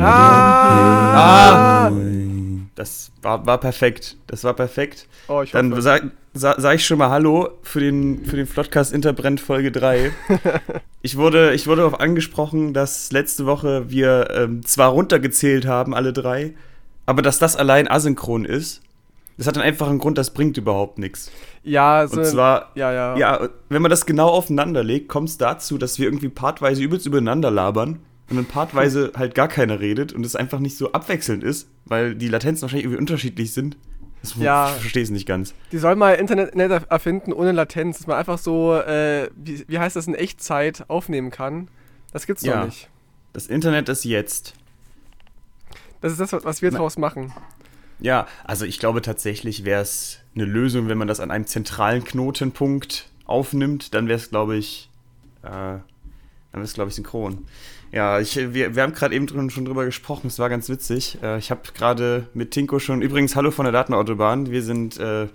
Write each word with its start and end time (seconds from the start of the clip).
Ah! 0.00 1.90
Das 2.74 3.10
war, 3.22 3.44
war 3.44 3.58
perfekt. 3.58 4.16
Das 4.28 4.44
war 4.44 4.54
perfekt. 4.54 5.08
Oh, 5.26 5.42
ich 5.42 5.50
Dann 5.50 5.72
hoffe. 5.72 5.82
sag, 5.82 6.04
sag, 6.32 6.76
ich 6.76 6.86
schon 6.86 6.98
mal 6.98 7.10
Hallo 7.10 7.58
für 7.62 7.80
den, 7.80 8.24
für 8.24 8.36
den 8.36 8.46
Floodcast 8.46 8.92
Interbrennt 8.92 9.40
Folge 9.40 9.72
3. 9.72 10.12
ich, 11.02 11.16
wurde, 11.16 11.54
ich 11.54 11.66
wurde 11.66 11.82
darauf 11.82 11.98
angesprochen, 11.98 12.74
dass 12.74 13.10
letzte 13.10 13.46
Woche 13.46 13.90
wir 13.90 14.30
ähm, 14.32 14.64
zwar 14.64 14.90
runtergezählt 14.90 15.66
haben, 15.66 15.92
alle 15.94 16.12
drei, 16.12 16.54
aber 17.08 17.22
dass 17.22 17.38
das 17.38 17.56
allein 17.56 17.88
asynchron 17.90 18.44
ist. 18.44 18.82
Das 19.38 19.46
hat 19.46 19.56
einen 19.56 19.64
einfachen 19.64 19.98
Grund, 19.98 20.18
das 20.18 20.34
bringt 20.34 20.58
überhaupt 20.58 20.98
nichts. 20.98 21.30
Ja, 21.62 22.06
so 22.06 22.18
Und 22.18 22.26
zwar, 22.26 22.70
ja, 22.74 22.92
ja. 22.92 23.16
ja, 23.16 23.48
wenn 23.70 23.80
man 23.80 23.90
das 23.90 24.04
genau 24.04 24.28
aufeinander 24.28 24.84
legt, 24.84 25.08
kommt 25.08 25.28
es 25.30 25.38
dazu, 25.38 25.78
dass 25.78 25.98
wir 25.98 26.06
irgendwie 26.06 26.28
partweise 26.28 26.82
übelst 26.82 27.06
übereinander 27.06 27.50
labern 27.50 28.00
und 28.28 28.36
dann 28.36 28.44
partweise 28.44 29.12
halt 29.16 29.34
gar 29.34 29.48
keiner 29.48 29.80
redet 29.80 30.12
und 30.12 30.26
es 30.26 30.36
einfach 30.36 30.58
nicht 30.58 30.76
so 30.76 30.92
abwechselnd 30.92 31.42
ist, 31.44 31.68
weil 31.86 32.14
die 32.14 32.28
Latenzen 32.28 32.62
wahrscheinlich 32.62 32.84
irgendwie 32.84 33.00
unterschiedlich 33.00 33.54
sind. 33.54 33.78
Das, 34.20 34.34
Ja. 34.34 34.66
Ich 34.74 34.80
verstehe 34.82 35.04
es 35.04 35.10
nicht 35.10 35.26
ganz. 35.26 35.54
Die 35.72 35.78
sollen 35.78 35.98
mal 35.98 36.14
Internet 36.14 36.54
Net 36.56 36.82
erfinden 36.90 37.32
ohne 37.32 37.52
Latenz, 37.52 37.98
dass 37.98 38.06
man 38.06 38.16
einfach 38.18 38.36
so, 38.38 38.74
äh, 38.74 39.30
wie, 39.36 39.64
wie 39.66 39.78
heißt 39.78 39.96
das, 39.96 40.08
in 40.08 40.14
Echtzeit 40.14 40.84
aufnehmen 40.88 41.30
kann. 41.30 41.68
Das 42.12 42.26
gibt's 42.26 42.42
Ja. 42.42 42.58
doch 42.58 42.66
nicht. 42.66 42.90
Das 43.32 43.46
Internet 43.46 43.88
ist 43.88 44.04
jetzt. 44.04 44.54
Das 46.00 46.12
ist 46.12 46.20
das, 46.20 46.32
was 46.44 46.62
wir 46.62 46.70
draus 46.70 46.96
machen. 46.98 47.32
Ja, 48.00 48.26
also 48.44 48.64
ich 48.64 48.78
glaube 48.78 49.02
tatsächlich 49.02 49.64
wäre 49.64 49.82
es 49.82 50.18
eine 50.34 50.44
Lösung, 50.44 50.88
wenn 50.88 50.98
man 50.98 51.08
das 51.08 51.18
an 51.20 51.30
einem 51.32 51.46
zentralen 51.46 52.04
Knotenpunkt 52.04 53.08
aufnimmt, 53.24 53.92
dann 53.94 54.06
wäre 54.06 54.18
es, 54.18 54.30
glaube 54.30 54.56
ich, 54.56 54.88
äh, 55.42 55.48
dann 55.50 55.82
wäre 56.52 56.62
es, 56.64 56.74
glaube 56.74 56.90
ich, 56.90 56.94
synchron. 56.94 57.44
Ja, 57.90 58.20
ich, 58.20 58.36
wir, 58.36 58.76
wir 58.76 58.82
haben 58.82 58.92
gerade 58.92 59.14
eben 59.14 59.26
drin, 59.26 59.50
schon 59.50 59.64
drüber 59.64 59.84
gesprochen, 59.84 60.28
es 60.28 60.38
war 60.38 60.48
ganz 60.48 60.68
witzig. 60.68 61.18
Äh, 61.22 61.38
ich 61.38 61.50
habe 61.50 61.62
gerade 61.74 62.28
mit 62.34 62.52
Tinko 62.52 62.78
schon, 62.78 63.02
übrigens, 63.02 63.34
hallo 63.34 63.50
von 63.50 63.64
der 63.64 63.72
Datenautobahn, 63.72 64.50
wir 64.50 64.62
sind, 64.62 64.98
äh, 64.98 65.26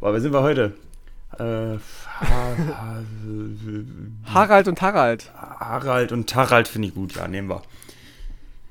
boah, 0.00 0.12
wer 0.14 0.20
sind 0.20 0.32
wir 0.32 0.42
heute? 0.42 0.74
Äh, 1.38 1.78
Ha- 2.18 2.56
Harald 4.32 4.68
und 4.68 4.80
Harald. 4.80 5.30
Harald 5.34 6.12
und 6.12 6.30
Tarald 6.30 6.66
finde 6.68 6.88
ich 6.88 6.94
gut, 6.94 7.14
ja, 7.16 7.28
nehmen 7.28 7.48
wir. 7.50 7.60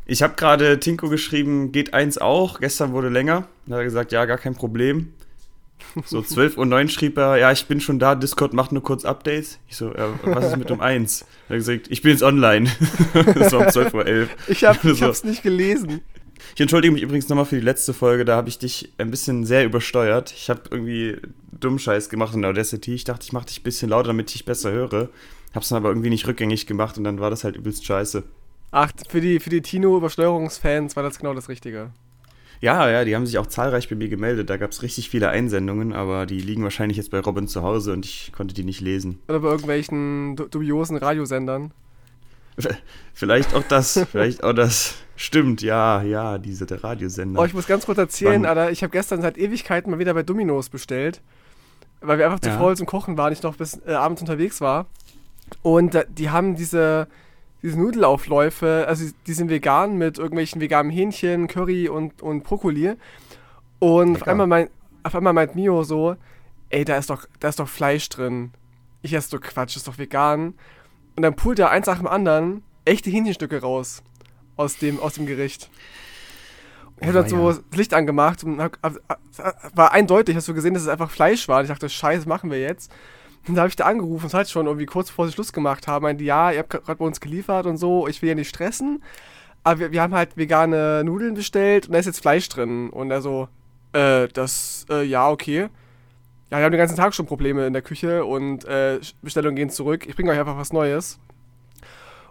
Ich 0.06 0.22
habe 0.22 0.36
gerade 0.36 0.80
Tinko 0.80 1.09
geschrieben, 1.09 1.72
geht 1.72 1.94
eins 1.94 2.17
auch. 2.17 2.59
Gestern 2.59 2.94
wurde 2.94 3.09
länger. 3.09 3.48
Dann 3.66 3.73
hat 3.75 3.81
er 3.81 3.86
gesagt, 3.86 4.11
ja, 4.11 4.25
gar 4.25 4.38
kein 4.38 4.56
Problem. 4.56 5.14
So 6.06 6.20
12.09 6.22 6.84
Uhr 6.84 6.89
schrieb 6.89 7.17
er, 7.17 7.38
ja, 7.38 7.52
ich 7.52 7.66
bin 7.66 7.81
schon 7.81 8.00
da, 8.00 8.16
Discord 8.16 8.53
macht 8.53 8.72
nur 8.72 8.83
kurz 8.83 9.03
Updates. 9.03 9.59
Ich 9.67 9.78
so, 9.78 9.94
ja, 9.94 10.09
was 10.23 10.45
ist 10.48 10.58
mit 10.58 10.72
um 10.72 10.81
1? 10.81 11.26
Er 11.48 11.50
hat 11.50 11.58
gesagt, 11.58 11.88
ich 11.89 12.02
bin 12.02 12.11
jetzt 12.11 12.23
online. 12.23 12.72
das 13.14 13.52
war 13.53 13.59
um 13.61 13.67
12.11 13.67 13.94
Uhr. 13.94 14.28
Ich, 14.48 14.64
hab, 14.64 14.83
ich 14.83 14.98
So. 14.98 15.14
nicht 15.28 15.44
gelesen. 15.44 16.02
Ich 16.56 16.61
entschuldige 16.61 16.92
mich 16.92 17.03
übrigens 17.03 17.30
nochmal 17.30 17.45
für 17.45 17.56
die 17.56 17.61
letzte 17.61 17.94
Folge, 17.94 18.26
da 18.26 18.36
habe 18.36 18.50
ich 18.50 18.58
dich 18.58 18.94
ein 18.98 19.11
bisschen 19.11 19.45
sehr 19.45 19.64
übersteuert. 19.64 20.31
Ich 20.31 20.50
habe 20.50 20.61
irgendwie 20.72 21.17
dummen 21.52 21.78
Scheiß 21.80 22.09
gemacht 22.09 22.33
in 22.33 22.42
der 22.42 22.52
Audacity. 22.52 22.95
Ich 22.95 23.03
dachte, 23.03 23.26
ich 23.26 23.33
mache 23.33 23.45
dich 23.45 23.59
ein 23.59 23.64
bisschen 23.64 23.89
lauter, 23.89 24.08
damit 24.08 24.33
ich 24.33 24.45
besser 24.45 24.72
höre. 24.72 25.09
Hab's 25.53 25.70
dann 25.70 25.78
aber 25.78 25.89
irgendwie 25.89 26.09
nicht 26.09 26.28
rückgängig 26.28 26.66
gemacht 26.66 26.98
und 26.98 27.03
dann 27.03 27.20
war 27.20 27.30
das 27.30 27.44
halt 27.44 27.56
übelst 27.56 27.86
scheiße. 27.86 28.23
Ach, 28.71 28.91
für 29.09 29.21
die, 29.21 29.39
für 29.39 29.49
die 29.49 29.61
Tino-Übersteuerungsfans 29.61 30.95
war 30.95 31.03
das 31.03 31.17
genau 31.19 31.33
das 31.33 31.47
Richtige. 31.49 31.91
Ja, 32.61 32.89
ja, 32.89 33.03
die 33.05 33.16
haben 33.16 33.25
sich 33.25 33.38
auch 33.38 33.47
zahlreich 33.47 33.89
bei 33.89 33.95
mir 33.95 34.09
gemeldet. 34.09 34.49
Da 34.49 34.58
gab 34.58 34.71
es 34.71 34.81
richtig 34.81 35.09
viele 35.09 35.30
Einsendungen, 35.30 35.94
aber 35.94 36.25
die 36.25 36.39
liegen 36.39 36.63
wahrscheinlich 36.63 36.97
jetzt 36.97 37.11
bei 37.11 37.19
Robin 37.19 37.47
zu 37.47 37.61
Hause 37.63 37.93
und 37.93 38.05
ich 38.05 38.31
konnte 38.36 38.53
die 38.55 38.63
nicht 38.63 38.81
lesen. 38.81 39.19
Oder 39.27 39.39
bei 39.41 39.49
irgendwelchen 39.49 40.36
du- 40.36 40.48
dubiosen 40.48 40.98
Radiosendern. 40.98 41.71
Vielleicht 43.14 43.53
auch 43.53 43.64
das, 43.67 43.99
vielleicht 44.11 44.43
auch 44.43 44.53
das. 44.53 44.95
Stimmt, 45.17 45.61
ja, 45.61 46.02
ja, 46.03 46.37
diese 46.37 46.65
der 46.65 46.83
Radiosender. 46.83 47.39
Oh, 47.39 47.45
ich 47.45 47.53
muss 47.53 47.67
ganz 47.67 47.86
kurz 47.86 47.97
erzählen, 47.97 48.43
Wann- 48.43 48.45
Alter, 48.49 48.71
ich 48.71 48.83
habe 48.83 48.92
gestern 48.92 49.21
seit 49.21 49.37
Ewigkeiten 49.37 49.89
mal 49.92 49.99
wieder 49.99 50.14
bei 50.14 50.23
Dominos 50.23 50.70
bestellt, 50.70 51.21
weil 52.02 52.17
wir 52.17 52.26
einfach 52.26 52.39
zu 52.42 52.49
Ja. 52.49 52.58
faul 52.58 52.76
zum 52.76 52.86
Kochen 52.86 53.17
waren, 53.17 53.32
ich 53.32 53.42
noch 53.43 53.55
bis 53.55 53.80
äh, 53.86 53.92
abends 53.93 54.21
unterwegs 54.21 54.59
war. 54.59 54.87
Und 55.61 55.95
äh, 55.95 56.05
die 56.09 56.30
haben 56.32 56.55
diese, 56.55 57.08
diese 57.65 57.80
Nudelaufläufe, 57.80 58.86
also 58.87 59.11
die 59.26 59.33
sind 59.33 59.49
vegan 59.49 59.98
mit 59.98 60.20
irgendwelchen 60.20 60.61
veganen 60.61 60.92
Hähnchen, 60.92 61.48
Curry 61.48 61.89
und, 61.89 62.21
und 62.21 62.43
Brokkoli. 62.43 62.93
Und 63.80 64.17
auf 64.17 64.27
einmal, 64.27 64.45
mein, 64.45 64.70
auf 65.02 65.15
einmal 65.15 65.33
meint 65.33 65.55
Mio 65.55 65.83
so, 65.83 66.15
ey, 66.70 66.86
da 66.86 66.95
ist 66.95 67.09
doch, 67.09 67.26
da 67.39 67.49
ist 67.49 67.59
doch 67.59 67.67
Fleisch 67.67 68.08
drin. 68.09 68.52
Ich 69.02 69.14
esse 69.14 69.30
so 69.30 69.39
Quatsch, 69.39 69.76
ist 69.77 69.87
doch 69.87 69.98
vegan. 69.98 70.53
Und 71.15 71.23
dann 71.23 71.36
pult 71.36 71.58
er 71.58 71.71
eins 71.71 71.87
nach 71.87 71.98
dem 71.98 72.05
anderen 72.05 72.61
echte 72.86 73.09
Hähnchenstücke 73.09 73.59
raus 73.59 74.03
aus 74.58 74.77
dem, 74.77 74.99
aus 74.99 75.15
dem 75.15 75.26
Gericht. 75.26 75.71
Ich 77.02 77.08
habe 77.08 77.14
dann 77.20 77.27
so 77.27 77.52
das 77.52 77.64
Licht 77.73 77.95
angemacht 77.95 78.43
und 78.43 78.61
hab, 78.61 78.77
war 79.73 79.92
eindeutig, 79.92 80.36
hast 80.36 80.47
du 80.47 80.53
gesehen, 80.53 80.76
dass 80.76 80.83
es 80.83 80.89
einfach 80.89 81.09
Fleisch 81.09 81.47
war. 81.47 81.58
Und 81.58 81.65
ich 81.65 81.71
dachte, 81.71 81.89
Scheiße, 81.89 82.30
machen 82.30 82.52
wir 82.52 82.59
jetzt. 82.59 82.92
Und 83.48 83.56
da 83.56 83.61
habe 83.61 83.70
ich 83.70 83.76
da 83.76 83.86
angerufen, 83.86 84.23
und 84.23 84.28
es 84.28 84.33
halt 84.33 84.50
schon 84.50 84.66
irgendwie 84.66 84.86
kurz 84.86 85.10
bevor 85.10 85.28
sie 85.28 85.33
Schluss 85.33 85.54
gemacht 85.54 85.88
haben, 85.88 86.04
meinte, 86.04 86.23
ja, 86.23 86.52
ihr 86.52 86.60
habt 86.60 86.70
gerade 86.70 86.95
bei 86.95 87.06
uns 87.06 87.20
geliefert 87.20 87.66
und 87.66 87.78
so, 87.78 88.08
ich 88.08 88.22
will 88.22 88.30
ja 88.30 88.36
nicht 88.36 88.50
stressen, 88.50 89.04
aber 89.64 89.80
wir, 89.80 89.92
wir 89.92 90.02
haben 90.02 90.14
halt 90.14 90.38
vegane 90.38 91.04
Nudeln 91.04 91.33
bestellt 91.36 91.88
und 91.88 91.94
da 91.94 92.00
ist 92.00 92.06
jetzt 92.06 92.22
Fleisch 92.22 92.48
drin. 92.50 92.89
Und 92.89 93.11
er 93.11 93.22
so, 93.22 93.48
äh, 93.94 94.28
das, 94.28 94.86
äh, 94.89 95.04
ja, 95.04 95.30
okay. 95.30 95.70
Ja, 96.52 96.60
wir 96.60 96.66
haben 96.66 96.72
den 96.72 96.78
ganzen 96.78 96.95
Tag 96.95 97.16
schon 97.16 97.26
Probleme 97.26 97.66
in 97.66 97.73
der 97.73 97.82
Küche 97.82 98.26
und 98.26 98.66
äh, 98.66 99.00
Bestellungen 99.22 99.56
gehen 99.56 99.70
zurück. 99.70 100.06
Ich 100.08 100.16
bringe 100.16 100.32
euch 100.32 100.39
einfach 100.39 100.58
was 100.58 100.72
Neues. 100.72 101.20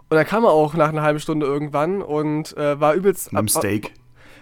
Und 0.09 0.15
dann 0.15 0.25
kam 0.25 0.45
er 0.45 0.51
auch 0.51 0.75
nach 0.75 0.89
einer 0.89 1.01
halben 1.01 1.19
Stunde 1.19 1.45
irgendwann 1.45 2.01
und 2.01 2.55
äh, 2.55 2.79
war 2.79 2.93
übelst. 2.93 3.33
Mit 3.33 3.39
dem 3.39 3.47
Steak. 3.49 3.93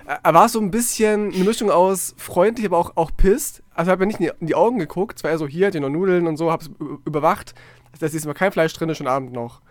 Er 0.06 0.19
er 0.24 0.34
war 0.34 0.50
so 0.50 0.59
ein 0.59 0.72
bisschen 0.72 1.34
eine 1.34 1.44
Mischung 1.44 1.69
aus 1.69 2.14
freundlich, 2.18 2.66
aber 2.66 2.78
auch, 2.78 2.96
auch 2.96 3.12
pisst. 3.16 3.64
Also 3.74 3.91
hat 3.91 4.00
mir 4.00 4.08
nicht 4.08 4.19
in 4.19 4.47
die, 4.47 4.56
Augen 4.56 4.80
geguckt. 4.80 5.18
Es 5.18 5.24
war 5.24 5.31
eher 5.31 5.38
so, 5.38 5.47
hier, 5.47 5.68
hat 5.68 5.75
ihr 5.75 5.81
noch 5.81 5.90
Nudeln 5.90 6.28
und 6.28 6.38
so, 6.38 6.52
hab's 6.52 6.69
überwacht. 7.06 7.53
Da 8.00 8.06
ist 8.06 8.13
diesmal 8.13 8.34
kein 8.34 8.52
Fleisch 8.52 8.74
drin, 8.74 8.90
ist 8.90 8.97
schon 8.97 9.08
Abend 9.08 9.34
noch. 9.34 9.62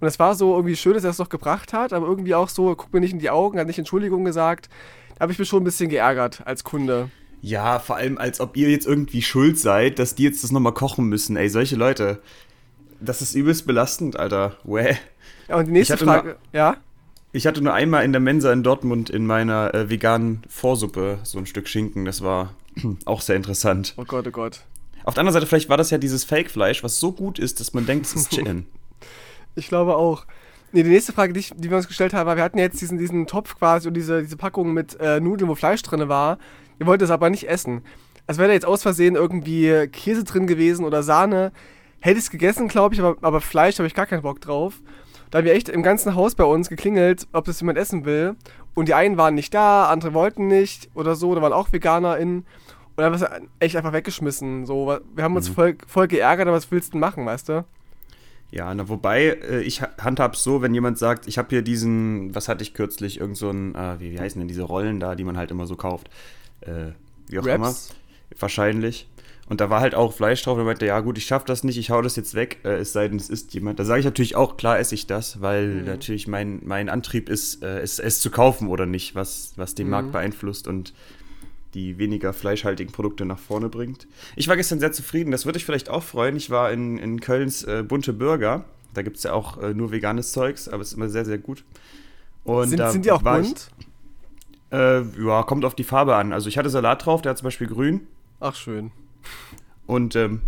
Und 0.00 0.06
es 0.06 0.18
war 0.18 0.34
so 0.34 0.56
irgendwie 0.56 0.76
schön, 0.76 0.94
dass 0.94 1.04
er 1.04 1.10
es 1.10 1.18
noch 1.18 1.28
gebracht 1.28 1.72
hat, 1.72 1.92
aber 1.92 2.06
irgendwie 2.06 2.34
auch 2.34 2.48
so, 2.48 2.74
guckt 2.74 2.92
mir 2.92 3.00
nicht 3.00 3.12
in 3.12 3.18
die 3.18 3.30
Augen, 3.30 3.58
hat 3.58 3.66
nicht 3.66 3.78
Entschuldigung 3.78 4.24
gesagt. 4.24 4.68
Da 5.16 5.22
habe 5.22 5.32
ich 5.32 5.38
mich 5.38 5.48
schon 5.48 5.60
ein 5.60 5.64
bisschen 5.64 5.90
geärgert 5.90 6.42
als 6.46 6.64
Kunde. 6.64 7.10
Ja, 7.42 7.78
vor 7.78 7.96
allem, 7.96 8.18
als 8.18 8.40
ob 8.40 8.56
ihr 8.56 8.70
jetzt 8.70 8.86
irgendwie 8.86 9.22
schuld 9.22 9.58
seid, 9.58 9.98
dass 9.98 10.14
die 10.14 10.24
jetzt 10.24 10.42
das 10.42 10.52
nochmal 10.52 10.74
kochen 10.74 11.06
müssen. 11.06 11.36
Ey, 11.36 11.48
solche 11.48 11.76
Leute. 11.76 12.22
Das 13.00 13.22
ist 13.22 13.34
übelst 13.34 13.66
belastend, 13.66 14.18
Alter. 14.18 14.56
Wäh. 14.64 14.96
Ja, 15.48 15.56
und 15.56 15.66
die 15.66 15.72
nächste 15.72 15.96
Frage, 15.96 16.36
ja? 16.52 16.76
Ich 17.32 17.46
hatte 17.46 17.62
nur 17.62 17.72
einmal 17.72 18.04
in 18.04 18.12
der 18.12 18.20
Mensa 18.20 18.52
in 18.52 18.64
Dortmund 18.64 19.08
in 19.08 19.24
meiner 19.24 19.72
äh, 19.72 19.88
veganen 19.88 20.42
Vorsuppe 20.48 21.20
so 21.22 21.38
ein 21.38 21.46
Stück 21.46 21.68
Schinken. 21.68 22.04
Das 22.04 22.22
war 22.22 22.54
auch 23.04 23.20
sehr 23.20 23.36
interessant. 23.36 23.94
Oh 23.96 24.04
Gott, 24.04 24.26
oh 24.26 24.32
Gott. 24.32 24.62
Auf 25.04 25.14
der 25.14 25.20
anderen 25.20 25.34
Seite, 25.34 25.46
vielleicht 25.46 25.68
war 25.68 25.76
das 25.76 25.90
ja 25.90 25.98
dieses 25.98 26.24
Fake-Fleisch, 26.24 26.82
was 26.82 26.98
so 26.98 27.12
gut 27.12 27.38
ist, 27.38 27.60
dass 27.60 27.72
man 27.72 27.86
denkt, 27.86 28.06
es 28.06 28.14
ist 28.14 28.30
Chicken. 28.30 28.66
Ich 29.56 29.66
glaube 29.66 29.96
auch. 29.96 30.26
Nee, 30.70 30.84
die 30.84 30.90
nächste 30.90 31.12
Frage, 31.12 31.32
die, 31.32 31.40
ich, 31.40 31.52
die 31.56 31.70
wir 31.70 31.76
uns 31.76 31.88
gestellt 31.88 32.14
haben, 32.14 32.28
war, 32.28 32.36
wir 32.36 32.44
hatten 32.44 32.56
jetzt 32.56 32.80
diesen, 32.80 32.98
diesen 32.98 33.26
Topf 33.26 33.58
quasi 33.58 33.88
und 33.88 33.94
diese, 33.94 34.22
diese 34.22 34.36
Packung 34.36 34.72
mit 34.72 34.98
äh, 35.00 35.18
Nudeln, 35.18 35.50
wo 35.50 35.56
Fleisch 35.56 35.82
drin 35.82 36.08
war. 36.08 36.38
Ihr 36.78 36.86
wollt 36.86 37.02
es 37.02 37.10
aber 37.10 37.30
nicht 37.30 37.48
essen. 37.48 37.82
Also 38.28 38.38
wäre 38.38 38.50
da 38.50 38.54
jetzt 38.54 38.64
aus 38.64 38.82
Versehen 38.82 39.16
irgendwie 39.16 39.88
Käse 39.88 40.22
drin 40.22 40.46
gewesen 40.46 40.84
oder 40.84 41.02
Sahne, 41.02 41.50
hätte 41.98 42.18
ich 42.18 42.26
es 42.26 42.30
gegessen, 42.30 42.68
glaube 42.68 42.94
ich, 42.94 43.00
aber, 43.00 43.16
aber 43.22 43.40
Fleisch 43.40 43.78
habe 43.78 43.88
ich 43.88 43.94
gar 43.94 44.06
keinen 44.06 44.22
Bock 44.22 44.40
drauf. 44.40 44.74
Da 45.30 45.38
haben 45.38 45.44
wir 45.44 45.54
echt 45.54 45.68
im 45.68 45.82
ganzen 45.82 46.14
Haus 46.14 46.34
bei 46.34 46.44
uns 46.44 46.68
geklingelt, 46.68 47.26
ob 47.32 47.44
das 47.44 47.60
jemand 47.60 47.78
essen 47.78 48.04
will. 48.04 48.34
Und 48.74 48.88
die 48.88 48.94
einen 48.94 49.16
waren 49.16 49.34
nicht 49.34 49.52
da, 49.54 49.88
andere 49.88 50.12
wollten 50.14 50.46
nicht 50.48 50.90
oder 50.94 51.14
so, 51.16 51.34
da 51.34 51.42
waren 51.42 51.52
auch 51.52 51.72
VeganerInnen. 51.72 52.38
Und 52.38 52.46
dann 52.96 53.06
haben 53.06 53.20
wir 53.20 53.26
es 53.26 53.40
echt 53.60 53.76
einfach 53.76 53.92
weggeschmissen. 53.92 54.66
So, 54.66 54.98
wir 55.14 55.24
haben 55.24 55.36
uns 55.36 55.48
voll, 55.48 55.76
voll 55.86 56.08
geärgert, 56.08 56.48
aber 56.48 56.56
was 56.56 56.70
willst 56.70 56.88
du 56.88 56.92
denn 56.92 57.00
machen, 57.00 57.24
weißt 57.26 57.48
du? 57.48 57.64
Ja, 58.52 58.74
na, 58.74 58.88
wobei, 58.88 59.26
äh, 59.26 59.60
ich 59.60 59.80
ha- 59.82 59.90
handhab's 60.00 60.42
so, 60.42 60.60
wenn 60.60 60.74
jemand 60.74 60.98
sagt, 60.98 61.28
ich 61.28 61.38
habe 61.38 61.48
hier 61.50 61.62
diesen, 61.62 62.34
was 62.34 62.48
hatte 62.48 62.62
ich 62.62 62.74
kürzlich, 62.74 63.20
irgend 63.20 63.36
so 63.36 63.50
ein, 63.50 63.74
äh, 63.76 64.00
wie, 64.00 64.12
wie 64.12 64.18
heißen 64.18 64.40
denn 64.40 64.48
diese 64.48 64.62
Rollen 64.64 64.98
da, 64.98 65.14
die 65.14 65.22
man 65.22 65.36
halt 65.36 65.52
immer 65.52 65.66
so 65.68 65.76
kauft? 65.76 66.10
Äh, 66.60 66.92
wie 67.28 67.38
auch 67.38 67.46
immer. 67.46 67.66
Wraps? 67.66 67.94
Wahrscheinlich. 68.38 69.08
Und 69.50 69.60
da 69.60 69.68
war 69.68 69.80
halt 69.80 69.94
auch 69.94 70.12
Fleisch 70.14 70.42
drauf 70.42 70.54
und 70.54 70.60
er 70.62 70.64
meinte, 70.64 70.86
ja 70.86 71.00
gut, 71.00 71.18
ich 71.18 71.24
schaff 71.26 71.44
das 71.44 71.64
nicht, 71.64 71.76
ich 71.76 71.90
hau 71.90 72.00
das 72.00 72.14
jetzt 72.16 72.34
weg, 72.34 72.60
äh, 72.64 72.76
es 72.76 72.92
sei 72.94 73.08
denn, 73.08 73.18
es 73.18 73.28
isst 73.28 73.52
jemand. 73.52 73.78
Da 73.80 73.84
sage 73.84 73.98
ich 74.00 74.04
natürlich 74.06 74.36
auch, 74.36 74.56
klar 74.56 74.78
esse 74.78 74.94
ich 74.94 75.06
das, 75.08 75.42
weil 75.42 75.66
Mhm. 75.80 75.84
natürlich 75.86 76.28
mein, 76.28 76.60
mein 76.64 76.88
Antrieb 76.88 77.28
ist, 77.28 77.62
äh, 77.62 77.80
es, 77.80 77.98
es 77.98 78.20
zu 78.20 78.30
kaufen 78.30 78.68
oder 78.68 78.86
nicht, 78.86 79.14
was, 79.16 79.52
was 79.56 79.74
den 79.74 79.88
Mhm. 79.88 79.90
Markt 79.90 80.12
beeinflusst 80.12 80.68
und 80.68 80.94
die 81.74 81.98
weniger 81.98 82.32
fleischhaltigen 82.32 82.92
Produkte 82.92 83.24
nach 83.24 83.38
vorne 83.40 83.68
bringt. 83.68 84.06
Ich 84.36 84.46
war 84.48 84.56
gestern 84.56 84.78
sehr 84.80 84.92
zufrieden, 84.92 85.30
das 85.32 85.44
würde 85.46 85.58
ich 85.58 85.64
vielleicht 85.64 85.88
auch 85.90 86.02
freuen. 86.04 86.36
Ich 86.36 86.50
war 86.50 86.70
in, 86.72 86.96
in 86.98 87.20
Kölns 87.20 87.62
äh, 87.64 87.82
Bunte 87.86 88.12
Burger. 88.12 88.64
Da 88.94 89.02
gibt 89.02 89.16
es 89.18 89.24
ja 89.24 89.32
auch 89.32 89.58
äh, 89.60 89.74
nur 89.74 89.90
veganes 89.92 90.32
Zeugs, 90.32 90.68
aber 90.68 90.82
es 90.82 90.88
ist 90.88 90.94
immer 90.94 91.08
sehr, 91.08 91.24
sehr 91.24 91.38
gut. 91.38 91.64
Und 92.44 92.68
Sind, 92.70 92.78
da 92.78 92.90
sind 92.92 93.04
die 93.04 93.10
auch 93.12 93.22
war 93.24 93.40
ich- 93.40 93.48
bunt? 93.48 93.70
Äh, 94.72 95.02
ja, 95.24 95.42
kommt 95.42 95.64
auf 95.64 95.74
die 95.74 95.82
Farbe 95.84 96.14
an. 96.14 96.32
Also 96.32 96.48
ich 96.48 96.56
hatte 96.56 96.70
Salat 96.70 97.04
drauf, 97.04 97.22
der 97.22 97.30
hat 97.30 97.38
zum 97.38 97.44
Beispiel 97.46 97.66
grün. 97.66 98.06
Ach, 98.38 98.54
schön. 98.54 98.92
Und 99.86 100.16
ähm, 100.16 100.42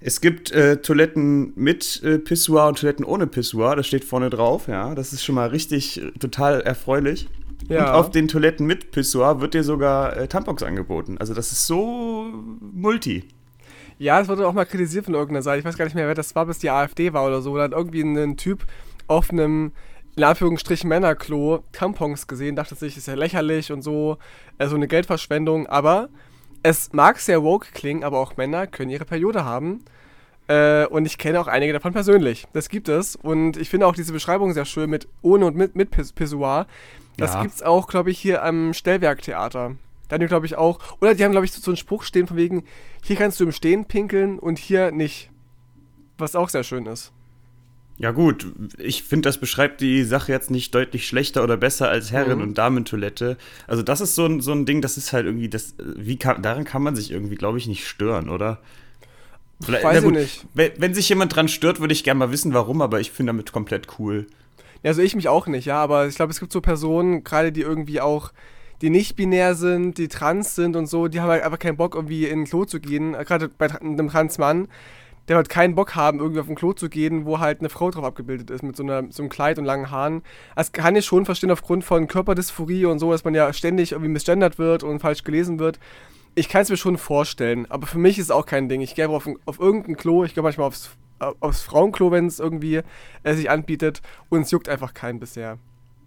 es 0.00 0.20
gibt 0.20 0.50
äh, 0.52 0.82
Toiletten 0.82 1.52
mit 1.56 2.02
äh, 2.02 2.18
Pissoir 2.18 2.68
und 2.68 2.78
Toiletten 2.78 3.04
ohne 3.04 3.26
Pissoir. 3.26 3.74
Das 3.74 3.86
steht 3.86 4.04
vorne 4.04 4.28
drauf, 4.28 4.68
ja. 4.68 4.94
Das 4.94 5.12
ist 5.12 5.24
schon 5.24 5.34
mal 5.34 5.48
richtig 5.48 6.00
äh, 6.00 6.10
total 6.12 6.60
erfreulich. 6.60 7.28
Ja. 7.68 7.88
Und 7.88 7.94
auf 7.94 8.10
den 8.10 8.28
Toiletten 8.28 8.66
mit 8.66 8.90
Pissoir 8.90 9.40
wird 9.40 9.54
dir 9.54 9.64
sogar 9.64 10.16
äh, 10.16 10.28
Tampons 10.28 10.62
angeboten. 10.62 11.16
Also 11.18 11.32
das 11.32 11.52
ist 11.52 11.66
so 11.66 12.26
multi. 12.60 13.24
Ja, 13.98 14.18
das 14.18 14.28
wurde 14.28 14.46
auch 14.46 14.52
mal 14.52 14.66
kritisiert 14.66 15.06
von 15.06 15.14
irgendeiner 15.14 15.42
Seite. 15.42 15.60
Ich 15.60 15.64
weiß 15.64 15.78
gar 15.78 15.84
nicht 15.84 15.94
mehr, 15.94 16.06
wer 16.06 16.14
das 16.14 16.34
war, 16.34 16.46
bis 16.46 16.58
die 16.58 16.68
AfD 16.68 17.12
war 17.12 17.26
oder 17.26 17.40
so. 17.40 17.56
Da 17.56 17.62
hat 17.62 17.72
irgendwie 17.72 18.02
ein 18.02 18.36
Typ 18.36 18.66
auf 19.06 19.30
einem, 19.30 19.72
in 20.16 20.24
Anführungsstrichen, 20.24 20.88
Männerklo 20.88 21.62
Tampons 21.72 22.26
gesehen, 22.26 22.56
dachte 22.56 22.74
sich, 22.74 22.96
ist 22.96 23.06
ja 23.06 23.14
lächerlich 23.14 23.72
und 23.72 23.82
so, 23.82 24.18
äh, 24.58 24.66
so 24.66 24.76
eine 24.76 24.88
Geldverschwendung. 24.88 25.66
Aber 25.66 26.10
es 26.64 26.92
mag 26.92 27.20
sehr 27.20 27.42
woke 27.44 27.68
klingen, 27.72 28.02
aber 28.02 28.18
auch 28.18 28.36
Männer 28.36 28.66
können 28.66 28.90
ihre 28.90 29.04
Periode 29.04 29.44
haben. 29.44 29.84
Äh, 30.48 30.86
und 30.86 31.06
ich 31.06 31.16
kenne 31.18 31.38
auch 31.40 31.46
einige 31.46 31.72
davon 31.72 31.92
persönlich. 31.92 32.46
Das 32.52 32.68
gibt 32.68 32.88
es. 32.88 33.16
Und 33.16 33.56
ich 33.56 33.70
finde 33.70 33.86
auch 33.86 33.94
diese 33.94 34.12
Beschreibung 34.12 34.52
sehr 34.52 34.64
schön 34.64 34.90
mit 34.90 35.06
ohne 35.22 35.46
und 35.46 35.56
mit, 35.56 35.76
mit 35.76 35.90
Pis- 35.90 36.12
Pissoir. 36.12 36.66
Das 37.16 37.34
Ja. 37.34 37.42
gibt's 37.42 37.62
auch, 37.62 37.86
glaube 37.86 38.10
ich, 38.10 38.18
hier 38.18 38.42
am 38.42 38.74
Stellwerktheater. 38.74 39.76
Da 40.08 40.16
haben 40.16 40.26
glaube 40.26 40.46
ich, 40.46 40.56
auch. 40.56 40.80
Oder 41.00 41.14
die 41.14 41.24
haben, 41.24 41.30
glaube 41.32 41.46
ich, 41.46 41.52
so, 41.52 41.60
so 41.60 41.70
einen 41.70 41.76
Spruch 41.76 42.02
stehen 42.02 42.26
von 42.26 42.36
wegen, 42.36 42.64
hier 43.02 43.16
kannst 43.16 43.40
du 43.40 43.44
im 43.44 43.52
Stehen 43.52 43.84
pinkeln 43.86 44.38
und 44.38 44.58
hier 44.58 44.90
nicht. 44.90 45.30
Was 46.18 46.34
auch 46.36 46.48
sehr 46.48 46.62
schön 46.64 46.86
ist. 46.86 47.12
Ja 47.96 48.10
gut, 48.10 48.46
ich 48.76 49.04
finde, 49.04 49.28
das 49.28 49.38
beschreibt 49.38 49.80
die 49.80 50.02
Sache 50.02 50.32
jetzt 50.32 50.50
nicht 50.50 50.74
deutlich 50.74 51.06
schlechter 51.06 51.44
oder 51.44 51.56
besser 51.56 51.88
als 51.88 52.10
Herren- 52.10 52.38
Mhm. 52.38 52.44
und 52.44 52.58
Damentoilette. 52.58 53.36
Also 53.68 53.82
das 53.84 54.00
ist 54.00 54.16
so 54.16 54.26
ein, 54.26 54.40
so 54.40 54.50
ein 54.52 54.66
Ding, 54.66 54.80
das 54.80 54.96
ist 54.96 55.12
halt 55.12 55.26
irgendwie, 55.26 55.48
das, 55.48 55.74
wie 55.78 56.16
kann, 56.16 56.42
daran 56.42 56.64
kann 56.64 56.82
man 56.82 56.96
sich 56.96 57.12
irgendwie, 57.12 57.36
glaube 57.36 57.58
ich, 57.58 57.68
nicht 57.68 57.86
stören, 57.86 58.28
oder? 58.30 58.58
Vielleicht- 59.62 59.84
Weiß 59.84 60.02
ich 60.02 60.10
nicht. 60.10 60.46
Wenn, 60.54 60.72
wenn 60.78 60.94
sich 60.94 61.08
jemand 61.08 61.34
dran 61.36 61.46
stört, 61.48 61.78
würde 61.80 61.92
ich 61.92 62.02
gerne 62.02 62.18
mal 62.18 62.32
wissen, 62.32 62.52
warum, 62.52 62.82
aber 62.82 63.00
ich 63.00 63.12
finde 63.12 63.30
damit 63.30 63.52
komplett 63.52 63.86
cool. 63.98 64.26
Ja, 64.82 64.90
Also 64.90 65.00
ich 65.00 65.14
mich 65.14 65.28
auch 65.28 65.46
nicht, 65.46 65.64
ja, 65.66 65.80
aber 65.80 66.08
ich 66.08 66.16
glaube, 66.16 66.32
es 66.32 66.40
gibt 66.40 66.52
so 66.52 66.60
Personen, 66.60 67.22
gerade 67.22 67.52
die 67.52 67.60
irgendwie 67.62 68.00
auch, 68.00 68.32
die 68.82 68.90
nicht 68.90 69.14
binär 69.14 69.54
sind, 69.54 69.96
die 69.98 70.08
trans 70.08 70.56
sind 70.56 70.74
und 70.74 70.86
so, 70.86 71.06
die 71.06 71.20
haben 71.20 71.28
halt 71.30 71.44
einfach 71.44 71.60
keinen 71.60 71.76
Bock, 71.76 71.94
irgendwie 71.94 72.26
in 72.26 72.40
ein 72.40 72.44
Klo 72.44 72.64
zu 72.64 72.80
gehen. 72.80 73.12
Gerade 73.12 73.48
bei 73.48 73.70
einem 73.70 74.08
Transmann, 74.10 74.66
der 75.28 75.36
wird 75.36 75.48
keinen 75.48 75.74
Bock 75.74 75.94
haben, 75.94 76.18
irgendwie 76.18 76.40
auf 76.40 76.48
ein 76.48 76.54
Klo 76.54 76.72
zu 76.72 76.88
gehen, 76.88 77.24
wo 77.24 77.38
halt 77.38 77.60
eine 77.60 77.70
Frau 77.70 77.90
drauf 77.90 78.04
abgebildet 78.04 78.50
ist, 78.50 78.62
mit 78.62 78.76
so, 78.76 78.82
einer, 78.82 79.10
so 79.10 79.22
einem 79.22 79.30
Kleid 79.30 79.58
und 79.58 79.64
langen 79.64 79.90
Haaren. 79.90 80.22
Das 80.54 80.72
kann 80.72 80.96
ich 80.96 81.04
schon 81.04 81.24
verstehen 81.24 81.50
aufgrund 81.50 81.84
von 81.84 82.08
Körperdysphorie 82.08 82.84
und 82.86 82.98
so, 82.98 83.10
dass 83.10 83.24
man 83.24 83.34
ja 83.34 83.52
ständig 83.52 83.92
irgendwie 83.92 84.10
misgendert 84.10 84.58
wird 84.58 84.82
und 84.82 85.00
falsch 85.00 85.24
gelesen 85.24 85.58
wird. 85.58 85.78
Ich 86.34 86.48
kann 86.48 86.62
es 86.62 86.68
mir 86.68 86.76
schon 86.76 86.98
vorstellen, 86.98 87.70
aber 87.70 87.86
für 87.86 87.98
mich 87.98 88.18
ist 88.18 88.26
es 88.26 88.30
auch 88.30 88.46
kein 88.46 88.68
Ding. 88.68 88.80
Ich 88.80 88.94
gehe 88.94 89.08
auf, 89.08 89.28
auf 89.46 89.60
irgendein 89.60 89.96
Klo, 89.96 90.24
ich 90.24 90.34
gehe 90.34 90.42
manchmal 90.42 90.66
aufs, 90.66 90.90
aufs 91.40 91.62
Frauenklo, 91.62 92.10
wenn 92.10 92.26
es 92.26 92.40
irgendwie 92.40 92.82
äh, 93.22 93.34
sich 93.34 93.50
anbietet 93.50 94.02
und 94.28 94.42
es 94.42 94.50
juckt 94.50 94.68
einfach 94.68 94.94
keinen 94.94 95.20
bisher. 95.20 95.58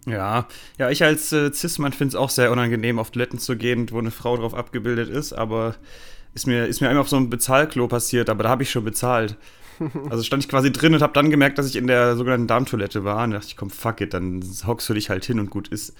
Ja, 0.06 0.46
ja, 0.78 0.90
ich 0.90 1.02
als 1.02 1.32
äh, 1.32 1.52
Cis-Mann 1.52 1.92
finde 1.92 2.10
es 2.10 2.14
auch 2.14 2.30
sehr 2.30 2.50
unangenehm, 2.50 2.98
auf 2.98 3.10
Toiletten 3.10 3.38
zu 3.38 3.56
gehen, 3.56 3.90
wo 3.90 3.98
eine 3.98 4.10
Frau 4.10 4.36
drauf 4.36 4.54
abgebildet 4.54 5.08
ist, 5.10 5.32
aber 5.32 5.74
ist 6.38 6.46
mir, 6.46 6.66
ist 6.66 6.80
mir 6.80 6.88
einmal 6.88 7.02
auf 7.02 7.08
so 7.08 7.16
einem 7.16 7.30
Bezahlklo 7.30 7.88
passiert, 7.88 8.30
aber 8.30 8.44
da 8.44 8.48
habe 8.48 8.62
ich 8.62 8.70
schon 8.70 8.84
bezahlt. 8.84 9.36
Also 10.10 10.22
stand 10.22 10.42
ich 10.42 10.48
quasi 10.48 10.72
drin 10.72 10.94
und 10.94 11.02
habe 11.02 11.12
dann 11.12 11.30
gemerkt, 11.30 11.58
dass 11.58 11.68
ich 11.68 11.76
in 11.76 11.86
der 11.86 12.16
sogenannten 12.16 12.46
Darmtoilette 12.46 13.04
war. 13.04 13.24
Und 13.24 13.32
dachte 13.32 13.46
ich, 13.48 13.56
komm, 13.56 13.70
fuck 13.70 14.00
it, 14.00 14.14
dann 14.14 14.42
hockst 14.66 14.88
du 14.88 14.94
dich 14.94 15.10
halt 15.10 15.24
hin 15.24 15.38
und 15.38 15.50
gut 15.50 15.68
ist. 15.68 15.94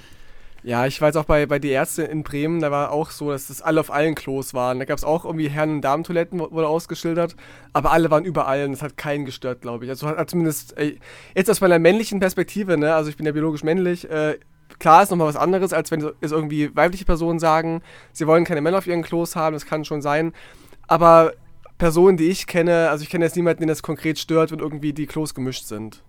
Ja, 0.64 0.86
ich 0.86 1.00
weiß 1.00 1.14
auch 1.16 1.24
bei, 1.24 1.46
bei 1.46 1.60
die 1.60 1.68
Ärzte 1.68 2.02
in 2.02 2.24
Bremen, 2.24 2.60
da 2.60 2.72
war 2.72 2.90
auch 2.90 3.12
so, 3.12 3.30
dass 3.30 3.46
das 3.46 3.62
alle 3.62 3.78
auf 3.78 3.92
allen 3.92 4.16
Klos 4.16 4.54
waren. 4.54 4.80
Da 4.80 4.84
gab 4.84 4.98
es 4.98 5.04
auch 5.04 5.24
irgendwie 5.24 5.48
Herren- 5.48 5.76
und 5.76 5.82
Damentoiletten, 5.82 6.40
wo- 6.40 6.50
wurde 6.50 6.66
ausgeschildert, 6.66 7.36
aber 7.72 7.92
alle 7.92 8.10
waren 8.10 8.24
überall 8.24 8.64
und 8.64 8.72
es 8.72 8.82
hat 8.82 8.96
keinen 8.96 9.24
gestört, 9.24 9.60
glaube 9.60 9.84
ich. 9.84 9.90
Also 9.90 10.08
hat, 10.08 10.28
zumindest, 10.28 10.74
jetzt 11.36 11.48
aus 11.48 11.60
meiner 11.60 11.78
männlichen 11.78 12.18
Perspektive, 12.18 12.76
ne, 12.76 12.94
also 12.94 13.08
ich 13.08 13.16
bin 13.16 13.24
ja 13.26 13.32
biologisch 13.32 13.62
männlich, 13.62 14.10
äh, 14.10 14.38
klar 14.78 15.02
ist 15.02 15.10
nochmal 15.10 15.28
was 15.28 15.36
anderes, 15.36 15.72
als 15.72 15.90
wenn 15.90 16.04
es 16.20 16.32
irgendwie 16.32 16.74
weibliche 16.74 17.04
Personen 17.04 17.38
sagen, 17.38 17.82
sie 18.12 18.26
wollen 18.26 18.44
keine 18.44 18.60
Männer 18.60 18.78
auf 18.78 18.86
ihren 18.86 19.02
Klos 19.02 19.36
haben, 19.36 19.54
das 19.54 19.66
kann 19.66 19.84
schon 19.84 20.02
sein. 20.02 20.32
Aber 20.86 21.32
Personen, 21.78 22.16
die 22.16 22.28
ich 22.28 22.46
kenne, 22.46 22.90
also 22.90 23.02
ich 23.02 23.10
kenne 23.10 23.24
jetzt 23.24 23.36
niemanden, 23.36 23.62
den 23.62 23.68
das 23.68 23.82
konkret 23.82 24.18
stört, 24.18 24.50
wenn 24.50 24.58
irgendwie 24.58 24.92
die 24.92 25.06
Klos 25.06 25.34
gemischt 25.34 25.66
sind. 25.66 26.02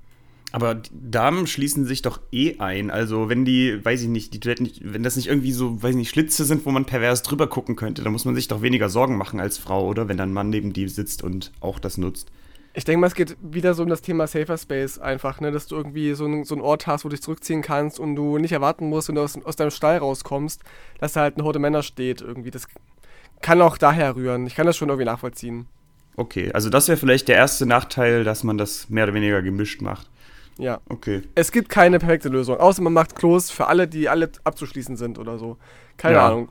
Aber 0.51 0.81
Damen 0.91 1.45
schließen 1.45 1.85
sich 1.85 2.01
doch 2.01 2.19
eh 2.31 2.57
ein. 2.57 2.89
Also 2.89 3.29
wenn 3.29 3.45
die, 3.45 3.83
weiß 3.83 4.01
ich 4.01 4.07
nicht, 4.07 4.33
die 4.33 4.39
Toiletten, 4.39 4.71
wenn 4.81 5.03
das 5.03 5.15
nicht 5.15 5.27
irgendwie 5.27 5.51
so, 5.51 5.81
weiß 5.81 5.91
ich 5.91 5.97
nicht, 5.97 6.09
Schlitze 6.09 6.43
sind, 6.43 6.65
wo 6.65 6.71
man 6.71 6.85
pervers 6.85 7.21
drüber 7.21 7.47
gucken 7.47 7.75
könnte, 7.75 8.03
dann 8.03 8.11
muss 8.11 8.25
man 8.25 8.33
sich 8.33 8.47
doch 8.47 8.63
weniger 8.63 8.89
Sorgen 8.89 9.15
machen 9.15 9.39
als 9.39 9.59
Frau, 9.59 9.85
oder? 9.87 10.07
Wenn 10.07 10.17
dann 10.17 10.29
ein 10.29 10.33
Mann 10.33 10.49
neben 10.49 10.73
die 10.73 10.87
sitzt 10.87 11.23
und 11.23 11.51
auch 11.59 11.77
das 11.77 11.99
nutzt. 11.99 12.31
Ich 12.73 12.85
denke 12.85 13.01
mal, 13.01 13.07
es 13.07 13.15
geht 13.15 13.35
wieder 13.41 13.73
so 13.73 13.83
um 13.83 13.89
das 13.89 14.01
Thema 14.01 14.27
Safer 14.27 14.57
Space 14.57 14.99
einfach, 14.99 15.41
ne? 15.41 15.51
dass 15.51 15.65
du 15.67 15.75
irgendwie 15.75 16.13
so, 16.13 16.25
einen- 16.25 16.43
so 16.43 16.53
einen 16.55 16.61
Ort 16.63 16.85
hast, 16.87 17.03
wo 17.03 17.09
du 17.09 17.15
dich 17.15 17.23
zurückziehen 17.23 17.61
kannst 17.61 17.99
und 17.99 18.15
du 18.15 18.37
nicht 18.37 18.51
erwarten 18.51 18.87
musst, 18.89 19.07
wenn 19.07 19.15
du 19.15 19.21
aus, 19.21 19.37
aus 19.43 19.55
deinem 19.55 19.71
Stall 19.71 19.97
rauskommst, 19.97 20.61
dass 20.99 21.13
da 21.13 21.21
halt 21.21 21.35
eine 21.35 21.43
Horde 21.45 21.59
Männer 21.59 21.81
steht 21.81 22.21
irgendwie. 22.21 22.51
Das 22.51 22.67
kann 23.41 23.61
auch 23.61 23.77
daher 23.77 24.15
rühren. 24.15 24.45
Ich 24.47 24.55
kann 24.55 24.67
das 24.67 24.77
schon 24.77 24.89
irgendwie 24.89 25.05
nachvollziehen. 25.05 25.65
Okay, 26.15 26.51
also 26.53 26.69
das 26.69 26.87
wäre 26.87 26.97
vielleicht 26.97 27.27
der 27.27 27.37
erste 27.37 27.65
Nachteil, 27.65 28.23
dass 28.23 28.43
man 28.43 28.57
das 28.57 28.89
mehr 28.89 29.05
oder 29.05 29.13
weniger 29.13 29.41
gemischt 29.41 29.81
macht. 29.81 30.09
Ja. 30.57 30.79
Okay. 30.89 31.21
Es 31.35 31.51
gibt 31.51 31.69
keine 31.69 31.99
perfekte 31.99 32.27
Lösung, 32.29 32.57
außer 32.57 32.81
man 32.81 32.91
macht 32.93 33.15
Klos 33.15 33.49
für 33.49 33.67
alle, 33.67 33.87
die 33.87 34.09
alle 34.09 34.29
abzuschließen 34.43 34.97
sind 34.97 35.17
oder 35.17 35.37
so. 35.39 35.57
Keine 35.97 36.15
Ja. 36.15 36.27
Ahnung. 36.27 36.49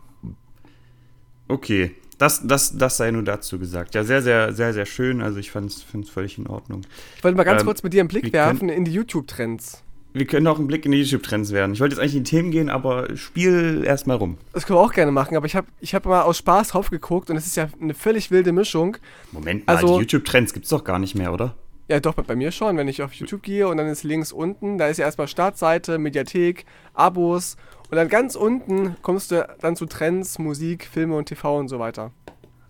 Okay. 1.49 1.95
Das, 2.19 2.47
das, 2.47 2.77
das 2.77 2.97
sei 2.97 3.11
nur 3.13 3.23
dazu 3.23 3.59
gesagt. 3.59 3.95
Ja, 3.95 4.03
sehr, 4.05 4.23
sehr, 4.23 4.53
sehr, 4.53 4.75
sehr 4.75 4.87
schön. 4.87 5.23
Also 5.23 5.39
ich 5.39 5.51
fand 5.51 5.71
es 5.71 5.85
völlig 6.11 6.37
in 6.39 6.47
Ordnung. 6.49 6.83
Ich 7.17 7.23
wollte 7.25 7.37
mal 7.37 7.45
ganz 7.45 7.61
Ähm, 7.63 7.67
kurz 7.67 7.83
mit 7.83 7.93
dir 7.93 8.01
einen 8.01 8.09
Blick 8.09 8.25
können- 8.25 8.33
werfen 8.35 8.69
in 8.69 8.85
die 8.85 8.93
YouTube-Trends. 8.93 9.83
Wir 10.15 10.27
können 10.27 10.47
auch 10.49 10.59
einen 10.59 10.67
Blick 10.67 10.85
in 10.87 10.91
die 10.93 10.99
YouTube-Trends 11.03 11.53
werden. 11.53 11.75
Ich 11.75 11.81
wollte 11.81 11.95
jetzt 11.95 12.01
eigentlich 12.01 12.17
in 12.17 12.25
die 12.25 12.31
Themen 12.31 12.51
gehen, 12.51 12.71
aber 12.71 13.15
spiel 13.17 13.85
erstmal 13.85 14.17
rum. 14.17 14.39
Das 14.53 14.67
können 14.67 14.79
wir 14.79 14.83
auch 14.83 14.93
gerne 14.95 15.13
machen, 15.13 15.37
aber 15.37 15.47
ich 15.47 15.55
habe 15.55 15.69
ich 15.81 15.95
hab 15.95 16.07
mal 16.07 16.23
aus 16.23 16.39
Spaß 16.39 16.69
drauf 16.69 16.91
geguckt 16.91 17.31
und 17.31 17.37
es 17.37 17.47
ist 17.47 17.57
ja 17.57 17.69
eine 17.81 17.95
völlig 17.95 18.31
wilde 18.31 18.51
Mischung. 18.53 18.97
Moment 19.31 19.67
mal, 19.67 19.77
Also- 19.77 19.95
die 19.99 20.01
YouTube-Trends 20.01 20.55
gibt's 20.55 20.71
doch 20.71 20.83
gar 20.83 20.99
nicht 20.99 21.15
mehr, 21.15 21.33
oder? 21.33 21.55
Ja, 21.91 22.01
doch, 22.01 22.15
bei, 22.15 22.23
bei 22.23 22.37
mir 22.37 22.51
schon. 22.51 22.77
Wenn 22.77 22.89
ich 22.89 23.01
auf 23.03 23.13
YouTube 23.13 23.43
gehe 23.43 23.69
und 23.69 23.77
dann 23.77 23.87
ist 23.87 24.03
links 24.03 24.33
unten, 24.33 24.77
da 24.77 24.89
ist 24.89 24.97
ja 24.99 25.05
erstmal 25.07 25.29
Startseite, 25.29 25.99
Mediathek, 25.99 26.65
Abos 26.95 27.57
und 27.91 27.97
dann 27.97 28.09
ganz 28.09 28.35
unten 28.35 28.97
kommst 29.03 29.31
du 29.31 29.47
dann 29.61 29.77
zu 29.77 29.87
Trends, 29.87 30.39
Musik, 30.39 30.87
Filme 30.87 31.17
und 31.17 31.27
TV 31.27 31.59
und 31.59 31.69
so 31.69 31.79
weiter. 31.79 32.13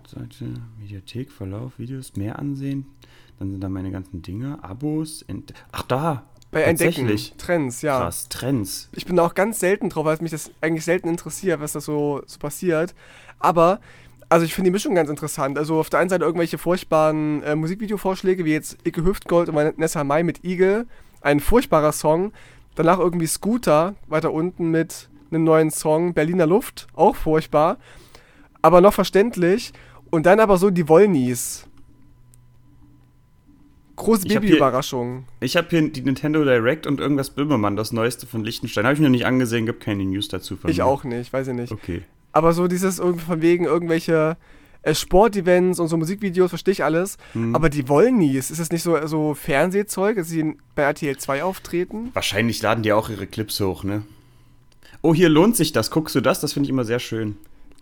Seite, 0.07 0.55
Mediathek, 0.79 1.31
Verlauf, 1.31 1.79
Videos, 1.79 2.17
mehr 2.17 2.39
ansehen. 2.39 2.87
Dann 3.39 3.51
sind 3.51 3.61
da 3.63 3.69
meine 3.69 3.91
ganzen 3.91 4.23
Dinge, 4.23 4.59
Abos. 4.63 5.23
Ent 5.23 5.53
Ach, 5.71 5.83
da. 5.83 6.25
Bei 6.51 6.63
Entdecken. 6.63 7.15
Trends, 7.37 7.83
ja. 7.83 7.99
Krass, 7.99 8.29
Trends. 8.29 8.89
Ich 8.95 9.05
bin 9.05 9.17
da 9.17 9.27
auch 9.27 9.35
ganz 9.35 9.61
selten 9.61 9.91
drauf, 9.91 10.07
weil 10.07 10.17
mich 10.21 10.31
das 10.31 10.51
eigentlich 10.63 10.85
selten 10.85 11.09
interessiert, 11.09 11.61
was 11.61 11.73
da 11.73 11.81
so, 11.81 12.23
so 12.27 12.39
passiert. 12.39 12.95
Aber, 13.39 13.81
also 14.31 14.47
ich 14.47 14.55
finde 14.55 14.69
die 14.69 14.73
Mischung 14.73 14.95
ganz 14.95 15.11
interessant. 15.11 15.59
Also 15.59 15.79
auf 15.79 15.91
der 15.91 16.01
einen 16.01 16.09
Seite 16.09 16.25
irgendwelche 16.25 16.57
furchtbaren 16.57 17.43
äh, 17.43 17.55
Musikvideovorschläge, 17.55 18.47
wie 18.47 18.53
jetzt 18.53 18.79
Icke 18.87 19.05
Hüftgold 19.05 19.51
und 19.51 19.57
Vanessa 19.57 20.05
Mai 20.05 20.23
mit 20.23 20.43
Igel. 20.43 20.87
Ein 21.21 21.41
furchtbarer 21.41 21.93
Song. 21.93 22.33
Danach 22.79 23.01
irgendwie 23.01 23.27
Scooter 23.27 23.97
weiter 24.07 24.33
unten 24.33 24.71
mit 24.71 25.09
einem 25.33 25.43
neuen 25.43 25.73
Song, 25.73 26.15
Berliner 26.15 26.47
Luft, 26.47 26.87
auch 26.95 27.17
furchtbar. 27.17 27.77
Aber 28.63 28.81
noch 28.81 28.95
verständlich. 28.95 29.73
Und 30.11 30.27
dann 30.27 30.39
aber 30.39 30.59
so 30.59 30.71
die 30.71 30.89
Wollnies. 30.89 31.67
Große 33.97 34.29
Babyüberraschung. 34.29 35.25
Ich 35.41 35.57
habe 35.57 35.67
hier 35.71 35.89
die 35.91 36.03
Nintendo 36.03 36.45
Direct 36.45 36.87
und 36.87 37.01
irgendwas 37.01 37.31
Böhmermann, 37.31 37.75
das 37.75 37.91
neueste 37.91 38.29
von 38.29 38.45
Liechtenstein. 38.45 38.85
Habe 38.85 38.95
ich 38.95 39.01
mir 39.01 39.07
noch 39.07 39.11
nicht 39.11 39.27
angesehen, 39.27 39.67
gibt 39.67 39.83
keine 39.83 40.05
News 40.05 40.29
dazu 40.29 40.57
von 40.57 40.71
Ich 40.71 40.77
mir. 40.77 40.87
auch 40.87 41.03
nicht, 41.03 41.33
weiß 41.33 41.49
ich 41.49 41.55
nicht. 41.55 41.73
Okay. 41.73 42.03
Aber 42.31 42.53
so 42.53 42.69
dieses 42.69 43.01
irgendwie 43.01 43.25
von 43.25 43.43
wegen 43.43 43.65
irgendwelche 43.65 44.37
Sportevents 44.95 45.79
und 45.81 45.89
so 45.89 45.97
Musikvideos, 45.97 46.51
verstehe 46.51 46.73
ich 46.73 46.85
alles. 46.85 47.17
Hm. 47.33 47.55
Aber 47.55 47.69
die 47.69 47.89
wollen 47.89 48.19
nie. 48.19 48.37
Ist 48.37 48.59
das 48.59 48.71
nicht 48.71 48.83
so, 48.83 49.07
so 49.07 49.35
Fernsehzeug, 49.35 50.17
dass 50.17 50.29
sie 50.29 50.57
bei 50.75 50.83
RTL 50.83 51.17
2 51.17 51.43
auftreten? 51.43 52.11
Wahrscheinlich 52.15 52.63
laden 52.63 52.83
die 52.83 52.93
auch 52.93 53.09
ihre 53.11 53.27
Clips 53.27 53.61
hoch, 53.61 53.85
ne? 53.85 54.03
Oh, 55.03 55.15
hier 55.15 55.29
lohnt 55.29 55.57
sich 55.57 55.73
das. 55.73 55.91
Guckst 55.91 56.15
du 56.15 56.21
das? 56.21 56.41
Das 56.41 56.53
finde 56.53 56.67
ich 56.67 56.71
immer 56.71 56.85
sehr 56.85 56.99
schön. 56.99 57.37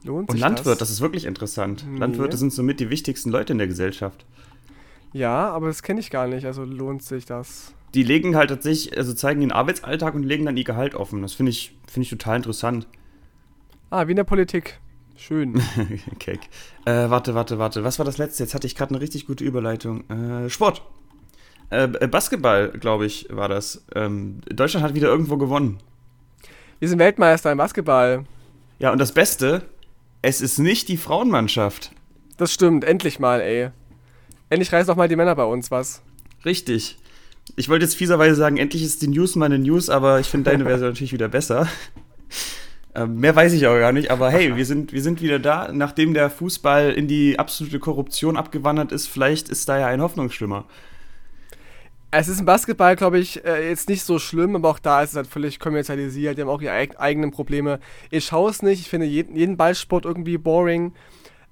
Lohnt 0.04 0.30
Und 0.30 0.38
Landwirt, 0.38 0.74
das? 0.74 0.78
das 0.78 0.90
ist 0.90 1.00
wirklich 1.00 1.24
interessant. 1.24 1.84
Nee. 1.88 1.98
Landwirte 1.98 2.36
sind 2.36 2.52
somit 2.52 2.78
die 2.80 2.90
wichtigsten 2.90 3.30
Leute 3.30 3.52
in 3.52 3.58
der 3.58 3.66
Gesellschaft. 3.66 4.24
Ja, 5.12 5.48
aber 5.48 5.68
das 5.68 5.82
kenne 5.82 6.00
ich 6.00 6.10
gar 6.10 6.26
nicht. 6.28 6.44
Also 6.44 6.64
lohnt 6.64 7.02
sich 7.02 7.24
das. 7.24 7.72
Die 7.94 8.02
legen 8.02 8.36
halt 8.36 8.50
tatsächlich, 8.50 8.96
also 8.96 9.14
zeigen 9.14 9.40
den 9.40 9.52
Arbeitsalltag 9.52 10.14
und 10.14 10.22
legen 10.22 10.44
dann 10.44 10.56
ihr 10.56 10.64
Gehalt 10.64 10.94
offen. 10.94 11.22
Das 11.22 11.32
finde 11.32 11.50
ich, 11.50 11.74
finde 11.86 12.04
ich 12.04 12.10
total 12.10 12.36
interessant. 12.36 12.86
Ah, 13.88 14.06
wie 14.06 14.10
in 14.12 14.16
der 14.16 14.24
Politik. 14.24 14.78
Schön. 15.16 15.60
Keck. 16.18 16.40
Äh, 16.84 17.10
warte, 17.10 17.34
warte, 17.34 17.58
warte. 17.58 17.84
Was 17.84 17.98
war 17.98 18.04
das 18.04 18.18
letzte? 18.18 18.42
Jetzt 18.42 18.54
hatte 18.54 18.66
ich 18.66 18.74
gerade 18.74 18.90
eine 18.90 19.00
richtig 19.00 19.26
gute 19.26 19.44
Überleitung. 19.44 20.08
Äh, 20.10 20.50
Sport. 20.50 20.82
Äh, 21.70 21.84
äh, 21.84 22.06
Basketball, 22.06 22.70
glaube 22.70 23.06
ich, 23.06 23.26
war 23.30 23.48
das. 23.48 23.84
Ähm, 23.94 24.40
Deutschland 24.48 24.84
hat 24.84 24.94
wieder 24.94 25.08
irgendwo 25.08 25.36
gewonnen. 25.36 25.78
Wir 26.78 26.88
sind 26.88 26.98
Weltmeister 26.98 27.50
im 27.50 27.58
Basketball. 27.58 28.24
Ja, 28.78 28.92
und 28.92 28.98
das 28.98 29.12
Beste, 29.12 29.62
es 30.22 30.40
ist 30.40 30.58
nicht 30.58 30.88
die 30.88 30.98
Frauenmannschaft. 30.98 31.92
Das 32.36 32.52
stimmt, 32.52 32.84
endlich 32.84 33.18
mal, 33.18 33.40
ey. 33.40 33.70
Endlich 34.50 34.72
reißen 34.72 34.92
auch 34.92 34.96
mal 34.96 35.08
die 35.08 35.16
Männer 35.16 35.34
bei 35.34 35.44
uns 35.44 35.70
was. 35.70 36.02
Richtig. 36.44 36.98
Ich 37.56 37.68
wollte 37.68 37.84
jetzt 37.84 37.96
fieserweise 37.96 38.34
sagen, 38.34 38.58
endlich 38.58 38.82
ist 38.82 39.02
die 39.02 39.08
News 39.08 39.34
meine 39.36 39.58
News, 39.58 39.88
aber 39.88 40.20
ich 40.20 40.26
finde 40.26 40.50
deine 40.50 40.64
Version 40.66 40.90
natürlich 40.90 41.12
wieder 41.12 41.28
besser. 41.28 41.68
Ähm, 42.96 43.20
mehr 43.20 43.36
weiß 43.36 43.52
ich 43.52 43.66
auch 43.66 43.78
gar 43.78 43.92
nicht, 43.92 44.10
aber 44.10 44.30
hey, 44.30 44.56
wir 44.56 44.64
sind, 44.64 44.94
wir 44.94 45.02
sind 45.02 45.20
wieder 45.20 45.38
da. 45.38 45.70
Nachdem 45.70 46.14
der 46.14 46.30
Fußball 46.30 46.92
in 46.92 47.06
die 47.06 47.38
absolute 47.38 47.78
Korruption 47.78 48.38
abgewandert 48.38 48.90
ist, 48.90 49.06
vielleicht 49.06 49.50
ist 49.50 49.68
da 49.68 49.78
ja 49.78 49.86
ein 49.86 50.00
Hoffnungsschimmer. 50.00 50.64
Es 52.10 52.28
ist 52.28 52.40
im 52.40 52.46
Basketball, 52.46 52.96
glaube 52.96 53.18
ich, 53.18 53.44
äh, 53.44 53.68
jetzt 53.68 53.90
nicht 53.90 54.02
so 54.02 54.18
schlimm, 54.18 54.56
aber 54.56 54.70
auch 54.70 54.78
da 54.78 55.02
ist 55.02 55.10
es 55.10 55.16
halt 55.16 55.26
völlig 55.26 55.60
kommerzialisiert. 55.60 56.38
Die 56.38 56.42
haben 56.42 56.48
auch 56.48 56.62
ihre 56.62 56.72
eig 56.72 56.98
eigenen 56.98 57.32
Probleme. 57.32 57.80
Ich 58.10 58.24
schaue 58.24 58.50
es 58.50 58.62
nicht, 58.62 58.80
ich 58.80 58.88
finde 58.88 59.04
jeden, 59.04 59.36
jeden 59.36 59.58
Ballsport 59.58 60.06
irgendwie 60.06 60.38
boring. 60.38 60.92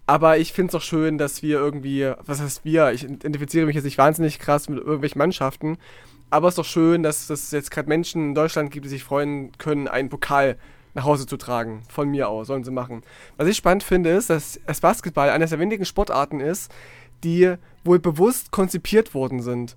Aber 0.07 0.39
ich 0.39 0.55
finde 0.55 0.71
es 0.71 0.75
auch 0.75 0.87
schön, 0.87 1.19
dass 1.19 1.43
wir 1.43 1.59
irgendwie, 1.59 2.11
was 2.25 2.41
heißt 2.41 2.65
wir? 2.65 2.93
Ich 2.93 3.05
identifiziere 3.05 3.67
mich 3.67 3.75
jetzt 3.75 3.85
nicht 3.85 3.99
wahnsinnig 3.99 4.39
krass 4.39 4.71
mit 4.71 4.79
irgendwelchen 4.79 5.19
Mannschaften. 5.19 5.77
Aber 6.31 6.49
es 6.49 6.53
ist 6.53 6.59
doch 6.59 6.65
schön, 6.65 7.03
dass 7.03 7.29
es 7.29 7.51
jetzt 7.51 7.71
gerade 7.71 7.89
Menschen 7.89 8.31
in 8.31 8.35
Deutschland 8.35 8.71
gibt, 8.71 8.87
die 8.87 8.91
sich 8.91 9.05
freuen 9.05 9.53
können, 9.59 9.89
einen 9.89 10.09
Pokal 10.09 10.57
nach 10.95 11.05
Hause 11.05 11.27
zu 11.27 11.37
tragen. 11.37 11.83
Von 11.89 12.09
mir 12.09 12.29
aus, 12.29 12.47
sollen 12.47 12.65
sie 12.65 12.71
machen. 12.71 13.03
Was 13.37 13.49
ich 13.49 13.57
spannend 13.57 13.83
finde, 13.83 14.11
ist, 14.11 14.31
dass 14.31 14.61
das 14.67 14.81
Basketball 14.81 15.29
eines 15.31 15.51
der 15.51 15.59
wenigen 15.59 15.85
Sportarten 15.85 16.41
ist, 16.41 16.73
die 17.25 17.55
wohl 17.85 17.99
bewusst 17.99 18.51
konzipiert 18.51 19.15
worden 19.15 19.43
sind. 19.43 19.77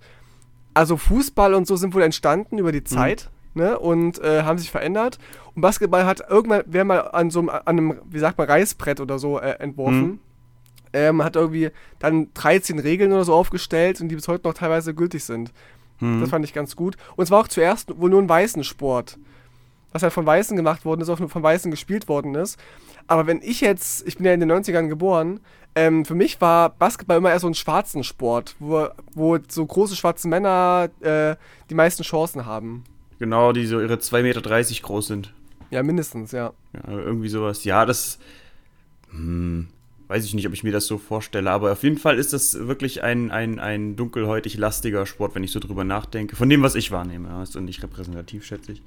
Also 0.73 0.95
Fußball 0.95 1.53
und 1.55 1.65
so 1.65 1.75
sind 1.75 1.93
wohl 1.93 2.03
entstanden 2.03 2.59
über 2.59 2.71
die 2.71 2.81
mhm. 2.81 2.85
Zeit. 2.85 3.29
Mhm. 3.29 3.37
Ne, 3.53 3.79
und 3.79 4.19
äh, 4.19 4.43
haben 4.43 4.59
sich 4.59 4.69
verändert. 4.69 5.17
Und 5.55 5.63
Basketball 5.63 6.05
hat 6.05 6.21
irgendwann, 6.29 6.61
wer 6.67 6.85
mal 6.85 6.99
an 6.99 7.31
so 7.31 7.39
einem, 7.39 7.49
an 7.49 7.61
einem, 7.65 8.01
wie 8.07 8.19
sagt 8.19 8.37
man, 8.37 8.45
Reißbrett 8.45 8.99
oder 8.99 9.17
so 9.17 9.39
äh, 9.39 9.53
entworfen. 9.53 10.01
Mhm. 10.01 10.19
Ähm, 10.93 11.23
hat 11.23 11.35
irgendwie 11.35 11.71
dann 11.97 12.31
13 12.35 12.77
Regeln 12.77 13.11
oder 13.11 13.23
so 13.23 13.33
aufgestellt 13.33 13.99
und 13.99 14.09
die 14.09 14.15
bis 14.15 14.27
heute 14.27 14.47
noch 14.47 14.53
teilweise 14.53 14.93
gültig 14.93 15.23
sind. 15.23 15.51
Mhm. 15.99 16.21
Das 16.21 16.29
fand 16.29 16.45
ich 16.45 16.53
ganz 16.53 16.75
gut. 16.75 16.97
Und 17.15 17.23
es 17.23 17.31
war 17.31 17.39
auch 17.39 17.47
zuerst 17.47 17.99
wohl 17.99 18.11
nur 18.11 18.21
ein 18.21 18.29
weißen 18.29 18.63
Sport 18.63 19.17
was 19.97 20.03
halt 20.03 20.13
von 20.13 20.25
Weißen 20.25 20.55
gemacht 20.55 20.85
worden 20.85 21.01
ist, 21.01 21.09
auch 21.09 21.19
nur 21.19 21.29
von 21.29 21.43
Weißen 21.43 21.71
gespielt 21.71 22.07
worden 22.07 22.35
ist. 22.35 22.59
Aber 23.07 23.27
wenn 23.27 23.41
ich 23.41 23.61
jetzt, 23.61 24.07
ich 24.07 24.17
bin 24.17 24.25
ja 24.25 24.33
in 24.33 24.39
den 24.39 24.51
90ern 24.51 24.87
geboren, 24.87 25.39
ähm, 25.75 26.05
für 26.05 26.15
mich 26.15 26.39
war 26.41 26.69
Basketball 26.69 27.17
immer 27.17 27.31
eher 27.31 27.39
so 27.39 27.47
ein 27.47 27.53
schwarzen 27.53 28.03
Sport, 28.03 28.55
wo, 28.59 28.87
wo 29.13 29.37
so 29.47 29.65
große 29.65 29.95
schwarze 29.95 30.27
Männer 30.27 30.89
äh, 31.01 31.35
die 31.69 31.75
meisten 31.75 32.03
Chancen 32.03 32.45
haben. 32.45 32.83
Genau, 33.19 33.51
die 33.51 33.65
so 33.65 33.79
ihre 33.79 33.95
2,30 33.95 34.21
Meter 34.21 34.41
groß 34.81 35.07
sind. 35.07 35.33
Ja, 35.69 35.83
mindestens, 35.83 36.31
ja. 36.31 36.53
ja 36.73 36.97
irgendwie 36.97 37.29
sowas. 37.29 37.63
Ja, 37.63 37.85
das. 37.85 38.19
Hm, 39.11 39.67
weiß 40.07 40.25
ich 40.25 40.33
nicht, 40.33 40.47
ob 40.47 40.53
ich 40.53 40.63
mir 40.63 40.71
das 40.71 40.87
so 40.87 40.97
vorstelle, 40.97 41.51
aber 41.51 41.71
auf 41.71 41.83
jeden 41.83 41.97
Fall 41.97 42.17
ist 42.17 42.33
das 42.33 42.67
wirklich 42.67 43.03
ein, 43.03 43.31
ein, 43.31 43.59
ein 43.59 43.95
dunkelhäutig 43.95 44.57
lastiger 44.57 45.05
Sport, 45.05 45.35
wenn 45.35 45.43
ich 45.43 45.51
so 45.51 45.59
drüber 45.59 45.83
nachdenke. 45.83 46.35
Von 46.35 46.49
dem, 46.49 46.61
was 46.61 46.75
ich 46.75 46.91
wahrnehme. 46.91 47.29
Ja, 47.29 47.43
ist 47.43 47.55
nicht 47.59 47.83
repräsentativ, 47.83 48.45
schätze 48.45 48.73
ich. 48.73 48.81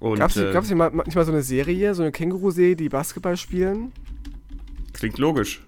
Gab 0.00 0.30
es 0.30 0.36
äh, 0.36 0.52
nicht 0.52 0.74
mal, 0.74 0.90
nicht 0.90 1.14
mal 1.14 1.24
so 1.24 1.32
eine 1.32 1.42
Serie, 1.42 1.94
so 1.94 2.02
eine 2.02 2.10
Känguru-Serie, 2.10 2.74
die 2.74 2.88
Basketball 2.88 3.36
spielen? 3.36 3.92
Klingt 4.94 5.18
logisch. 5.18 5.62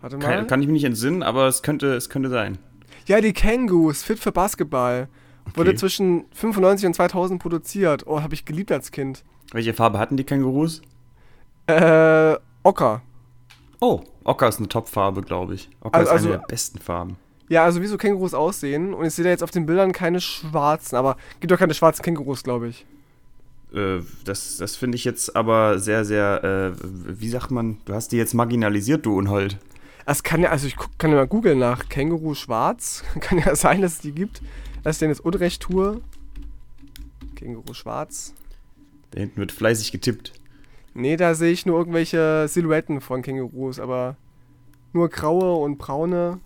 Warte 0.00 0.18
mal. 0.18 0.24
Kann, 0.24 0.46
kann, 0.46 0.60
ich 0.60 0.66
mich 0.66 0.74
nicht 0.74 0.84
entsinnen, 0.84 1.22
aber 1.22 1.46
es 1.46 1.62
könnte, 1.62 1.94
es 1.94 2.10
könnte 2.10 2.28
sein. 2.28 2.58
Ja, 3.06 3.20
die 3.20 3.32
Kängurus, 3.32 4.02
fit 4.02 4.18
für 4.18 4.32
Basketball. 4.32 5.08
Okay. 5.46 5.56
Wurde 5.58 5.74
zwischen 5.76 6.26
95 6.32 6.86
und 6.88 6.94
2000 6.94 7.40
produziert. 7.40 8.06
Oh, 8.06 8.20
habe 8.20 8.34
ich 8.34 8.44
geliebt 8.44 8.72
als 8.72 8.90
Kind. 8.90 9.24
Welche 9.52 9.72
Farbe 9.74 9.98
hatten 9.98 10.16
die 10.16 10.24
Kängurus? 10.24 10.82
Äh, 11.66 12.36
Ocker. 12.62 13.02
Oh, 13.80 14.02
Ocker 14.24 14.48
ist 14.48 14.58
eine 14.58 14.68
Top-Farbe, 14.68 15.22
glaube 15.22 15.54
ich. 15.54 15.70
Ocker 15.80 15.98
also, 15.98 16.02
ist 16.02 16.10
eine 16.10 16.18
also, 16.18 16.40
der 16.40 16.46
besten 16.48 16.78
Farben. 16.78 17.16
Ja, 17.48 17.64
also 17.64 17.80
wie 17.80 17.86
so 17.86 17.96
Kängurus 17.96 18.34
aussehen. 18.34 18.92
Und 18.92 19.06
ich 19.06 19.14
sehe 19.14 19.24
da 19.24 19.30
jetzt 19.30 19.44
auf 19.44 19.52
den 19.52 19.66
Bildern 19.66 19.92
keine 19.92 20.20
schwarzen, 20.20 20.96
aber 20.96 21.16
gibt 21.40 21.52
doch 21.52 21.58
keine 21.58 21.74
schwarzen 21.74 22.02
Kängurus, 22.02 22.42
glaube 22.42 22.68
ich. 22.68 22.84
Äh, 23.76 24.00
das, 24.24 24.56
das 24.56 24.76
finde 24.76 24.96
ich 24.96 25.04
jetzt 25.04 25.36
aber 25.36 25.78
sehr, 25.78 26.04
sehr, 26.04 26.74
äh, 26.74 26.82
wie 26.82 27.28
sagt 27.28 27.50
man, 27.50 27.78
du 27.84 27.94
hast 27.94 28.10
die 28.12 28.16
jetzt 28.16 28.34
marginalisiert, 28.34 29.04
du 29.04 29.16
Unhold. 29.16 29.58
Es 30.06 30.22
kann 30.22 30.40
ja, 30.40 30.50
also 30.50 30.66
ich 30.66 30.76
kann 30.98 31.10
ja 31.10 31.16
mal 31.16 31.26
googeln 31.26 31.58
nach 31.58 31.88
Känguru 31.88 32.34
schwarz. 32.34 33.04
kann 33.20 33.38
ja 33.38 33.54
sein, 33.54 33.82
dass 33.82 33.94
es 33.94 34.00
die 34.00 34.12
gibt. 34.12 34.40
Dass 34.82 34.96
ich 34.96 35.00
denn 35.00 35.10
jetzt 35.10 35.24
Unrecht 35.24 35.62
tue. 35.62 36.00
Känguru 37.34 37.74
schwarz. 37.74 38.32
Da 39.10 39.20
hinten 39.20 39.38
wird 39.38 39.52
fleißig 39.52 39.92
getippt. 39.92 40.32
Nee, 40.94 41.16
da 41.16 41.34
sehe 41.34 41.52
ich 41.52 41.66
nur 41.66 41.76
irgendwelche 41.78 42.46
Silhouetten 42.48 43.02
von 43.02 43.20
Kängurus, 43.20 43.78
aber 43.78 44.16
nur 44.94 45.10
graue 45.10 45.56
und 45.56 45.76
braune. 45.76 46.40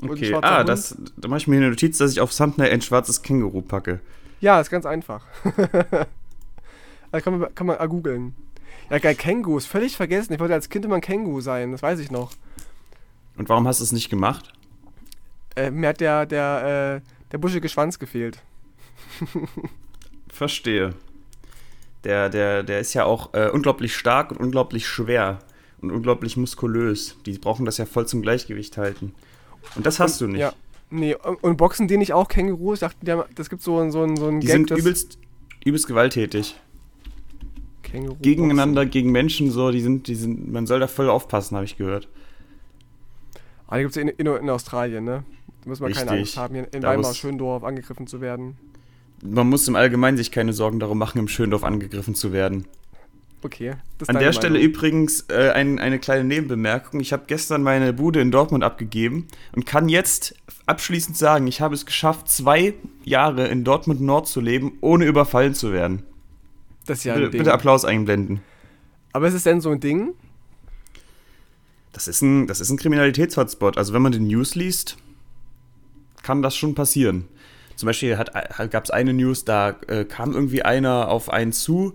Okay, 0.00 0.32
ah, 0.40 0.64
das, 0.64 0.96
da 1.16 1.28
mache 1.28 1.38
ich 1.38 1.48
mir 1.48 1.56
eine 1.56 1.68
Notiz, 1.68 1.98
dass 1.98 2.12
ich 2.12 2.20
auf 2.20 2.34
Thumbnail 2.34 2.70
ein 2.70 2.80
schwarzes 2.80 3.22
Känguru 3.22 3.60
packe. 3.60 4.00
Ja, 4.40 4.60
ist 4.60 4.70
ganz 4.70 4.86
einfach. 4.86 5.26
Also 7.10 7.24
kann 7.24 7.38
man, 7.38 7.54
kann 7.54 7.66
man 7.66 7.76
ah, 7.78 7.86
googeln. 7.86 8.34
Ja, 8.90 8.98
geil, 8.98 9.14
Kängurus, 9.14 9.66
völlig 9.66 9.96
vergessen. 9.96 10.32
Ich 10.32 10.40
wollte 10.40 10.54
als 10.54 10.68
Kind 10.68 10.84
immer 10.84 10.96
ein 10.96 11.00
Känguru 11.00 11.40
sein, 11.40 11.72
das 11.72 11.82
weiß 11.82 11.98
ich 12.00 12.10
noch. 12.10 12.32
Und 13.36 13.48
warum 13.48 13.66
hast 13.68 13.80
du 13.80 13.84
es 13.84 13.92
nicht 13.92 14.10
gemacht? 14.10 14.52
Äh, 15.56 15.70
mir 15.70 15.88
hat 15.88 16.00
der, 16.00 16.26
der, 16.26 17.02
äh, 17.04 17.08
der 17.32 17.38
buschige 17.38 17.68
Schwanz 17.68 17.98
gefehlt. 17.98 18.42
Verstehe. 20.28 20.94
Der, 22.04 22.28
der, 22.28 22.62
der 22.62 22.80
ist 22.80 22.94
ja 22.94 23.04
auch 23.04 23.34
äh, 23.34 23.48
unglaublich 23.48 23.94
stark 23.94 24.30
und 24.30 24.38
unglaublich 24.38 24.86
schwer 24.86 25.40
und 25.80 25.90
unglaublich 25.90 26.36
muskulös. 26.36 27.16
Die 27.26 27.38
brauchen 27.38 27.64
das 27.64 27.78
ja 27.78 27.86
voll 27.86 28.06
zum 28.06 28.22
Gleichgewicht 28.22 28.76
halten. 28.76 29.14
Und 29.74 29.84
das 29.86 30.00
hast 30.00 30.20
und, 30.22 30.28
du 30.28 30.32
nicht. 30.32 30.40
Ja. 30.40 30.52
Nee, 30.90 31.14
und 31.14 31.56
boxen 31.58 31.86
die 31.86 31.98
nicht 31.98 32.14
auch 32.14 32.28
Kängurus? 32.28 32.80
Ich 32.80 32.80
dachte, 32.80 33.26
das 33.34 33.50
gibt 33.50 33.62
so, 33.62 33.78
so, 33.90 34.16
so 34.16 34.28
einen 34.28 34.40
Die 34.40 34.46
Gag, 34.46 34.56
sind 34.56 34.70
übelst, 34.70 35.18
übelst 35.64 35.86
gewalttätig. 35.86 36.54
Känguru 37.90 38.16
gegeneinander, 38.20 38.86
gegen 38.86 39.10
Menschen, 39.10 39.50
so, 39.50 39.70
die 39.70 39.80
sind, 39.80 40.08
die 40.08 40.14
sind, 40.14 40.52
man 40.52 40.66
soll 40.66 40.80
da 40.80 40.86
voll 40.86 41.08
aufpassen, 41.08 41.56
habe 41.56 41.64
ich 41.64 41.76
gehört. 41.76 42.08
Ah, 43.66 43.76
die 43.76 43.82
gibt 43.82 43.96
es 43.96 44.02
in, 44.02 44.08
in, 44.08 44.26
in, 44.26 44.50
Australien, 44.50 45.04
ne? 45.04 45.24
Da 45.62 45.68
muss 45.68 45.80
man 45.80 45.88
Richtig. 45.88 46.06
keine 46.06 46.20
Angst 46.20 46.36
haben, 46.36 46.54
hier 46.54 46.68
in 46.72 46.82
Weimar, 46.82 47.14
Schöndorf 47.14 47.64
angegriffen 47.64 48.06
zu 48.06 48.20
werden. 48.20 48.56
Man 49.22 49.48
muss 49.48 49.66
im 49.68 49.76
Allgemeinen 49.76 50.16
sich 50.16 50.30
keine 50.30 50.52
Sorgen 50.52 50.80
darum 50.80 50.98
machen, 50.98 51.18
im 51.18 51.28
Schöndorf 51.28 51.64
angegriffen 51.64 52.14
zu 52.14 52.32
werden. 52.32 52.66
Okay. 53.42 53.70
An 53.70 53.78
der 54.06 54.14
Meinung. 54.14 54.32
Stelle 54.32 54.58
übrigens 54.58 55.26
äh, 55.28 55.50
ein, 55.50 55.78
eine 55.78 55.98
kleine 55.98 56.24
Nebenbemerkung. 56.24 57.00
Ich 57.00 57.12
habe 57.12 57.24
gestern 57.26 57.62
meine 57.62 57.92
Bude 57.92 58.20
in 58.20 58.30
Dortmund 58.30 58.64
abgegeben 58.64 59.28
und 59.54 59.64
kann 59.64 59.88
jetzt 59.88 60.34
abschließend 60.66 61.16
sagen, 61.16 61.46
ich 61.46 61.60
habe 61.60 61.74
es 61.74 61.86
geschafft, 61.86 62.28
zwei 62.28 62.74
Jahre 63.04 63.46
in 63.48 63.64
Dortmund 63.64 64.00
Nord 64.00 64.26
zu 64.26 64.40
leben, 64.40 64.78
ohne 64.80 65.04
überfallen 65.04 65.54
zu 65.54 65.72
werden. 65.72 66.02
Das 66.88 66.98
ist 66.98 67.04
ja 67.04 67.14
bitte, 67.14 67.36
bitte 67.36 67.52
Applaus 67.52 67.84
einblenden. 67.84 68.40
Aber 69.12 69.28
ist 69.28 69.34
es 69.34 69.42
denn 69.42 69.60
so 69.60 69.70
ein 69.70 69.80
Ding? 69.80 70.14
Das 71.92 72.08
ist 72.08 72.22
ein, 72.22 72.46
das 72.46 72.60
ist 72.60 72.70
ein 72.70 72.78
Kriminalitätshotspot. 72.78 73.76
Also 73.76 73.92
wenn 73.92 74.00
man 74.00 74.12
den 74.12 74.26
News 74.26 74.54
liest, 74.54 74.96
kann 76.22 76.40
das 76.40 76.56
schon 76.56 76.74
passieren. 76.74 77.28
Zum 77.76 77.86
Beispiel 77.86 78.16
gab 78.16 78.84
es 78.84 78.90
eine 78.90 79.12
News, 79.12 79.44
da 79.44 79.76
äh, 79.86 80.04
kam 80.04 80.32
irgendwie 80.32 80.62
einer 80.62 81.08
auf 81.08 81.30
einen 81.30 81.52
zu, 81.52 81.94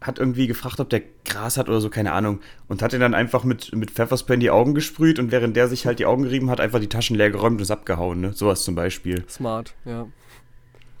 hat 0.00 0.20
irgendwie 0.20 0.46
gefragt, 0.46 0.78
ob 0.78 0.88
der 0.90 1.02
Gras 1.24 1.56
hat 1.56 1.68
oder 1.68 1.80
so, 1.80 1.90
keine 1.90 2.12
Ahnung. 2.12 2.38
Und 2.68 2.82
hat 2.82 2.92
ihn 2.92 3.00
dann 3.00 3.14
einfach 3.14 3.42
mit, 3.42 3.74
mit 3.74 3.90
Pfefferspray 3.90 4.34
in 4.34 4.40
die 4.40 4.50
Augen 4.50 4.74
gesprüht 4.74 5.18
und 5.18 5.32
während 5.32 5.56
der 5.56 5.66
sich 5.66 5.86
halt 5.86 5.98
die 5.98 6.06
Augen 6.06 6.22
gerieben 6.22 6.50
hat, 6.50 6.60
einfach 6.60 6.78
die 6.78 6.88
Taschen 6.88 7.16
leer 7.16 7.30
geräumt 7.30 7.56
und 7.56 7.62
ist 7.62 7.72
abgehauen. 7.72 8.20
Ne? 8.20 8.32
Sowas 8.32 8.62
zum 8.62 8.76
Beispiel. 8.76 9.24
Smart, 9.28 9.74
ja 9.84 10.06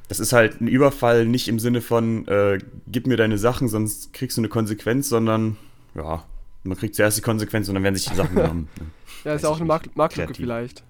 das 0.08 0.20
ist 0.20 0.32
halt 0.32 0.60
ein 0.60 0.68
Überfall 0.68 1.26
nicht 1.26 1.48
im 1.48 1.58
Sinne 1.58 1.80
von, 1.80 2.26
äh, 2.28 2.58
gib 2.86 3.06
mir 3.06 3.16
deine 3.16 3.38
Sachen, 3.38 3.68
sonst 3.68 4.12
kriegst 4.12 4.36
du 4.36 4.40
eine 4.40 4.48
Konsequenz, 4.48 5.08
sondern 5.08 5.56
ja, 5.94 6.24
man 6.64 6.76
kriegt 6.76 6.94
zuerst 6.94 7.18
die 7.18 7.22
Konsequenz 7.22 7.68
und 7.68 7.74
dann 7.74 7.84
werden 7.84 7.94
sich 7.94 8.08
die 8.08 8.16
Sachen 8.16 8.34
genommen. 8.34 8.68
Ja, 9.24 9.34
ist 9.34 9.42
ja 9.42 9.48
auch 9.48 9.56
eine 9.56 9.64
Mark 9.64 9.96
Marktlücke 9.96 10.32
vielleicht. 10.32 10.84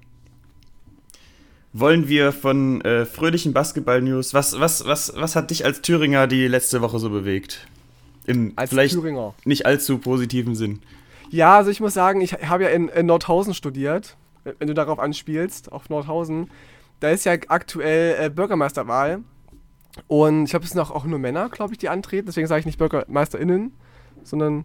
Wollen 1.73 2.09
wir 2.09 2.33
von 2.33 2.83
äh, 2.83 3.07
fröhlichen 3.07 3.55
Basketball-News, 3.55 4.35
was, 4.35 4.61
was, 4.61 4.85
was, 4.85 5.15
was 5.17 5.35
hat 5.35 5.51
dich 5.51 5.65
als 5.65 5.81
Thüringer 5.81 6.27
die 6.27 6.47
letzte 6.47 6.83
Woche 6.83 6.99
so 6.99 7.09
bewegt? 7.09 7.67
Im 8.27 8.53
als 8.55 8.69
vielleicht 8.69 8.95
Thüringer. 8.95 9.35
nicht 9.47 9.65
allzu 9.65 9.97
positiven 9.97 10.55
Sinn. 10.55 10.81
Ja, 11.31 11.57
also 11.57 11.71
ich 11.71 11.81
muss 11.81 11.95
sagen, 11.95 12.21
ich 12.21 12.35
habe 12.35 12.65
ja 12.65 12.69
in, 12.69 12.89
in 12.89 13.07
Nordhausen 13.07 13.55
studiert, 13.55 14.17
wenn 14.59 14.69
du 14.69 14.75
darauf 14.75 14.99
anspielst, 14.99 15.73
auf 15.73 15.89
Nordhausen 15.89 16.51
da 17.01 17.11
ist 17.11 17.25
ja 17.25 17.33
aktuell 17.49 18.27
äh, 18.27 18.31
Bürgermeisterwahl. 18.31 19.23
Und 20.07 20.45
ich 20.45 20.51
glaube, 20.51 20.65
es 20.65 20.71
sind 20.71 20.81
auch, 20.81 20.91
auch 20.91 21.05
nur 21.05 21.19
Männer, 21.19 21.49
glaube 21.49 21.73
ich, 21.73 21.79
die 21.79 21.89
antreten. 21.89 22.27
Deswegen 22.27 22.47
sage 22.47 22.61
ich 22.61 22.67
nicht 22.67 22.79
BürgermeisterInnen, 22.79 23.73
sondern 24.23 24.65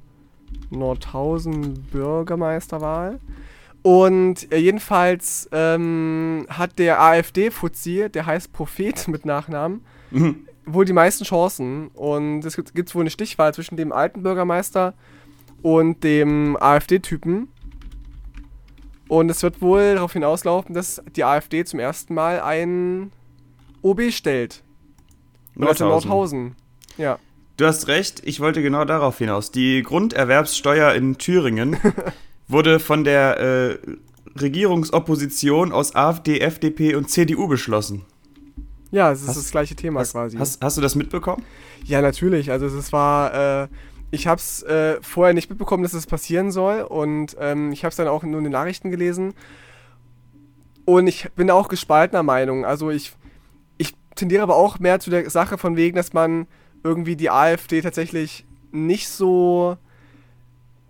Nordhausen 0.70 1.84
Bürgermeisterwahl. 1.92 3.20
Und 3.82 4.52
äh, 4.52 4.58
jedenfalls 4.58 5.50
ähm, 5.52 6.46
hat 6.50 6.80
der 6.80 7.02
AfD-Fuzzi, 7.02 8.10
der 8.10 8.26
heißt 8.26 8.54
Prophet 8.54 9.08
mit 9.08 9.26
Nachnamen, 9.26 9.86
mhm. 10.12 10.48
wohl 10.66 10.86
die 10.86 10.94
meisten 10.94 11.26
Chancen. 11.26 11.90
Und 11.90 12.46
es 12.46 12.56
gibt, 12.56 12.74
gibt 12.74 12.94
wohl 12.96 13.02
eine 13.02 13.10
Stichwahl 13.10 13.54
zwischen 13.54 13.76
dem 13.76 13.92
alten 13.92 14.24
Bürgermeister 14.24 14.94
und 15.62 16.04
dem 16.04 16.58
AfD-Typen. 16.60 17.50
Und 19.14 19.30
es 19.30 19.44
wird 19.44 19.62
wohl 19.62 19.94
darauf 19.94 20.14
hinauslaufen, 20.14 20.74
dass 20.74 21.00
die 21.16 21.24
AfD 21.24 21.64
zum 21.66 21.80
ersten 21.80 22.16
Mal 22.16 22.42
einen 22.42 23.12
OB 23.84 24.12
stellt. 24.12 24.64
In 25.56 25.66
Nordhausen. 25.66 26.56
Ja. 26.98 27.20
Du 27.58 27.68
hast 27.68 27.88
recht, 27.88 28.24
ich 28.26 28.40
wollte 28.40 28.64
genau 28.64 28.86
darauf 28.86 29.20
hinaus. 29.20 29.52
Die 29.52 29.84
Grunderwerbssteuer 29.84 30.96
in 30.96 31.20
Thüringen 31.20 31.78
wurde 32.48 32.80
von 32.80 33.04
der 33.04 33.40
äh, 33.40 33.78
Regierungsopposition 34.42 35.72
aus 35.72 35.94
AfD, 35.94 36.40
FDP 36.40 36.96
und 36.96 37.12
CDU 37.12 37.48
beschlossen. 37.48 38.06
Ja, 38.90 39.12
es 39.12 39.22
ist 39.22 39.28
hast, 39.28 39.38
das 39.38 39.52
gleiche 39.52 39.76
Thema 39.76 40.00
hast, 40.00 40.14
quasi. 40.14 40.40
Hast, 40.40 40.60
hast, 40.64 40.78
du 40.78 40.82
das 40.82 40.96
mitbekommen? 40.96 41.44
Ja, 41.84 42.02
natürlich. 42.02 42.50
Also 42.50 42.66
es 42.66 42.92
war, 42.92 43.64
äh, 43.64 43.68
ich 44.14 44.28
habe 44.28 44.38
es 44.38 44.62
äh, 44.62 45.00
vorher 45.02 45.34
nicht 45.34 45.50
mitbekommen, 45.50 45.82
dass 45.82 45.96
es 45.96 46.06
passieren 46.06 46.52
soll 46.52 46.82
und 46.82 47.36
ähm, 47.40 47.72
ich 47.72 47.84
habe 47.84 47.90
es 47.90 47.96
dann 47.96 48.08
auch 48.08 48.22
nur 48.22 48.38
in 48.38 48.44
den 48.44 48.54
Nachrichten 48.54 48.92
gelesen. 48.92 49.34
Und 50.86 51.08
ich 51.08 51.32
bin 51.36 51.50
auch 51.50 51.68
gespaltener 51.68 52.22
Meinung. 52.22 52.64
Also 52.64 52.92
ich, 52.92 53.14
ich 53.80 53.96
tendiere 54.14 54.44
aber 54.44 54.56
auch 54.56 54.78
mehr 54.78 55.00
zu 55.00 55.10
der 55.10 55.28
Sache 55.32 55.58
von 55.58 55.78
wegen, 55.78 55.96
dass 55.96 56.14
man 56.14 56.46
irgendwie 56.84 57.16
die 57.16 57.32
AfD 57.32 57.82
tatsächlich 57.82 58.46
nicht 58.72 59.10
so 59.10 59.78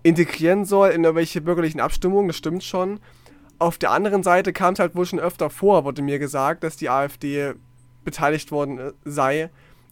integrieren 0.03 0.65
soll 0.65 0.89
in 0.89 1.05
irgendwelche 1.05 1.39
bürgerlichen 1.39 1.79
Abstimmungen, 1.79 2.27
das 2.27 2.35
stimmt 2.35 2.65
schon. 2.65 2.99
Auf 3.57 3.77
der 3.77 3.91
anderen 3.91 4.23
Seite 4.23 4.51
kam 4.51 4.73
es 4.73 4.79
halt 4.79 4.95
wohl 4.97 5.05
schon 5.05 5.21
öfter 5.21 5.49
vor, 5.49 5.85
wurde 5.85 6.01
mir 6.01 6.19
gesagt, 6.19 6.65
dass 6.65 6.75
die 6.75 6.89
AfD 6.89 7.53
beteiligt 8.03 8.51
worden 8.51 8.79
äh, 8.79 8.91
sei 9.05 9.49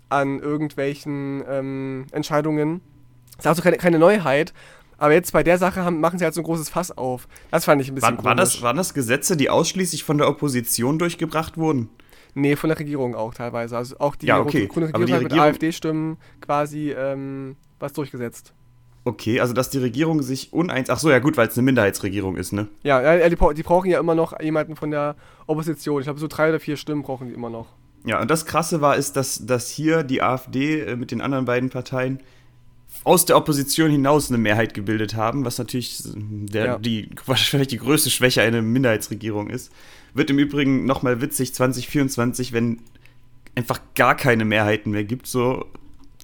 an 0.09 0.41
irgendwelchen 0.41 1.45
ähm, 1.47 2.07
Entscheidungen. 2.11 2.81
Das 3.43 3.57
ist 3.57 3.61
also 3.61 3.61
keine, 3.63 3.77
keine 3.77 3.99
Neuheit. 3.99 4.53
Aber 4.97 5.13
jetzt 5.13 5.33
bei 5.33 5.41
der 5.41 5.57
Sache 5.57 5.83
haben, 5.83 5.99
machen 5.99 6.19
sie 6.19 6.25
halt 6.25 6.35
so 6.35 6.41
ein 6.41 6.43
großes 6.43 6.69
Fass 6.69 6.95
auf. 6.95 7.27
Das 7.49 7.65
fand 7.65 7.81
ich 7.81 7.89
ein 7.89 7.95
bisschen 7.95 8.17
war, 8.17 8.23
war 8.23 8.35
das, 8.35 8.61
waren 8.61 8.77
das 8.77 8.93
Gesetze, 8.93 9.35
die 9.35 9.49
ausschließlich 9.49 10.03
von 10.03 10.19
der 10.19 10.27
Opposition 10.27 10.99
durchgebracht 10.99 11.57
wurden? 11.57 11.89
Nee, 12.35 12.55
von 12.55 12.69
der 12.69 12.79
Regierung 12.79 13.15
auch 13.15 13.33
teilweise. 13.33 13.75
Also 13.77 13.97
auch 13.97 14.15
die 14.15 14.27
ja, 14.27 14.39
okay. 14.39 14.67
grüne 14.67 14.87
Regierung, 14.87 15.05
die 15.07 15.13
hat 15.13 15.23
mit 15.23 15.33
AfD-Stimmen 15.33 16.17
quasi 16.39 16.91
ähm, 16.91 17.55
was 17.79 17.93
durchgesetzt. 17.93 18.53
Okay, 19.03 19.39
also 19.39 19.53
dass 19.53 19.71
die 19.71 19.79
Regierung 19.79 20.21
sich 20.21 20.53
uneins. 20.53 20.89
Ach 20.91 20.99
so, 20.99 21.09
ja 21.09 21.17
gut, 21.17 21.35
weil 21.35 21.47
es 21.47 21.57
eine 21.57 21.63
Minderheitsregierung 21.63 22.37
ist, 22.37 22.53
ne? 22.53 22.67
Ja, 22.83 23.01
ja 23.01 23.27
die, 23.27 23.35
die, 23.55 23.63
brauchen 23.63 23.89
ja 23.89 23.99
immer 23.99 24.13
noch 24.13 24.39
jemanden 24.39 24.75
von 24.75 24.91
der 24.91 25.15
Opposition. 25.47 25.99
Ich 25.99 26.05
glaube, 26.05 26.19
so 26.19 26.27
drei 26.27 26.49
oder 26.49 26.59
vier 26.59 26.77
Stimmen 26.77 27.01
brauchen 27.01 27.27
die 27.27 27.33
immer 27.33 27.49
noch. 27.49 27.69
Ja, 28.05 28.21
und 28.21 28.29
das 28.29 28.45
Krasse 28.45 28.81
war, 28.81 28.95
ist, 28.95 29.15
dass, 29.15 29.45
dass 29.45 29.69
hier 29.69 30.03
die 30.03 30.21
AfD 30.21 30.81
äh, 30.81 30.95
mit 30.95 31.09
den 31.09 31.21
anderen 31.21 31.45
beiden 31.45 31.71
Parteien 31.71 32.19
aus 33.03 33.25
der 33.25 33.37
Opposition 33.37 33.89
hinaus 33.89 34.29
eine 34.29 34.37
Mehrheit 34.37 34.73
gebildet 34.73 35.15
haben, 35.15 35.43
was 35.43 35.57
natürlich 35.57 36.01
der, 36.05 36.65
ja. 36.65 36.77
die, 36.77 37.09
wahrscheinlich 37.25 37.69
die 37.69 37.77
größte 37.77 38.09
Schwäche 38.09 38.41
einer 38.41 38.61
Minderheitsregierung 38.61 39.49
ist. 39.49 39.71
Wird 40.13 40.29
im 40.29 40.39
Übrigen 40.39 40.85
nochmal 40.85 41.21
witzig 41.21 41.53
2024, 41.53 42.53
wenn 42.53 42.81
einfach 43.55 43.79
gar 43.95 44.15
keine 44.15 44.45
Mehrheiten 44.45 44.91
mehr 44.91 45.03
gibt. 45.03 45.27
So, 45.27 45.65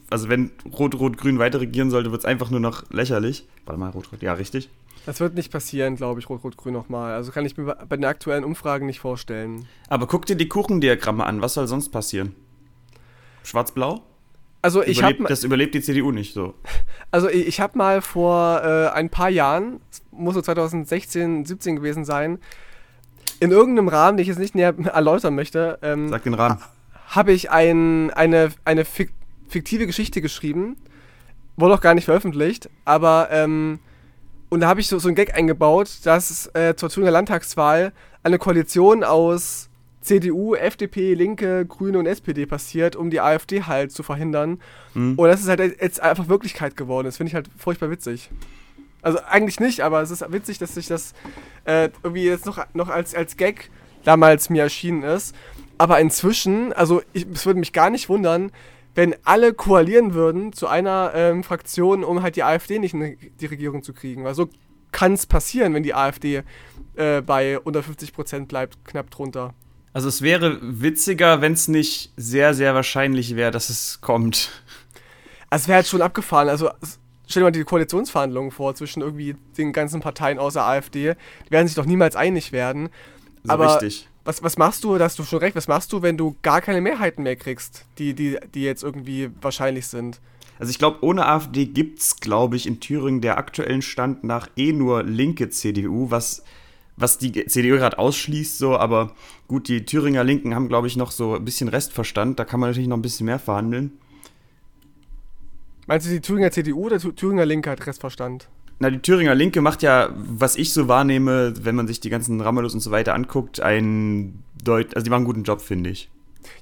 also 0.09 0.29
wenn 0.29 0.51
Rot-Rot-Grün 0.77 1.39
weiter 1.39 1.61
regieren 1.61 1.89
sollte, 1.89 2.11
wird 2.11 2.21
es 2.21 2.25
einfach 2.25 2.49
nur 2.49 2.59
noch 2.59 2.89
lächerlich. 2.91 3.47
Warte 3.65 3.79
mal, 3.79 3.89
Rot-Rot, 3.89 4.21
ja, 4.21 4.33
richtig. 4.33 4.69
Das 5.05 5.19
wird 5.19 5.35
nicht 5.35 5.51
passieren, 5.51 5.95
glaube 5.95 6.19
ich, 6.19 6.29
Rot-Rot-Grün 6.29 6.73
nochmal. 6.73 7.13
Also 7.13 7.31
kann 7.31 7.45
ich 7.45 7.57
mir 7.57 7.75
bei 7.87 7.95
den 7.95 8.05
aktuellen 8.05 8.43
Umfragen 8.43 8.85
nicht 8.85 8.99
vorstellen. 8.99 9.65
Aber 9.87 10.05
guck 10.05 10.25
dir 10.25 10.35
die 10.35 10.49
Kuchendiagramme 10.49 11.25
an. 11.25 11.41
Was 11.41 11.53
soll 11.53 11.67
sonst 11.67 11.89
passieren? 11.89 12.35
Schwarz-Blau? 13.43 14.03
Also 14.67 14.83
ich 14.83 15.01
habe 15.01 15.23
das 15.23 15.45
überlebt 15.45 15.75
die 15.75 15.81
CDU 15.81 16.11
nicht 16.11 16.33
so. 16.33 16.53
Also 17.09 17.29
ich, 17.29 17.47
ich 17.47 17.61
habe 17.61 17.77
mal 17.77 18.01
vor 18.01 18.61
äh, 18.61 18.89
ein 18.89 19.09
paar 19.09 19.29
Jahren, 19.29 19.79
muss 20.11 20.33
so 20.33 20.41
2016, 20.41 21.45
17 21.45 21.77
gewesen 21.77 22.03
sein, 22.03 22.39
in 23.39 23.51
irgendeinem 23.51 23.87
Rahmen, 23.87 24.17
den 24.17 24.23
ich 24.23 24.27
jetzt 24.27 24.39
nicht 24.39 24.55
näher 24.55 24.77
erläutern 24.93 25.35
möchte, 25.35 25.79
ähm, 25.81 26.09
Sag 26.09 26.23
den 26.23 26.33
Rahmen. 26.33 26.59
Habe 27.07 27.31
ich 27.31 27.49
ein, 27.49 28.11
eine, 28.11 28.51
eine 28.65 28.83
fiktive 28.83 29.87
Geschichte 29.87 30.19
geschrieben, 30.19 30.75
wurde 31.55 31.75
auch 31.75 31.81
gar 31.81 31.93
nicht 31.93 32.03
veröffentlicht, 32.03 32.69
aber 32.83 33.29
ähm, 33.31 33.79
und 34.49 34.59
da 34.59 34.67
habe 34.67 34.81
ich 34.81 34.89
so, 34.89 34.99
so 34.99 35.07
einen 35.07 35.15
Gag 35.15 35.33
eingebaut, 35.33 35.99
dass 36.03 36.53
äh, 36.55 36.75
zur 36.75 36.89
Thüringer 36.89 37.11
Landtagswahl 37.11 37.93
eine 38.21 38.37
Koalition 38.37 39.05
aus 39.05 39.66
CDU, 40.07 40.55
FDP, 40.55 41.13
Linke, 41.13 41.65
Grüne 41.65 41.99
und 41.99 42.05
SPD 42.05 42.45
passiert, 42.45 42.95
um 42.95 43.09
die 43.09 43.19
AfD 43.19 43.63
halt 43.63 43.91
zu 43.91 44.03
verhindern. 44.03 44.59
Mhm. 44.93 45.15
Und 45.15 45.27
das 45.27 45.41
ist 45.41 45.49
halt 45.49 45.59
jetzt 45.59 46.01
einfach 46.01 46.27
Wirklichkeit 46.29 46.77
geworden. 46.77 47.05
Das 47.05 47.17
finde 47.17 47.29
ich 47.29 47.35
halt 47.35 47.49
furchtbar 47.57 47.89
witzig. 47.89 48.29
Also 49.01 49.19
eigentlich 49.29 49.59
nicht, 49.59 49.81
aber 49.81 50.01
es 50.01 50.09
ist 50.09 50.25
witzig, 50.31 50.57
dass 50.57 50.73
sich 50.73 50.87
das 50.87 51.13
äh, 51.65 51.89
irgendwie 52.03 52.23
jetzt 52.23 52.45
noch, 52.45 52.59
noch 52.73 52.89
als, 52.89 53.13
als 53.13 53.37
Gag 53.37 53.69
damals 54.03 54.49
mir 54.49 54.63
erschienen 54.63 55.03
ist. 55.03 55.35
Aber 55.77 55.99
inzwischen, 55.99 56.73
also 56.73 57.01
es 57.13 57.45
würde 57.45 57.59
mich 57.59 57.73
gar 57.73 57.89
nicht 57.89 58.09
wundern, 58.09 58.51
wenn 58.95 59.15
alle 59.25 59.53
koalieren 59.53 60.13
würden 60.15 60.53
zu 60.53 60.67
einer 60.67 61.11
ähm, 61.13 61.43
Fraktion, 61.43 62.03
um 62.03 62.23
halt 62.23 62.35
die 62.35 62.43
AfD 62.43 62.79
nicht 62.79 62.95
in 62.95 63.17
die 63.39 63.45
Regierung 63.45 63.83
zu 63.83 63.93
kriegen. 63.93 64.23
Weil 64.23 64.33
so 64.33 64.49
kann 64.91 65.13
es 65.13 65.27
passieren, 65.27 65.73
wenn 65.73 65.83
die 65.83 65.93
AfD 65.93 66.43
äh, 66.95 67.21
bei 67.21 67.59
unter 67.59 67.83
50 67.83 68.13
Prozent 68.13 68.47
bleibt, 68.47 68.83
knapp 68.85 69.11
drunter. 69.11 69.53
Also 69.97 70.09
es 70.09 70.21
wäre 70.21 70.59
witziger, 70.61 71.41
wenn 71.41 71.53
es 71.53 71.67
nicht 71.67 72.11
sehr, 72.17 72.53
sehr 72.53 72.75
wahrscheinlich 72.75 73.35
wäre, 73.35 73.49
dass 73.49 73.71
es 73.71 73.99
kommt. 73.99 74.51
Also 75.49 75.63
es 75.63 75.67
wäre 75.67 75.77
halt 75.77 75.87
schon 75.87 76.03
abgefahren. 76.03 76.49
Also 76.49 76.69
stell 77.25 77.41
dir 77.41 77.45
mal 77.45 77.51
die 77.51 77.63
Koalitionsverhandlungen 77.63 78.51
vor 78.51 78.75
zwischen 78.75 79.01
irgendwie 79.01 79.35
den 79.57 79.73
ganzen 79.73 79.99
Parteien 79.99 80.37
außer 80.37 80.63
AfD. 80.63 81.15
Die 81.47 81.51
werden 81.51 81.65
sich 81.65 81.75
doch 81.75 81.87
niemals 81.87 82.15
einig 82.15 82.51
werden. 82.51 82.89
So 83.43 83.51
Aber 83.51 83.73
richtig. 83.73 84.07
Was, 84.23 84.43
was 84.43 84.59
machst 84.59 84.83
du, 84.83 84.95
da 84.99 85.05
hast 85.05 85.17
du 85.17 85.23
schon 85.23 85.39
recht, 85.39 85.55
was 85.55 85.67
machst 85.67 85.91
du, 85.91 86.03
wenn 86.03 86.15
du 86.15 86.35
gar 86.43 86.61
keine 86.61 86.79
Mehrheiten 86.79 87.23
mehr 87.23 87.35
kriegst, 87.35 87.85
die, 87.97 88.13
die, 88.13 88.37
die 88.53 88.61
jetzt 88.61 88.83
irgendwie 88.83 89.31
wahrscheinlich 89.41 89.87
sind? 89.87 90.21
Also 90.59 90.69
ich 90.69 90.77
glaube, 90.77 90.99
ohne 91.01 91.25
AfD 91.25 91.65
gibt 91.65 92.01
es, 92.01 92.17
glaube 92.17 92.55
ich, 92.55 92.67
in 92.67 92.79
Thüringen 92.79 93.21
der 93.21 93.39
aktuellen 93.39 93.81
Stand 93.81 94.23
nach 94.23 94.47
eh 94.57 94.73
nur 94.73 95.01
linke 95.01 95.49
CDU, 95.49 96.11
was, 96.11 96.43
was 96.97 97.19
die 97.19 97.45
CDU 97.45 97.77
gerade 97.77 97.99
ausschließt, 97.99 98.57
so, 98.57 98.75
aber 98.77 99.13
gut, 99.47 99.67
die 99.67 99.85
Thüringer 99.85 100.23
Linken 100.23 100.55
haben, 100.55 100.67
glaube 100.67 100.87
ich, 100.87 100.97
noch 100.97 101.11
so 101.11 101.35
ein 101.35 101.45
bisschen 101.45 101.69
Restverstand, 101.69 102.39
da 102.39 102.45
kann 102.45 102.59
man 102.59 102.71
natürlich 102.71 102.89
noch 102.89 102.97
ein 102.97 103.03
bisschen 103.03 103.27
mehr 103.27 103.39
verhandeln. 103.39 103.99
Meinst 105.85 106.07
du 106.07 106.11
die 106.11 106.19
Thüringer 106.19 106.51
CDU 106.51 106.87
oder 106.87 106.99
Thüringer 106.99 107.45
Linke 107.45 107.69
hat 107.69 107.85
Restverstand? 107.85 108.49
Na, 108.79 108.89
die 108.89 108.99
Thüringer 108.99 109.35
Linke 109.35 109.61
macht 109.61 109.83
ja, 109.83 110.09
was 110.15 110.55
ich 110.55 110.73
so 110.73 110.87
wahrnehme, 110.87 111.53
wenn 111.61 111.75
man 111.75 111.87
sich 111.87 111.99
die 111.99 112.09
ganzen 112.09 112.41
Ramelos 112.41 112.73
und 112.73 112.81
so 112.81 112.91
weiter 112.91 113.13
anguckt, 113.13 113.61
einen 113.61 114.43
Deut 114.63 114.95
also 114.95 115.03
die 115.03 115.09
machen 115.09 115.19
einen 115.19 115.25
guten 115.25 115.43
Job, 115.43 115.61
finde 115.61 115.91
ich. 115.91 116.09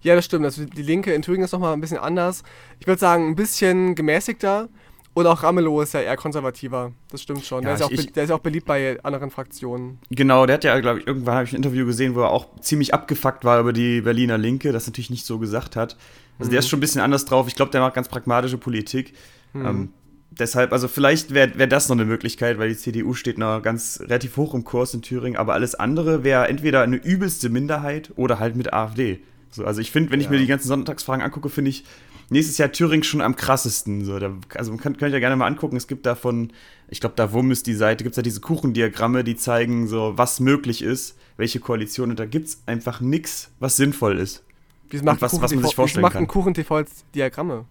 Ja, 0.02 0.16
das 0.16 0.26
stimmt. 0.26 0.46
Also 0.46 0.66
die 0.66 0.82
Linke 0.82 1.14
in 1.14 1.22
Thüringen 1.22 1.46
ist 1.46 1.52
nochmal 1.52 1.74
ein 1.74 1.82
bisschen 1.82 1.98
anders. 1.98 2.44
Ich 2.80 2.88
würde 2.88 3.00
sagen, 3.00 3.30
ein 3.30 3.36
bisschen 3.36 3.96
gemäßigter. 3.96 4.70
Und 5.16 5.28
auch 5.28 5.44
Ramelow 5.44 5.82
ist 5.82 5.94
ja 5.94 6.02
eher 6.02 6.18
konservativer. 6.18 6.92
Das 7.10 7.22
stimmt 7.22 7.46
schon. 7.46 7.64
Ja, 7.64 7.78
der, 7.78 7.90
ist 7.90 7.92
ich, 7.92 8.10
auch 8.10 8.12
der 8.12 8.24
ist 8.26 8.32
auch 8.32 8.40
beliebt 8.40 8.66
bei 8.66 9.02
anderen 9.02 9.32
Fraktionen. 9.32 9.98
Genau, 10.10 10.46
der 10.46 10.56
hat 10.56 10.66
ja, 10.66 10.78
glaube 10.82 11.00
ich, 11.00 11.08
irgendwann 11.08 11.36
habe 11.36 11.46
ich 11.46 11.54
ein 11.54 11.56
Interview 11.56 11.86
gesehen, 11.86 12.16
wo 12.16 12.22
er 12.22 12.32
auch 12.32 12.60
ziemlich 12.60 12.94
abgefuckt 12.94 13.46
war 13.46 13.62
über 13.62 13.72
die 13.72 14.02
Berliner 14.02 14.38
Linke, 14.38 14.74
das 14.74 14.88
natürlich 14.88 15.10
nicht 15.10 15.26
so 15.26 15.40
gesagt 15.40 15.78
hat. 15.78 15.96
Also 16.38 16.50
mhm. 16.50 16.52
der 16.52 16.60
ist 16.60 16.68
schon 16.68 16.80
ein 16.80 16.82
bisschen 16.82 17.00
anders 17.00 17.24
drauf. 17.24 17.48
Ich 17.48 17.56
glaube, 17.56 17.72
der 17.72 17.80
macht 17.80 17.94
ganz 17.94 18.10
pragmatische 18.10 18.58
Politik. 18.58 19.14
Mhm. 19.54 19.66
Ähm, 19.66 19.94
deshalb, 20.32 20.74
also 20.74 20.90
vielleicht 20.90 21.34
wäre 21.34 21.58
wär 21.58 21.68
das 21.68 21.88
noch 21.88 21.96
eine 21.96 22.04
Möglichkeit, 22.04 22.60
weil 22.60 22.68
die 22.68 22.78
CDU 22.78 23.14
steht 23.14 23.38
noch 23.38 23.62
ganz 23.62 24.02
relativ 24.02 24.36
hoch 24.36 24.54
im 24.54 24.66
Kurs 24.66 24.94
in 24.94 25.02
Thüringen, 25.02 25.38
aber 25.38 25.54
alles 25.54 25.76
andere 25.76 26.26
wäre 26.26 26.50
entweder 26.50 26.82
eine 26.82 26.98
übelste 26.98 27.48
Minderheit 27.48 28.12
oder 28.18 28.40
halt 28.40 28.58
mit 28.58 28.74
AfD. 28.74 29.22
So, 29.50 29.64
also 29.64 29.80
ich 29.80 29.92
finde, 29.92 30.12
wenn 30.12 30.20
ich 30.20 30.30
mir 30.30 30.38
die 30.38 30.48
ganzen 30.48 30.68
Sonntagsfragen 30.68 31.24
angucke, 31.24 31.48
finde 31.48 31.70
ich 31.70 31.86
nächstes 32.30 32.58
Jahr 32.58 32.72
Thüringen 32.72 33.04
schon 33.04 33.22
am 33.22 33.36
krassesten. 33.36 34.06
So, 34.06 34.20
da, 34.20 34.34
also 34.56 34.72
man 34.72 34.80
kann, 34.80 34.98
kann 34.98 35.10
ich 35.10 35.14
ja 35.14 35.20
gerne 35.20 35.36
mal 35.36 35.48
angucken, 35.48 35.76
es 35.76 35.88
gibt 35.88 36.06
davon, 36.06 36.52
ich 36.90 37.00
glaube, 37.00 37.16
da 37.16 37.34
Wum 37.34 37.52
ist 37.52 37.68
die 37.68 37.74
Seite, 37.74 38.04
gibt 38.04 38.14
es 38.14 38.18
ja 38.18 38.24
diese 38.24 38.42
Kuchendiagramme, 38.42 39.24
die 39.24 39.36
zeigen 39.36 39.88
so, 39.88 40.14
was 40.16 40.40
möglich 40.40 40.82
ist, 40.82 41.18
welche 41.38 41.60
Koalition 41.60 42.10
und 42.10 42.20
da 42.20 42.26
gibt 42.26 42.48
es 42.48 42.64
einfach 42.66 43.02
nichts, 43.02 43.52
was 43.60 43.76
sinnvoll 43.76 44.18
ist. 44.20 44.44
Wie 44.90 45.02
macht, 45.02 45.22
was, 45.22 45.42
was 45.42 45.54
man 45.54 45.64
sich 45.64 45.76
vorstellen 45.76 46.04
macht 46.04 46.16
ein 46.16 46.28
Kuchen-TV 46.28 46.84
Diagramme? 47.14 47.66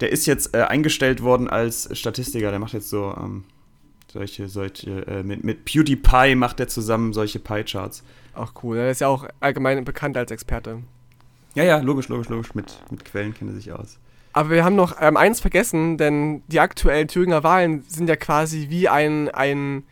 Der 0.00 0.10
ist 0.10 0.26
jetzt 0.26 0.54
äh, 0.54 0.62
eingestellt 0.62 1.22
worden 1.22 1.48
als 1.48 1.88
Statistiker. 1.96 2.50
Der 2.50 2.58
macht 2.58 2.72
jetzt 2.72 2.90
so 2.90 3.14
ähm, 3.16 3.44
solche, 4.12 4.48
solche, 4.48 5.06
äh, 5.06 5.22
mit, 5.22 5.44
mit 5.44 5.64
PewDiePie 5.64 6.34
macht 6.34 6.60
er 6.60 6.68
zusammen 6.68 7.12
solche 7.12 7.38
Pie-Charts. 7.38 8.02
Ach 8.34 8.52
cool, 8.62 8.76
er 8.76 8.90
ist 8.90 9.00
ja 9.00 9.08
auch 9.08 9.26
allgemein 9.40 9.84
bekannt 9.84 10.16
als 10.16 10.30
Experte. 10.30 10.82
Ja, 11.58 11.64
ja, 11.64 11.78
logisch, 11.78 12.06
logisch, 12.06 12.28
logisch. 12.28 12.54
Mit, 12.54 12.72
mit 12.88 13.04
Quellen 13.04 13.34
kennt 13.34 13.50
er 13.50 13.56
sich 13.56 13.72
aus. 13.72 13.98
Aber 14.32 14.50
wir 14.50 14.64
haben 14.64 14.76
noch 14.76 14.94
ähm, 15.00 15.16
eins 15.16 15.40
vergessen, 15.40 15.98
denn 15.98 16.44
die 16.46 16.60
aktuellen 16.60 17.08
Thüringer 17.08 17.42
Wahlen 17.42 17.82
sind 17.88 18.08
ja 18.08 18.14
quasi 18.14 18.66
wie 18.70 18.88
ein, 18.88 19.28
ein, 19.30 19.82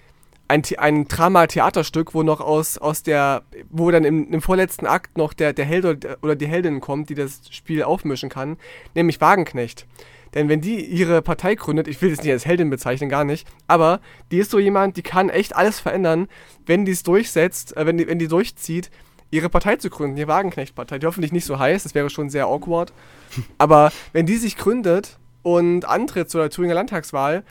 ein, 0.47 0.63
ein 0.79 1.09
Drama-Theaterstück, 1.09 2.15
wo 2.15 2.23
noch 2.23 2.41
aus, 2.41 2.79
aus 2.79 3.03
der, 3.03 3.43
wo 3.69 3.91
dann 3.91 4.05
im, 4.05 4.33
im 4.33 4.43
vorletzten 4.43 4.87
Akt 4.87 5.19
noch 5.19 5.33
der, 5.33 5.53
der 5.53 5.65
Held 5.65 6.07
oder 6.23 6.37
die 6.37 6.47
Heldin 6.47 6.79
kommt, 6.79 7.09
die 7.09 7.17
das 7.17 7.41
Spiel 7.51 7.83
aufmischen 7.83 8.29
kann, 8.29 8.59
nämlich 8.95 9.21
Wagenknecht. 9.21 9.89
Denn 10.35 10.49
wenn 10.49 10.61
die 10.61 10.85
ihre 10.85 11.21
Partei 11.21 11.57
gründet, 11.57 11.89
ich 11.89 12.01
will 12.01 12.11
das 12.11 12.23
nicht 12.23 12.31
als 12.31 12.47
Heldin 12.47 12.71
bezeichnen, 12.71 13.09
gar 13.09 13.25
nicht, 13.25 13.49
aber 13.67 14.01
die 14.31 14.39
ist 14.39 14.53
so 14.53 14.61
jemand, 14.61 14.97
die 14.97 15.03
kann 15.03 15.31
echt 15.31 15.57
alles 15.57 15.81
verändern, 15.81 16.29
wenn 16.65 16.85
die 16.85 16.93
es 16.93 17.03
durchsetzt, 17.03 17.77
äh, 17.77 17.87
wenn, 17.87 17.99
die, 17.99 18.07
wenn 18.07 18.21
die 18.21 18.29
durchzieht, 18.29 18.93
ihre 19.31 19.49
Partei 19.49 19.77
zu 19.77 19.91
gründen, 19.91 20.17
die 20.17 20.29
Wagenknecht-Partei, 20.29 20.99
die 20.99 21.07
hoffentlich 21.07 21.33
nicht 21.33 21.45
so 21.45 21.59
heiß, 21.59 21.83
das 21.83 21.95
wäre 21.95 22.11
schon 22.11 22.31
sehr 22.31 22.47
awkward. 22.47 22.93
aber 23.59 23.93
wenn 24.13 24.27
die 24.27 24.37
sich 24.37 24.57
gründet 24.57 25.19
und 25.43 25.85
antritt 25.85 26.31
zur 26.31 26.49
Thüringer 26.51 26.75
Landtagswahl, 26.75 27.45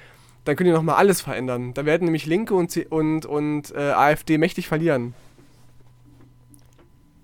dann 0.45 0.55
können 0.55 0.69
die 0.69 0.75
nochmal 0.75 0.95
alles 0.95 1.21
verändern. 1.21 1.73
Da 1.73 1.85
werden 1.85 2.05
nämlich 2.05 2.25
Linke 2.25 2.53
und, 2.53 2.77
und, 2.91 3.25
und 3.25 3.73
äh, 3.75 3.91
AfD 3.91 4.37
mächtig 4.37 4.67
verlieren. 4.67 5.13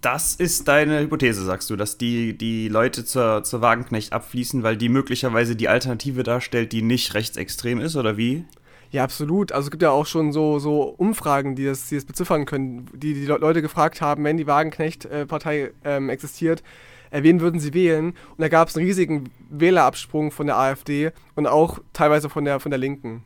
Das 0.02 0.34
ist 0.34 0.68
deine 0.68 1.00
Hypothese, 1.00 1.46
sagst 1.46 1.70
du, 1.70 1.76
dass 1.76 2.00
die, 2.00 2.36
die 2.36 2.68
Leute 2.70 3.06
zur, 3.06 3.44
zur 3.44 3.62
Wagenknecht 3.62 4.14
abfließen, 4.14 4.64
weil 4.64 4.76
die 4.76 4.90
möglicherweise 4.90 5.56
die 5.56 5.70
Alternative 5.70 6.24
darstellt, 6.24 6.72
die 6.72 6.82
nicht 6.82 7.14
rechtsextrem 7.14 7.80
ist, 7.80 7.96
oder 7.96 8.18
wie? 8.18 8.44
Ja, 8.91 9.06
absolut. 9.06 9.54
Also 9.54 9.67
es 9.67 9.71
gibt 9.71 9.84
ja 9.84 9.91
auch 9.91 10.06
schon 10.06 10.34
so, 10.34 10.60
so 10.60 10.84
Umfragen, 10.84 11.56
die 11.56 11.65
das, 11.65 11.88
die 11.88 11.95
das 11.95 12.06
beziffern 12.06 12.45
können, 12.45 12.88
die 12.93 13.13
die 13.13 13.25
Leute 13.25 13.62
gefragt 13.62 14.01
haben, 14.01 14.23
wenn 14.25 14.38
die 14.38 14.47
Wagenknecht-Partei 14.47 15.71
ähm, 15.86 16.10
existiert, 16.10 16.62
äh, 17.10 17.23
wen 17.23 17.39
würden 17.39 17.60
sie 17.60 17.73
wählen? 17.73 18.10
Und 18.10 18.39
da 18.39 18.49
gab 18.49 18.67
es 18.67 18.75
einen 18.75 18.86
riesigen 18.86 19.30
Wählerabsprung 19.49 20.32
von 20.32 20.47
der 20.47 20.58
AfD 20.58 21.12
und 21.36 21.47
auch 21.47 21.80
teilweise 21.93 22.30
von 22.30 22.43
der, 22.43 22.60
von 22.60 22.69
der 22.69 22.80
Linken. 22.80 23.23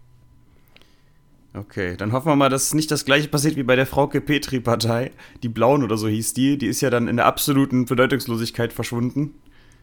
Okay, 1.56 1.96
dann 1.96 2.12
hoffen 2.12 2.28
wir 2.28 2.36
mal, 2.36 2.50
dass 2.50 2.74
nicht 2.74 2.92
das 2.92 3.06
gleiche 3.06 3.30
passiert 3.30 3.56
wie 3.56 3.64
bei 3.64 3.78
der 3.78 3.88
Frauke 3.88 4.22
Petri-Partei. 4.22 5.12
Die 5.42 5.50
Blauen 5.50 5.84
oder 5.84 5.98
so 5.98 6.08
hieß 6.08 6.34
die. 6.34 6.58
Die 6.58 6.68
ist 6.68 6.82
ja 6.82 6.90
dann 6.90 7.08
in 7.08 7.16
der 7.16 7.26
absoluten 7.26 7.86
Bedeutungslosigkeit 7.86 8.74
verschwunden. 8.74 9.34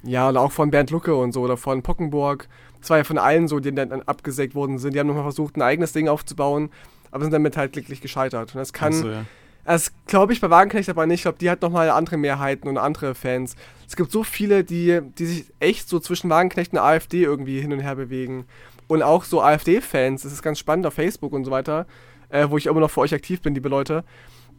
Ja, 0.02 0.28
und 0.28 0.36
auch 0.36 0.52
von 0.52 0.70
Bernd 0.70 0.90
Lucke 0.90 1.14
und 1.14 1.32
so 1.32 1.40
oder 1.40 1.56
von 1.56 1.82
Pockenburg. 1.82 2.48
Das 2.82 2.90
war 2.90 2.98
ja 2.98 3.04
von 3.04 3.16
allen 3.16 3.48
so, 3.48 3.60
die 3.60 3.74
dann 3.74 4.02
abgesägt 4.02 4.54
worden 4.54 4.78
sind. 4.78 4.94
Die 4.94 5.00
haben 5.00 5.06
nochmal 5.06 5.22
versucht, 5.22 5.56
ein 5.56 5.62
eigenes 5.62 5.92
Ding 5.92 6.08
aufzubauen, 6.08 6.70
aber 7.10 7.24
sind 7.24 7.32
damit 7.32 7.56
halt 7.56 7.72
glücklich 7.72 8.00
gescheitert. 8.00 8.54
Und 8.54 8.60
das 8.60 8.72
kann, 8.72 8.92
so, 8.92 9.08
ja. 9.08 9.24
Das 9.64 9.92
glaube 10.06 10.32
ich 10.32 10.40
bei 10.40 10.50
Wagenknecht 10.50 10.88
aber 10.88 11.06
nicht. 11.06 11.20
Ich 11.20 11.22
glaube, 11.22 11.38
die 11.38 11.48
hat 11.48 11.62
nochmal 11.62 11.90
andere 11.90 12.16
Mehrheiten 12.16 12.68
und 12.68 12.78
andere 12.78 13.14
Fans. 13.14 13.54
Es 13.86 13.94
gibt 13.94 14.10
so 14.10 14.24
viele, 14.24 14.64
die, 14.64 15.00
die 15.18 15.26
sich 15.26 15.44
echt 15.60 15.88
so 15.88 16.00
zwischen 16.00 16.28
Wagenknecht 16.30 16.72
und 16.72 16.78
AfD 16.78 17.22
irgendwie 17.22 17.60
hin 17.60 17.72
und 17.72 17.80
her 17.80 17.94
bewegen. 17.94 18.44
Und 18.88 19.02
auch 19.02 19.24
so 19.24 19.40
AfD-Fans, 19.40 20.22
das 20.22 20.32
ist 20.32 20.42
ganz 20.42 20.58
spannend 20.58 20.86
auf 20.86 20.94
Facebook 20.94 21.32
und 21.32 21.44
so 21.44 21.50
weiter, 21.50 21.86
äh, 22.30 22.46
wo 22.50 22.58
ich 22.58 22.66
immer 22.66 22.80
noch 22.80 22.90
für 22.90 23.00
euch 23.00 23.14
aktiv 23.14 23.40
bin, 23.40 23.54
liebe 23.54 23.68
Leute. 23.68 24.04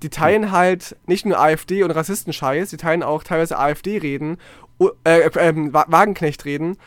Die 0.01 0.09
teilen 0.09 0.51
halt 0.51 0.95
nicht 1.05 1.25
nur 1.25 1.39
AfD 1.39 1.83
und 1.83 1.91
Rassistenscheiß, 1.91 2.69
die 2.69 2.77
teilen 2.77 3.03
auch 3.03 3.23
teilweise 3.23 3.59
AfD-Reden, 3.59 4.38
äh, 5.03 5.19
äh, 5.19 5.73
Wagenknecht-Reden 5.73 6.77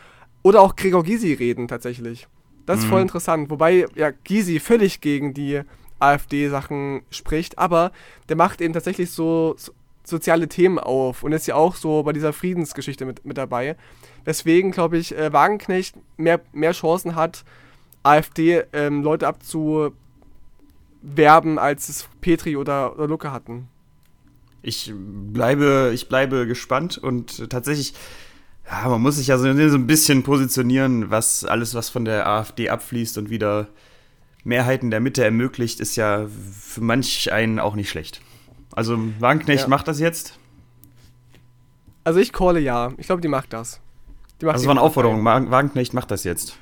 oder 0.46 0.60
auch 0.60 0.76
Gregor 0.76 1.02
Gysi-Reden 1.02 1.66
tatsächlich. 1.66 2.28
Das 2.66 2.78
ist 2.78 2.84
mhm. 2.84 2.90
voll 2.90 3.02
interessant. 3.02 3.50
Wobei 3.50 3.86
ja 3.96 4.12
Gysi 4.12 4.60
völlig 4.60 5.00
gegen 5.00 5.34
die 5.34 5.62
AfD-Sachen 5.98 7.02
spricht, 7.10 7.58
aber 7.58 7.90
der 8.28 8.36
macht 8.36 8.60
eben 8.60 8.72
tatsächlich 8.72 9.10
so, 9.10 9.56
so, 9.58 9.72
soziale 10.04 10.46
Themen 10.46 10.78
auf 10.78 11.24
und 11.24 11.32
ist 11.32 11.48
ja 11.48 11.56
auch 11.56 11.74
so 11.74 12.04
bei 12.04 12.12
dieser 12.12 12.32
Friedensgeschichte 12.32 13.04
mit, 13.06 13.24
mit 13.24 13.36
dabei. 13.36 13.74
Deswegen 14.24 14.70
glaube 14.70 14.98
ich, 14.98 15.16
äh, 15.16 15.32
Wagenknecht 15.32 15.96
mehr, 16.16 16.40
mehr 16.52 16.70
Chancen 16.70 17.16
hat, 17.16 17.44
AfD 18.04 18.62
ähm, 18.72 19.02
Leute 19.02 19.26
abzuwerben, 19.26 19.98
als 21.58 21.88
es 21.88 22.08
Petri 22.20 22.56
oder, 22.56 22.94
oder 22.94 23.08
Lucke 23.08 23.32
hatten. 23.32 23.66
Ich 24.62 24.92
bleibe, 24.94 25.90
ich 25.92 26.08
bleibe 26.08 26.46
gespannt 26.46 26.98
und 26.98 27.50
tatsächlich, 27.50 27.94
ja, 28.70 28.88
man 28.88 29.00
muss 29.00 29.16
sich 29.16 29.28
ja 29.28 29.38
so, 29.38 29.44
so 29.44 29.76
ein 29.76 29.86
bisschen 29.86 30.22
positionieren, 30.22 31.10
was 31.10 31.44
alles, 31.44 31.74
was 31.74 31.88
von 31.88 32.04
der 32.04 32.26
AfD 32.26 32.68
abfließt 32.68 33.16
und 33.18 33.30
wieder 33.30 33.68
Mehrheiten 34.44 34.90
der 34.90 35.00
Mitte 35.00 35.24
ermöglicht, 35.24 35.80
ist 35.80 35.96
ja 35.96 36.26
für 36.60 36.80
manch 36.80 37.32
einen 37.32 37.60
auch 37.60 37.74
nicht 37.74 37.90
schlecht. 37.90 38.20
Also 38.72 38.98
Wagenknecht 39.20 39.64
ja. 39.64 39.68
macht 39.68 39.88
das 39.88 40.00
jetzt? 40.00 40.38
Also 42.04 42.20
ich 42.20 42.32
calle 42.32 42.60
ja. 42.60 42.92
Ich 42.98 43.06
glaube, 43.06 43.22
die 43.22 43.28
macht 43.28 43.52
das. 43.52 43.80
Die 44.40 44.46
macht 44.46 44.54
also 44.54 44.64
es 44.64 44.68
war 44.68 44.74
eine 44.74 44.82
Aufforderung. 44.82 45.24
Wagenknecht 45.24 45.94
macht 45.94 46.10
das 46.10 46.24
jetzt. 46.24 46.56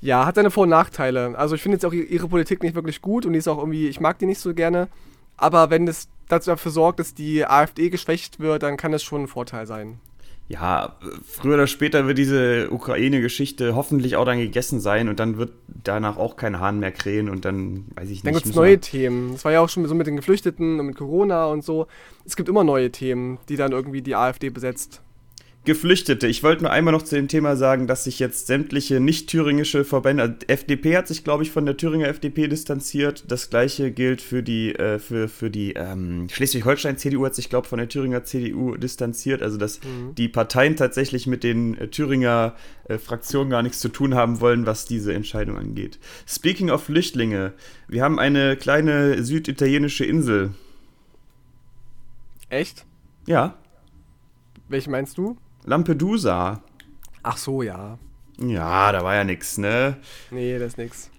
Ja, 0.00 0.26
hat 0.26 0.36
seine 0.36 0.50
Vor- 0.50 0.64
und 0.64 0.70
Nachteile. 0.70 1.36
Also 1.36 1.54
ich 1.54 1.62
finde 1.62 1.76
jetzt 1.76 1.84
auch 1.84 1.92
ihre 1.92 2.28
Politik 2.28 2.62
nicht 2.62 2.74
wirklich 2.74 3.02
gut 3.02 3.26
und 3.26 3.32
die 3.32 3.38
ist 3.38 3.48
auch 3.48 3.58
irgendwie, 3.58 3.88
ich 3.88 4.00
mag 4.00 4.18
die 4.18 4.26
nicht 4.26 4.40
so 4.40 4.54
gerne. 4.54 4.88
Aber 5.36 5.70
wenn 5.70 5.86
das 5.86 6.08
dazu 6.28 6.50
dafür 6.50 6.70
sorgt, 6.70 7.00
dass 7.00 7.14
die 7.14 7.44
AfD 7.44 7.90
geschwächt 7.90 8.38
wird, 8.38 8.62
dann 8.62 8.76
kann 8.76 8.92
das 8.92 9.02
schon 9.02 9.22
ein 9.22 9.28
Vorteil 9.28 9.66
sein 9.66 9.98
ja, 10.46 10.96
früher 11.24 11.54
oder 11.54 11.66
später 11.66 12.06
wird 12.06 12.18
diese 12.18 12.70
Ukraine-Geschichte 12.70 13.74
hoffentlich 13.74 14.16
auch 14.16 14.26
dann 14.26 14.38
gegessen 14.38 14.78
sein 14.78 15.08
und 15.08 15.18
dann 15.18 15.38
wird 15.38 15.52
danach 15.66 16.18
auch 16.18 16.36
kein 16.36 16.60
Hahn 16.60 16.80
mehr 16.80 16.92
krähen 16.92 17.30
und 17.30 17.46
dann 17.46 17.86
weiß 17.94 18.10
ich 18.10 18.24
nicht. 18.24 18.26
Dann 18.26 18.34
gibt 18.34 18.46
es 18.46 18.54
neue 18.54 18.78
Themen. 18.78 19.32
Das 19.32 19.44
war 19.44 19.52
ja 19.52 19.60
auch 19.60 19.70
schon 19.70 19.86
so 19.86 19.94
mit 19.94 20.06
den 20.06 20.16
Geflüchteten 20.16 20.78
und 20.80 20.86
mit 20.86 20.96
Corona 20.96 21.46
und 21.46 21.64
so. 21.64 21.86
Es 22.26 22.36
gibt 22.36 22.50
immer 22.50 22.62
neue 22.62 22.92
Themen, 22.92 23.38
die 23.48 23.56
dann 23.56 23.72
irgendwie 23.72 24.02
die 24.02 24.16
AfD 24.16 24.50
besetzt. 24.50 25.00
Geflüchtete. 25.64 26.26
Ich 26.26 26.42
wollte 26.42 26.62
nur 26.62 26.72
einmal 26.72 26.92
noch 26.92 27.02
zu 27.02 27.14
dem 27.16 27.26
Thema 27.26 27.56
sagen, 27.56 27.86
dass 27.86 28.04
sich 28.04 28.18
jetzt 28.18 28.46
sämtliche 28.46 29.00
nicht-thüringische 29.00 29.84
Verbände, 29.84 30.22
also 30.22 30.34
FDP 30.46 30.96
hat 30.96 31.08
sich, 31.08 31.24
glaube 31.24 31.42
ich, 31.42 31.50
von 31.50 31.64
der 31.64 31.78
Thüringer 31.78 32.08
FDP 32.08 32.48
distanziert. 32.48 33.24
Das 33.28 33.48
gleiche 33.48 33.90
gilt 33.90 34.20
für 34.20 34.42
die, 34.42 34.74
äh, 34.74 34.98
für, 34.98 35.26
für 35.26 35.50
die 35.50 35.72
ähm, 35.72 36.28
Schleswig-Holstein-CDU 36.30 37.24
hat 37.24 37.34
sich, 37.34 37.48
glaube 37.48 37.64
ich, 37.64 37.70
von 37.70 37.78
der 37.78 37.88
Thüringer 37.88 38.24
CDU 38.24 38.76
distanziert. 38.76 39.42
Also, 39.42 39.56
dass 39.56 39.80
mhm. 39.82 40.14
die 40.14 40.28
Parteien 40.28 40.76
tatsächlich 40.76 41.26
mit 41.26 41.42
den 41.42 41.78
äh, 41.78 41.88
Thüringer 41.88 42.54
äh, 42.88 42.98
Fraktionen 42.98 43.48
gar 43.48 43.62
nichts 43.62 43.80
zu 43.80 43.88
tun 43.88 44.14
haben 44.14 44.40
wollen, 44.40 44.66
was 44.66 44.84
diese 44.84 45.14
Entscheidung 45.14 45.56
angeht. 45.56 45.98
Speaking 46.26 46.68
of 46.68 46.84
Flüchtlinge, 46.84 47.54
wir 47.88 48.02
haben 48.02 48.18
eine 48.18 48.56
kleine 48.56 49.22
süditalienische 49.22 50.04
Insel. 50.04 50.50
Echt? 52.50 52.84
Ja. 53.26 53.56
Welche 54.68 54.90
meinst 54.90 55.16
du? 55.16 55.38
Lampedusa. 55.64 56.62
Ach 57.22 57.36
so, 57.36 57.62
ja. 57.62 57.98
Ja, 58.38 58.92
da 58.92 59.02
war 59.02 59.14
ja 59.14 59.24
nix, 59.24 59.58
ne? 59.58 59.96
Nee, 60.30 60.58
das 60.58 60.72
ist 60.72 60.78
nix. 60.78 61.10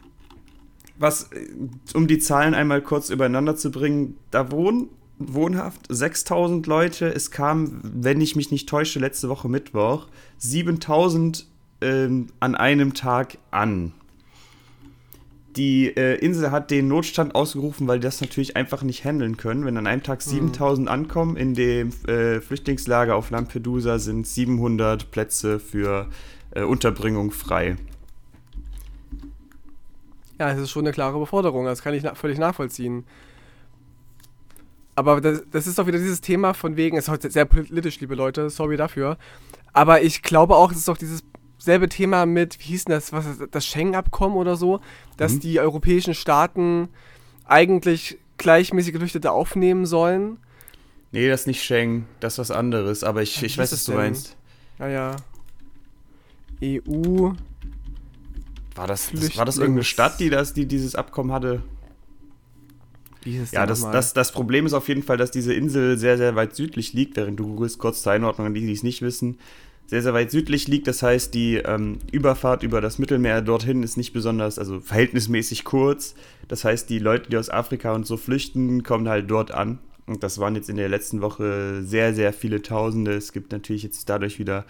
Was, 0.98 1.32
äh, 1.32 1.48
um 1.94 2.08
die 2.08 2.20
Zahlen 2.20 2.54
einmal 2.54 2.82
kurz 2.82 3.10
übereinander 3.10 3.56
zu 3.56 3.72
bringen, 3.72 4.18
da 4.32 4.52
wohnen 4.52 4.90
wohnhaft 5.18 5.86
6000 5.90 6.68
Leute. 6.68 7.08
Es 7.08 7.32
kam, 7.32 7.80
wenn 7.84 8.22
ich 8.22 8.36
mich 8.36 8.52
nicht 8.52 8.68
täusche, 8.68 9.00
letzte 9.00 9.30
Woche 9.30 9.50
Mittwoch 9.50 10.08
7000 10.38 11.48
ähm, 11.82 12.28
an 12.40 12.56
einem 12.56 12.94
Tag 12.94 13.38
an. 13.52 13.94
Die 15.56 15.88
äh, 15.96 16.16
Insel 16.16 16.52
hat 16.52 16.70
den 16.70 16.90
Notstand 16.90 17.34
ausgerufen, 17.34 17.88
weil 17.88 18.00
die 18.00 18.04
das 18.04 18.20
natürlich 18.20 18.58
einfach 18.58 18.84
nicht 18.84 19.06
handeln 19.06 19.38
können. 19.38 19.66
Wenn 19.66 19.78
an 19.78 19.88
einem 19.88 20.04
Tag 20.04 20.22
7000 20.22 20.88
mhm. 20.88 20.92
ankommen, 20.92 21.38
in 21.38 21.54
dem 21.54 21.92
äh, 22.08 22.42
Flüchtlingslager 22.42 23.16
auf 23.16 23.30
Lampedusa 23.30 24.00
sind 24.00 24.28
700 24.28 25.12
Plätze 25.12 25.60
für 25.60 26.10
äh, 26.52 26.64
Unterbringung 26.64 27.32
frei. 27.32 27.78
Ja, 30.40 30.52
das 30.52 30.60
ist 30.60 30.72
schon 30.72 30.84
eine 30.84 30.92
klare 30.92 31.18
Beforderung, 31.18 31.66
das 31.66 31.82
kann 31.82 31.94
ich 31.94 32.04
na 32.04 32.16
völlig 32.16 32.38
nachvollziehen. 32.38 33.06
Aber 34.96 35.22
das, 35.22 35.44
das, 35.52 35.68
ist 35.68 35.78
doch 35.78 35.88
wieder 35.88 35.98
dieses 35.98 36.22
Thema 36.22 36.54
von 36.54 36.76
wegen, 36.78 36.98
es 36.98 37.06
ist 37.06 37.10
heute 37.10 37.30
sehr 37.30 37.46
politisch, 37.46 38.00
liebe 38.00 38.16
Leute, 38.16 38.50
sorry 38.50 38.78
dafür. 38.78 39.18
Aber 39.74 40.02
ich 40.02 40.22
glaube 40.22 40.56
auch, 40.56 40.72
es 40.72 40.78
ist 40.78 40.88
doch 40.88 40.98
dieses 40.98 41.22
selbe 41.66 41.90
Thema 41.90 42.26
mit, 42.26 42.60
wie 42.60 42.64
hieß 42.64 42.86
denn 42.86 42.96
das, 42.96 43.12
was 43.12 43.26
das 43.52 43.66
Schengen-Abkommen 43.66 44.38
oder 44.38 44.56
so, 44.56 44.80
dass 45.18 45.34
mhm. 45.34 45.40
die 45.42 45.60
europäischen 45.60 46.14
Staaten 46.14 46.88
eigentlich 47.46 48.18
gleichmäßig 48.38 48.94
Geflüchtete 48.94 49.32
aufnehmen 49.32 49.86
sollen. 49.86 50.38
Nee, 51.12 51.28
das 51.28 51.42
ist 51.42 51.48
nicht 51.48 51.64
Schengen, 51.64 52.08
das 52.20 52.34
ist 52.34 52.40
was 52.40 52.52
anderes, 52.52 53.04
aber 53.04 53.22
ich, 53.22 53.42
ich 53.44 53.58
weiß, 53.58 53.72
was 53.72 53.84
du 53.86 53.94
meinst. 53.94 54.38
Ja, 54.80 54.88
ja. 54.88 55.16
EU. 56.64 57.32
War 58.76 58.88
das, 58.88 59.12
das, 59.12 59.38
war 59.38 59.46
das 59.46 59.58
irgendeine 59.58 59.84
Stadt, 59.84 60.20
die, 60.20 60.30
das, 60.30 60.54
die 60.54 60.66
dieses 60.66 60.96
Abkommen 60.96 61.32
hatte? 61.32 61.64
ja, 63.52 63.66
das, 63.66 63.82
das, 63.82 64.14
das 64.14 64.32
Problem 64.32 64.68
ist 64.68 64.74
auf 64.74 64.88
jeden 64.88 65.02
Fall, 65.02 65.18
dass 65.18 65.32
diese 65.32 65.54
Insel 65.54 65.98
sehr, 65.98 66.18
sehr 66.18 66.36
weit 66.36 66.56
südlich 66.56 66.94
liegt, 66.94 67.18
während 67.18 67.40
du 67.40 67.48
googelst 67.48 67.80
kurz 67.80 68.04
zur 68.04 68.12
Einordnung 68.12 68.48
an 68.48 68.54
die, 68.54 68.62
die 68.62 68.72
es 68.72 68.84
nicht 68.84 69.02
wissen 69.02 69.40
sehr, 69.88 70.02
sehr 70.02 70.14
weit 70.14 70.32
südlich 70.32 70.68
liegt. 70.68 70.88
Das 70.88 71.04
heißt, 71.04 71.34
die 71.34 71.56
ähm, 71.56 72.00
Überfahrt 72.12 72.64
über 72.64 72.82
das 72.82 72.98
Mittelmeer 73.00 73.42
dorthin 73.42 73.84
ist 73.84 73.98
nicht 73.98 74.14
besonders, 74.14 74.58
also 74.58 74.80
verhältnismäßig 74.80 75.64
kurz. 75.64 76.16
Das 76.48 76.64
heißt, 76.64 76.90
die 76.90 77.00
Leute, 77.00 77.30
die 77.30 77.38
aus 77.38 77.50
Afrika 77.50 77.94
und 77.94 78.06
so 78.06 78.18
flüchten, 78.18 78.84
kommen 78.84 79.08
halt 79.08 79.30
dort 79.30 79.52
an. 79.52 79.80
Und 80.08 80.24
das 80.24 80.40
waren 80.40 80.56
jetzt 80.56 80.70
in 80.70 80.76
der 80.76 80.90
letzten 80.90 81.22
Woche 81.22 81.82
sehr, 81.84 82.14
sehr 82.14 82.34
viele 82.34 82.62
Tausende. 82.62 83.14
Es 83.14 83.32
gibt 83.32 83.52
natürlich 83.52 83.84
jetzt 83.84 84.08
dadurch 84.10 84.40
wieder 84.40 84.66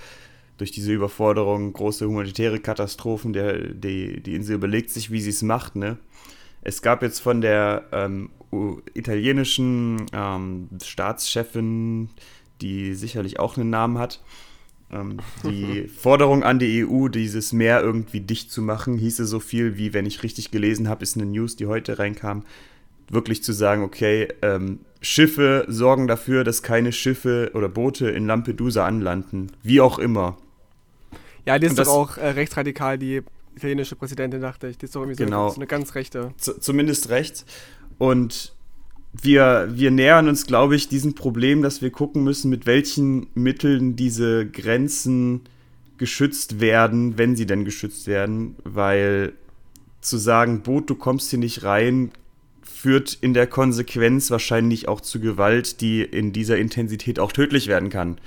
durch 0.58 0.72
diese 0.72 0.94
Überforderung 0.94 1.74
große 1.74 2.08
humanitäre 2.08 2.60
Katastrophen. 2.60 3.34
Der, 3.34 3.58
die, 3.58 4.22
die 4.22 4.36
Insel 4.36 4.56
überlegt 4.56 4.90
sich, 4.90 5.12
wie 5.12 5.22
sie 5.22 5.32
es 5.32 5.42
macht. 5.42 5.76
Ne? 5.76 5.98
Es 6.62 6.82
gab 6.82 7.02
jetzt 7.02 7.20
von 7.20 7.42
der 7.42 7.86
ähm, 7.92 8.30
italienischen 8.94 10.06
ähm, 10.14 10.70
Staatschefin, 10.82 12.10
die 12.62 12.94
sicherlich 12.94 13.40
auch 13.40 13.58
einen 13.58 13.70
Namen 13.70 13.98
hat, 13.98 14.22
die 15.44 15.88
Forderung 16.00 16.44
an 16.44 16.60
die 16.60 16.86
EU, 16.86 17.08
dieses 17.08 17.54
Meer 17.54 17.82
irgendwie 17.82 18.22
dicht 18.22 18.52
zu 18.52 18.62
machen, 18.62 18.98
hieße 18.98 19.26
so 19.26 19.40
viel 19.40 19.78
wie, 19.78 19.94
wenn 19.94 20.06
ich 20.06 20.24
richtig 20.24 20.52
gelesen 20.52 20.90
habe, 20.90 21.04
ist 21.04 21.16
eine 21.16 21.26
News, 21.26 21.56
die 21.56 21.68
heute 21.68 22.00
reinkam, 22.00 22.44
wirklich 23.10 23.44
zu 23.44 23.54
sagen, 23.54 23.84
okay, 23.84 24.28
ähm, 24.42 24.80
Schiffe 25.02 25.66
sorgen 25.68 26.08
dafür, 26.08 26.44
dass 26.44 26.64
keine 26.64 26.92
Schiffe 26.92 27.52
oder 27.54 27.70
Boote 27.70 28.10
in 28.10 28.26
Lampedusa 28.26 28.86
anlanden. 28.86 29.52
Wie 29.62 29.80
auch 29.80 30.00
immer. 30.00 30.38
Ja, 31.46 31.60
die 31.60 31.68
ist 31.68 31.78
doch 31.78 31.88
auch 31.88 32.18
äh, 32.18 32.30
rechtsradikal, 32.30 32.98
die 32.98 33.22
italienische 33.56 33.96
Präsidentin, 33.96 34.42
dachte 34.42 34.68
ich. 34.68 34.78
Die 34.78 34.86
ist 34.86 34.96
doch 34.96 35.02
irgendwie 35.02 35.24
genau. 35.24 35.50
so, 35.50 35.58
eine 35.58 35.68
ganz 35.68 35.94
rechte. 35.96 36.34
Zumindest 36.38 37.10
rechts. 37.10 37.46
Und 37.98 38.55
wir, 39.22 39.70
wir 39.72 39.92
nähern 39.92 40.28
uns, 40.28 40.46
glaube 40.46 40.76
ich, 40.76 40.88
diesem 40.88 41.16
Problem, 41.16 41.62
dass 41.62 41.82
wir 41.82 41.92
gucken 41.92 42.24
müssen, 42.24 42.50
mit 42.50 42.66
welchen 42.66 43.28
Mitteln 43.34 43.96
diese 43.96 44.46
Grenzen 44.46 45.42
geschützt 45.98 46.60
werden, 46.60 47.18
wenn 47.18 47.36
sie 47.36 47.46
denn 47.46 47.66
geschützt 47.66 48.08
werden, 48.08 48.56
weil 48.64 49.34
zu 50.02 50.18
sagen, 50.18 50.62
Boot, 50.62 50.90
du 50.90 50.96
kommst 50.96 51.30
hier 51.30 51.40
nicht 51.40 51.64
rein, 51.64 52.12
führt 52.62 53.18
in 53.22 53.34
der 53.34 53.48
Konsequenz 53.48 54.30
wahrscheinlich 54.30 54.88
auch 54.88 55.02
zu 55.02 55.20
Gewalt, 55.20 55.82
die 55.82 56.02
in 56.02 56.34
dieser 56.34 56.58
Intensität 56.58 57.20
auch 57.20 57.32
tödlich 57.32 57.68
werden 57.68 57.90
kann. 57.90 58.20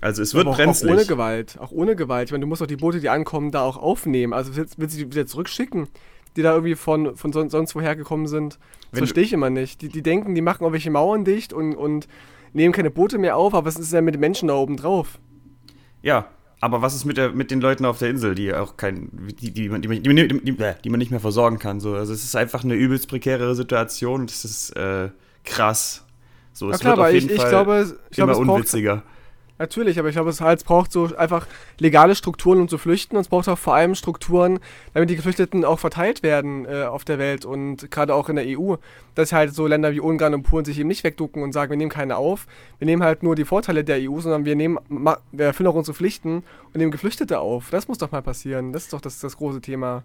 Also 0.00 0.22
es 0.22 0.34
wird 0.34 0.46
Aber 0.46 0.54
auch, 0.54 0.56
brenzlig. 0.58 0.90
Auch 0.90 0.96
ohne 0.96 1.06
Gewalt, 1.06 1.58
auch 1.58 1.70
ohne 1.70 1.96
Gewalt. 1.96 2.28
Ich 2.28 2.32
meine, 2.32 2.42
du 2.42 2.48
musst 2.48 2.60
doch 2.60 2.66
die 2.66 2.76
Boote, 2.76 3.00
die 3.00 3.08
ankommen, 3.08 3.52
da 3.52 3.62
auch 3.62 3.76
aufnehmen. 3.76 4.32
Also 4.32 4.56
willst, 4.56 4.78
willst 4.78 4.96
du 4.96 5.04
die 5.04 5.10
wieder 5.12 5.26
zurückschicken, 5.26 5.88
die 6.36 6.42
da 6.42 6.52
irgendwie 6.52 6.74
von, 6.74 7.16
von 7.16 7.32
sonst 7.32 7.74
woher 7.74 7.96
gekommen 7.96 8.26
sind? 8.26 8.58
Das 8.90 8.98
verstehe 8.98 9.24
ich 9.24 9.32
immer 9.32 9.50
nicht. 9.50 9.82
Die, 9.82 9.88
die 9.88 10.02
denken, 10.02 10.34
die 10.34 10.40
machen 10.40 10.62
irgendwelche 10.62 10.90
Mauern 10.90 11.24
dicht 11.24 11.52
und, 11.52 11.74
und 11.74 12.08
nehmen 12.52 12.72
keine 12.72 12.90
Boote 12.90 13.18
mehr 13.18 13.36
auf, 13.36 13.54
aber 13.54 13.66
was 13.66 13.76
ist 13.76 13.92
denn 13.92 14.04
mit 14.04 14.14
den 14.14 14.20
Menschen 14.20 14.48
da 14.48 14.54
oben 14.54 14.76
drauf? 14.76 15.18
Ja, 16.02 16.28
aber 16.60 16.80
was 16.80 16.94
ist 16.94 17.04
mit, 17.04 17.16
der, 17.16 17.30
mit 17.30 17.50
den 17.50 17.60
Leuten 17.60 17.84
auf 17.84 17.98
der 17.98 18.10
Insel, 18.10 18.34
die 18.34 18.54
auch 18.54 18.76
kein, 18.76 19.10
die, 19.38 19.52
die, 19.52 19.68
die, 19.68 19.80
die, 19.80 20.00
die, 20.00 20.72
die 20.84 20.90
man 20.90 20.98
nicht 20.98 21.10
mehr 21.10 21.20
versorgen 21.20 21.58
kann? 21.58 21.80
So. 21.80 21.94
Also 21.94 22.12
es 22.12 22.24
ist 22.24 22.36
einfach 22.36 22.64
eine 22.64 22.74
übelst 22.74 23.08
prekäre 23.08 23.54
Situation 23.54 24.22
und 24.22 24.30
es 24.30 24.44
ist 24.44 24.70
äh, 24.76 25.10
krass. 25.44 26.04
So, 26.52 26.70
es 26.70 26.78
Na 26.78 26.78
klar, 26.78 26.96
wird 26.96 27.06
auf 27.06 27.12
jeden 27.12 27.26
ich, 27.26 27.34
ich 27.34 27.40
Fall 27.40 27.50
glaube, 27.50 27.96
ich 28.08 28.16
glaube, 28.16 28.32
immer 28.32 28.40
es 28.40 28.46
braucht, 28.46 28.58
unwitziger. 28.58 29.02
Natürlich, 29.56 30.00
aber 30.00 30.08
ich 30.08 30.16
glaube, 30.16 30.30
es 30.30 30.40
halt 30.40 30.64
braucht 30.64 30.90
so 30.90 31.14
einfach 31.16 31.46
legale 31.78 32.16
Strukturen, 32.16 32.60
um 32.60 32.68
zu 32.68 32.76
flüchten. 32.76 33.16
Und 33.16 33.22
es 33.22 33.28
braucht 33.28 33.48
auch 33.48 33.58
vor 33.58 33.74
allem 33.74 33.94
Strukturen, 33.94 34.58
damit 34.94 35.10
die 35.10 35.16
Geflüchteten 35.16 35.64
auch 35.64 35.78
verteilt 35.78 36.24
werden 36.24 36.66
äh, 36.66 36.84
auf 36.84 37.04
der 37.04 37.18
Welt 37.18 37.44
und 37.44 37.88
gerade 37.90 38.14
auch 38.14 38.28
in 38.28 38.36
der 38.36 38.46
EU. 38.46 38.74
Dass 39.14 39.32
halt 39.32 39.54
so 39.54 39.68
Länder 39.68 39.92
wie 39.92 40.00
Ungarn 40.00 40.34
und 40.34 40.42
Polen 40.42 40.64
sich 40.64 40.78
eben 40.80 40.88
nicht 40.88 41.04
wegducken 41.04 41.44
und 41.44 41.52
sagen, 41.52 41.70
wir 41.70 41.76
nehmen 41.76 41.90
keine 41.90 42.16
auf. 42.16 42.48
Wir 42.78 42.86
nehmen 42.86 43.04
halt 43.04 43.22
nur 43.22 43.36
die 43.36 43.44
Vorteile 43.44 43.84
der 43.84 43.98
EU, 44.00 44.18
sondern 44.18 44.44
wir 44.44 44.56
nehmen, 44.56 44.78
wir 45.30 45.46
erfüllen 45.46 45.68
auch 45.68 45.74
unsere 45.74 45.94
Pflichten 45.94 46.42
und 46.72 46.76
nehmen 46.76 46.90
Geflüchtete 46.90 47.38
auf. 47.38 47.70
Das 47.70 47.86
muss 47.86 47.98
doch 47.98 48.10
mal 48.10 48.22
passieren. 48.22 48.72
Das 48.72 48.84
ist 48.84 48.92
doch 48.92 49.00
das, 49.00 49.20
das 49.20 49.36
große 49.36 49.60
Thema. 49.60 50.02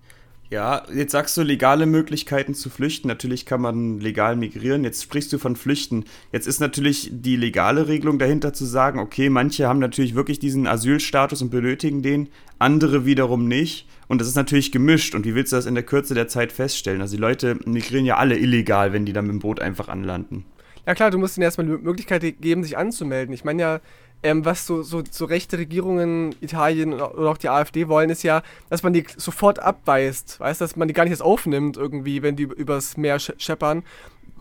Ja, 0.51 0.81
jetzt 0.91 1.11
sagst 1.11 1.37
du 1.37 1.43
legale 1.43 1.85
Möglichkeiten 1.85 2.55
zu 2.55 2.71
flüchten. 2.71 3.07
Natürlich 3.07 3.45
kann 3.45 3.61
man 3.61 3.99
legal 3.99 4.35
migrieren. 4.35 4.83
Jetzt 4.83 5.03
sprichst 5.03 5.31
du 5.31 5.37
von 5.37 5.55
Flüchten. 5.55 6.05
Jetzt 6.31 6.47
ist 6.47 6.59
natürlich 6.59 7.09
die 7.13 7.35
legale 7.35 7.87
Regelung 7.87 8.17
dahinter 8.17 8.51
zu 8.51 8.65
sagen, 8.65 8.97
okay, 8.99 9.29
manche 9.29 9.67
haben 9.67 9.77
natürlich 9.77 10.15
wirklich 10.15 10.39
diesen 10.39 10.65
Asylstatus 10.65 11.43
und 11.43 11.51
benötigen 11.51 12.01
den, 12.01 12.29
andere 12.57 13.05
wiederum 13.05 13.47
nicht. 13.47 13.87
Und 14.07 14.21
das 14.21 14.27
ist 14.27 14.35
natürlich 14.35 14.71
gemischt. 14.71 15.13
Und 15.13 15.23
wie 15.23 15.35
willst 15.35 15.51
du 15.51 15.55
das 15.55 15.67
in 15.67 15.75
der 15.75 15.83
Kürze 15.83 16.15
der 16.15 16.27
Zeit 16.27 16.51
feststellen? 16.51 17.01
Also 17.01 17.15
die 17.15 17.21
Leute 17.21 17.59
migrieren 17.65 18.05
ja 18.05 18.17
alle 18.17 18.35
illegal, 18.35 18.91
wenn 18.91 19.05
die 19.05 19.13
dann 19.13 19.27
mit 19.27 19.33
dem 19.33 19.39
Boot 19.39 19.59
einfach 19.59 19.87
anlanden. 19.87 20.45
Ja 20.87 20.95
klar, 20.95 21.11
du 21.11 21.19
musst 21.19 21.37
ihnen 21.37 21.43
erstmal 21.43 21.67
die 21.67 21.73
Möglichkeit 21.73 22.23
geben, 22.41 22.63
sich 22.63 22.75
anzumelden. 22.75 23.35
Ich 23.35 23.43
meine 23.43 23.61
ja, 23.61 23.81
ähm, 24.23 24.43
was 24.45 24.65
so, 24.65 24.83
so, 24.83 25.03
so 25.09 25.25
rechte 25.25 25.57
Regierungen, 25.57 26.35
Italien 26.41 26.93
oder 26.93 27.29
auch 27.29 27.37
die 27.37 27.49
AfD 27.49 27.87
wollen, 27.87 28.09
ist 28.09 28.23
ja, 28.23 28.41
dass 28.69 28.83
man 28.83 28.93
die 28.93 29.05
sofort 29.15 29.59
abweist. 29.59 30.39
Weißt 30.39 30.61
dass 30.61 30.75
man 30.75 30.87
die 30.87 30.93
gar 30.93 31.03
nicht 31.03 31.11
erst 31.11 31.23
aufnimmt, 31.23 31.77
irgendwie, 31.77 32.21
wenn 32.21 32.35
die 32.35 32.43
übers 32.43 32.97
Meer 32.97 33.19
scheppern. 33.19 33.83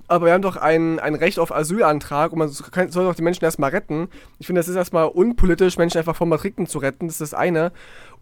Aber 0.09 0.27
wir 0.27 0.33
haben 0.33 0.43
doch 0.43 0.57
ein, 0.57 0.99
ein 0.99 1.15
Recht 1.15 1.39
auf 1.39 1.55
Asylantrag 1.55 2.33
und 2.33 2.39
man 2.39 2.49
soll 2.49 3.05
doch 3.05 3.15
die 3.15 3.23
Menschen 3.23 3.45
erstmal 3.45 3.71
retten. 3.71 4.09
Ich 4.39 4.47
finde, 4.47 4.61
das 4.61 4.69
ist 4.69 4.75
erstmal 4.75 5.07
unpolitisch, 5.07 5.77
Menschen 5.77 5.99
einfach 5.99 6.17
vom 6.17 6.33
Ertrinken 6.33 6.67
zu 6.67 6.79
retten, 6.79 7.07
das 7.09 7.21
ist 7.21 7.33
das 7.33 7.39
eine. 7.39 7.73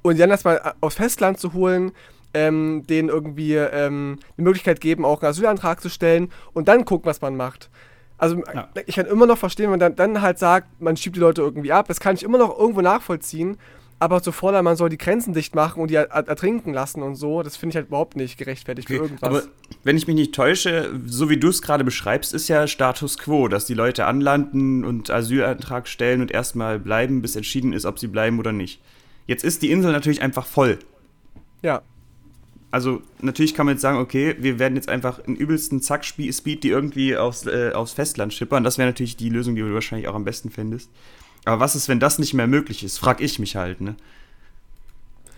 Und 0.02 0.18
dann 0.18 0.30
erstmal 0.30 0.56
äh, 0.56 0.72
aufs 0.80 0.96
Festland 0.96 1.38
zu 1.38 1.52
holen, 1.52 1.92
ähm, 2.34 2.82
denen 2.88 3.08
irgendwie 3.08 3.54
ähm, 3.54 4.18
die 4.36 4.42
Möglichkeit 4.42 4.80
geben, 4.80 5.04
auch 5.04 5.22
einen 5.22 5.30
Asylantrag 5.30 5.80
zu 5.80 5.88
stellen 5.88 6.30
und 6.52 6.66
dann 6.66 6.84
gucken, 6.84 7.06
was 7.06 7.20
man 7.20 7.36
macht. 7.36 7.70
Also 8.18 8.42
ja. 8.54 8.68
ich 8.86 8.96
kann 8.96 9.06
immer 9.06 9.26
noch 9.26 9.38
verstehen, 9.38 9.64
wenn 9.64 9.78
man 9.78 9.80
dann, 9.80 9.96
dann 9.96 10.22
halt 10.22 10.38
sagt, 10.38 10.80
man 10.80 10.96
schiebt 10.96 11.16
die 11.16 11.20
Leute 11.20 11.42
irgendwie 11.42 11.72
ab. 11.72 11.86
Das 11.88 12.00
kann 12.00 12.14
ich 12.14 12.22
immer 12.22 12.38
noch 12.38 12.58
irgendwo 12.58 12.80
nachvollziehen. 12.80 13.58
Aber 13.98 14.22
zu 14.22 14.30
fordern, 14.30 14.64
man 14.64 14.76
soll 14.76 14.90
die 14.90 14.98
Grenzen 14.98 15.32
dicht 15.32 15.54
machen 15.54 15.80
und 15.80 15.90
die 15.90 15.94
ertrinken 15.94 16.74
lassen 16.74 17.02
und 17.02 17.14
so, 17.14 17.42
das 17.42 17.56
finde 17.56 17.70
ich 17.70 17.76
halt 17.76 17.86
überhaupt 17.86 18.14
nicht 18.14 18.36
gerechtfertigt 18.36 18.88
okay. 18.88 18.98
für 18.98 19.04
irgendwas. 19.04 19.28
Aber 19.28 19.42
wenn 19.84 19.96
ich 19.96 20.06
mich 20.06 20.16
nicht 20.16 20.34
täusche, 20.34 20.90
so 21.06 21.30
wie 21.30 21.38
du 21.38 21.48
es 21.48 21.62
gerade 21.62 21.82
beschreibst, 21.82 22.34
ist 22.34 22.48
ja 22.48 22.66
Status 22.66 23.16
quo, 23.16 23.48
dass 23.48 23.64
die 23.64 23.72
Leute 23.72 24.04
anlanden 24.04 24.84
und 24.84 25.08
Asylantrag 25.10 25.88
stellen 25.88 26.20
und 26.20 26.30
erstmal 26.30 26.78
bleiben, 26.78 27.22
bis 27.22 27.36
entschieden 27.36 27.72
ist, 27.72 27.86
ob 27.86 27.98
sie 27.98 28.08
bleiben 28.08 28.38
oder 28.38 28.52
nicht. 28.52 28.82
Jetzt 29.26 29.44
ist 29.44 29.62
die 29.62 29.70
Insel 29.70 29.92
natürlich 29.92 30.20
einfach 30.20 30.44
voll. 30.44 30.78
Ja 31.62 31.80
also 32.70 33.00
natürlich 33.20 33.54
kann 33.54 33.66
man 33.66 33.76
jetzt 33.76 33.82
sagen, 33.82 33.98
okay, 33.98 34.36
wir 34.38 34.58
werden 34.58 34.74
jetzt 34.74 34.88
einfach 34.88 35.18
in 35.20 35.36
übelsten 35.36 35.80
Zack-Speed 35.80 36.62
die 36.64 36.68
irgendwie 36.68 37.16
aufs, 37.16 37.46
äh, 37.46 37.72
aufs 37.72 37.92
Festland 37.92 38.34
schippern. 38.34 38.64
Das 38.64 38.78
wäre 38.78 38.88
natürlich 38.88 39.16
die 39.16 39.28
Lösung, 39.28 39.54
die 39.54 39.62
du 39.62 39.72
wahrscheinlich 39.72 40.08
auch 40.08 40.14
am 40.14 40.24
besten 40.24 40.50
findest. 40.50 40.90
Aber 41.44 41.60
was 41.60 41.76
ist, 41.76 41.88
wenn 41.88 42.00
das 42.00 42.18
nicht 42.18 42.34
mehr 42.34 42.48
möglich 42.48 42.82
ist? 42.82 42.98
Frag 42.98 43.20
ich 43.20 43.38
mich 43.38 43.56
halt, 43.56 43.80
ne? 43.80 43.96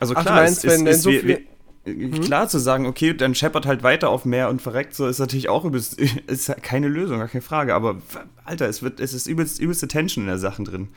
Also 0.00 0.14
klar, 0.14 0.26
Ach, 0.28 0.34
meinst, 0.34 0.64
es, 0.64 0.80
ist, 0.80 0.86
ist 0.86 1.02
so 1.02 1.10
wie, 1.10 1.46
mhm. 1.84 2.20
klar 2.20 2.48
zu 2.48 2.58
sagen, 2.58 2.86
okay, 2.86 3.14
dann 3.14 3.34
scheppert 3.34 3.66
halt 3.66 3.82
weiter 3.82 4.08
auf 4.08 4.24
Meer 4.24 4.48
und 4.48 4.62
verreckt, 4.62 4.94
so 4.94 5.06
ist 5.06 5.18
natürlich 5.18 5.48
auch 5.48 5.64
übelst, 5.64 6.00
ist 6.26 6.54
keine 6.62 6.88
Lösung, 6.88 7.18
gar 7.18 7.28
keine 7.28 7.42
Frage. 7.42 7.74
Aber 7.74 8.00
Alter, 8.44 8.68
es 8.68 8.82
wird, 8.82 9.00
es 9.00 9.12
ist 9.12 9.26
übelst, 9.26 9.60
übelste 9.60 9.88
Tension 9.88 10.24
in 10.24 10.28
der 10.28 10.38
Sachen 10.38 10.64
drin. 10.64 10.88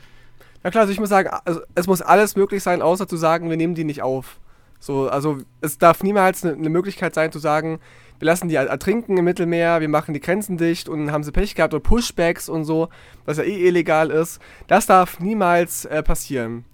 Na 0.62 0.70
klar, 0.70 0.82
also 0.82 0.92
ich 0.92 1.00
muss 1.00 1.08
sagen, 1.08 1.28
also 1.44 1.60
es 1.74 1.86
muss 1.86 2.00
alles 2.00 2.36
möglich 2.36 2.62
sein, 2.62 2.82
außer 2.82 3.08
zu 3.08 3.16
sagen, 3.16 3.50
wir 3.50 3.56
nehmen 3.56 3.74
die 3.74 3.84
nicht 3.84 4.02
auf. 4.02 4.38
So, 4.82 5.08
also 5.08 5.38
es 5.60 5.78
darf 5.78 6.02
niemals 6.02 6.44
eine, 6.44 6.54
eine 6.54 6.68
Möglichkeit 6.68 7.14
sein 7.14 7.30
zu 7.30 7.38
sagen, 7.38 7.78
wir 8.18 8.26
lassen 8.26 8.48
die 8.48 8.56
ertrinken 8.56 9.16
im 9.16 9.24
Mittelmeer, 9.24 9.80
wir 9.80 9.88
machen 9.88 10.12
die 10.12 10.18
Grenzen 10.18 10.56
dicht 10.56 10.88
und 10.88 11.12
haben 11.12 11.22
sie 11.22 11.30
Pech 11.30 11.54
gehabt 11.54 11.72
oder 11.72 11.80
Pushbacks 11.80 12.48
und 12.48 12.64
so, 12.64 12.88
was 13.24 13.36
ja 13.36 13.44
eh 13.44 13.68
illegal 13.68 14.10
ist. 14.10 14.40
Das 14.66 14.86
darf 14.86 15.20
niemals 15.20 15.84
äh, 15.84 16.02
passieren. 16.02 16.64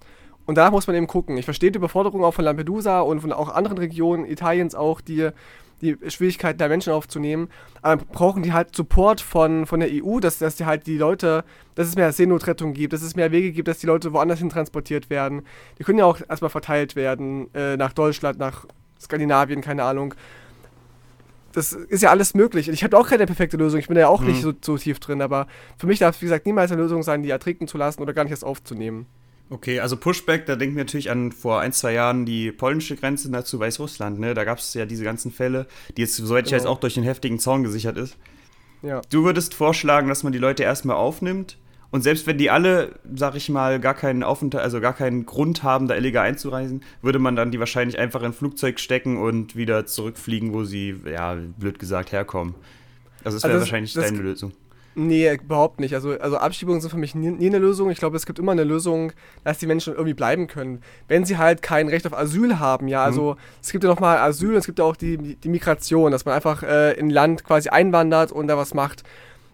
Und 0.47 0.57
danach 0.57 0.71
muss 0.71 0.87
man 0.87 0.95
eben 0.95 1.05
gucken. 1.05 1.37
Ich 1.37 1.45
verstehe 1.45 1.71
die 1.71 1.77
Überforderung 1.77 2.23
auch 2.23 2.33
von 2.33 2.45
Lampedusa 2.45 3.01
und 3.01 3.21
von 3.21 3.31
auch 3.31 3.49
anderen 3.49 3.77
Regionen 3.77 4.25
Italiens 4.25 4.73
auch, 4.73 5.01
die 5.01 5.29
die 5.81 5.97
Schwierigkeiten 6.07 6.57
der 6.57 6.69
Menschen 6.69 6.93
aufzunehmen. 6.93 7.49
Aber 7.81 8.03
brauchen 8.03 8.43
die 8.43 8.53
halt 8.53 8.75
Support 8.75 9.21
von, 9.21 9.65
von 9.65 9.79
der 9.79 9.89
EU, 9.91 10.19
dass, 10.19 10.39
dass 10.39 10.55
die 10.55 10.65
halt 10.65 10.87
die 10.87 10.97
Leute, 10.97 11.43
dass 11.75 11.87
es 11.87 11.95
mehr 11.95 12.11
Seenotrettung 12.11 12.73
gibt, 12.73 12.93
dass 12.93 13.01
es 13.01 13.15
mehr 13.15 13.31
Wege 13.31 13.51
gibt, 13.51 13.67
dass 13.67 13.79
die 13.79 13.87
Leute 13.87 14.13
woanders 14.13 14.39
hin 14.39 14.49
transportiert 14.49 15.09
werden. 15.09 15.43
Die 15.77 15.83
können 15.83 15.99
ja 15.99 16.05
auch 16.05 16.19
erstmal 16.27 16.49
verteilt 16.49 16.95
werden 16.95 17.53
äh, 17.53 17.77
nach 17.77 17.93
Deutschland, 17.93 18.39
nach 18.39 18.65
Skandinavien, 18.99 19.61
keine 19.61 19.83
Ahnung. 19.83 20.13
Das 21.53 21.73
ist 21.73 22.03
ja 22.03 22.09
alles 22.11 22.33
möglich. 22.35 22.67
Und 22.67 22.73
ich 22.73 22.83
habe 22.83 22.97
auch 22.97 23.07
keine 23.07 23.25
perfekte 23.25 23.57
Lösung. 23.57 23.79
Ich 23.79 23.87
bin 23.87 23.97
ja 23.97 24.07
auch 24.07 24.21
mhm. 24.21 24.27
nicht 24.27 24.41
so, 24.41 24.53
so 24.61 24.77
tief 24.77 24.99
drin, 24.99 25.21
aber 25.21 25.47
für 25.77 25.87
mich 25.87 25.99
darf 25.99 26.15
es, 26.15 26.21
wie 26.21 26.25
gesagt, 26.25 26.45
niemals 26.45 26.71
eine 26.71 26.81
Lösung 26.81 27.01
sein, 27.01 27.23
die 27.23 27.29
ertrinken 27.29 27.67
zu 27.67 27.77
lassen 27.77 28.01
oder 28.01 28.13
gar 28.13 28.23
nicht 28.23 28.31
erst 28.31 28.45
aufzunehmen. 28.45 29.07
Okay, 29.51 29.79
also 29.79 29.97
Pushback, 29.97 30.45
da 30.45 30.55
denken 30.55 30.75
wir 30.75 30.83
natürlich 30.83 31.09
an 31.09 31.31
vor 31.31 31.59
ein, 31.59 31.73
zwei 31.73 31.93
Jahren 31.93 32.25
die 32.25 32.51
polnische 32.51 32.95
Grenze 32.95 33.31
dazu 33.31 33.59
Weißrussland, 33.59 34.19
ne? 34.19 34.33
Da 34.35 34.43
gab 34.43 34.59
es 34.59 34.73
ja 34.75 34.85
diese 34.85 35.03
ganzen 35.03 35.31
Fälle, 35.31 35.65
die 35.97 36.01
jetzt, 36.01 36.15
soweit 36.15 36.45
ich 36.45 36.53
weiß, 36.53 36.63
genau. 36.63 36.73
auch 36.73 36.79
durch 36.79 36.93
den 36.93 37.03
heftigen 37.03 37.39
Zaun 37.39 37.63
gesichert 37.63 37.97
ist. 37.97 38.15
Ja. 38.83 39.01
Du 39.09 39.23
würdest 39.23 39.55
vorschlagen, 39.55 40.07
dass 40.07 40.23
man 40.23 40.33
die 40.33 40.39
Leute 40.39 40.63
erstmal 40.63 40.97
aufnimmt 40.97 41.57
und 41.91 42.03
selbst 42.03 42.27
wenn 42.27 42.37
die 42.37 42.51
alle, 42.51 42.99
sag 43.15 43.35
ich 43.35 43.49
mal, 43.49 43.79
gar 43.79 43.95
keinen 43.95 44.21
Aufenthalt, 44.23 44.63
also 44.63 44.79
gar 44.79 44.93
keinen 44.93 45.25
Grund 45.25 45.63
haben, 45.63 45.87
da 45.87 45.95
illegal 45.95 46.27
einzureisen, 46.27 46.83
würde 47.01 47.17
man 47.17 47.35
dann 47.35 47.51
die 47.51 47.59
wahrscheinlich 47.59 47.97
einfach 47.97 48.19
in 48.19 48.27
ein 48.27 48.33
Flugzeug 48.33 48.79
stecken 48.79 49.17
und 49.17 49.55
wieder 49.55 49.85
zurückfliegen, 49.87 50.53
wo 50.53 50.63
sie, 50.63 50.95
ja, 51.05 51.35
blöd 51.57 51.79
gesagt, 51.79 52.11
herkommen. 52.11 52.53
Also 53.23 53.37
das 53.37 53.43
wäre 53.43 53.53
also 53.53 53.65
wahrscheinlich 53.65 53.93
das, 53.93 54.05
deine 54.05 54.19
Lösung. 54.19 54.53
Nee, 55.01 55.33
überhaupt 55.33 55.79
nicht. 55.79 55.93
Also, 55.93 56.19
also 56.19 56.37
Abschiebungen 56.37 56.81
sind 56.81 56.89
für 56.89 56.97
mich 56.97 57.15
nie, 57.15 57.31
nie, 57.31 57.47
eine 57.47 57.57
Lösung. 57.57 57.89
Ich 57.89 57.99
glaube, 57.99 58.17
es 58.17 58.25
gibt 58.25 58.37
immer 58.37 58.51
eine 58.51 58.65
Lösung, 58.65 59.13
dass 59.45 59.57
die 59.57 59.65
Menschen 59.65 59.93
irgendwie 59.93 60.13
bleiben 60.13 60.47
können. 60.47 60.81
Wenn 61.07 61.23
sie 61.23 61.37
halt 61.37 61.61
kein 61.61 61.87
Recht 61.87 62.05
auf 62.05 62.13
Asyl 62.13 62.59
haben, 62.59 62.89
ja. 62.89 63.01
Also 63.01 63.35
mhm. 63.35 63.39
es 63.61 63.71
gibt 63.71 63.85
ja 63.85 63.89
nochmal 63.89 64.17
Asyl 64.17 64.49
und 64.49 64.57
es 64.57 64.65
gibt 64.65 64.79
ja 64.79 64.83
auch 64.83 64.97
die, 64.97 65.37
die 65.37 65.47
Migration, 65.47 66.11
dass 66.11 66.25
man 66.25 66.35
einfach 66.35 66.63
äh, 66.63 66.99
in 66.99 67.07
ein 67.07 67.11
Land 67.11 67.45
quasi 67.45 67.69
einwandert 67.69 68.33
und 68.33 68.47
da 68.47 68.57
was 68.57 68.73
macht. 68.73 69.03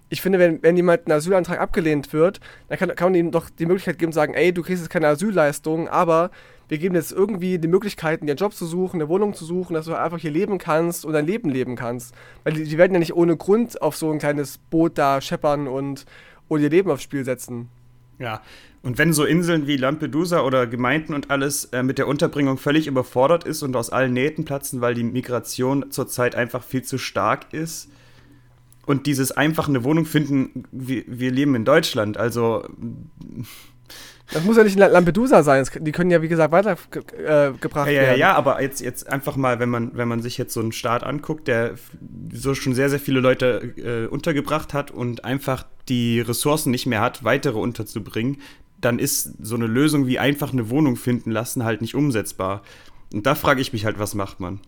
ich 0.10 0.19
finde, 0.19 0.39
wenn, 0.39 0.63
wenn 0.63 0.75
jemand 0.75 1.08
ein 1.08 1.12
Asylantrag 1.12 1.60
abgelehnt 1.60 2.12
wird, 2.12 2.39
dann 2.67 2.79
kann, 2.79 2.95
kann 2.95 3.12
man 3.12 3.15
ihm 3.15 3.29
doch 3.29 3.51
die 3.51 3.67
Möglichkeit 3.67 3.99
geben, 3.99 4.13
sagen, 4.13 4.34
ey, 4.34 4.51
du 4.51 4.63
kriegst 4.63 4.81
jetzt 4.81 4.89
keine 4.89 5.10
Asylleistung, 5.10 5.89
aber 5.89 6.31
wir 6.67 6.78
geben 6.78 6.95
jetzt 6.95 7.12
irgendwie 7.12 7.60
die 7.60 7.67
Möglichkeiten, 7.67 8.25
dir 8.25 8.32
einen 8.32 8.38
Job 8.38 8.54
zu 8.54 8.65
suchen, 8.65 8.97
eine 8.97 9.10
Wohnung 9.10 9.34
zu 9.34 9.45
suchen, 9.45 9.73
dass 9.73 9.86
du 9.86 9.93
einfach 9.93 10.19
hier 10.19 10.32
leben 10.32 10.58
kannst 10.58 11.06
und 11.06 11.13
dein 11.13 11.25
Leben 11.25 11.49
leben 11.49 11.75
kannst. 11.75 12.13
Weil 12.43 12.54
die, 12.54 12.63
die 12.63 12.78
werden 12.78 12.93
ja 12.93 12.99
nicht 12.99 13.15
ohne 13.15 13.38
Grund 13.38 13.82
auf 13.82 13.95
so 13.95 14.12
ein 14.12 14.19
kleines 14.19 14.58
Boot 14.58 14.97
da 14.97 15.21
scheppern 15.21 15.67
und, 15.67 16.06
und 16.47 16.62
ihr 16.62 16.69
Leben 16.69 16.89
aufs 16.89 17.04
Spiel 17.04 17.23
setzen. 17.23 17.69
Ja, 18.17 18.41
und 18.82 18.97
wenn 18.97 19.13
so 19.13 19.25
Inseln 19.25 19.67
wie 19.67 19.78
Lampedusa 19.78 20.41
oder 20.41 20.67
Gemeinden 20.67 21.13
und 21.13 21.32
alles 21.32 21.65
äh, 21.65 21.84
mit 21.84 21.97
der 21.97 22.08
Unterbringung 22.08 22.58
völlig 22.58 22.88
überfordert 22.88 23.43
ist 23.43 23.63
und 23.63 23.75
aus 23.75 23.89
allen 23.89 24.13
Nähten 24.13 24.45
platzen, 24.45 24.80
weil 24.80 24.93
die 24.93 25.04
Migration 25.04 25.91
zurzeit 25.91 26.36
einfach 26.36 26.63
viel 26.63 26.84
zu 26.84 26.97
stark 26.97 27.51
ist 27.51 27.89
und 28.86 29.08
dieses 29.08 29.32
einfach 29.32 29.67
eine 29.67 29.84
Wohnung 29.84 30.06
finden, 30.06 30.65
wir, 30.71 31.04
wir 31.08 31.32
leben 31.32 31.56
in 31.56 31.65
Deutschland, 31.65 32.17
also 32.17 32.67
das 34.32 34.44
muss 34.44 34.58
ja 34.58 34.64
nicht 34.64 34.78
Lampedusa 34.78 35.44
sein. 35.44 35.68
Die 35.80 35.92
können 35.92 36.10
ja, 36.10 36.22
wie 36.22 36.28
gesagt, 36.28 36.52
weitergebracht 36.52 37.14
äh, 37.18 37.96
ja, 37.96 38.02
ja, 38.02 38.08
werden. 38.08 38.20
Ja, 38.20 38.34
aber 38.34 38.62
jetzt, 38.62 38.82
jetzt 38.82 39.08
einfach 39.08 39.36
mal, 39.36 39.60
wenn 39.60 39.70
man, 39.70 39.92
wenn 39.96 40.08
man 40.08 40.22
sich 40.22 40.38
jetzt 40.38 40.54
so 40.54 40.62
einen 40.62 40.72
Staat 40.72 41.04
anguckt, 41.04 41.48
der 41.48 41.76
so 42.34 42.56
schon 42.56 42.74
sehr, 42.74 42.90
sehr 42.90 43.00
viele 43.00 43.20
Leute 43.20 43.74
äh, 43.78 44.08
untergebracht 44.08 44.74
hat 44.74 44.92
und 44.92 45.26
einfach 45.26 45.66
die 45.88 46.22
Ressourcen 46.22 46.72
nicht 46.72 46.88
mehr 46.88 47.02
hat, 47.02 47.24
weitere 47.24 47.60
unterzubringen, 47.60 48.42
dann 48.82 49.00
ist 49.00 49.34
so 49.46 49.56
eine 49.56 49.68
Lösung 49.68 50.08
wie 50.08 50.20
einfach 50.20 50.52
eine 50.52 50.70
Wohnung 50.70 50.96
finden 50.96 51.32
lassen 51.32 51.64
halt 51.64 51.82
nicht 51.82 51.96
umsetzbar. 51.96 52.64
Und 53.14 53.26
da 53.26 53.36
frage 53.36 53.62
ich 53.62 53.74
mich 53.74 53.86
halt, 53.86 54.00
was 54.00 54.16
macht 54.16 54.40
man? 54.40 54.60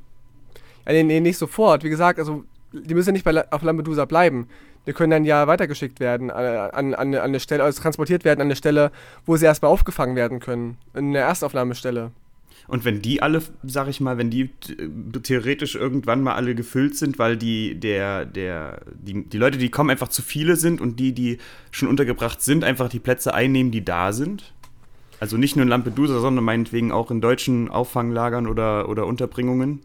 Ja, 0.85 0.93
nee, 0.93 1.03
nee, 1.03 1.19
nicht 1.19 1.37
sofort. 1.37 1.83
Wie 1.83 1.89
gesagt, 1.89 2.19
also 2.19 2.43
die 2.71 2.93
müssen 2.93 3.09
ja 3.09 3.13
nicht 3.13 3.25
bei, 3.25 3.51
auf 3.51 3.63
Lampedusa 3.63 4.05
bleiben 4.05 4.47
die 4.87 4.93
können 4.93 5.11
dann 5.11 5.25
ja 5.25 5.45
weitergeschickt 5.47 5.99
werden, 5.99 6.31
an, 6.31 6.93
an, 6.93 6.93
an 6.95 7.15
eine 7.15 7.39
Stelle, 7.39 7.63
also 7.63 7.81
transportiert 7.81 8.23
werden 8.23 8.41
an 8.41 8.47
eine 8.47 8.55
Stelle, 8.55 8.91
wo 9.25 9.35
sie 9.35 9.45
erstmal 9.45 9.69
aufgefangen 9.69 10.15
werden 10.15 10.39
können, 10.39 10.77
in 10.95 11.13
der 11.13 11.25
Erstaufnahmestelle. 11.25 12.11
Und 12.67 12.83
wenn 12.83 13.01
die 13.01 13.21
alle, 13.21 13.41
sag 13.63 13.87
ich 13.87 14.01
mal, 14.01 14.17
wenn 14.17 14.29
die 14.29 14.49
theoretisch 15.23 15.75
irgendwann 15.75 16.21
mal 16.21 16.35
alle 16.35 16.53
gefüllt 16.53 16.97
sind, 16.97 17.17
weil 17.17 17.37
die, 17.37 17.75
der, 17.75 18.25
der, 18.25 18.81
die, 18.93 19.23
die 19.23 19.37
Leute, 19.37 19.57
die 19.57 19.69
kommen, 19.69 19.89
einfach 19.89 20.09
zu 20.09 20.21
viele 20.21 20.57
sind 20.57 20.81
und 20.81 20.99
die, 20.99 21.13
die 21.13 21.37
schon 21.71 21.87
untergebracht 21.87 22.41
sind, 22.41 22.63
einfach 22.63 22.89
die 22.89 22.99
Plätze 22.99 23.33
einnehmen, 23.33 23.71
die 23.71 23.85
da 23.85 24.11
sind? 24.11 24.53
Also 25.19 25.37
nicht 25.37 25.55
nur 25.55 25.63
in 25.63 25.69
Lampedusa, 25.69 26.19
sondern 26.19 26.43
meinetwegen 26.43 26.91
auch 26.91 27.09
in 27.09 27.21
deutschen 27.21 27.69
Auffanglagern 27.69 28.47
oder, 28.47 28.89
oder 28.89 29.05
Unterbringungen? 29.05 29.79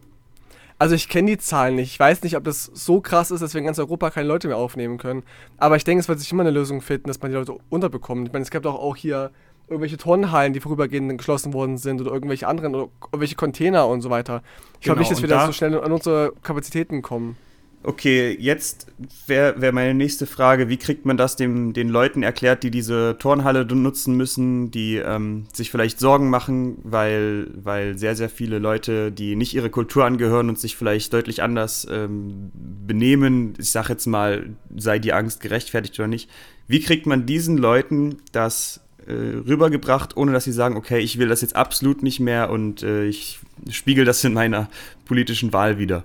Also 0.83 0.97
ich 0.97 1.09
kenne 1.09 1.31
die 1.31 1.39
Zahlen 1.39 1.77
nicht. 1.77 1.93
Ich 1.93 2.01
weiß 2.01 2.25
nicht, 2.25 2.37
ob 2.37 2.43
das 2.43 2.65
so 2.65 3.01
krass 3.01 3.31
ist, 3.31 3.41
dass 3.41 3.55
wir 3.55 3.61
in 3.61 3.67
ganz 3.67 3.79
Europa 3.79 4.11
keine 4.11 4.27
Leute 4.27 4.49
mehr 4.49 4.57
aufnehmen 4.57 4.99
können. 4.99 5.23
Aber 5.57 5.77
ich 5.77 5.85
denke, 5.85 6.01
es 6.01 6.09
wird 6.09 6.19
sich 6.19 6.33
immer 6.33 6.43
eine 6.43 6.51
Lösung 6.51 6.81
finden, 6.81 7.07
dass 7.07 7.23
man 7.23 7.31
die 7.31 7.37
Leute 7.37 7.57
unterbekommt. 7.71 8.27
Ich 8.27 8.33
meine, 8.33 8.43
es 8.43 8.51
gibt 8.51 8.67
auch, 8.67 8.75
auch 8.75 8.97
hier 8.97 9.31
irgendwelche 9.69 9.97
Turnhallen, 9.97 10.55
die 10.55 10.59
vorübergehend 10.59 11.17
geschlossen 11.17 11.53
worden 11.53 11.79
sind 11.79 12.01
oder 12.01 12.11
irgendwelche 12.11 12.49
anderen 12.49 12.75
oder 12.75 12.89
irgendwelche 13.13 13.37
Container 13.37 13.87
und 13.87 14.01
so 14.01 14.11
weiter. 14.11 14.43
Ich 14.73 14.81
genau, 14.81 14.97
glaube 14.97 14.99
nicht, 15.03 15.13
dass 15.13 15.23
wir 15.23 15.29
da 15.29 15.47
so 15.47 15.53
schnell 15.53 15.81
an 15.81 15.93
unsere 15.93 16.33
Kapazitäten 16.43 17.01
kommen. 17.01 17.37
Okay, 17.85 18.37
jetzt 18.39 18.87
wäre 19.27 19.61
wär 19.61 19.73
meine 19.73 19.93
nächste 19.93 20.27
Frage, 20.27 20.69
wie 20.69 20.77
kriegt 20.77 21.05
man 21.05 21.17
das 21.17 21.35
dem, 21.35 21.73
den 21.73 21.89
Leuten 21.89 22.23
erklärt, 22.23 22.63
die 22.63 22.71
diese 22.71 23.17
Turnhalle 23.19 23.65
nutzen 23.65 24.17
müssen, 24.17 24.71
die 24.71 24.99
ähm, 24.99 25.47
sich 25.53 25.73
vielleicht 25.73 25.99
Sorgen 25.99 26.31
machen, 26.31 26.79
weil, 26.85 27.49
weil 27.57 27.99
sehr, 27.99 28.15
sehr 28.15 28.29
viele 28.29 28.61
Leute, 28.61 29.11
die 29.11 29.35
nicht 29.35 29.55
ihre 29.55 29.69
Kultur 29.69 30.05
angehören 30.05 30.49
und 30.49 30.61
sich 30.61 30.77
vielleicht 30.77 31.13
deutlich 31.13 31.43
anders 31.43 31.85
ähm, 31.91 32.53
benehmen, 32.55 33.55
ich 33.59 33.73
sage 33.73 33.89
jetzt 33.95 34.07
mal, 34.07 34.51
sei 34.77 35.01
die 35.01 35.13
Angst 35.13 35.41
gerechtfertigt 35.41 35.99
oder 35.99 36.07
nicht, 36.07 36.31
wie 36.69 36.81
kriegt 36.81 37.07
man 37.07 37.27
diesen 37.27 37.59
Leuten 37.59 38.19
das 38.31 38.81
äh, 39.09 39.13
rübergebracht, 39.13 40.17
ohne 40.17 40.31
dass 40.31 40.45
sie 40.45 40.53
sagen, 40.53 40.77
okay, 40.77 41.01
ich 41.01 41.19
will 41.19 41.27
das 41.27 41.41
jetzt 41.41 41.57
absolut 41.57 42.05
nicht 42.05 42.21
mehr 42.21 42.51
und 42.51 42.85
äh, 42.85 43.07
ich 43.07 43.41
spiegel 43.71 44.05
das 44.05 44.23
in 44.23 44.35
meiner 44.35 44.69
politischen 45.05 45.53
Wahl 45.53 45.79
wieder? 45.79 46.05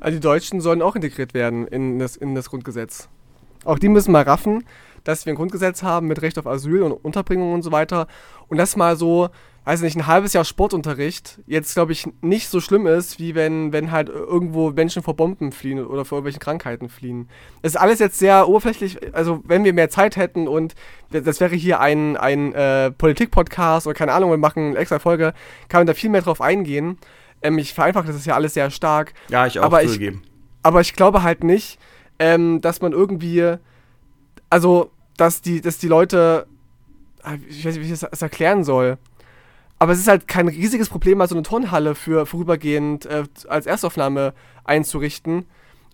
Also 0.00 0.16
die 0.16 0.22
Deutschen 0.22 0.60
sollen 0.60 0.82
auch 0.82 0.96
integriert 0.96 1.34
werden 1.34 1.66
in 1.66 1.98
das, 1.98 2.16
in 2.16 2.34
das 2.34 2.50
Grundgesetz. 2.50 3.08
Auch 3.64 3.78
die 3.78 3.88
müssen 3.88 4.12
mal 4.12 4.22
raffen, 4.22 4.64
dass 5.04 5.26
wir 5.26 5.32
ein 5.32 5.36
Grundgesetz 5.36 5.82
haben 5.82 6.06
mit 6.06 6.22
Recht 6.22 6.38
auf 6.38 6.46
Asyl 6.46 6.82
und 6.82 6.92
Unterbringung 6.92 7.52
und 7.52 7.62
so 7.62 7.72
weiter. 7.72 8.06
Und 8.48 8.58
das 8.58 8.76
mal 8.76 8.96
so, 8.96 9.28
weiß 9.64 9.82
nicht, 9.82 9.96
ein 9.96 10.06
halbes 10.06 10.32
Jahr 10.32 10.44
Sportunterricht 10.44 11.40
jetzt, 11.46 11.74
glaube 11.74 11.92
ich, 11.92 12.08
nicht 12.20 12.48
so 12.48 12.60
schlimm 12.60 12.86
ist, 12.86 13.18
wie 13.18 13.34
wenn, 13.34 13.72
wenn 13.72 13.90
halt 13.90 14.08
irgendwo 14.08 14.70
Menschen 14.70 15.02
vor 15.02 15.14
Bomben 15.14 15.50
fliehen 15.50 15.84
oder 15.84 16.04
vor 16.04 16.18
irgendwelchen 16.18 16.40
Krankheiten 16.40 16.88
fliehen. 16.88 17.28
Es 17.62 17.72
ist 17.72 17.80
alles 17.80 17.98
jetzt 17.98 18.18
sehr 18.18 18.48
oberflächlich, 18.48 19.14
also 19.14 19.42
wenn 19.44 19.64
wir 19.64 19.72
mehr 19.72 19.90
Zeit 19.90 20.16
hätten 20.16 20.46
und 20.46 20.74
das 21.10 21.40
wäre 21.40 21.56
hier 21.56 21.80
ein, 21.80 22.16
ein 22.16 22.52
äh, 22.52 22.92
Politik-Podcast 22.92 23.86
oder 23.88 23.94
keine 23.94 24.12
Ahnung, 24.12 24.30
wir 24.30 24.38
machen 24.38 24.70
eine 24.70 24.78
extra 24.78 25.00
Folge, 25.00 25.34
kann 25.68 25.80
man 25.80 25.86
da 25.88 25.94
viel 25.94 26.10
mehr 26.10 26.22
drauf 26.22 26.40
eingehen. 26.40 26.98
Ähm, 27.42 27.58
ich 27.58 27.74
vereinfache 27.74 28.06
das 28.06 28.16
ist 28.16 28.26
ja 28.26 28.34
alles 28.34 28.54
sehr 28.54 28.70
stark. 28.70 29.14
Ja, 29.28 29.46
ich 29.46 29.58
auch 29.58 29.64
aber 29.64 29.82
zugegeben. 29.82 30.22
Ich, 30.24 30.30
aber 30.62 30.80
ich 30.80 30.94
glaube 30.94 31.22
halt 31.22 31.44
nicht, 31.44 31.78
ähm, 32.18 32.60
dass 32.60 32.80
man 32.80 32.92
irgendwie, 32.92 33.56
also, 34.50 34.90
dass 35.16 35.42
die, 35.42 35.60
dass 35.60 35.78
die 35.78 35.88
Leute, 35.88 36.46
ah, 37.22 37.34
ich 37.48 37.64
weiß 37.64 37.76
nicht, 37.76 37.88
wie 37.88 37.92
ich 37.92 38.00
das 38.00 38.22
erklären 38.22 38.64
soll. 38.64 38.98
Aber 39.78 39.92
es 39.92 39.98
ist 39.98 40.08
halt 40.08 40.26
kein 40.26 40.48
riesiges 40.48 40.88
Problem, 40.88 41.18
mal 41.18 41.28
so 41.28 41.34
eine 41.34 41.42
Turnhalle 41.42 41.94
für 41.94 42.24
vorübergehend 42.24 43.04
äh, 43.06 43.24
als 43.48 43.66
Erstaufnahme 43.66 44.32
einzurichten. 44.64 45.46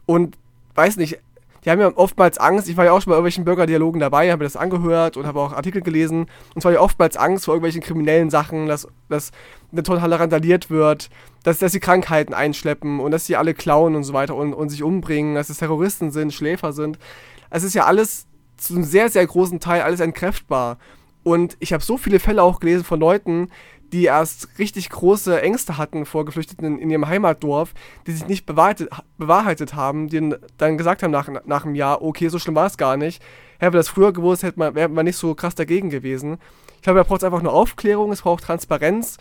Und 0.06 0.38
weiß 0.74 0.96
nicht, 0.96 1.18
die 1.64 1.70
haben 1.70 1.80
ja 1.80 1.92
oftmals 1.94 2.38
Angst. 2.38 2.68
Ich 2.68 2.76
war 2.76 2.84
ja 2.84 2.92
auch 2.92 3.00
schon 3.00 3.10
bei 3.10 3.14
irgendwelchen 3.14 3.44
Bürgerdialogen 3.44 4.00
dabei, 4.00 4.30
habe 4.30 4.40
mir 4.40 4.46
das 4.46 4.56
angehört 4.56 5.16
und 5.16 5.26
habe 5.26 5.40
auch 5.40 5.52
Artikel 5.52 5.80
gelesen. 5.82 6.26
Und 6.54 6.60
zwar 6.60 6.72
ja 6.72 6.80
oftmals 6.80 7.16
Angst 7.16 7.44
vor 7.44 7.54
irgendwelchen 7.54 7.82
kriminellen 7.82 8.30
Sachen, 8.30 8.66
dass, 8.66 8.88
dass 9.08 9.30
eine 9.70 9.82
Turnhalle 9.82 10.18
randaliert 10.18 10.70
wird, 10.70 11.08
dass, 11.44 11.58
dass 11.58 11.72
sie 11.72 11.80
Krankheiten 11.80 12.34
einschleppen 12.34 12.98
und 12.98 13.12
dass 13.12 13.26
sie 13.26 13.36
alle 13.36 13.54
klauen 13.54 13.94
und 13.94 14.04
so 14.04 14.12
weiter 14.12 14.34
und, 14.34 14.54
und 14.54 14.70
sich 14.70 14.82
umbringen, 14.82 15.34
dass 15.34 15.50
es 15.50 15.58
Terroristen 15.58 16.10
sind, 16.10 16.32
Schläfer 16.32 16.72
sind. 16.72 16.98
Es 17.50 17.62
ist 17.62 17.74
ja 17.74 17.84
alles 17.84 18.26
zu 18.56 18.74
einem 18.74 18.84
sehr, 18.84 19.08
sehr 19.08 19.26
großen 19.26 19.60
Teil 19.60 19.82
alles 19.82 20.00
entkräftbar. 20.00 20.78
Und 21.24 21.56
ich 21.60 21.72
habe 21.72 21.82
so 21.82 21.96
viele 21.96 22.18
Fälle 22.18 22.42
auch 22.42 22.58
gelesen 22.58 22.84
von 22.84 22.98
Leuten, 22.98 23.48
die 23.92 24.04
erst 24.04 24.48
richtig 24.58 24.88
große 24.88 25.40
Ängste 25.42 25.76
hatten 25.76 26.06
vor 26.06 26.24
Geflüchteten 26.24 26.78
in, 26.78 26.90
ihrem 26.90 27.06
Heimatdorf, 27.06 27.74
die 28.06 28.12
sich 28.12 28.26
nicht 28.26 28.46
bewahrheitet, 28.46 28.90
bewahrheitet 29.18 29.74
haben, 29.74 30.08
die 30.08 30.34
dann 30.56 30.78
gesagt 30.78 31.02
haben 31.02 31.10
nach, 31.10 31.28
nach 31.44 31.64
einem 31.64 31.74
Jahr, 31.74 32.02
okay, 32.02 32.28
so 32.28 32.38
schlimm 32.38 32.54
war 32.54 32.66
es 32.66 32.78
gar 32.78 32.96
nicht. 32.96 33.22
Hätten 33.58 33.74
wir 33.74 33.78
das 33.78 33.88
früher 33.88 34.12
gewusst, 34.12 34.42
hätte 34.42 34.58
man, 34.58 34.74
wäre 34.74 34.88
man 34.88 35.04
nicht 35.04 35.16
so 35.16 35.34
krass 35.34 35.54
dagegen 35.54 35.90
gewesen. 35.90 36.38
Ich 36.76 36.82
glaube, 36.82 36.98
da 36.98 37.04
braucht 37.04 37.20
es 37.20 37.24
einfach 37.24 37.42
nur 37.42 37.52
Aufklärung, 37.52 38.10
es 38.12 38.22
braucht 38.22 38.44
Transparenz 38.44 39.18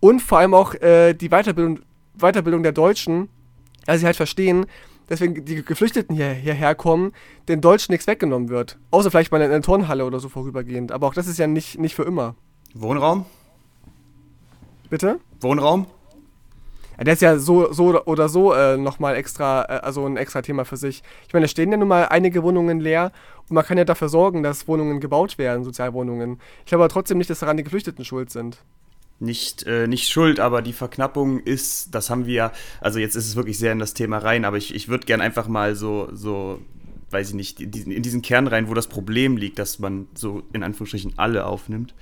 und 0.00 0.20
vor 0.20 0.38
allem 0.38 0.54
auch 0.54 0.74
äh, 0.74 1.14
die 1.14 1.30
Weiterbildung, 1.30 1.80
Weiterbildung 2.14 2.62
der 2.62 2.72
Deutschen, 2.72 3.30
dass 3.86 4.00
sie 4.00 4.06
halt 4.06 4.16
verstehen, 4.16 4.66
dass 5.06 5.20
wenn 5.20 5.44
die 5.44 5.64
Geflüchteten 5.64 6.14
hier, 6.14 6.30
hierher 6.30 6.74
kommen, 6.74 7.12
den 7.48 7.60
Deutschen 7.60 7.92
nichts 7.92 8.06
weggenommen 8.06 8.48
wird. 8.48 8.78
Außer 8.92 9.10
vielleicht 9.10 9.32
mal 9.32 9.40
in 9.40 9.50
einer 9.50 9.62
Turnhalle 9.62 10.04
oder 10.04 10.20
so 10.20 10.28
vorübergehend. 10.28 10.92
Aber 10.92 11.08
auch 11.08 11.14
das 11.14 11.26
ist 11.26 11.38
ja 11.38 11.48
nicht, 11.48 11.80
nicht 11.80 11.96
für 11.96 12.04
immer. 12.04 12.36
Wohnraum? 12.74 13.26
Bitte? 14.90 15.20
Wohnraum? 15.40 15.86
Ja, 16.98 17.04
der 17.04 17.14
ist 17.14 17.22
ja 17.22 17.38
so, 17.38 17.72
so 17.72 18.04
oder 18.04 18.28
so 18.28 18.52
äh, 18.52 18.76
nochmal 18.76 19.14
extra, 19.16 19.62
äh, 19.62 19.80
also 19.80 20.04
ein 20.04 20.18
extra 20.18 20.42
Thema 20.42 20.66
für 20.66 20.76
sich. 20.76 21.02
Ich 21.26 21.32
meine, 21.32 21.44
da 21.44 21.48
stehen 21.48 21.70
ja 21.70 21.78
nun 21.78 21.88
mal 21.88 22.08
einige 22.08 22.42
Wohnungen 22.42 22.80
leer 22.80 23.12
und 23.48 23.54
man 23.54 23.64
kann 23.64 23.78
ja 23.78 23.84
dafür 23.84 24.10
sorgen, 24.10 24.42
dass 24.42 24.68
Wohnungen 24.68 25.00
gebaut 25.00 25.38
werden, 25.38 25.64
Sozialwohnungen. 25.64 26.38
Ich 26.58 26.66
glaube 26.66 26.84
aber 26.84 26.92
trotzdem 26.92 27.16
nicht, 27.16 27.30
dass 27.30 27.38
daran 27.38 27.56
die 27.56 27.62
Geflüchteten 27.62 28.04
schuld 28.04 28.30
sind. 28.30 28.58
Nicht, 29.18 29.62
äh, 29.62 29.86
nicht 29.86 30.08
schuld, 30.08 30.40
aber 30.40 30.60
die 30.60 30.72
Verknappung 30.72 31.40
ist, 31.40 31.94
das 31.94 32.10
haben 32.10 32.26
wir 32.26 32.34
ja, 32.34 32.52
also 32.80 32.98
jetzt 32.98 33.14
ist 33.14 33.28
es 33.28 33.36
wirklich 33.36 33.58
sehr 33.58 33.72
in 33.72 33.78
das 33.78 33.94
Thema 33.94 34.18
rein, 34.18 34.44
aber 34.44 34.56
ich, 34.56 34.74
ich 34.74 34.88
würde 34.88 35.06
gern 35.06 35.20
einfach 35.20 35.46
mal 35.46 35.76
so, 35.76 36.08
so, 36.12 36.58
weiß 37.10 37.28
ich 37.28 37.34
nicht, 37.34 37.60
in 37.60 37.70
diesen, 37.70 37.92
in 37.92 38.02
diesen 38.02 38.22
Kern 38.22 38.46
rein, 38.46 38.68
wo 38.68 38.74
das 38.74 38.88
Problem 38.88 39.36
liegt, 39.36 39.58
dass 39.58 39.78
man 39.78 40.08
so 40.14 40.42
in 40.52 40.62
Anführungsstrichen 40.62 41.14
alle 41.16 41.46
aufnimmt. 41.46 41.94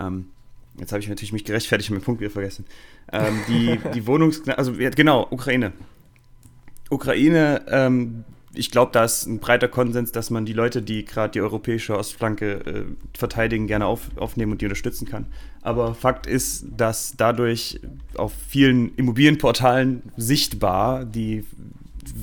Ähm, 0.00 0.26
Jetzt 0.78 0.92
habe 0.92 1.00
ich 1.00 1.08
natürlich 1.08 1.32
mich 1.32 1.44
gerechtfertigt 1.44 1.90
und 1.90 1.96
meinen 1.96 2.04
Punkt 2.04 2.20
wieder 2.20 2.30
vergessen. 2.30 2.64
Ähm, 3.12 3.40
die, 3.48 3.78
die 3.94 4.06
Wohnungs... 4.06 4.46
Also, 4.48 4.72
genau, 4.72 5.26
Ukraine. 5.30 5.72
Ukraine, 6.90 7.64
ähm, 7.68 8.24
ich 8.54 8.70
glaube, 8.70 8.92
da 8.92 9.04
ist 9.04 9.26
ein 9.26 9.38
breiter 9.38 9.68
Konsens, 9.68 10.12
dass 10.12 10.30
man 10.30 10.46
die 10.46 10.52
Leute, 10.52 10.82
die 10.82 11.04
gerade 11.04 11.32
die 11.32 11.40
europäische 11.40 11.96
Ostflanke 11.96 12.52
äh, 12.52 12.84
verteidigen, 13.16 13.66
gerne 13.66 13.86
auf, 13.86 14.10
aufnehmen 14.16 14.52
und 14.52 14.60
die 14.60 14.66
unterstützen 14.66 15.06
kann. 15.08 15.26
Aber 15.62 15.94
Fakt 15.94 16.26
ist, 16.26 16.66
dass 16.76 17.14
dadurch 17.16 17.80
auf 18.16 18.32
vielen 18.48 18.94
Immobilienportalen 18.96 20.02
sichtbar 20.16 21.04
die 21.04 21.44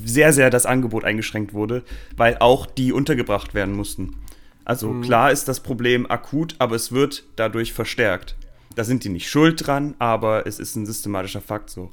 sehr, 0.04 0.32
sehr 0.32 0.50
das 0.50 0.64
Angebot 0.64 1.04
eingeschränkt 1.04 1.54
wurde, 1.54 1.82
weil 2.16 2.36
auch 2.38 2.66
die 2.66 2.92
untergebracht 2.92 3.54
werden 3.54 3.74
mussten. 3.74 4.16
Also 4.64 4.90
mhm. 4.90 5.02
klar 5.02 5.32
ist 5.32 5.48
das 5.48 5.60
Problem 5.60 6.08
akut, 6.08 6.54
aber 6.58 6.76
es 6.76 6.92
wird 6.92 7.24
dadurch 7.36 7.72
verstärkt. 7.72 8.36
Da 8.74 8.84
sind 8.84 9.04
die 9.04 9.08
nicht 9.08 9.28
schuld 9.28 9.66
dran, 9.66 9.94
aber 9.98 10.46
es 10.46 10.58
ist 10.58 10.76
ein 10.76 10.86
systematischer 10.86 11.40
Fakt 11.40 11.70
so. 11.70 11.90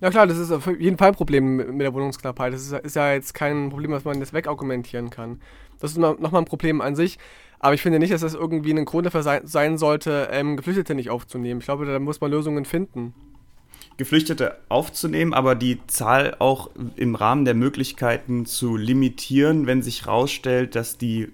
Ja 0.00 0.10
klar, 0.10 0.26
das 0.26 0.38
ist 0.38 0.50
auf 0.50 0.66
jeden 0.66 0.98
Fall 0.98 1.08
ein 1.08 1.14
Problem 1.14 1.56
mit 1.56 1.80
der 1.80 1.94
Wohnungsknappheit. 1.94 2.52
Das 2.52 2.62
ist, 2.62 2.72
ist 2.72 2.96
ja 2.96 3.12
jetzt 3.12 3.32
kein 3.32 3.70
Problem, 3.70 3.92
was 3.92 4.04
man 4.04 4.18
jetzt 4.18 4.32
wegargumentieren 4.32 5.10
kann. 5.10 5.40
Das 5.80 5.92
ist 5.92 5.98
nochmal 5.98 6.42
ein 6.42 6.44
Problem 6.44 6.80
an 6.80 6.96
sich. 6.96 7.18
Aber 7.58 7.74
ich 7.74 7.80
finde 7.80 7.98
nicht, 7.98 8.12
dass 8.12 8.20
das 8.20 8.34
irgendwie 8.34 8.72
ein 8.72 8.84
Grund 8.84 9.06
dafür 9.06 9.22
sein, 9.22 9.46
sein 9.46 9.78
sollte, 9.78 10.28
ähm, 10.30 10.56
Geflüchtete 10.56 10.94
nicht 10.94 11.08
aufzunehmen. 11.08 11.60
Ich 11.60 11.64
glaube, 11.64 11.86
da 11.86 11.98
muss 11.98 12.20
man 12.20 12.30
Lösungen 12.30 12.66
finden. 12.66 13.14
Geflüchtete 13.96 14.58
aufzunehmen, 14.68 15.32
aber 15.32 15.54
die 15.54 15.78
Zahl 15.86 16.36
auch 16.40 16.70
im 16.96 17.14
Rahmen 17.14 17.44
der 17.44 17.54
Möglichkeiten 17.54 18.44
zu 18.44 18.76
limitieren, 18.76 19.66
wenn 19.66 19.82
sich 19.82 20.04
herausstellt, 20.04 20.74
dass 20.74 20.98
die 20.98 21.30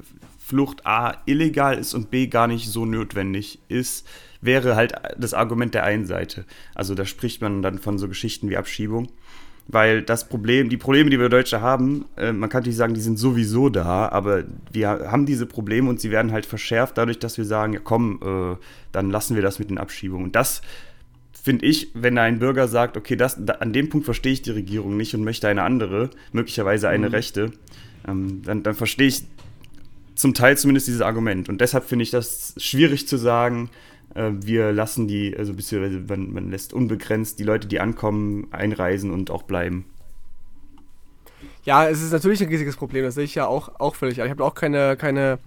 Flucht 0.50 0.84
A 0.84 1.14
illegal 1.26 1.78
ist 1.78 1.94
und 1.94 2.10
B 2.10 2.26
gar 2.26 2.48
nicht 2.48 2.68
so 2.68 2.84
notwendig 2.84 3.60
ist, 3.68 4.04
wäre 4.40 4.74
halt 4.74 4.94
das 5.16 5.32
Argument 5.32 5.74
der 5.74 5.84
einen 5.84 6.06
Seite. 6.06 6.44
Also 6.74 6.96
da 6.96 7.04
spricht 7.04 7.40
man 7.40 7.62
dann 7.62 7.78
von 7.78 7.98
so 7.98 8.08
Geschichten 8.08 8.50
wie 8.50 8.56
Abschiebung. 8.56 9.12
Weil 9.68 10.02
das 10.02 10.28
Problem, 10.28 10.68
die 10.68 10.76
Probleme, 10.76 11.08
die 11.08 11.20
wir 11.20 11.28
Deutsche 11.28 11.60
haben, 11.60 12.06
äh, 12.16 12.32
man 12.32 12.50
kann 12.50 12.64
nicht 12.64 12.74
sagen, 12.74 12.94
die 12.94 13.00
sind 13.00 13.16
sowieso 13.16 13.68
da, 13.68 14.08
aber 14.08 14.42
wir 14.72 14.88
haben 14.88 15.24
diese 15.24 15.46
Probleme 15.46 15.88
und 15.88 16.00
sie 16.00 16.10
werden 16.10 16.32
halt 16.32 16.46
verschärft 16.46 16.98
dadurch, 16.98 17.20
dass 17.20 17.38
wir 17.38 17.44
sagen, 17.44 17.74
ja 17.74 17.80
komm, 17.82 18.18
äh, 18.20 18.56
dann 18.90 19.10
lassen 19.10 19.36
wir 19.36 19.42
das 19.42 19.60
mit 19.60 19.70
den 19.70 19.78
Abschiebungen. 19.78 20.26
Und 20.26 20.34
das 20.34 20.62
finde 21.40 21.66
ich, 21.66 21.92
wenn 21.94 22.18
ein 22.18 22.40
Bürger 22.40 22.66
sagt, 22.66 22.96
okay, 22.96 23.14
das, 23.14 23.36
da, 23.38 23.54
an 23.54 23.72
dem 23.72 23.88
Punkt 23.88 24.06
verstehe 24.06 24.32
ich 24.32 24.42
die 24.42 24.50
Regierung 24.50 24.96
nicht 24.96 25.14
und 25.14 25.22
möchte 25.22 25.46
eine 25.46 25.62
andere, 25.62 26.10
möglicherweise 26.32 26.88
eine 26.88 27.06
mhm. 27.06 27.14
rechte, 27.14 27.52
ähm, 28.08 28.42
dann, 28.44 28.64
dann 28.64 28.74
verstehe 28.74 29.06
ich 29.06 29.22
zum 30.20 30.34
Teil 30.34 30.58
zumindest 30.58 30.86
dieses 30.86 31.00
Argument. 31.00 31.48
Und 31.48 31.60
deshalb 31.60 31.84
finde 31.84 32.02
ich 32.02 32.10
das 32.10 32.54
schwierig 32.58 33.08
zu 33.08 33.16
sagen, 33.16 33.70
äh, 34.14 34.30
wir 34.34 34.72
lassen 34.72 35.08
die, 35.08 35.34
also 35.36 35.54
beziehungsweise 35.54 36.00
man, 36.08 36.32
man 36.32 36.50
lässt 36.50 36.74
unbegrenzt 36.74 37.38
die 37.38 37.44
Leute, 37.44 37.66
die 37.66 37.80
ankommen, 37.80 38.46
einreisen 38.50 39.10
und 39.10 39.30
auch 39.30 39.42
bleiben. 39.42 39.86
Ja, 41.64 41.88
es 41.88 42.02
ist 42.02 42.12
natürlich 42.12 42.42
ein 42.42 42.48
riesiges 42.48 42.76
Problem, 42.76 43.04
das 43.04 43.14
sehe 43.14 43.24
ich 43.24 43.34
ja 43.34 43.46
auch, 43.46 43.80
auch 43.80 43.94
völlig. 43.94 44.18
Ich 44.18 44.30
habe 44.30 44.44
auch 44.44 44.54
keine, 44.54 44.96
keine 44.96 45.38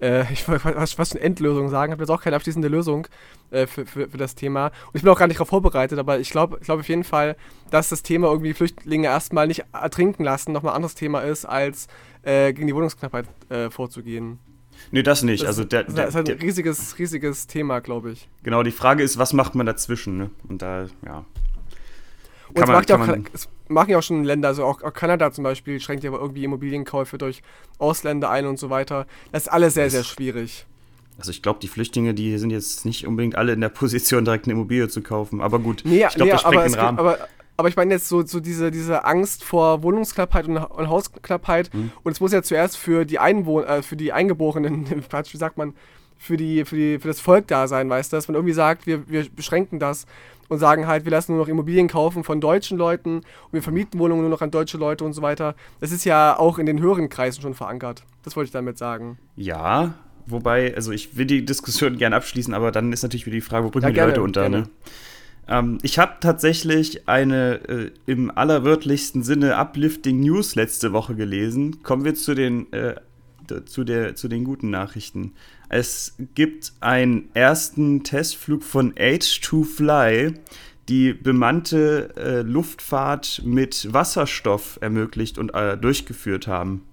äh, 0.00 0.24
ich 0.32 0.46
wollte 0.48 0.86
fast, 0.86 1.14
eine 1.14 1.24
Endlösung 1.24 1.68
sagen, 1.68 1.92
habe 1.92 2.02
jetzt 2.02 2.10
auch 2.10 2.22
keine 2.22 2.36
abschließende 2.36 2.68
Lösung 2.68 3.06
äh, 3.50 3.66
für, 3.66 3.86
für, 3.86 4.08
für, 4.08 4.18
das 4.18 4.34
Thema. 4.34 4.66
Und 4.66 4.94
ich 4.94 5.02
bin 5.02 5.10
auch 5.10 5.18
gar 5.18 5.26
nicht 5.26 5.38
darauf 5.38 5.48
vorbereitet, 5.48 5.98
aber 5.98 6.18
ich 6.18 6.30
glaube 6.30 6.58
ich 6.60 6.66
glaub 6.66 6.80
auf 6.80 6.88
jeden 6.88 7.04
Fall, 7.04 7.36
dass 7.70 7.88
das 7.88 8.02
Thema 8.02 8.28
irgendwie 8.28 8.54
Flüchtlinge 8.54 9.08
erstmal 9.08 9.46
nicht 9.46 9.64
ertrinken 9.72 10.24
lassen 10.24 10.52
nochmal 10.52 10.72
ein 10.72 10.76
anderes 10.76 10.94
Thema 10.94 11.20
ist, 11.20 11.44
als 11.44 11.88
äh, 12.22 12.52
gegen 12.52 12.66
die 12.66 12.74
Wohnungsknappheit 12.74 13.26
äh, 13.48 13.70
vorzugehen. 13.70 14.38
Nee, 14.90 15.02
das 15.02 15.22
nicht. 15.22 15.42
Das, 15.42 15.48
also 15.48 15.64
der, 15.64 15.84
der, 15.84 16.06
das 16.06 16.14
ist 16.14 16.16
ein 16.16 16.38
riesiges, 16.38 16.98
riesiges 16.98 17.46
Thema, 17.46 17.80
glaube 17.80 18.12
ich. 18.12 18.28
Genau, 18.42 18.62
die 18.62 18.70
Frage 18.70 19.02
ist, 19.02 19.18
was 19.18 19.32
macht 19.32 19.54
man 19.54 19.66
dazwischen? 19.66 20.16
Ne? 20.16 20.30
Und 20.48 20.62
da, 20.62 20.86
ja. 21.04 21.24
Und 22.48 22.58
es, 22.58 22.66
man, 22.66 22.72
macht 22.72 22.90
ja 22.90 22.96
auch, 22.96 23.16
es 23.32 23.48
machen 23.68 23.90
ja 23.90 23.98
auch 23.98 24.02
schon 24.02 24.24
Länder, 24.24 24.48
also 24.48 24.64
auch, 24.64 24.82
auch, 24.82 24.92
Kanada 24.92 25.30
zum 25.30 25.44
Beispiel, 25.44 25.78
schränkt 25.78 26.02
ja 26.02 26.12
irgendwie 26.12 26.44
Immobilienkäufe 26.44 27.18
durch 27.18 27.42
Ausländer 27.78 28.30
ein 28.30 28.46
und 28.46 28.58
so 28.58 28.70
weiter. 28.70 29.06
Das 29.30 29.42
ist 29.42 29.48
alles 29.48 29.74
sehr, 29.74 29.90
sehr 29.90 30.02
schwierig. 30.02 30.66
Also 31.16 31.30
ich 31.30 31.42
glaube, 31.42 31.60
die 31.60 31.68
Flüchtlinge, 31.68 32.14
die 32.14 32.38
sind 32.38 32.50
jetzt 32.50 32.84
nicht 32.84 33.06
unbedingt 33.06 33.36
alle 33.36 33.52
in 33.52 33.60
der 33.60 33.68
Position, 33.80 34.24
direkt 34.24 34.46
eine 34.46 34.54
Immobilie 34.54 34.88
zu 34.88 35.02
kaufen. 35.02 35.40
Aber 35.40 35.58
gut, 35.58 35.82
nee, 35.84 36.04
ich 36.04 36.14
glaube, 36.14 36.24
nee, 36.24 36.30
das 36.30 36.40
sprengt 36.40 36.64
den 36.66 36.74
Rahmen. 36.74 36.98
aber, 36.98 37.28
aber 37.60 37.68
ich 37.68 37.76
meine 37.76 37.92
jetzt 37.94 38.08
so, 38.08 38.24
so 38.24 38.40
diese, 38.40 38.70
diese 38.70 39.04
Angst 39.04 39.44
vor 39.44 39.82
Wohnungsknappheit 39.82 40.48
und, 40.48 40.56
und 40.56 40.88
Hausknappheit. 40.88 41.72
Mhm. 41.72 41.92
Und 42.02 42.12
es 42.12 42.20
muss 42.20 42.32
ja 42.32 42.42
zuerst 42.42 42.78
für 42.78 43.04
die 43.04 43.18
Einwohner, 43.18 43.68
äh, 43.68 43.82
für 43.82 43.96
die 43.96 44.12
Eingeborenen, 44.12 44.86
wie 44.90 45.36
sagt 45.36 45.58
man, 45.58 45.74
für, 46.16 46.36
die, 46.36 46.64
für, 46.64 46.76
die, 46.76 46.98
für 46.98 47.08
das 47.08 47.20
Volk 47.20 47.46
da 47.48 47.68
sein, 47.68 47.88
weißt 47.88 48.12
du, 48.12 48.16
dass 48.16 48.28
man 48.28 48.34
irgendwie 48.34 48.54
sagt, 48.54 48.86
wir, 48.86 49.08
wir 49.08 49.28
beschränken 49.28 49.78
das 49.78 50.06
und 50.48 50.58
sagen 50.58 50.86
halt, 50.86 51.04
wir 51.04 51.12
lassen 51.12 51.32
nur 51.32 51.42
noch 51.42 51.48
Immobilien 51.48 51.86
kaufen 51.86 52.24
von 52.24 52.40
deutschen 52.40 52.76
Leuten 52.76 53.18
und 53.18 53.52
wir 53.52 53.62
vermieten 53.62 54.00
Wohnungen 54.00 54.22
nur 54.22 54.30
noch 54.30 54.42
an 54.42 54.50
deutsche 54.50 54.78
Leute 54.78 55.04
und 55.04 55.12
so 55.12 55.22
weiter. 55.22 55.54
Das 55.80 55.92
ist 55.92 56.04
ja 56.04 56.38
auch 56.38 56.58
in 56.58 56.66
den 56.66 56.80
höheren 56.80 57.08
Kreisen 57.08 57.40
schon 57.40 57.54
verankert. 57.54 58.04
Das 58.22 58.36
wollte 58.36 58.46
ich 58.46 58.52
damit 58.52 58.76
sagen. 58.76 59.18
Ja, 59.36 59.94
wobei, 60.26 60.74
also 60.74 60.92
ich 60.92 61.16
will 61.16 61.26
die 61.26 61.44
Diskussion 61.44 61.98
gerne 61.98 62.16
abschließen, 62.16 62.52
aber 62.52 62.72
dann 62.72 62.92
ist 62.92 63.02
natürlich 63.02 63.26
wieder 63.26 63.36
die 63.36 63.42
Frage, 63.42 63.66
wo 63.66 63.70
bringen 63.70 63.84
ja, 63.84 63.88
wir 63.88 64.02
die 64.02 64.08
Leute 64.08 64.22
unter, 64.22 64.40
gerne. 64.42 64.58
ne? 64.62 64.70
Ähm, 65.50 65.78
ich 65.82 65.98
habe 65.98 66.14
tatsächlich 66.20 67.08
eine 67.08 67.68
äh, 67.68 67.90
im 68.06 68.30
allerwörtlichsten 68.30 69.22
Sinne 69.22 69.56
uplifting 69.56 70.20
News 70.20 70.54
letzte 70.54 70.92
Woche 70.92 71.16
gelesen. 71.16 71.82
Kommen 71.82 72.04
wir 72.04 72.14
zu 72.14 72.34
den, 72.34 72.72
äh, 72.72 72.94
zu, 73.66 73.82
der, 73.84 74.14
zu 74.14 74.28
den 74.28 74.44
guten 74.44 74.70
Nachrichten. 74.70 75.32
Es 75.68 76.16
gibt 76.34 76.72
einen 76.80 77.28
ersten 77.34 78.04
Testflug 78.04 78.62
von 78.62 78.94
H2Fly, 78.94 80.34
die 80.88 81.12
bemannte 81.12 82.14
äh, 82.16 82.42
Luftfahrt 82.42 83.42
mit 83.44 83.92
Wasserstoff 83.92 84.78
ermöglicht 84.80 85.36
und 85.36 85.50
äh, 85.54 85.76
durchgeführt 85.76 86.46
haben. 86.46 86.86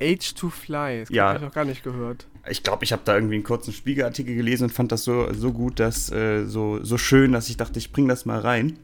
H2Fly, 0.00 1.00
das 1.00 1.08
ja. 1.10 1.28
habe 1.28 1.38
ich 1.38 1.44
noch 1.44 1.52
gar 1.52 1.64
nicht 1.64 1.84
gehört. 1.84 2.26
Ich 2.50 2.62
glaube, 2.62 2.84
ich 2.84 2.92
habe 2.92 3.02
da 3.04 3.14
irgendwie 3.14 3.36
einen 3.36 3.44
kurzen 3.44 3.72
Spiegelartikel 3.72 4.34
gelesen 4.34 4.64
und 4.64 4.70
fand 4.70 4.92
das 4.92 5.04
so, 5.04 5.32
so 5.32 5.52
gut, 5.52 5.80
dass, 5.80 6.10
äh, 6.12 6.44
so, 6.44 6.82
so 6.82 6.98
schön, 6.98 7.32
dass 7.32 7.48
ich 7.48 7.56
dachte, 7.56 7.78
ich 7.78 7.92
bringe 7.92 8.08
das 8.08 8.26
mal 8.26 8.38
rein. 8.38 8.78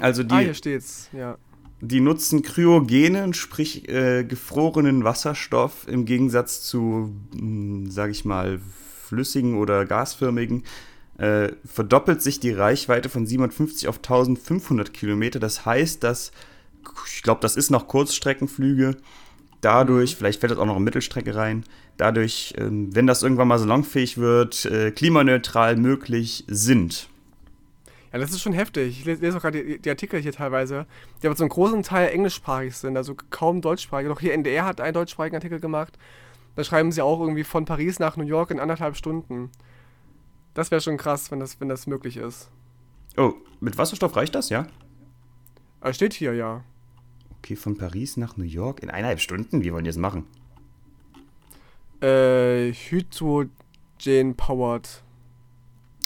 Also 0.00 0.22
die, 0.22 0.34
ah, 0.34 0.38
hier 0.38 0.54
steht's, 0.54 1.08
ja. 1.12 1.38
Die 1.80 2.00
nutzen 2.00 2.42
kryogenen, 2.42 3.34
sprich 3.34 3.88
äh, 3.88 4.24
gefrorenen 4.24 5.04
Wasserstoff 5.04 5.86
im 5.88 6.04
Gegensatz 6.04 6.62
zu, 6.62 7.12
hm, 7.34 7.90
sage 7.90 8.12
ich 8.12 8.24
mal, 8.24 8.60
flüssigen 9.04 9.56
oder 9.58 9.84
gasförmigen. 9.84 10.64
Äh, 11.18 11.52
verdoppelt 11.64 12.22
sich 12.22 12.40
die 12.40 12.52
Reichweite 12.52 13.08
von 13.08 13.26
750 13.26 13.88
auf 13.88 13.98
1500 13.98 14.92
Kilometer. 14.92 15.38
Das 15.38 15.66
heißt, 15.66 16.02
dass, 16.02 16.32
ich 17.06 17.22
glaube, 17.22 17.40
das 17.42 17.56
ist 17.56 17.70
noch 17.70 17.86
Kurzstreckenflüge. 17.86 18.96
Dadurch, 19.62 20.12
mhm. 20.12 20.18
vielleicht 20.18 20.40
fällt 20.40 20.50
das 20.50 20.58
auch 20.58 20.66
noch 20.66 20.76
in 20.76 20.84
Mittelstrecke 20.84 21.34
rein, 21.34 21.64
dadurch, 21.96 22.52
ähm, 22.58 22.94
wenn 22.94 23.06
das 23.06 23.22
irgendwann 23.22 23.48
mal 23.48 23.58
salonfähig 23.58 24.18
wird, 24.18 24.66
äh, 24.66 24.90
klimaneutral 24.90 25.76
möglich 25.76 26.44
sind. 26.48 27.08
Ja, 28.12 28.18
das 28.18 28.32
ist 28.32 28.42
schon 28.42 28.52
heftig. 28.52 28.98
Ich 28.98 29.04
lese 29.06 29.38
auch 29.38 29.40
gerade 29.40 29.64
die, 29.64 29.78
die, 29.78 29.88
Artikel 29.88 30.20
hier 30.20 30.32
teilweise, 30.32 30.86
die 31.22 31.26
aber 31.26 31.36
zum 31.36 31.48
großen 31.48 31.82
Teil 31.82 32.10
englischsprachig 32.10 32.76
sind, 32.76 32.96
also 32.96 33.16
kaum 33.30 33.62
deutschsprachig. 33.62 34.10
Auch 34.10 34.20
hier 34.20 34.34
NDR 34.34 34.66
hat 34.66 34.82
einen 34.82 34.92
deutschsprachigen 34.92 35.36
Artikel 35.36 35.60
gemacht. 35.60 35.96
Da 36.56 36.64
schreiben 36.64 36.92
sie 36.92 37.00
auch 37.00 37.20
irgendwie 37.20 37.44
von 37.44 37.64
Paris 37.64 37.98
nach 37.98 38.18
New 38.18 38.26
York 38.26 38.50
in 38.50 38.60
anderthalb 38.60 38.96
Stunden. 38.96 39.50
Das 40.52 40.70
wäre 40.70 40.82
schon 40.82 40.98
krass, 40.98 41.30
wenn 41.30 41.40
das, 41.40 41.58
wenn 41.60 41.70
das 41.70 41.86
möglich 41.86 42.18
ist. 42.18 42.50
Oh, 43.16 43.32
mit 43.60 43.78
Wasserstoff 43.78 44.14
reicht 44.14 44.34
das, 44.34 44.50
ja? 44.50 44.66
Ah, 45.80 45.94
steht 45.94 46.12
hier, 46.12 46.34
ja. 46.34 46.62
Okay, 47.44 47.56
von 47.56 47.76
Paris 47.76 48.16
nach 48.16 48.36
New 48.36 48.44
York 48.44 48.84
in 48.84 48.88
eineinhalb 48.88 49.18
Stunden? 49.18 49.64
Wie 49.64 49.72
wollen 49.72 49.82
die 49.82 49.88
das 49.88 49.96
machen? 49.96 50.26
Äh, 52.00 52.72
Hydrogen 52.72 54.36
Powered. 54.36 55.02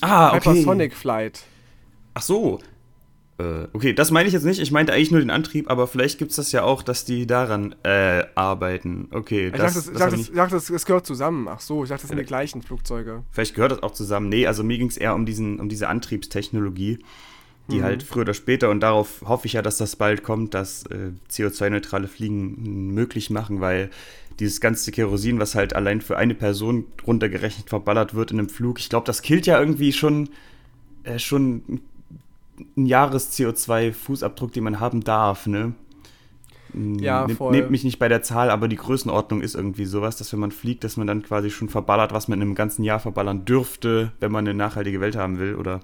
Ah, 0.01 0.29
okay. 0.29 0.37
Hypersonic 0.37 0.95
Flight. 0.95 1.43
Ach 2.15 2.23
so. 2.23 2.59
Äh, 3.37 3.69
okay, 3.75 3.93
das 3.93 4.11
meine 4.11 4.29
ich 4.29 4.33
jetzt 4.33 4.45
nicht. 4.45 4.61
Ich 4.61 4.73
meinte 4.73 4.95
eigentlich 4.95 5.11
nur 5.11 5.21
den 5.21 5.29
Antrieb, 5.29 5.71
aber 5.71 5.87
vielleicht 5.87 6.19
gibt 6.19 6.31
es 6.31 6.37
das 6.37 6.53
ja 6.53 6.63
auch, 6.63 6.83
dass 6.83 7.05
die 7.05 7.27
daran 7.27 7.75
äh, 7.83 8.25
arbeiten. 8.35 9.09
Okay, 9.11 9.49
ich 9.49 9.53
das, 9.53 9.75
dachte, 9.75 9.93
das, 9.93 10.11
das, 10.11 10.21
ich 10.21 10.33
dachte, 10.33 10.57
es 10.57 10.87
gehört 10.87 11.05
zusammen. 11.05 11.49
Ach 11.49 11.61
so, 11.61 11.83
ich 11.85 11.91
dachte, 11.91 12.05
das 12.05 12.09
sind 12.09 12.19
die 12.19 12.25
gleichen 12.25 12.63
Flugzeuge. 12.63 13.25
Vielleicht 13.31 13.55
gehört 13.55 13.73
das 13.73 13.83
auch 13.83 13.93
zusammen. 13.93 14.31
Nee, 14.31 14.47
also 14.47 14.65
mir 14.65 14.79
ging 14.79 14.89
es 14.89 14.97
eher 14.97 15.15
um, 15.15 15.27
diesen, 15.27 15.61
um 15.61 15.69
diese 15.69 15.89
Antriebstechnologie, 15.89 16.99
die 17.71 17.79
mhm. 17.79 17.83
halt 17.83 18.03
früher 18.03 18.23
oder 18.23 18.35
später, 18.35 18.71
und 18.71 18.81
darauf 18.81 19.23
hoffe 19.25 19.47
ich 19.47 19.55
ja, 19.55 19.63
dass 19.63 19.79
das 19.79 19.97
bald 19.97 20.23
kommt, 20.23 20.55
dass 20.55 20.85
äh, 20.87 21.11
CO2-neutrale 21.31 22.09
Fliegen 22.09 22.95
möglich 22.95 23.31
machen, 23.31 23.61
weil 23.61 23.91
dieses 24.39 24.61
ganze 24.61 24.93
Kerosin, 24.93 25.41
was 25.41 25.55
halt 25.55 25.75
allein 25.75 26.01
für 26.01 26.17
eine 26.17 26.35
Person 26.35 26.85
runtergerechnet 27.07 27.69
verballert 27.69 28.15
wird 28.15 28.31
in 28.31 28.39
einem 28.39 28.49
Flug, 28.49 28.79
ich 28.79 28.89
glaube, 28.89 29.07
das 29.07 29.23
killt 29.23 29.47
ja 29.47 29.59
irgendwie 29.59 29.93
schon, 29.93 30.29
äh, 31.05 31.19
schon 31.19 31.81
ein 32.77 32.87
Jahres-CO2-Fußabdruck, 32.87 34.53
den 34.53 34.65
man 34.65 34.81
haben 34.81 35.03
darf, 35.03 35.47
ne? 35.47 35.75
Ja, 36.75 37.27
voll. 37.29 37.53
Nehmt 37.53 37.71
mich 37.71 37.85
nicht 37.85 37.99
bei 37.99 38.09
der 38.09 38.23
Zahl, 38.23 38.51
aber 38.51 38.69
die 38.69 38.77
Größenordnung 38.77 39.41
ist 39.41 39.55
irgendwie 39.55 39.87
sowas, 39.87 40.17
dass 40.17 40.33
wenn 40.33 40.41
man 40.41 40.51
fliegt, 40.51 40.85
dass 40.85 40.97
man 40.97 41.07
dann 41.07 41.23
quasi 41.23 41.51
schon 41.51 41.69
verballert, 41.69 42.13
was 42.13 42.29
man 42.29 42.39
in 42.39 42.43
einem 42.43 42.55
ganzen 42.55 42.85
Jahr 42.85 43.01
verballern 43.01 43.45
dürfte, 43.45 44.13
wenn 44.21 44.31
man 44.31 44.47
eine 44.47 44.57
nachhaltige 44.57 45.01
Welt 45.01 45.17
haben 45.17 45.39
will 45.39 45.55
oder 45.55 45.81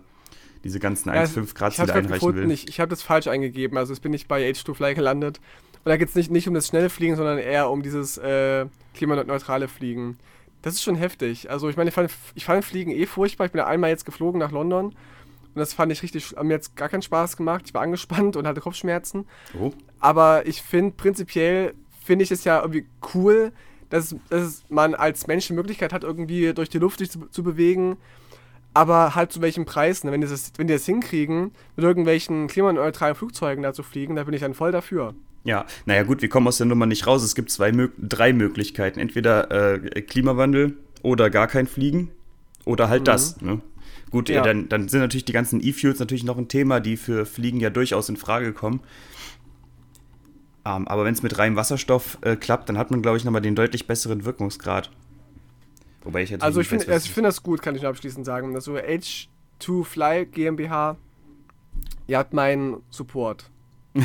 diese 0.64 0.78
ganzen 0.80 1.12
ja, 1.12 1.22
1,5 1.22 1.54
Grad 1.54 1.74
Ziele 1.74 1.92
einreichen 1.92 2.12
gefunden, 2.12 2.42
will. 2.42 2.50
Ich, 2.50 2.68
ich 2.68 2.80
habe 2.80 2.90
das 2.90 3.02
falsch 3.02 3.26
eingegeben, 3.26 3.76
also 3.78 3.92
jetzt 3.92 4.02
bin 4.02 4.12
ich 4.14 4.28
bei 4.28 4.48
H2Fly 4.48 4.94
gelandet. 4.94 5.40
Und 5.84 5.88
da 5.88 5.96
geht 5.96 6.08
es 6.08 6.14
nicht, 6.14 6.30
nicht 6.30 6.46
um 6.46 6.54
das 6.54 6.68
schnelle 6.68 6.90
Fliegen, 6.90 7.16
sondern 7.16 7.38
eher 7.38 7.68
um 7.68 7.82
dieses 7.82 8.16
äh, 8.18 8.66
klimaneutrale 8.94 9.66
Fliegen. 9.66 10.18
Das 10.62 10.74
ist 10.74 10.82
schon 10.82 10.94
heftig. 10.94 11.50
Also 11.50 11.68
ich 11.68 11.76
meine, 11.76 11.88
ich 11.88 11.94
fand, 11.94 12.10
ich 12.34 12.44
fand 12.44 12.64
Fliegen 12.64 12.92
eh 12.92 13.06
furchtbar. 13.06 13.46
Ich 13.46 13.52
bin 13.52 13.58
ja 13.58 13.66
einmal 13.66 13.90
jetzt 13.90 14.04
geflogen 14.04 14.38
nach 14.38 14.52
London 14.52 14.94
und 15.54 15.58
das 15.58 15.74
fand 15.74 15.92
ich 15.92 16.02
richtig, 16.02 16.34
hat 16.36 16.44
mir 16.44 16.54
jetzt 16.54 16.76
gar 16.76 16.88
keinen 16.88 17.02
Spaß 17.02 17.36
gemacht. 17.36 17.64
Ich 17.66 17.74
war 17.74 17.82
angespannt 17.82 18.36
und 18.36 18.46
hatte 18.46 18.60
Kopfschmerzen. 18.60 19.26
Oh. 19.58 19.72
Aber 20.00 20.46
ich 20.46 20.62
finde, 20.62 20.94
prinzipiell 20.96 21.74
finde 22.04 22.24
ich 22.24 22.30
es 22.30 22.44
ja 22.44 22.60
irgendwie 22.60 22.86
cool, 23.14 23.52
dass, 23.90 24.16
dass 24.30 24.64
man 24.70 24.94
als 24.94 25.26
Mensch 25.26 25.46
die 25.48 25.52
Möglichkeit 25.52 25.92
hat, 25.92 26.04
irgendwie 26.04 26.54
durch 26.54 26.70
die 26.70 26.78
Luft 26.78 27.00
sich 27.00 27.10
zu, 27.10 27.26
zu 27.26 27.42
bewegen. 27.42 27.98
Aber 28.74 29.14
halt 29.14 29.32
zu 29.32 29.42
welchem 29.42 29.64
Preis? 29.64 30.02
Ne? 30.04 30.12
Wenn, 30.12 30.22
die 30.22 30.26
das, 30.26 30.52
wenn 30.56 30.66
die 30.66 30.72
das 30.72 30.86
hinkriegen, 30.86 31.52
mit 31.76 31.84
irgendwelchen 31.84 32.46
klimaneutralen 32.46 33.14
Flugzeugen 33.14 33.62
da 33.62 33.72
zu 33.72 33.82
fliegen, 33.82 34.16
da 34.16 34.24
bin 34.24 34.34
ich 34.34 34.40
dann 34.40 34.54
voll 34.54 34.72
dafür. 34.72 35.14
Ja, 35.44 35.66
naja 35.86 36.04
gut, 36.04 36.22
wir 36.22 36.28
kommen 36.28 36.46
aus 36.46 36.58
der 36.58 36.66
Nummer 36.66 36.86
nicht 36.86 37.06
raus. 37.06 37.22
Es 37.22 37.34
gibt 37.34 37.50
zwei, 37.50 37.72
drei 37.98 38.32
Möglichkeiten. 38.32 39.00
Entweder 39.00 39.50
äh, 39.50 40.02
Klimawandel 40.02 40.76
oder 41.02 41.30
gar 41.30 41.48
kein 41.48 41.66
Fliegen 41.66 42.10
oder 42.64 42.88
halt 42.88 43.02
mhm. 43.02 43.06
das. 43.06 43.40
Ne? 43.40 43.60
Gut, 44.10 44.28
ja. 44.28 44.42
dann, 44.42 44.68
dann 44.68 44.88
sind 44.88 45.00
natürlich 45.00 45.24
die 45.24 45.32
ganzen 45.32 45.60
E-Fuels 45.62 45.98
natürlich 45.98 46.24
noch 46.24 46.38
ein 46.38 46.48
Thema, 46.48 46.80
die 46.80 46.96
für 46.96 47.26
Fliegen 47.26 47.60
ja 47.60 47.70
durchaus 47.70 48.08
in 48.08 48.16
Frage 48.16 48.52
kommen. 48.52 48.80
Ähm, 50.64 50.86
aber 50.86 51.04
wenn 51.04 51.14
es 51.14 51.22
mit 51.22 51.38
reinem 51.38 51.56
Wasserstoff 51.56 52.18
äh, 52.20 52.36
klappt, 52.36 52.68
dann 52.68 52.78
hat 52.78 52.90
man, 52.90 53.02
glaube 53.02 53.16
ich, 53.16 53.24
nochmal 53.24 53.42
den 53.42 53.54
deutlich 53.54 53.86
besseren 53.86 54.24
Wirkungsgrad. 54.24 54.90
Wobei 56.04 56.22
ich 56.22 56.30
jetzt 56.30 56.42
Also 56.42 56.60
ich 56.60 56.68
finde 56.68 56.88
also 56.88 57.08
find 57.10 57.26
das 57.26 57.42
gut, 57.42 57.62
kann 57.62 57.74
ich 57.74 57.82
nur 57.82 57.90
abschließend 57.90 58.26
sagen. 58.26 58.54
Also 58.54 58.74
H2Fly 58.76 60.26
GmbH, 60.26 60.96
ihr 62.06 62.18
habt 62.18 62.32
meinen 62.32 62.82
Support. 62.90 63.50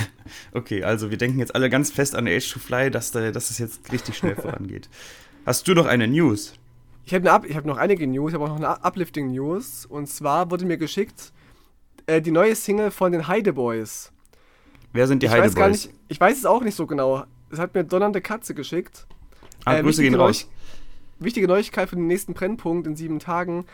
okay, 0.54 0.84
also 0.84 1.10
wir 1.12 1.18
denken 1.18 1.40
jetzt 1.40 1.56
alle 1.56 1.70
ganz 1.70 1.92
fest 1.92 2.16
an 2.16 2.28
H2Fly, 2.28 2.90
dass, 2.90 3.12
dass 3.12 3.50
es 3.50 3.58
jetzt 3.58 3.92
richtig 3.92 4.18
schnell 4.18 4.36
vorangeht. 4.42 4.90
Hast 5.46 5.68
du 5.68 5.74
doch 5.74 5.86
eine 5.86 6.08
News? 6.08 6.54
Ich 7.06 7.14
habe 7.14 7.32
hab 7.32 7.66
noch 7.66 7.78
einige 7.78 8.06
News, 8.06 8.32
ich 8.32 8.34
habe 8.34 8.44
auch 8.44 8.50
noch 8.50 8.58
eine 8.58 8.84
Uplifting 8.84 9.32
News. 9.32 9.86
Und 9.86 10.08
zwar 10.08 10.52
wurde 10.52 10.66
mir 10.66 10.78
geschickt 10.78 11.32
äh, 12.06 12.22
die 12.22 12.32
neue 12.32 12.56
Single 12.56 12.92
von 12.92 13.12
den 13.12 13.28
Heide 13.28 13.54
Boys. 13.54 14.12
Wer 14.92 15.08
sind 15.08 15.24
die 15.24 15.28
ich 15.28 15.32
Heide 15.32 15.44
weiß 15.44 15.56
Boys? 15.56 15.60
Gar 15.60 15.70
nicht, 15.70 15.90
ich 16.10 16.20
weiß 16.20 16.38
es 16.38 16.46
auch 16.46 16.64
nicht 16.64 16.76
so 16.76 16.86
genau. 16.86 17.24
Es 17.50 17.60
hat 17.60 17.74
mir 17.74 17.84
Donnernde 17.86 18.20
Katze 18.20 18.54
geschickt. 18.54 19.08
Ah, 19.64 19.78
äh, 19.78 19.84
Grüße 19.84 20.02
gehen 20.02 20.16
raus. 20.16 20.50
Wichtige 21.20 21.48
Neuigkeit 21.48 21.90
für 21.90 21.96
den 21.96 22.08
nächsten 22.08 22.34
Brennpunkt 22.34 22.88
in 22.88 22.96
sieben 22.96 23.20
Tagen. 23.20 23.66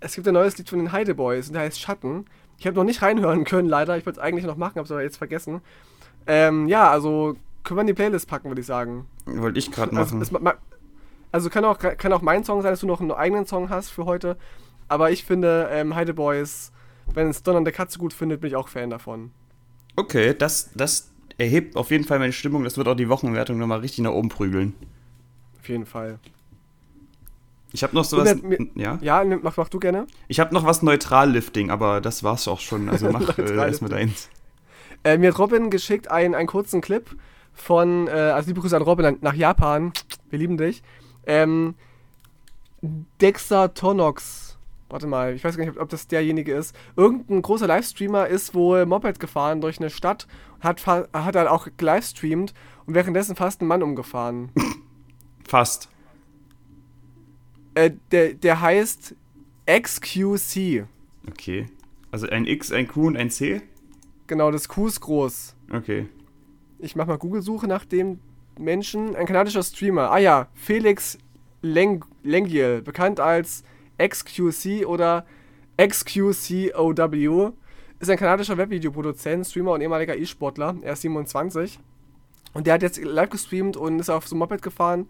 Es 0.00 0.14
gibt 0.14 0.26
ein 0.26 0.34
neues 0.34 0.56
Lied 0.58 0.68
von 0.68 0.78
den 0.78 0.92
Heide 0.92 1.14
Boys 1.14 1.48
und 1.48 1.54
der 1.54 1.62
heißt 1.62 1.80
Schatten. 1.80 2.26
Ich 2.58 2.66
habe 2.66 2.76
noch 2.76 2.84
nicht 2.84 3.02
reinhören 3.02 3.44
können, 3.44 3.68
leider. 3.68 3.96
Ich 3.96 4.06
wollte 4.06 4.20
es 4.20 4.24
eigentlich 4.24 4.44
noch 4.44 4.56
machen, 4.56 4.76
habe 4.76 4.84
es 4.84 4.92
aber 4.92 5.02
jetzt 5.02 5.16
vergessen. 5.16 5.60
Ähm, 6.26 6.68
ja, 6.68 6.90
also 6.90 7.36
können 7.64 7.78
wir 7.78 7.82
in 7.82 7.86
die 7.88 7.94
Playlist 7.94 8.28
packen, 8.28 8.48
würde 8.48 8.60
ich 8.60 8.66
sagen. 8.66 9.06
Wollte 9.26 9.58
ich 9.58 9.70
gerade 9.70 9.96
also, 9.96 10.16
machen. 10.16 10.46
Also, 10.46 10.58
also 11.32 11.50
kann 11.50 11.64
auch, 11.64 11.78
kann 11.78 12.12
auch 12.12 12.22
mein 12.22 12.44
Song 12.44 12.62
sein, 12.62 12.72
dass 12.72 12.80
du 12.80 12.86
noch 12.86 13.00
einen 13.00 13.10
eigenen 13.10 13.46
Song 13.46 13.70
hast 13.70 13.90
für 13.90 14.04
heute. 14.04 14.36
Aber 14.88 15.10
ich 15.10 15.24
finde, 15.24 15.68
ähm, 15.72 15.94
Heide 15.94 16.14
Boys, 16.14 16.72
wenn 17.14 17.28
es 17.28 17.42
Donnernde 17.42 17.72
Katze 17.72 17.98
gut 17.98 18.12
findet, 18.12 18.40
bin 18.40 18.48
ich 18.48 18.56
auch 18.56 18.68
Fan 18.68 18.90
davon. 18.90 19.30
Okay, 19.96 20.34
das, 20.36 20.70
das 20.74 21.10
erhebt 21.38 21.76
auf 21.76 21.90
jeden 21.90 22.04
Fall 22.04 22.18
meine 22.18 22.32
Stimmung. 22.32 22.64
Das 22.64 22.76
wird 22.76 22.88
auch 22.88 22.94
die 22.94 23.08
Wochenwertung 23.08 23.58
nochmal 23.58 23.80
richtig 23.80 24.04
nach 24.04 24.12
oben 24.12 24.28
prügeln. 24.28 24.74
Auf 25.58 25.68
jeden 25.68 25.86
Fall. 25.86 26.18
Ich 27.72 27.82
habe 27.82 27.94
noch 27.94 28.04
sowas. 28.04 28.36
Ja, 28.74 28.98
ja 29.00 29.24
mach, 29.24 29.56
mach 29.56 29.68
du 29.68 29.78
gerne. 29.78 30.06
Ich 30.28 30.40
habe 30.40 30.52
noch 30.54 30.64
was 30.66 30.82
Neutral-Lifting, 30.82 31.70
aber 31.70 32.00
das 32.00 32.22
war's 32.22 32.46
auch 32.48 32.60
schon. 32.60 32.88
Also 32.88 33.08
mach 33.12 33.38
äh, 33.38 33.54
erstmal 33.54 33.90
deins. 33.90 34.28
Äh, 35.04 35.18
mir 35.18 35.30
hat 35.30 35.38
Robin 35.38 35.70
geschickt 35.70 36.10
einen, 36.10 36.34
einen 36.34 36.46
kurzen 36.46 36.80
Clip 36.80 37.08
von, 37.52 38.08
äh, 38.08 38.10
also 38.10 38.48
liebe 38.48 38.60
Grüße 38.60 38.76
an 38.76 38.82
Robin 38.82 39.18
nach 39.20 39.34
Japan. 39.34 39.92
Wir 40.30 40.38
lieben 40.38 40.56
dich. 40.56 40.82
Ähm, 41.26 41.74
Dexter 43.20 43.74
Tonox. 43.74 44.58
Warte 44.88 45.06
mal, 45.06 45.34
ich 45.34 45.42
weiß 45.42 45.56
gar 45.56 45.64
nicht, 45.64 45.78
ob 45.78 45.88
das 45.88 46.06
derjenige 46.06 46.54
ist. 46.54 46.76
Irgendein 46.96 47.40
großer 47.40 47.66
Livestreamer 47.66 48.26
ist 48.26 48.54
wohl 48.54 48.84
Moped 48.84 49.20
gefahren 49.20 49.62
durch 49.62 49.78
eine 49.78 49.88
Stadt, 49.88 50.26
hat, 50.60 50.86
hat 50.86 51.34
dann 51.34 51.46
auch 51.46 51.68
gelivestreamt 51.78 52.52
und 52.84 52.94
währenddessen 52.94 53.34
fast 53.34 53.62
einen 53.62 53.68
Mann 53.68 53.82
umgefahren. 53.82 54.50
Fast. 55.48 55.88
Äh, 57.74 57.92
der, 58.10 58.34
der 58.34 58.60
heißt 58.60 59.14
XQC. 59.66 60.86
Okay. 61.28 61.66
Also 62.10 62.28
ein 62.28 62.46
X, 62.46 62.72
ein 62.72 62.88
Q 62.88 63.06
und 63.06 63.16
ein 63.16 63.30
C? 63.30 63.62
Genau, 64.26 64.50
das 64.50 64.68
Q 64.68 64.86
ist 64.86 65.00
groß. 65.00 65.54
Okay. 65.72 66.06
Ich 66.78 66.96
mach 66.96 67.06
mal 67.06 67.16
Google-Suche 67.16 67.66
nach 67.66 67.84
dem 67.84 68.18
Menschen, 68.58 69.16
ein 69.16 69.26
kanadischer 69.26 69.62
Streamer. 69.62 70.10
Ah 70.10 70.18
ja, 70.18 70.48
Felix 70.54 71.18
Leng 71.62 72.04
Lengiel, 72.22 72.82
bekannt 72.82 73.20
als 73.20 73.64
XQC 73.98 74.86
oder 74.86 75.24
XQCOW, 75.80 77.52
ist 77.98 78.10
ein 78.10 78.18
kanadischer 78.18 78.58
Webvideoproduzent, 78.58 79.46
Streamer 79.46 79.72
und 79.72 79.80
ehemaliger 79.80 80.16
E-Sportler. 80.16 80.76
Er 80.82 80.92
ist 80.94 81.02
27. 81.02 81.78
Und 82.52 82.66
der 82.66 82.74
hat 82.74 82.82
jetzt 82.82 83.02
live 83.02 83.30
gestreamt 83.30 83.76
und 83.76 84.00
ist 84.00 84.10
auf 84.10 84.26
so 84.26 84.34
ein 84.34 84.40
Moped 84.40 84.60
gefahren 84.60 85.08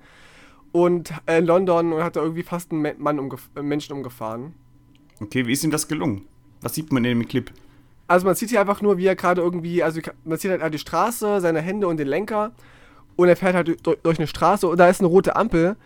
und 0.72 1.12
äh, 1.26 1.38
in 1.38 1.46
London 1.46 1.92
und 1.92 2.02
hat 2.02 2.16
da 2.16 2.22
irgendwie 2.22 2.42
fast 2.42 2.72
einen 2.72 2.94
Mann 2.98 3.18
umgef 3.18 3.48
äh, 3.54 3.62
Menschen 3.62 3.92
umgefahren. 3.92 4.54
Okay, 5.20 5.46
wie 5.46 5.52
ist 5.52 5.62
ihm 5.62 5.70
das 5.70 5.86
gelungen? 5.86 6.26
Was 6.62 6.74
sieht 6.74 6.92
man 6.92 7.04
in 7.04 7.18
dem 7.18 7.28
Clip? 7.28 7.50
Also 8.08 8.26
man 8.26 8.34
sieht 8.34 8.50
hier 8.50 8.60
einfach 8.60 8.82
nur, 8.82 8.98
wie 8.98 9.06
er 9.06 9.16
gerade 9.16 9.40
irgendwie, 9.40 9.82
also 9.82 10.00
man 10.24 10.38
sieht 10.38 10.50
halt 10.50 10.74
die 10.74 10.78
Straße, 10.78 11.40
seine 11.40 11.60
Hände 11.60 11.86
und 11.86 11.98
den 11.98 12.08
Lenker 12.08 12.52
und 13.16 13.28
er 13.28 13.36
fährt 13.36 13.54
halt 13.54 13.86
durch, 13.86 13.98
durch 14.02 14.18
eine 14.18 14.26
Straße 14.26 14.66
und 14.66 14.78
da 14.78 14.88
ist 14.88 15.00
eine 15.00 15.08
rote 15.08 15.36
Ampel 15.36 15.76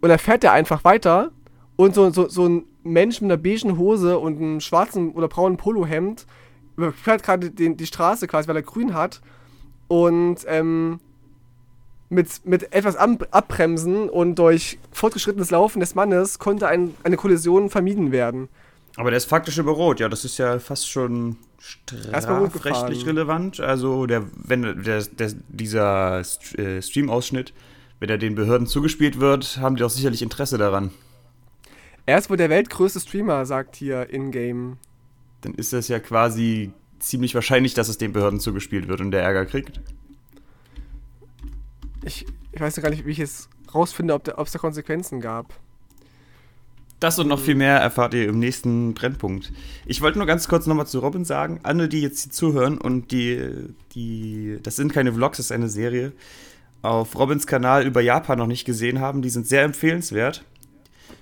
und 0.00 0.10
er 0.10 0.18
fährt 0.18 0.44
er 0.44 0.52
einfach 0.52 0.84
weiter 0.84 1.32
und 1.76 1.94
so, 1.94 2.10
so, 2.10 2.28
so 2.28 2.46
ein 2.46 2.64
Mensch 2.82 3.20
mit 3.20 3.30
einer 3.30 3.40
beigen 3.40 3.78
Hose 3.78 4.18
und 4.18 4.36
einem 4.36 4.60
schwarzen 4.60 5.12
oder 5.12 5.28
braunen 5.28 5.56
Polohemd 5.56 6.26
fährt 6.94 7.22
gerade 7.22 7.50
die 7.50 7.86
Straße 7.86 8.26
quasi, 8.26 8.48
weil 8.48 8.56
er 8.56 8.62
grün 8.62 8.94
hat 8.94 9.20
und 9.88 10.38
ähm, 10.46 11.00
mit, 12.14 12.46
mit 12.46 12.72
etwas 12.72 12.96
Abbremsen 12.96 14.08
und 14.08 14.36
durch 14.36 14.78
fortgeschrittenes 14.92 15.50
Laufen 15.50 15.80
des 15.80 15.94
Mannes 15.94 16.38
konnte 16.38 16.68
ein, 16.68 16.94
eine 17.02 17.16
Kollision 17.16 17.70
vermieden 17.70 18.12
werden. 18.12 18.48
Aber 18.96 19.10
der 19.10 19.18
ist 19.18 19.24
faktisch 19.24 19.58
über 19.58 19.72
Rot, 19.72 20.00
ja, 20.00 20.08
das 20.08 20.24
ist 20.24 20.38
ja 20.38 20.58
fast 20.58 20.88
schon 20.88 21.36
strafrechtlich 21.58 23.06
relevant. 23.06 23.58
Also 23.60 24.06
der, 24.06 24.24
wenn 24.34 24.82
der, 24.82 25.02
der, 25.02 25.32
dieser 25.48 26.20
äh, 26.20 26.80
Stream-Ausschnitt, 26.80 27.52
wenn 27.98 28.08
er 28.08 28.18
den 28.18 28.34
Behörden 28.34 28.66
zugespielt 28.66 29.18
wird, 29.18 29.58
haben 29.58 29.76
die 29.76 29.82
auch 29.82 29.90
sicherlich 29.90 30.22
Interesse 30.22 30.58
daran. 30.58 30.90
Er 32.06 32.18
ist 32.18 32.28
wohl 32.28 32.36
der 32.36 32.50
weltgrößte 32.50 33.00
Streamer, 33.00 33.46
sagt 33.46 33.76
hier 33.76 34.10
in-game. 34.10 34.76
Dann 35.40 35.54
ist 35.54 35.72
es 35.72 35.88
ja 35.88 35.98
quasi 35.98 36.72
ziemlich 36.98 37.34
wahrscheinlich, 37.34 37.74
dass 37.74 37.88
es 37.88 37.98
den 37.98 38.12
Behörden 38.12 38.40
zugespielt 38.40 38.88
wird 38.88 39.00
und 39.00 39.10
der 39.10 39.22
Ärger 39.22 39.46
kriegt. 39.46 39.80
Ich, 42.04 42.26
ich 42.52 42.60
weiß 42.60 42.76
gar 42.76 42.90
nicht, 42.90 43.06
wie 43.06 43.12
ich 43.12 43.20
es 43.20 43.48
rausfinde, 43.74 44.14
ob 44.14 44.46
es 44.46 44.52
da 44.52 44.58
Konsequenzen 44.58 45.20
gab. 45.20 45.54
Das 47.00 47.18
und 47.18 47.28
noch 47.28 47.40
viel 47.40 47.54
mehr 47.54 47.76
erfahrt 47.76 48.14
ihr 48.14 48.28
im 48.28 48.38
nächsten 48.38 48.94
Brennpunkt. 48.94 49.52
Ich 49.84 50.00
wollte 50.00 50.18
nur 50.18 50.26
ganz 50.26 50.48
kurz 50.48 50.66
nochmal 50.66 50.86
zu 50.86 51.00
Robin 51.00 51.24
sagen, 51.24 51.60
alle, 51.62 51.88
die 51.88 52.00
jetzt 52.00 52.22
hier 52.22 52.32
zuhören 52.32 52.78
und 52.78 53.10
die, 53.10 53.42
die, 53.94 54.58
das 54.62 54.76
sind 54.76 54.92
keine 54.92 55.12
Vlogs, 55.12 55.38
das 55.38 55.46
ist 55.46 55.52
eine 55.52 55.68
Serie, 55.68 56.12
auf 56.82 57.18
Robins 57.18 57.46
Kanal 57.46 57.86
über 57.86 58.00
Japan 58.00 58.38
noch 58.38 58.46
nicht 58.46 58.64
gesehen 58.64 59.00
haben, 59.00 59.22
die 59.22 59.30
sind 59.30 59.46
sehr 59.46 59.64
empfehlenswert. 59.64 60.44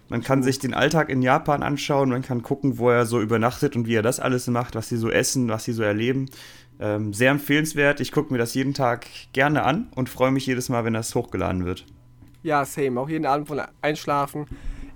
Man 0.08 0.22
kann 0.22 0.42
sich 0.42 0.58
den 0.58 0.74
Alltag 0.74 1.08
in 1.08 1.22
Japan 1.22 1.62
anschauen, 1.62 2.10
man 2.10 2.22
kann 2.22 2.42
gucken, 2.42 2.78
wo 2.78 2.90
er 2.90 3.06
so 3.06 3.20
übernachtet 3.20 3.74
und 3.74 3.86
wie 3.86 3.94
er 3.94 4.02
das 4.02 4.20
alles 4.20 4.46
macht, 4.48 4.74
was 4.74 4.88
sie 4.88 4.96
so 4.96 5.10
essen, 5.10 5.48
was 5.48 5.64
sie 5.64 5.72
so 5.72 5.82
erleben. 5.82 6.28
Ähm, 6.82 7.12
sehr 7.12 7.30
empfehlenswert. 7.30 8.00
Ich 8.00 8.10
gucke 8.10 8.32
mir 8.32 8.38
das 8.38 8.54
jeden 8.54 8.74
Tag 8.74 9.06
gerne 9.32 9.62
an 9.62 9.88
und 9.94 10.08
freue 10.08 10.32
mich 10.32 10.46
jedes 10.46 10.68
Mal, 10.68 10.84
wenn 10.84 10.94
das 10.94 11.14
hochgeladen 11.14 11.64
wird. 11.64 11.86
Ja, 12.42 12.64
same. 12.64 13.00
Auch 13.00 13.08
jeden 13.08 13.24
Abend 13.24 13.46
von 13.46 13.62
Einschlafen 13.80 14.46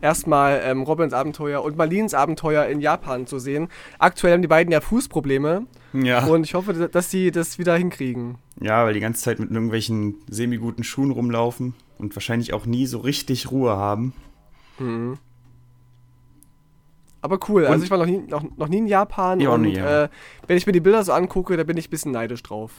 erstmal 0.01 0.61
ähm, 0.65 0.83
Robins 0.83 1.13
Abenteuer 1.13 1.63
und 1.63 1.77
Marlins 1.77 2.15
Abenteuer 2.15 2.67
in 2.67 2.81
Japan 2.81 3.27
zu 3.27 3.39
sehen. 3.39 3.69
Aktuell 3.99 4.35
haben 4.35 4.43
die 4.43 4.49
beiden 4.49 4.73
ja 4.73 4.81
Fußprobleme. 4.81 5.67
Ja. 5.93 6.27
Und 6.27 6.45
ich 6.45 6.55
hoffe, 6.55 6.89
dass 6.89 7.11
sie 7.11 7.31
das 7.31 7.59
wieder 7.59 7.77
hinkriegen. 7.77 8.39
Ja, 8.61 8.85
weil 8.85 8.95
die 8.95 9.01
ganze 9.01 9.23
Zeit 9.23 9.39
mit 9.39 9.51
irgendwelchen 9.51 10.17
semi-guten 10.29 10.85
Schuhen 10.85 11.11
rumlaufen 11.11 11.75
und 11.99 12.15
wahrscheinlich 12.15 12.53
auch 12.53 12.67
nie 12.67 12.87
so 12.87 12.99
richtig 12.99 13.51
Ruhe 13.51 13.77
haben. 13.77 14.13
Mhm. 14.79 15.19
Aber 17.27 17.41
cool, 17.49 17.65
und 17.65 17.73
also 17.73 17.85
ich 17.85 17.91
war 17.91 17.99
noch 17.99 18.07
nie, 18.07 18.19
noch, 18.19 18.45
noch 18.57 18.69
nie 18.69 18.79
in 18.79 18.87
Japan 18.87 19.41
ja, 19.41 19.51
und 19.51 19.63
nie, 19.63 19.75
ja. 19.75 20.05
äh, 20.05 20.09
wenn 20.47 20.57
ich 20.57 20.65
mir 20.65 20.73
die 20.73 20.79
Bilder 20.79 21.03
so 21.03 21.13
angucke, 21.13 21.57
da 21.57 21.65
bin 21.65 21.77
ich 21.77 21.89
ein 21.89 21.91
bisschen 21.91 22.13
neidisch 22.13 22.41
drauf. 22.45 22.71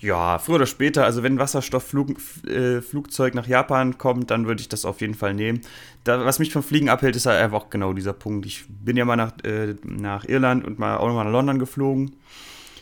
Ja, 0.00 0.40
früher 0.40 0.56
oder 0.56 0.66
später, 0.66 1.04
also 1.04 1.22
wenn 1.22 1.34
ein 1.34 1.38
Wasserstoffflugzeug 1.38 3.32
äh, 3.32 3.36
nach 3.36 3.46
Japan 3.46 3.96
kommt, 3.96 4.32
dann 4.32 4.48
würde 4.48 4.60
ich 4.60 4.68
das 4.68 4.84
auf 4.84 5.00
jeden 5.00 5.14
Fall 5.14 5.34
nehmen. 5.34 5.60
Da, 6.02 6.24
was 6.24 6.40
mich 6.40 6.52
vom 6.52 6.64
Fliegen 6.64 6.88
abhält, 6.88 7.14
ist 7.14 7.26
halt 7.26 7.40
einfach 7.40 7.58
auch 7.58 7.70
genau 7.70 7.92
dieser 7.92 8.12
Punkt. 8.12 8.44
Ich 8.44 8.64
bin 8.68 8.96
ja 8.96 9.04
mal 9.04 9.14
nach, 9.14 9.34
äh, 9.44 9.76
nach 9.84 10.24
Irland 10.24 10.64
und 10.64 10.80
mal 10.80 10.96
auch 10.96 11.06
nochmal 11.06 11.26
nach 11.26 11.32
London 11.32 11.60
geflogen. 11.60 12.16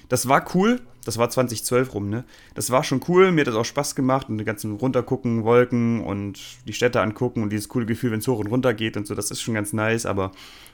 Das 0.09 0.27
war 0.27 0.43
cool, 0.55 0.81
das 1.05 1.19
war 1.19 1.29
2012 1.29 1.95
rum, 1.95 2.09
ne? 2.09 2.25
Das 2.55 2.71
war 2.71 2.83
schon 2.83 3.01
cool, 3.09 3.31
mir 3.31 3.43
hat 3.43 3.49
das 3.49 3.55
auch 3.55 3.65
Spaß 3.65 3.95
gemacht 3.95 4.29
und 4.29 4.39
die 4.39 4.45
ganzen 4.45 4.77
runtergucken, 4.77 5.45
Wolken 5.45 6.03
und 6.03 6.41
die 6.67 6.73
Städte 6.73 7.01
angucken 7.01 7.43
und 7.43 7.51
dieses 7.51 7.69
coole 7.69 7.87
Gefühl, 7.87 8.11
wenn 8.11 8.21
es 8.21 8.29
hoch 8.29 8.39
und 8.39 8.47
runter 8.47 8.75
geht 8.75 8.97
und 8.97 9.07
so, 9.07 9.15
das 9.15 9.31
ist 9.31 9.43
schon 9.43 9.55
ganz 9.55 9.73
nice, 9.73 10.07
aber 10.07 10.33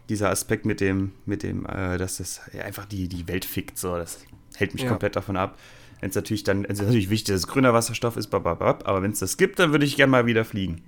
dieser 0.08 0.30
Aspekt 0.30 0.64
mit 0.64 0.80
dem, 0.80 1.12
mit 1.26 1.42
dem, 1.42 1.66
äh, 1.66 1.98
dass 1.98 2.20
es 2.20 2.40
ja, 2.52 2.62
einfach 2.62 2.86
die, 2.86 3.08
die 3.08 3.26
Welt 3.28 3.44
fickt, 3.44 3.78
so, 3.78 3.96
das 3.96 4.20
hält 4.56 4.74
mich 4.74 4.84
ja. 4.84 4.88
komplett 4.88 5.16
davon 5.16 5.36
ab. 5.36 5.58
Wenn 6.00 6.10
es 6.10 6.16
natürlich 6.16 6.44
dann, 6.44 6.64
es 6.64 6.78
ist 6.78 6.86
natürlich 6.86 7.10
wichtig, 7.10 7.34
dass 7.34 7.42
es 7.42 7.46
grüner 7.46 7.74
Wasserstoff 7.74 8.16
ist, 8.16 8.28
bababab, 8.28 8.88
aber 8.88 9.02
wenn 9.02 9.10
es 9.10 9.18
das 9.18 9.36
gibt, 9.36 9.58
dann 9.58 9.72
würde 9.72 9.84
ich 9.84 9.96
gerne 9.96 10.10
mal 10.10 10.26
wieder 10.26 10.44
fliegen. 10.44 10.82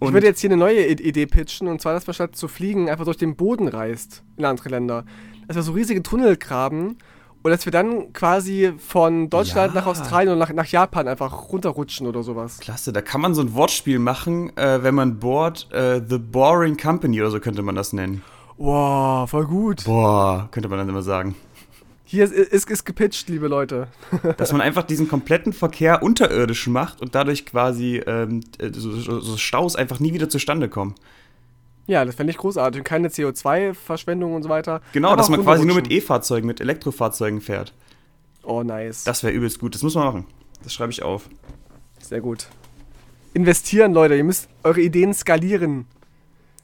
ich 0.00 0.12
würde 0.12 0.26
jetzt 0.26 0.40
hier 0.40 0.50
eine 0.50 0.58
neue 0.58 0.86
Idee 0.86 1.26
pitchen, 1.26 1.68
und 1.68 1.80
zwar, 1.80 1.94
dass 1.94 2.06
man 2.06 2.14
statt 2.14 2.36
zu 2.36 2.48
fliegen 2.48 2.90
einfach 2.90 3.04
durch 3.04 3.16
den 3.16 3.36
Boden 3.36 3.68
reist 3.68 4.22
in 4.36 4.44
andere 4.44 4.68
Länder. 4.68 5.04
Dass 5.46 5.56
wir 5.56 5.62
so 5.62 5.72
riesige 5.72 6.02
Tunnel 6.02 6.36
graben 6.36 6.98
und 7.46 7.52
dass 7.52 7.64
wir 7.64 7.70
dann 7.70 8.12
quasi 8.12 8.72
von 8.76 9.30
Deutschland 9.30 9.72
Ja. 9.72 9.80
nach 9.80 9.86
Australien 9.86 10.32
und 10.32 10.38
nach, 10.40 10.52
nach 10.52 10.66
Japan 10.66 11.06
einfach 11.06 11.52
runterrutschen 11.52 12.08
oder 12.08 12.24
sowas. 12.24 12.58
Klasse, 12.58 12.92
da 12.92 13.00
kann 13.02 13.20
man 13.20 13.34
so 13.36 13.40
ein 13.40 13.54
Wortspiel 13.54 14.00
machen, 14.00 14.50
äh, 14.56 14.82
wenn 14.82 14.96
man 14.96 15.20
bohrt, 15.20 15.72
äh, 15.72 16.02
The 16.04 16.18
Boring 16.18 16.76
Company 16.76 17.20
oder 17.20 17.30
so 17.30 17.38
könnte 17.38 17.62
man 17.62 17.76
das 17.76 17.92
nennen. 17.92 18.22
Wow, 18.56 19.30
voll 19.30 19.46
gut. 19.46 19.84
Boah, 19.84 20.48
könnte 20.50 20.68
man 20.68 20.78
dann 20.78 20.88
immer 20.88 21.02
sagen. 21.02 21.36
Hier 22.04 22.24
ist, 22.24 22.32
ist, 22.32 22.68
ist 22.68 22.84
gepitcht, 22.84 23.28
liebe 23.28 23.46
Leute. 23.46 23.86
Dass 24.38 24.50
man 24.50 24.60
einfach 24.60 24.82
diesen 24.82 25.08
kompletten 25.08 25.52
Verkehr 25.52 26.02
unterirdisch 26.02 26.66
macht 26.66 27.00
und 27.00 27.14
dadurch 27.14 27.46
quasi 27.46 28.02
ähm, 28.06 28.40
äh, 28.58 28.70
so, 28.72 29.20
so 29.20 29.36
Staus 29.36 29.76
einfach 29.76 30.00
nie 30.00 30.12
wieder 30.14 30.28
zustande 30.28 30.68
kommen. 30.68 30.96
Ja, 31.86 32.04
das 32.04 32.14
fände 32.16 32.30
ich 32.32 32.36
großartig. 32.38 32.80
Und 32.80 32.84
keine 32.84 33.08
CO2-Verschwendung 33.08 34.34
und 34.34 34.42
so 34.42 34.48
weiter. 34.48 34.80
Genau, 34.92 35.14
dass 35.16 35.28
man 35.28 35.42
quasi 35.42 35.64
nur 35.64 35.76
mit. 35.76 35.90
E-Fahrzeugen, 35.90 36.46
mit 36.46 36.60
Elektrofahrzeugen 36.60 37.40
fährt. 37.40 37.72
Oh, 38.42 38.62
nice. 38.62 39.04
Das 39.04 39.22
wäre 39.22 39.32
übelst 39.32 39.58
gut, 39.60 39.74
das 39.74 39.82
muss 39.82 39.94
man 39.94 40.04
machen. 40.04 40.26
Das 40.62 40.72
schreibe 40.72 40.92
ich 40.92 41.02
auf. 41.02 41.28
Sehr 42.00 42.20
gut. 42.20 42.46
Investieren, 43.34 43.92
Leute. 43.92 44.16
Ihr 44.16 44.24
müsst 44.24 44.48
eure 44.62 44.80
Ideen 44.80 45.14
skalieren. 45.14 45.86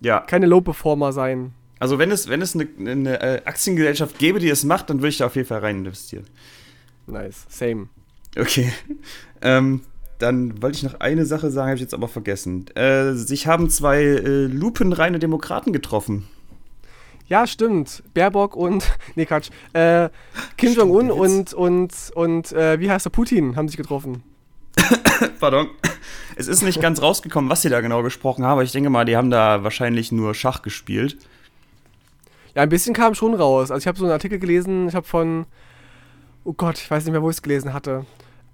Ja, 0.00 0.20
Keine 0.20 0.46
Low-Performer 0.46 1.12
sein. 1.12 1.52
also 1.78 1.98
wenn 1.98 2.10
es, 2.10 2.28
wenn 2.28 2.42
es 2.42 2.54
eine, 2.56 2.68
eine 2.78 3.20
äh, 3.20 3.42
Aktiengesellschaft 3.44 4.18
gäbe, 4.18 4.40
die 4.40 4.48
es 4.48 4.64
macht, 4.64 4.90
dann 4.90 4.98
würde 4.98 5.08
ich 5.10 5.18
da 5.18 5.26
auf 5.26 5.36
jeden 5.36 5.46
Fall 5.46 5.60
rein 5.60 5.78
investieren. 5.78 6.26
Nice. 7.06 7.46
Same. 7.48 7.88
Okay. 8.36 8.72
Ähm, 9.44 9.80
dann 10.22 10.62
wollte 10.62 10.76
ich 10.76 10.82
noch 10.84 11.00
eine 11.00 11.26
Sache 11.26 11.50
sagen, 11.50 11.68
habe 11.68 11.74
ich 11.74 11.82
jetzt 11.82 11.94
aber 11.94 12.08
vergessen. 12.08 12.66
Äh, 12.76 13.12
sich 13.12 13.46
haben 13.46 13.68
zwei 13.68 14.02
äh, 14.02 14.46
lupenreine 14.46 15.18
Demokraten 15.18 15.72
getroffen. 15.72 16.28
Ja, 17.26 17.46
stimmt. 17.46 18.02
Baerbock 18.14 18.56
und. 18.56 18.84
Nee, 19.14 19.26
Quatsch. 19.26 19.50
Äh, 19.72 20.10
Kim 20.56 20.74
Jong-un 20.74 21.10
und, 21.10 21.52
und, 21.52 21.92
und 22.14 22.52
äh, 22.52 22.78
wie 22.78 22.90
heißt 22.90 23.04
der 23.04 23.10
Putin 23.10 23.56
haben 23.56 23.68
sich 23.68 23.76
getroffen. 23.76 24.22
Pardon. 25.40 25.68
Es 26.36 26.48
ist 26.48 26.62
nicht 26.62 26.80
ganz 26.80 27.02
rausgekommen, 27.02 27.50
was 27.50 27.62
sie 27.62 27.68
da 27.68 27.80
genau 27.80 28.02
gesprochen 28.02 28.44
haben, 28.44 28.52
aber 28.52 28.62
ich 28.62 28.72
denke 28.72 28.90
mal, 28.90 29.04
die 29.04 29.16
haben 29.16 29.30
da 29.30 29.64
wahrscheinlich 29.64 30.12
nur 30.12 30.34
Schach 30.34 30.62
gespielt. 30.62 31.18
Ja, 32.54 32.62
ein 32.62 32.68
bisschen 32.68 32.94
kam 32.94 33.14
schon 33.14 33.34
raus. 33.34 33.70
Also 33.70 33.82
ich 33.82 33.86
habe 33.86 33.98
so 33.98 34.04
einen 34.04 34.12
Artikel 34.12 34.38
gelesen, 34.38 34.88
ich 34.88 34.94
habe 34.94 35.06
von. 35.06 35.46
Oh 36.44 36.52
Gott, 36.52 36.78
ich 36.78 36.90
weiß 36.90 37.04
nicht 37.04 37.12
mehr, 37.12 37.22
wo 37.22 37.30
ich 37.30 37.36
es 37.36 37.42
gelesen 37.42 37.72
hatte. 37.72 38.04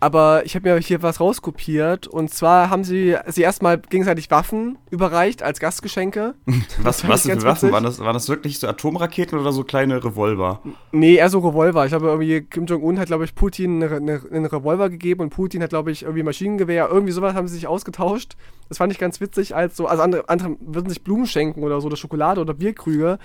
Aber 0.00 0.42
ich 0.44 0.54
habe 0.54 0.68
mir 0.68 0.78
hier 0.78 1.02
was 1.02 1.18
rauskopiert. 1.18 2.06
Und 2.06 2.32
zwar 2.32 2.70
haben 2.70 2.84
sie 2.84 3.16
sie 3.26 3.42
erstmal 3.42 3.78
gegenseitig 3.78 4.30
Waffen 4.30 4.78
überreicht 4.90 5.42
als 5.42 5.58
Gastgeschenke. 5.58 6.34
Was, 6.82 7.06
was 7.08 7.22
für 7.22 7.42
Waffen? 7.42 7.72
Waren 7.72 7.84
das, 7.84 7.98
waren 7.98 8.14
das 8.14 8.28
wirklich 8.28 8.58
so 8.58 8.68
Atomraketen 8.68 9.38
oder 9.38 9.52
so 9.52 9.64
kleine 9.64 10.02
Revolver? 10.04 10.60
Nee, 10.92 11.16
eher 11.16 11.28
so 11.28 11.40
Revolver. 11.40 11.86
Ich 11.86 11.92
habe 11.92 12.06
irgendwie, 12.06 12.42
Kim 12.42 12.66
Jong-un 12.66 12.98
hat, 12.98 13.06
glaube 13.06 13.24
ich, 13.24 13.34
Putin 13.34 13.82
eine, 13.82 13.96
eine, 13.96 14.22
einen 14.30 14.46
Revolver 14.46 14.88
gegeben 14.90 15.22
und 15.22 15.30
Putin 15.30 15.62
hat, 15.62 15.70
glaube 15.70 15.90
ich, 15.90 16.02
irgendwie 16.02 16.22
Maschinengewehr. 16.22 16.88
Irgendwie 16.90 17.12
sowas 17.12 17.34
haben 17.34 17.48
sie 17.48 17.54
sich 17.54 17.66
ausgetauscht. 17.66 18.36
Das 18.68 18.78
fand 18.78 18.92
ich 18.92 18.98
ganz 18.98 19.20
witzig, 19.20 19.56
als 19.56 19.76
so, 19.76 19.86
also 19.86 20.02
andere, 20.02 20.28
andere 20.28 20.56
würden 20.60 20.88
sich 20.88 21.02
Blumen 21.02 21.26
schenken 21.26 21.62
oder 21.64 21.80
so, 21.80 21.88
oder 21.88 21.96
Schokolade 21.96 22.40
oder 22.40 22.54
Bierkrüge. 22.54 23.18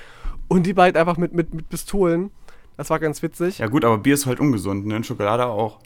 Und 0.47 0.65
die 0.65 0.73
beiden 0.73 0.99
einfach 0.99 1.17
mit, 1.17 1.33
mit, 1.33 1.53
mit 1.53 1.69
Pistolen. 1.69 2.31
Das 2.77 2.89
war 2.89 2.99
ganz 2.99 3.21
witzig. 3.21 3.59
Ja 3.59 3.67
gut, 3.67 3.85
aber 3.85 3.99
Bier 3.99 4.15
ist 4.15 4.25
halt 4.25 4.39
ungesund, 4.39 4.87
ne? 4.87 4.95
Und 4.95 5.05
Schokolade 5.05 5.45
auch. 5.45 5.79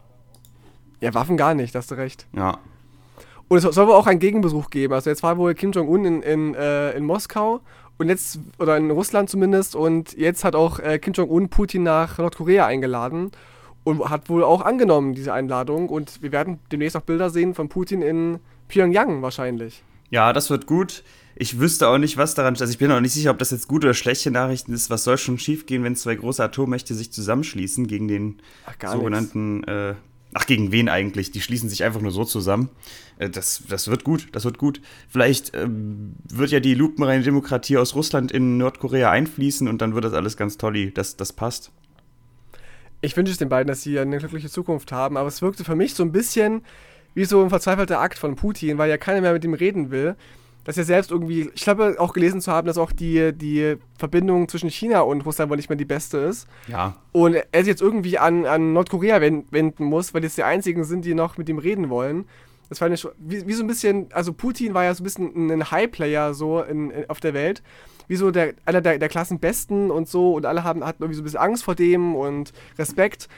Ja, 1.00 1.14
Waffen 1.14 1.38
gar 1.38 1.54
nicht, 1.54 1.76
da 1.76 1.80
hast 1.80 1.92
du 1.92 1.96
recht. 1.96 2.28
Ja. 2.36 2.60
Und 3.48 3.58
es 3.58 3.64
soll 3.64 3.88
wohl 3.88 3.94
auch 3.94 4.08
einen 4.08 4.20
Gegenbesuch 4.20 4.70
geben. 4.70 4.94
Also 4.94 5.10
jetzt 5.10 5.24
war 5.24 5.38
wohl 5.38 5.54
Kim 5.54 5.72
Jong-un 5.72 6.06
in, 6.06 6.22
in, 6.22 6.56
äh, 6.56 6.92
in 6.92 7.06
Moskau 7.06 7.62
und 7.98 8.10
jetzt, 8.10 8.40
oder 8.60 8.78
in 8.78 8.92
Russland 8.92 9.30
zumindest, 9.30 9.76
und 9.76 10.18
jetzt 10.18 10.44
hat 10.44 10.56
auch 10.56 10.80
äh, 10.80 11.00
Kim 11.00 11.14
Jong-un 11.14 11.50
Putin 11.50 11.84
nach 11.84 12.18
Nordkorea 12.18 12.66
eingeladen 12.66 13.32
und 13.84 14.10
hat 14.10 14.30
wohl 14.30 14.44
auch 14.44 14.62
angenommen, 14.62 15.14
diese 15.14 15.34
Einladung. 15.34 15.90
Und 15.90 16.22
wir 16.22 16.32
werden 16.32 16.60
demnächst 16.72 16.98
auch 16.98 17.02
Bilder 17.02 17.30
sehen 17.30 17.54
von 17.54 17.70
Putin 17.70 18.02
in 18.02 18.40
Pyongyang 18.68 19.22
wahrscheinlich. 19.22 19.82
Ja, 20.10 20.34
das 20.34 20.50
wird 20.50 20.68
gut. 20.68 21.04
Ich 21.36 21.60
wüsste 21.60 21.88
auch 21.88 21.98
nicht, 21.98 22.18
was 22.18 22.34
daran 22.34 22.56
Also 22.56 22.72
ich 22.72 22.80
bin 22.80 22.92
auch 22.92 23.00
nicht 23.00 23.14
sicher, 23.14 23.32
ob 23.32 23.38
das 23.38 23.52
jetzt 23.52 23.68
gute 23.68 23.88
oder 23.88 23.94
schlechte 23.94 24.32
Nachrichten 24.32 24.74
ist. 24.74 24.90
Was 24.90 25.04
soll 25.04 25.18
schon 25.18 25.38
schiefgehen, 25.38 25.84
wenn 25.84 25.96
zwei 25.96 26.16
große 26.16 26.44
Atommächte 26.44 26.96
sich 26.96 27.14
zusammenschließen 27.14 27.88
gegen 27.88 28.08
den 28.08 28.42
Ach, 28.66 28.92
sogenannten. 28.92 29.64
Äh, 29.64 29.94
ach, 30.34 30.46
gegen 30.46 30.72
wen 30.72 30.90
eigentlich? 30.90 31.32
Die 31.32 31.42
schließen 31.42 31.70
sich 31.70 31.84
einfach 31.84 32.02
nur 32.02 32.12
so 32.12 32.26
zusammen. 32.26 32.70
Äh, 33.18 33.30
das, 33.30 33.64
das 33.68 33.88
wird 33.88 34.04
gut, 34.04 34.28
das 34.32 34.46
wird 34.46 34.58
gut. 34.58 34.82
Vielleicht 35.10 35.56
ähm, 35.56 36.16
wird 36.30 36.52
ja 36.52 36.60
die 36.60 36.74
lupenreine 36.74 37.24
Demokratie 37.24 37.78
aus 37.78 37.96
Russland 37.96 38.32
in 38.32 38.58
Nordkorea 38.58 39.12
einfließen 39.12 39.68
und 39.68 39.82
dann 39.82 39.96
wird 39.96 40.06
das 40.06 40.14
alles 40.14 40.38
ganz 40.38 40.58
tolli. 40.58 40.94
Das, 40.94 41.18
das 41.18 41.34
passt. 41.34 41.72
Ich 43.02 43.16
wünsche 43.16 43.32
es 43.32 43.38
den 43.38 43.50
beiden, 43.50 43.68
dass 43.68 43.84
sie 43.84 44.00
eine 44.00 44.18
glückliche 44.18 44.50
Zukunft 44.50 44.92
haben, 44.92 45.18
aber 45.18 45.28
es 45.28 45.42
wirkte 45.42 45.64
für 45.64 45.76
mich 45.76 45.94
so 45.94 46.04
ein 46.04 46.12
bisschen 46.12 46.64
wie 47.14 47.26
so 47.26 47.44
ein 47.44 47.50
verzweifelter 47.50 48.00
Akt 48.00 48.18
von 48.18 48.36
Putin, 48.36 48.78
weil 48.78 48.90
ja 48.90 48.98
keiner 48.98 49.22
mehr 49.22 49.34
mit 49.34 49.44
ihm 49.44 49.54
reden 49.54 49.92
will. 49.92 50.16
Dass 50.68 50.78
er 50.78 50.84
selbst 50.84 51.12
irgendwie, 51.12 51.50
ich 51.56 51.64
glaube 51.64 51.96
auch 51.98 52.12
gelesen 52.12 52.42
zu 52.42 52.52
haben, 52.52 52.68
dass 52.68 52.78
auch 52.78 52.92
die, 52.92 53.32
die 53.34 53.78
Verbindung 53.98 54.50
zwischen 54.50 54.70
China 54.70 55.00
und 55.00 55.26
Russland 55.26 55.50
wohl 55.50 55.56
nicht 55.56 55.70
mehr 55.70 55.78
die 55.78 55.86
beste 55.86 56.18
ist. 56.18 56.46
Ja. 56.68 56.96
Und 57.14 57.36
er 57.36 57.60
sich 57.62 57.70
jetzt 57.70 57.82
irgendwie 57.82 58.18
an, 58.18 58.46
an 58.46 58.74
Nordkorea 58.74 59.22
wen- 59.22 59.46
wenden 59.50 59.86
muss, 59.86 60.14
weil 60.14 60.20
das 60.20 60.36
die 60.36 60.44
einzigen 60.44 60.84
sind, 60.84 61.06
die 61.06 61.16
noch 61.16 61.38
mit 61.38 61.48
ihm 61.48 61.58
reden 61.58 61.90
wollen. 61.90 62.26
Das 62.68 62.80
fand 62.80 62.94
ich 62.94 63.08
wie, 63.18 63.48
wie 63.48 63.54
so 63.54 63.64
ein 63.64 63.68
bisschen, 63.68 64.12
also 64.12 64.34
Putin 64.34 64.74
war 64.74 64.84
ja 64.84 64.94
so 64.94 65.02
ein 65.02 65.06
bisschen 65.06 65.50
ein 65.50 65.72
High-Player 65.72 66.34
so 66.34 66.62
in, 66.62 66.92
in, 66.92 67.10
auf 67.10 67.22
der 67.22 67.34
Welt. 67.34 67.64
Wie 68.10 68.18
so 68.18 68.32
der, 68.32 68.54
einer 68.66 68.82
der, 68.82 69.00
der 69.00 69.08
Klassenbesten 69.10 69.90
und 69.90 70.10
so 70.10 70.34
und 70.34 70.46
alle 70.46 70.66
haben, 70.66 70.86
hatten 70.86 71.02
irgendwie 71.02 71.16
so 71.16 71.22
ein 71.22 71.24
bisschen 71.24 71.40
Angst 71.40 71.64
vor 71.64 71.76
dem 71.76 72.14
und 72.14 72.52
Respekt. 72.78 73.30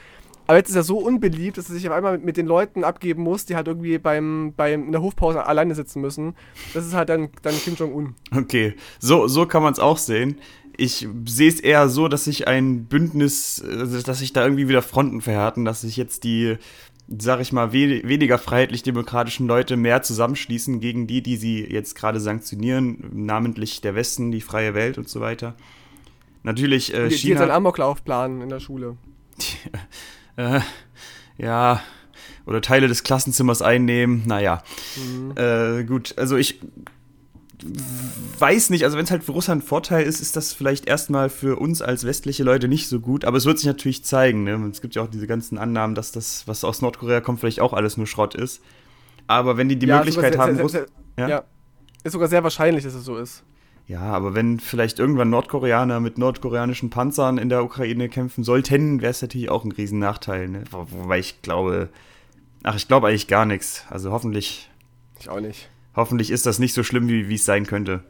Aber 0.50 0.56
jetzt 0.56 0.70
ist 0.70 0.74
er 0.74 0.82
so 0.82 0.98
unbeliebt, 0.98 1.58
dass 1.58 1.68
er 1.68 1.76
sich 1.76 1.88
auf 1.88 1.94
einmal 1.94 2.14
mit, 2.14 2.24
mit 2.24 2.36
den 2.36 2.46
Leuten 2.46 2.82
abgeben 2.82 3.22
muss, 3.22 3.44
die 3.44 3.54
halt 3.54 3.68
irgendwie 3.68 3.98
beim, 3.98 4.52
beim, 4.56 4.86
in 4.86 4.90
der 4.90 5.00
Hofpause 5.00 5.46
alleine 5.46 5.76
sitzen 5.76 6.00
müssen. 6.00 6.34
Das 6.74 6.84
ist 6.84 6.92
halt 6.92 7.08
dann, 7.08 7.28
dann 7.42 7.54
Kim 7.54 7.76
Jong-un. 7.76 8.16
Okay, 8.36 8.74
so, 8.98 9.28
so 9.28 9.46
kann 9.46 9.62
man 9.62 9.72
es 9.72 9.78
auch 9.78 9.96
sehen. 9.96 10.40
Ich 10.76 11.06
sehe 11.24 11.48
es 11.48 11.60
eher 11.60 11.88
so, 11.88 12.08
dass 12.08 12.24
sich 12.24 12.48
ein 12.48 12.86
Bündnis, 12.86 13.60
äh, 13.60 14.02
dass 14.02 14.18
sich 14.18 14.32
da 14.32 14.42
irgendwie 14.42 14.66
wieder 14.66 14.82
Fronten 14.82 15.20
verhärten, 15.20 15.64
dass 15.64 15.82
sich 15.82 15.96
jetzt 15.96 16.24
die, 16.24 16.56
sag 17.06 17.40
ich 17.40 17.52
mal, 17.52 17.72
we 17.72 18.02
weniger 18.02 18.36
freiheitlich-demokratischen 18.36 19.46
Leute 19.46 19.76
mehr 19.76 20.02
zusammenschließen 20.02 20.80
gegen 20.80 21.06
die, 21.06 21.22
die 21.22 21.36
sie 21.36 21.64
jetzt 21.64 21.94
gerade 21.94 22.18
sanktionieren, 22.18 23.08
namentlich 23.12 23.82
der 23.82 23.94
Westen, 23.94 24.32
die 24.32 24.40
freie 24.40 24.74
Welt 24.74 24.98
und 24.98 25.08
so 25.08 25.20
weiter. 25.20 25.54
Natürlich 26.42 26.92
äh, 26.92 27.04
Die, 27.04 27.14
die 27.14 27.28
jetzt 27.28 27.38
einen 27.38 27.50
China. 27.50 27.54
Amoklauf 27.54 28.04
planen 28.04 28.40
in 28.40 28.48
der 28.48 28.58
Schule. 28.58 28.96
Äh, 30.40 30.60
ja, 31.38 31.80
oder 32.46 32.60
Teile 32.60 32.88
des 32.88 33.02
Klassenzimmers 33.02 33.62
einnehmen, 33.62 34.22
naja. 34.26 34.62
Mhm. 34.96 35.32
Äh, 35.36 35.84
gut, 35.84 36.14
also 36.16 36.36
ich 36.36 36.60
weiß 38.38 38.70
nicht, 38.70 38.84
also 38.84 38.96
wenn 38.96 39.04
es 39.04 39.10
halt 39.10 39.22
für 39.22 39.32
Russland 39.32 39.62
ein 39.62 39.66
Vorteil 39.66 40.04
ist, 40.04 40.20
ist 40.20 40.34
das 40.36 40.52
vielleicht 40.52 40.86
erstmal 40.86 41.28
für 41.28 41.56
uns 41.58 41.82
als 41.82 42.04
westliche 42.04 42.42
Leute 42.42 42.68
nicht 42.68 42.88
so 42.88 43.00
gut, 43.00 43.24
aber 43.24 43.36
es 43.36 43.44
wird 43.44 43.58
sich 43.58 43.66
natürlich 43.66 44.02
zeigen. 44.04 44.44
Ne? 44.44 44.52
Es 44.72 44.80
gibt 44.80 44.94
ja 44.94 45.02
auch 45.02 45.08
diese 45.10 45.26
ganzen 45.26 45.58
Annahmen, 45.58 45.94
dass 45.94 46.10
das, 46.12 46.46
was 46.48 46.64
aus 46.64 46.80
Nordkorea 46.80 47.20
kommt, 47.20 47.40
vielleicht 47.40 47.60
auch 47.60 47.74
alles 47.74 47.96
nur 47.98 48.06
Schrott 48.06 48.34
ist. 48.34 48.62
Aber 49.26 49.56
wenn 49.58 49.68
die 49.68 49.76
die 49.78 49.86
Ja, 49.86 49.98
Möglichkeit 49.98 50.38
haben, 50.38 50.54
sehr, 50.54 50.62
Russ- 50.62 50.72
sehr, 50.72 50.86
sehr, 51.16 51.28
ja? 51.28 51.28
ja. 51.28 51.44
Ist 52.02 52.12
sogar 52.12 52.28
sehr 52.28 52.42
wahrscheinlich, 52.42 52.82
dass 52.84 52.94
es 52.94 53.04
so 53.04 53.18
ist. 53.18 53.42
Ja, 53.90 54.02
aber 54.02 54.36
wenn 54.36 54.60
vielleicht 54.60 55.00
irgendwann 55.00 55.30
Nordkoreaner 55.30 55.98
mit 55.98 56.16
nordkoreanischen 56.16 56.90
Panzern 56.90 57.38
in 57.38 57.48
der 57.48 57.64
Ukraine 57.64 58.08
kämpfen 58.08 58.44
sollten, 58.44 59.00
wäre 59.00 59.10
es 59.10 59.20
natürlich 59.20 59.50
auch 59.50 59.64
ein 59.64 59.72
Riesennachteil. 59.72 60.48
Ne? 60.48 60.62
Wo, 60.70 60.86
wobei 60.90 61.18
ich 61.18 61.42
glaube, 61.42 61.88
ach, 62.62 62.76
ich 62.76 62.86
glaube 62.86 63.08
eigentlich 63.08 63.26
gar 63.26 63.46
nichts. 63.46 63.84
Also 63.90 64.12
hoffentlich, 64.12 64.70
Ich 65.18 65.28
auch 65.28 65.40
nicht. 65.40 65.68
hoffentlich 65.96 66.30
ist 66.30 66.46
das 66.46 66.60
nicht 66.60 66.72
so 66.72 66.84
schlimm, 66.84 67.08
wie 67.08 67.34
es 67.34 67.44
sein 67.44 67.66
könnte. 67.66 68.04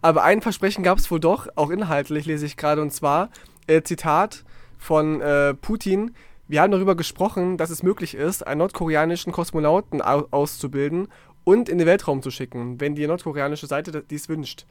Aber 0.00 0.24
ein 0.24 0.40
Versprechen 0.40 0.82
gab 0.82 0.96
es 0.96 1.10
wohl 1.10 1.20
doch, 1.20 1.48
auch 1.54 1.68
inhaltlich 1.68 2.24
lese 2.24 2.46
ich 2.46 2.56
gerade, 2.56 2.80
und 2.80 2.90
zwar, 2.90 3.28
äh, 3.66 3.82
Zitat 3.82 4.42
von 4.78 5.20
äh, 5.20 5.52
Putin, 5.52 6.12
wir 6.48 6.62
haben 6.62 6.72
darüber 6.72 6.94
gesprochen, 6.94 7.58
dass 7.58 7.68
es 7.68 7.82
möglich 7.82 8.14
ist, 8.14 8.46
einen 8.46 8.58
nordkoreanischen 8.58 9.32
Kosmonauten 9.32 10.00
au 10.00 10.28
auszubilden 10.30 11.08
und 11.44 11.68
in 11.68 11.76
den 11.76 11.86
Weltraum 11.86 12.22
zu 12.22 12.30
schicken, 12.30 12.80
wenn 12.80 12.94
die 12.94 13.06
nordkoreanische 13.06 13.66
Seite 13.66 14.02
dies 14.08 14.30
wünscht. 14.30 14.64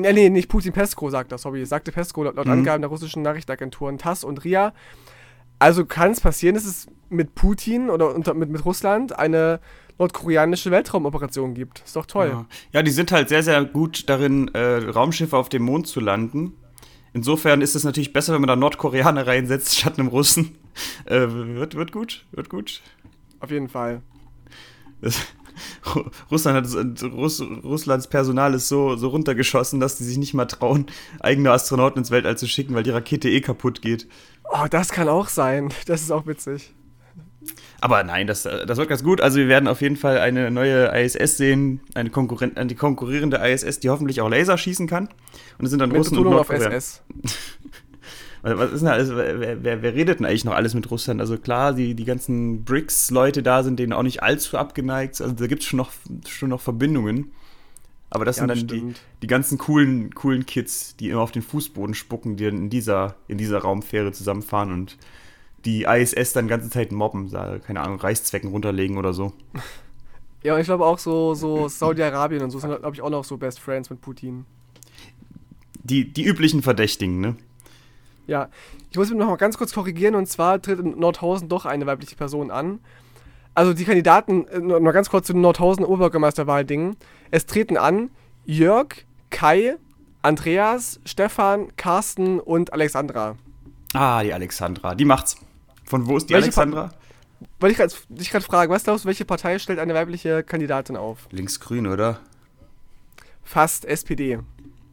Nee, 0.00 0.12
nee, 0.12 0.30
nicht 0.30 0.48
Putin, 0.48 0.72
Pesko 0.72 1.10
sagt 1.10 1.32
das, 1.32 1.42
sorry, 1.42 1.64
sagte 1.66 1.92
Pesko 1.92 2.24
laut, 2.24 2.36
laut 2.36 2.46
Mhm. 2.46 2.52
Angaben 2.52 2.82
der 2.82 2.90
russischen 2.90 3.22
Nachrichtenagenturen 3.22 3.98
TASS 3.98 4.24
und 4.24 4.44
RIA. 4.44 4.72
Also 5.58 5.84
kann 5.84 6.12
es 6.12 6.20
passieren, 6.20 6.54
dass 6.54 6.64
es 6.64 6.86
mit 7.08 7.34
Putin 7.34 7.90
oder 7.90 8.14
unter, 8.14 8.34
mit, 8.34 8.48
mit 8.48 8.64
Russland 8.64 9.18
eine 9.18 9.60
nordkoreanische 9.98 10.70
Weltraumoperation 10.70 11.54
gibt. 11.54 11.80
Ist 11.84 11.96
doch 11.96 12.06
toll. 12.06 12.28
Ja. 12.28 12.46
ja, 12.72 12.82
die 12.82 12.92
sind 12.92 13.10
halt 13.10 13.28
sehr, 13.28 13.42
sehr 13.42 13.64
gut 13.64 14.08
darin, 14.08 14.48
äh, 14.54 14.76
Raumschiffe 14.90 15.36
auf 15.36 15.48
dem 15.48 15.62
Mond 15.64 15.88
zu 15.88 15.98
landen. 16.00 16.52
Insofern 17.12 17.62
ist 17.62 17.74
es 17.74 17.82
natürlich 17.84 18.12
besser, 18.12 18.32
wenn 18.34 18.40
man 18.40 18.48
da 18.48 18.54
Nordkoreaner 18.56 19.26
reinsetzt 19.26 19.76
statt 19.78 19.98
einem 19.98 20.08
Russen. 20.08 20.56
Äh, 21.06 21.26
wird, 21.28 21.74
wird 21.74 21.90
gut, 21.90 22.24
wird 22.30 22.48
gut. 22.48 22.82
Auf 23.40 23.50
jeden 23.50 23.68
Fall. 23.68 24.00
Das, 25.00 25.20
Russland 26.30 26.56
hat 26.56 27.02
Russ, 27.12 27.40
Russlands 27.40 28.06
Personal 28.06 28.54
ist 28.54 28.68
so, 28.68 28.96
so 28.96 29.08
runtergeschossen, 29.08 29.80
dass 29.80 29.96
die 29.96 30.04
sich 30.04 30.18
nicht 30.18 30.34
mal 30.34 30.46
trauen, 30.46 30.86
eigene 31.20 31.50
Astronauten 31.50 31.98
ins 31.98 32.10
Weltall 32.10 32.38
zu 32.38 32.46
schicken, 32.46 32.74
weil 32.74 32.82
die 32.82 32.90
Rakete 32.90 33.28
eh 33.28 33.40
kaputt 33.40 33.82
geht. 33.82 34.08
Oh, 34.44 34.66
das 34.70 34.90
kann 34.90 35.08
auch 35.08 35.28
sein. 35.28 35.72
Das 35.86 36.02
ist 36.02 36.10
auch 36.10 36.26
witzig. 36.26 36.74
Aber 37.80 38.02
nein, 38.02 38.26
das, 38.26 38.42
das 38.42 38.76
wird 38.76 38.88
ganz 38.88 39.04
gut. 39.04 39.20
Also 39.20 39.38
wir 39.38 39.48
werden 39.48 39.68
auf 39.68 39.80
jeden 39.80 39.96
Fall 39.96 40.18
eine 40.18 40.50
neue 40.50 40.86
ISS 40.88 41.36
sehen, 41.36 41.80
eine, 41.94 42.10
Konkurren 42.10 42.56
eine 42.56 42.74
konkurrierende 42.74 43.36
ISS, 43.36 43.78
die 43.80 43.88
hoffentlich 43.88 44.20
auch 44.20 44.28
Laser 44.28 44.58
schießen 44.58 44.86
kann. 44.86 45.08
Und 45.58 45.64
es 45.64 45.70
sind 45.70 45.78
dann 45.78 45.90
Mit 45.90 45.98
Russen 45.98 46.18
und 46.18 46.24
Betonung 46.24 46.40
auf 46.40 46.48
Nordkorea. 46.48 46.76
SS. 46.76 47.02
Was 48.42 48.72
ist 48.72 48.80
denn 48.80 48.88
alles, 48.88 49.10
wer, 49.14 49.62
wer, 49.62 49.82
wer 49.82 49.94
redet 49.94 50.20
denn 50.20 50.26
eigentlich 50.26 50.44
noch 50.44 50.54
alles 50.54 50.74
mit 50.74 50.90
Russland? 50.90 51.20
Also 51.20 51.38
klar, 51.38 51.74
die, 51.74 51.94
die 51.94 52.04
ganzen 52.04 52.64
BRICS-Leute 52.64 53.42
da 53.42 53.62
sind 53.62 53.78
denen 53.78 53.92
auch 53.92 54.02
nicht 54.02 54.22
allzu 54.22 54.56
abgeneigt. 54.56 55.20
Also 55.20 55.34
da 55.34 55.46
gibt 55.46 55.62
es 55.62 55.68
schon 55.68 55.78
noch, 55.78 55.90
schon 56.26 56.50
noch 56.50 56.60
Verbindungen. 56.60 57.32
Aber 58.10 58.24
das 58.24 58.36
Ja, 58.36 58.40
sind 58.40 58.48
dann 58.48 58.66
die, 58.68 58.94
die 59.22 59.26
ganzen 59.26 59.58
coolen, 59.58 60.14
coolen 60.14 60.46
Kids, 60.46 60.96
die 60.96 61.10
immer 61.10 61.20
auf 61.22 61.32
den 61.32 61.42
Fußboden 61.42 61.94
spucken, 61.94 62.36
die 62.36 62.44
dann 62.46 62.56
in 62.56 62.70
dieser, 62.70 63.16
in 63.28 63.38
dieser 63.38 63.58
Raumfähre 63.60 64.12
zusammenfahren 64.12 64.72
und 64.72 64.98
die 65.64 65.84
ISS 65.84 66.32
dann 66.34 66.46
die 66.46 66.50
ganze 66.50 66.70
Zeit 66.70 66.92
mobben, 66.92 67.30
keine 67.30 67.80
Ahnung, 67.80 68.00
Reißzwecken 68.00 68.50
runterlegen 68.50 68.98
oder 68.98 69.12
so. 69.14 69.32
Ja, 70.42 70.54
und 70.54 70.60
ich 70.60 70.66
glaube 70.66 70.86
auch 70.86 70.98
so, 70.98 71.34
so 71.34 71.68
Saudi-Arabien 71.68 72.42
und 72.42 72.50
so 72.50 72.58
sind, 72.58 72.70
glaube 72.78 72.94
ich, 72.94 73.02
auch 73.02 73.10
noch 73.10 73.24
so 73.24 73.36
Best 73.36 73.60
Friends 73.60 73.90
mit 73.90 74.00
Putin. 74.00 74.46
Die, 75.82 76.12
die 76.12 76.24
üblichen 76.24 76.62
Verdächtigen, 76.62 77.20
ne? 77.20 77.36
Ja, 78.28 78.50
ich 78.90 78.96
muss 78.98 79.08
mich 79.08 79.18
noch 79.18 79.26
mal 79.26 79.36
ganz 79.36 79.56
kurz 79.56 79.72
korrigieren 79.72 80.14
und 80.14 80.26
zwar 80.26 80.60
tritt 80.60 80.78
in 80.78 80.98
Nordhausen 80.98 81.48
doch 81.48 81.64
eine 81.64 81.86
weibliche 81.86 82.14
Person 82.14 82.50
an. 82.50 82.78
Also 83.54 83.72
die 83.72 83.84
Kandidaten, 83.84 84.46
äh, 84.48 84.60
noch 84.60 84.78
noch 84.78 84.92
ganz 84.92 85.08
kurz 85.10 85.26
zu 85.26 85.32
den 85.32 85.40
Nordhausen 85.40 85.84
Oberbürgermeisterwahl-Dingen. 85.84 86.96
Es 87.30 87.46
treten 87.46 87.78
an 87.78 88.10
Jörg, 88.44 88.88
Kai, 89.30 89.76
Andreas, 90.20 91.00
Stefan, 91.06 91.74
Carsten 91.76 92.38
und 92.38 92.72
Alexandra. 92.72 93.36
Ah, 93.94 94.22
die 94.22 94.32
Alexandra, 94.32 94.94
die 94.94 95.06
macht's. 95.06 95.38
Von 95.84 96.06
wo 96.06 96.18
ist 96.18 96.28
die 96.28 96.34
Welche 96.34 96.44
Alexandra? 96.44 96.90
Weil 97.60 97.70
ich 97.70 97.78
dich 98.10 98.30
gerade 98.30 98.44
frage, 98.44 98.70
was 98.70 98.84
glaubst 98.84 99.04
du, 99.04 99.06
welche 99.06 99.24
Partei 99.24 99.58
stellt 99.58 99.78
eine 99.78 99.94
weibliche 99.94 100.42
Kandidatin 100.42 100.96
auf? 100.96 101.28
Linksgrün, 101.30 101.86
oder? 101.86 102.20
Fast 103.42 103.86
SPD. 103.86 104.40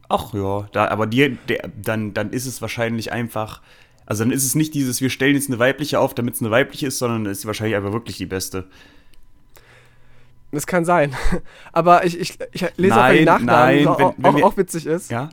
Ach 0.10 0.34
ja, 0.34 0.68
da, 0.72 0.88
aber 0.90 1.08
die, 1.08 1.38
der, 1.50 1.70
dann, 1.82 2.14
dann 2.14 2.32
ist 2.32 2.46
es 2.46 2.62
wahrscheinlich 2.62 3.12
einfach. 3.12 3.62
Also 4.06 4.24
dann 4.24 4.32
ist 4.32 4.46
es 4.46 4.54
nicht 4.54 4.74
dieses, 4.76 5.02
wir 5.02 5.10
stellen 5.10 5.34
jetzt 5.36 5.50
eine 5.50 5.58
weibliche 5.58 6.00
auf, 6.00 6.14
damit 6.14 6.36
es 6.36 6.42
eine 6.42 6.52
weibliche 6.52 6.88
ist, 6.88 7.00
sondern 7.00 7.26
ist 7.26 7.42
sie 7.42 7.48
wahrscheinlich 7.48 7.76
einfach 7.76 7.92
wirklich 7.92 8.18
die 8.18 8.28
beste. 8.28 8.66
Das 10.52 10.68
kann 10.68 10.86
sein. 10.86 11.16
Aber 11.74 12.06
ich, 12.06 12.20
ich, 12.20 12.38
ich 12.52 12.66
lese 12.78 12.94
auch 12.94 12.98
Nein, 13.00 13.18
die 13.18 13.26
Nachnamen, 13.26 13.46
nein, 13.84 13.88
auch, 13.88 13.98
wenn- 13.98 14.06
auch, 14.06 14.14
wenn 14.18 14.36
wir- 14.36 14.46
auch 14.46 14.58
witzig 14.58 14.86
ist. 14.86 15.10
Ja? 15.12 15.30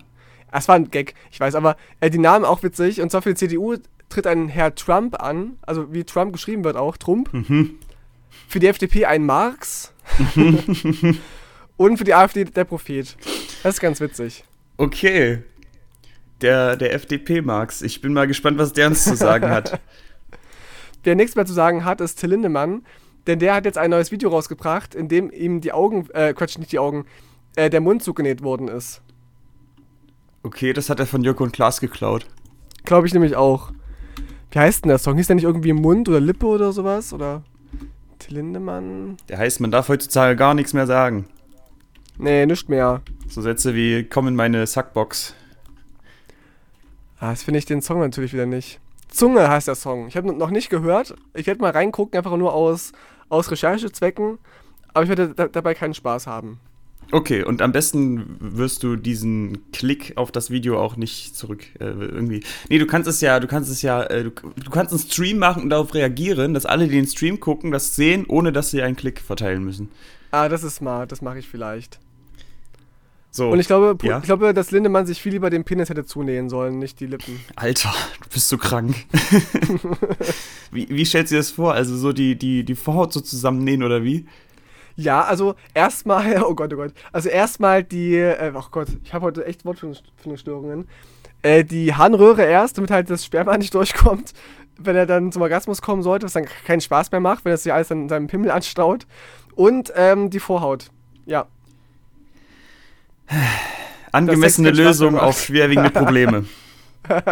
Es 0.50 0.68
war 0.68 0.74
ein 0.76 0.90
Gag, 0.90 1.14
ich 1.30 1.40
weiß, 1.40 1.54
aber 1.54 1.76
äh, 2.00 2.10
die 2.10 2.18
Namen 2.18 2.44
auch 2.44 2.62
witzig. 2.62 3.00
Und 3.00 3.10
zwar 3.10 3.22
für 3.22 3.30
die 3.30 3.36
CDU 3.36 3.76
tritt 4.10 4.26
ein 4.26 4.48
Herr 4.50 4.74
Trump 4.74 5.18
an, 5.22 5.56
also 5.62 5.90
wie 5.94 6.04
Trump 6.04 6.34
geschrieben 6.34 6.62
wird 6.64 6.76
auch, 6.76 6.98
Trump. 6.98 7.32
Mhm. 7.32 7.76
Für 8.48 8.58
die 8.60 8.66
FDP 8.66 9.06
ein 9.06 9.24
Marx. 9.24 9.94
Und 11.78 11.96
für 11.96 12.04
die 12.04 12.12
AfD 12.14 12.44
der 12.44 12.64
Prophet. 12.64 13.16
Das 13.62 13.76
ist 13.76 13.80
ganz 13.80 13.98
witzig. 14.00 14.44
Okay. 14.82 15.44
Der, 16.40 16.74
der 16.74 16.92
FDP-Marx. 16.94 17.82
Ich 17.82 18.00
bin 18.00 18.12
mal 18.12 18.26
gespannt, 18.26 18.58
was 18.58 18.72
der 18.72 18.88
uns 18.88 19.04
zu 19.04 19.14
sagen 19.14 19.48
hat. 19.48 19.80
Wer 21.04 21.14
nichts 21.14 21.36
mehr 21.36 21.46
zu 21.46 21.52
sagen 21.52 21.84
hat, 21.84 22.00
ist 22.00 22.16
Till 22.16 22.30
Lindemann. 22.30 22.84
Denn 23.28 23.38
der 23.38 23.54
hat 23.54 23.64
jetzt 23.64 23.78
ein 23.78 23.90
neues 23.90 24.10
Video 24.10 24.30
rausgebracht, 24.30 24.96
in 24.96 25.06
dem 25.06 25.30
ihm 25.30 25.60
die 25.60 25.70
Augen, 25.70 26.08
äh, 26.14 26.34
Quatsch, 26.34 26.58
nicht 26.58 26.72
die 26.72 26.80
Augen, 26.80 27.06
äh, 27.54 27.70
der 27.70 27.80
Mund 27.80 28.02
zugenäht 28.02 28.42
worden 28.42 28.66
ist. 28.66 29.02
Okay, 30.42 30.72
das 30.72 30.90
hat 30.90 30.98
er 30.98 31.06
von 31.06 31.22
Joko 31.22 31.44
und 31.44 31.52
Klaas 31.52 31.80
geklaut. 31.80 32.26
Glaube 32.84 33.06
ich 33.06 33.14
nämlich 33.14 33.36
auch. 33.36 33.70
Wie 34.50 34.58
heißt 34.58 34.84
denn 34.84 34.88
der 34.88 34.98
Song? 34.98 35.14
Hieß 35.14 35.28
der 35.28 35.36
nicht 35.36 35.44
irgendwie 35.44 35.74
Mund 35.74 36.08
oder 36.08 36.18
Lippe 36.18 36.46
oder 36.46 36.72
sowas? 36.72 37.12
Oder 37.12 37.44
Till 38.18 38.34
Lindemann? 38.34 39.16
Der 39.28 39.38
heißt, 39.38 39.60
man 39.60 39.70
darf 39.70 39.88
heutzutage 39.88 40.34
gar 40.34 40.54
nichts 40.54 40.72
mehr 40.72 40.88
sagen. 40.88 41.28
Nee, 42.22 42.46
nicht 42.46 42.68
mehr. 42.68 43.02
So 43.28 43.42
Sätze 43.42 43.74
wie, 43.74 44.04
komm 44.04 44.28
in 44.28 44.36
meine 44.36 44.64
Sackbox. 44.64 45.34
Ah, 47.18 47.30
das 47.30 47.42
finde 47.42 47.58
ich 47.58 47.64
den 47.64 47.82
Song 47.82 47.98
natürlich 47.98 48.32
wieder 48.32 48.46
nicht. 48.46 48.78
Zunge 49.08 49.48
heißt 49.48 49.66
der 49.66 49.74
Song. 49.74 50.06
Ich 50.06 50.16
habe 50.16 50.32
noch 50.32 50.50
nicht 50.50 50.70
gehört. 50.70 51.16
Ich 51.34 51.48
werde 51.48 51.60
mal 51.60 51.72
reingucken, 51.72 52.16
einfach 52.16 52.36
nur 52.36 52.54
aus, 52.54 52.92
aus 53.28 53.50
Recherchezwecken. 53.50 54.38
Aber 54.94 55.02
ich 55.02 55.08
werde 55.08 55.34
da, 55.34 55.48
dabei 55.48 55.74
keinen 55.74 55.94
Spaß 55.94 56.28
haben. 56.28 56.60
Okay, 57.10 57.42
und 57.42 57.60
am 57.60 57.72
besten 57.72 58.36
wirst 58.38 58.84
du 58.84 58.94
diesen 58.94 59.72
Klick 59.72 60.12
auf 60.14 60.30
das 60.30 60.52
Video 60.52 60.80
auch 60.80 60.96
nicht 60.96 61.36
zurück 61.36 61.64
äh, 61.80 61.86
irgendwie. 61.86 62.44
Nee, 62.68 62.78
du 62.78 62.86
kannst 62.86 63.08
es 63.08 63.20
ja, 63.20 63.40
du 63.40 63.48
kannst 63.48 63.68
es 63.68 63.82
ja, 63.82 64.04
äh, 64.04 64.22
du, 64.22 64.30
du 64.30 64.70
kannst 64.70 64.92
einen 64.92 65.00
Stream 65.00 65.38
machen 65.38 65.64
und 65.64 65.70
darauf 65.70 65.92
reagieren, 65.92 66.54
dass 66.54 66.66
alle, 66.66 66.86
die 66.86 66.94
den 66.94 67.08
Stream 67.08 67.40
gucken, 67.40 67.72
das 67.72 67.96
sehen, 67.96 68.26
ohne 68.28 68.52
dass 68.52 68.70
sie 68.70 68.80
einen 68.80 68.94
Klick 68.94 69.20
verteilen 69.20 69.64
müssen. 69.64 69.90
Ah, 70.30 70.48
das 70.48 70.62
ist 70.62 70.76
smart. 70.76 71.10
Das 71.10 71.20
mache 71.20 71.40
ich 71.40 71.48
vielleicht. 71.48 71.98
So. 73.34 73.48
Und 73.48 73.58
ich 73.60 73.66
glaube, 73.66 73.96
ja? 74.06 74.18
ich 74.18 74.24
glaube, 74.24 74.52
dass 74.52 74.70
Lindemann 74.72 75.06
sich 75.06 75.22
viel 75.22 75.32
lieber 75.32 75.48
den 75.48 75.64
Penis 75.64 75.88
hätte 75.88 76.04
zunähen 76.04 76.50
sollen, 76.50 76.78
nicht 76.78 77.00
die 77.00 77.06
Lippen. 77.06 77.40
Alter, 77.56 77.94
du 78.22 78.28
bist 78.28 78.50
so 78.50 78.58
krank. 78.58 78.94
wie, 80.70 80.86
wie 80.90 81.04
stellst 81.06 81.32
du 81.32 81.36
dir 81.36 81.40
das 81.40 81.50
vor? 81.50 81.72
Also 81.72 81.96
so 81.96 82.12
die, 82.12 82.36
die, 82.36 82.62
die 82.62 82.74
Vorhaut 82.74 83.14
so 83.14 83.22
zusammennähen 83.22 83.82
oder 83.82 84.04
wie? 84.04 84.26
Ja, 84.96 85.22
also 85.22 85.54
erstmal, 85.72 86.42
oh 86.46 86.54
Gott, 86.54 86.74
oh 86.74 86.76
Gott. 86.76 86.92
Also 87.10 87.30
erstmal 87.30 87.82
die, 87.82 88.16
äh, 88.16 88.52
oh 88.54 88.64
Gott, 88.70 88.88
ich 89.02 89.14
habe 89.14 89.24
heute 89.24 89.46
echt 89.46 89.64
Wortfindungsstörungen. 89.64 90.86
Äh, 91.40 91.64
die 91.64 91.94
Harnröhre 91.94 92.42
erst, 92.42 92.76
damit 92.76 92.90
halt 92.90 93.08
das 93.08 93.24
Sperma 93.24 93.56
nicht 93.56 93.72
durchkommt, 93.72 94.34
wenn 94.78 94.94
er 94.94 95.06
dann 95.06 95.32
zum 95.32 95.40
Orgasmus 95.40 95.80
kommen 95.80 96.02
sollte, 96.02 96.26
was 96.26 96.34
dann 96.34 96.44
keinen 96.66 96.82
Spaß 96.82 97.10
mehr 97.10 97.20
macht, 97.20 97.46
wenn 97.46 97.52
er 97.52 97.56
sich 97.56 97.72
alles 97.72 97.90
an 97.90 98.10
seinem 98.10 98.26
Pimmel 98.26 98.50
anstaut. 98.50 99.06
Und 99.54 99.90
ähm, 99.96 100.28
die 100.28 100.38
Vorhaut. 100.38 100.90
Ja. 101.24 101.46
Angemessene 104.12 104.70
Lösung 104.70 105.18
auf 105.18 105.42
schwerwiegende 105.42 105.90
Probleme. 105.90 106.44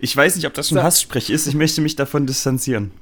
Ich 0.00 0.16
weiß 0.16 0.36
nicht, 0.36 0.46
ob 0.46 0.54
das 0.54 0.68
schon 0.68 0.80
Hasssprech 0.80 1.28
ist. 1.28 1.48
Ich 1.48 1.56
möchte 1.56 1.80
mich 1.80 1.96
davon 1.96 2.24
distanzieren. 2.24 2.92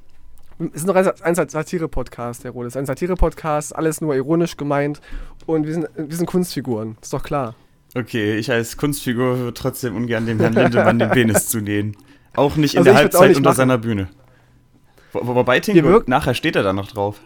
Es 0.72 0.76
ist 0.80 0.87
noch 0.87 0.95
ein, 0.95 1.07
ein 1.07 1.34
Satire-Podcast, 1.34 2.45
der 2.45 2.53
Rode. 2.53 2.68
Es 2.68 2.72
ist 2.72 2.78
ein 2.78 2.87
Satire-Podcast, 2.87 3.76
alles 3.76 4.01
nur 4.01 4.14
ironisch 4.14 4.57
gemeint. 4.57 5.03
Und 5.45 5.66
wir 5.66 5.74
sind, 5.74 5.89
wir 5.95 6.16
sind 6.16 6.24
Kunstfiguren, 6.24 6.97
ist 7.03 7.12
doch 7.12 7.22
klar. 7.22 7.55
Okay, 7.95 8.39
ich 8.39 8.51
als 8.51 8.78
Kunstfigur 8.78 9.37
würde 9.39 9.53
trotzdem 9.53 9.95
ungern 9.95 10.24
dem 10.24 10.41
Herrn 10.41 10.55
Lindemann 10.55 10.99
den 10.99 11.11
Penis 11.11 11.49
zunähen. 11.51 11.95
Auch 12.34 12.57
nicht 12.57 12.72
in 12.72 12.78
Also 12.78 12.91
der 12.91 12.95
Halbzeit 12.95 13.37
unter 13.37 13.51
machen. 13.51 13.57
seiner 13.57 13.76
Bühne. 13.76 14.09
Wo, 15.12 15.20
wo- 15.26 15.34
wobei, 15.34 15.61
wirken- 15.66 16.09
nachher 16.11 16.32
steht 16.32 16.57
er 16.57 16.62
da 16.62 16.72
noch 16.72 16.91
drauf. 16.91 17.20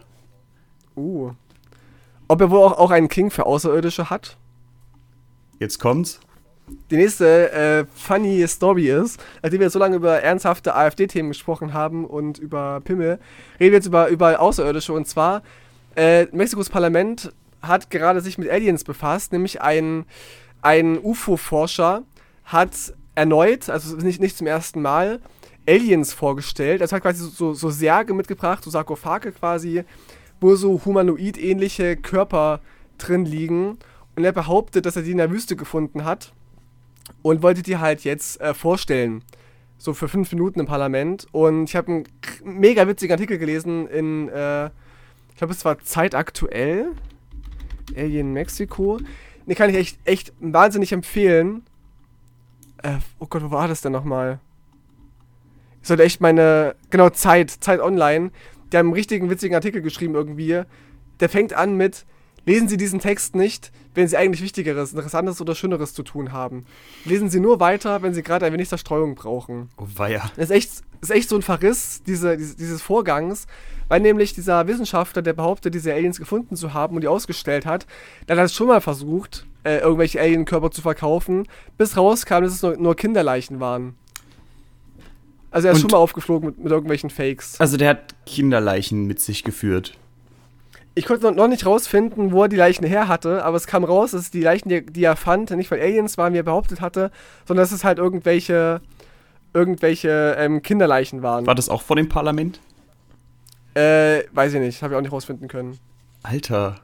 Uh. 0.96 1.30
Ob 2.26 2.40
er 2.40 2.50
wohl 2.50 2.58
auch, 2.58 2.76
auch 2.76 2.90
einen 2.90 3.06
King 3.08 3.30
für 3.30 3.46
Außerirdische 3.46 4.10
hat? 4.10 4.36
Jetzt 5.60 5.78
kommt's. 5.78 6.18
Die 6.90 6.96
nächste 6.96 7.52
äh, 7.52 7.84
funny 7.94 8.46
Story 8.48 8.88
ist, 8.90 9.20
nachdem 9.42 9.60
wir 9.60 9.70
so 9.70 9.78
lange 9.78 9.96
über 9.96 10.22
ernsthafte 10.22 10.74
AfD-Themen 10.74 11.28
gesprochen 11.28 11.74
haben 11.74 12.06
und 12.06 12.38
über 12.38 12.80
Pimmel, 12.82 13.18
reden 13.58 13.72
wir 13.72 13.78
jetzt 13.78 13.86
über, 13.86 14.08
über 14.08 14.40
Außerirdische. 14.40 14.92
Und 14.92 15.06
zwar, 15.06 15.42
äh, 15.96 16.26
Mexikos 16.32 16.70
Parlament 16.70 17.32
hat 17.60 17.90
gerade 17.90 18.20
sich 18.20 18.38
mit 18.38 18.50
Aliens 18.50 18.84
befasst, 18.84 19.32
nämlich 19.32 19.60
ein, 19.60 20.06
ein 20.62 20.98
UFO-Forscher 20.98 22.04
hat 22.44 22.94
erneut, 23.14 23.68
also 23.68 23.96
nicht, 23.96 24.20
nicht 24.20 24.38
zum 24.38 24.46
ersten 24.46 24.80
Mal, 24.80 25.20
Aliens 25.68 26.14
vorgestellt. 26.14 26.80
Also 26.80 26.96
hat 26.96 27.02
quasi 27.02 27.28
so, 27.28 27.52
so, 27.52 27.70
Särge 27.70 28.14
mitgebracht, 28.14 28.64
so 28.64 28.70
Sarkophage 28.70 29.32
quasi, 29.32 29.84
wo 30.40 30.54
so 30.54 30.80
humanoid-ähnliche 30.84 31.96
Körper 31.96 32.60
drin 32.96 33.26
liegen. 33.26 33.78
Und 34.20 34.26
er 34.26 34.32
behauptet, 34.32 34.84
dass 34.84 34.96
er 34.96 35.02
die 35.02 35.12
in 35.12 35.16
der 35.16 35.30
Wüste 35.30 35.56
gefunden 35.56 36.04
hat 36.04 36.34
und 37.22 37.42
wollte 37.42 37.62
die 37.62 37.78
halt 37.78 38.04
jetzt 38.04 38.38
äh, 38.38 38.52
vorstellen. 38.52 39.24
So 39.78 39.94
für 39.94 40.08
fünf 40.08 40.30
Minuten 40.30 40.60
im 40.60 40.66
Parlament. 40.66 41.26
Und 41.32 41.64
ich 41.64 41.74
habe 41.74 41.90
einen 41.90 42.04
mega 42.44 42.86
witzigen 42.86 43.14
Artikel 43.14 43.38
gelesen 43.38 43.88
in, 43.88 44.28
äh, 44.28 44.66
ich 44.66 45.36
glaube, 45.36 45.54
es 45.54 45.64
war 45.64 45.78
zeitaktuell. 45.78 46.88
Alien 47.96 48.34
Mexiko. 48.34 48.98
Den 49.46 49.54
kann 49.54 49.70
ich 49.70 49.76
echt, 49.76 49.98
echt 50.04 50.34
wahnsinnig 50.38 50.92
empfehlen. 50.92 51.62
Äh, 52.82 52.98
oh 53.20 53.26
Gott, 53.26 53.42
wo 53.42 53.50
war 53.50 53.68
das 53.68 53.80
denn 53.80 53.92
nochmal? 53.92 54.38
Ich 55.80 55.88
sollte 55.88 56.02
echt 56.02 56.20
meine, 56.20 56.74
genau, 56.90 57.08
Zeit, 57.08 57.50
Zeit 57.50 57.80
Online. 57.80 58.32
Die 58.70 58.76
haben 58.76 58.88
einen 58.88 58.92
richtigen 58.92 59.30
witzigen 59.30 59.54
Artikel 59.54 59.80
geschrieben 59.80 60.14
irgendwie. 60.14 60.60
Der 61.20 61.30
fängt 61.30 61.54
an 61.54 61.78
mit, 61.78 62.04
lesen 62.46 62.68
Sie 62.68 62.76
diesen 62.76 63.00
Text 63.00 63.34
nicht, 63.34 63.70
wenn 63.94 64.06
Sie 64.08 64.16
eigentlich 64.16 64.42
Wichtigeres, 64.42 64.92
Interessantes 64.92 65.40
oder 65.40 65.54
Schöneres 65.54 65.94
zu 65.94 66.02
tun 66.02 66.32
haben. 66.32 66.64
Lesen 67.04 67.28
Sie 67.30 67.40
nur 67.40 67.60
weiter, 67.60 68.02
wenn 68.02 68.14
Sie 68.14 68.22
gerade 68.22 68.46
ein 68.46 68.52
wenig 68.52 68.68
Zerstreuung 68.68 69.14
brauchen. 69.14 69.68
Oh 69.76 69.86
weia. 69.96 70.30
Das 70.36 70.46
ist 70.46 70.50
echt, 70.50 70.70
ist 71.00 71.10
echt 71.10 71.28
so 71.28 71.36
ein 71.36 71.42
Verriss 71.42 72.02
diese, 72.06 72.36
diese, 72.36 72.56
dieses 72.56 72.82
Vorgangs, 72.82 73.46
Weil 73.88 74.00
nämlich 74.00 74.32
dieser 74.34 74.66
Wissenschaftler, 74.68 75.20
der 75.22 75.32
behauptet, 75.32 75.74
diese 75.74 75.92
Aliens 75.92 76.18
gefunden 76.18 76.54
zu 76.54 76.72
haben 76.74 76.94
und 76.94 77.00
die 77.02 77.08
ausgestellt 77.08 77.66
hat, 77.66 77.86
der 78.28 78.36
hat 78.36 78.44
das 78.44 78.54
schon 78.54 78.68
mal 78.68 78.80
versucht, 78.80 79.46
äh, 79.64 79.78
irgendwelche 79.78 80.20
Alienkörper 80.20 80.70
zu 80.70 80.80
verkaufen, 80.80 81.48
bis 81.76 81.96
rauskam, 81.96 82.42
dass 82.42 82.52
es 82.54 82.62
nur, 82.62 82.76
nur 82.76 82.94
Kinderleichen 82.94 83.58
waren. 83.58 83.94
Also 85.50 85.66
er 85.66 85.72
ist 85.72 85.78
Und- 85.78 85.90
schon 85.90 85.98
mal 85.98 86.02
aufgeflogen 86.02 86.50
mit, 86.50 86.58
mit 86.58 86.70
irgendwelchen 86.70 87.10
Fakes. 87.10 87.58
Also 87.58 87.76
der 87.76 87.88
hat 87.90 88.14
Kinderleichen 88.26 89.06
mit 89.06 89.20
sich 89.20 89.42
geführt. 89.42 89.96
Ich 90.94 91.06
konnte 91.06 91.30
noch- 91.30 91.48
nicht 91.48 91.66
rausfinden, 91.66 92.32
wo 92.32 92.42
er 92.42 92.48
die 92.48 92.56
Leichen 92.56 92.84
her 92.84 93.06
hatte, 93.08 93.44
aber 93.44 93.56
es 93.56 93.66
kam 93.66 93.84
raus, 93.84 94.10
dass 94.10 94.30
die 94.30 94.42
Leichen, 94.42 94.68
die, 94.68 94.84
die 94.84 95.04
er 95.04 95.16
fand, 95.16 95.50
nicht 95.50 95.70
weil 95.70 95.80
Aliens 95.80 96.18
waren, 96.18 96.32
wie 96.34 96.38
er 96.38 96.42
behauptet 96.42 96.80
hatte, 96.80 97.10
sondern 97.46 97.62
dass 97.62 97.72
es 97.72 97.84
halt 97.84 97.98
irgendwelche, 97.98 98.80
irgendwelche 99.54 100.34
ähm, 100.38 100.62
Kinderleichen 100.62 101.22
waren. 101.22 101.46
War 101.46 101.54
das 101.54 101.68
auch 101.68 101.82
vor 101.82 101.96
dem 101.96 102.08
Parlament? 102.08 102.60
Äh, 103.74 104.24
weiß 104.32 104.54
ich 104.54 104.60
nicht, 104.60 104.82
habe 104.82 104.94
ich 104.94 104.98
auch 104.98 105.02
nicht 105.02 105.12
rausfinden 105.12 105.46
können. 105.48 105.78
Alter. 106.22 106.76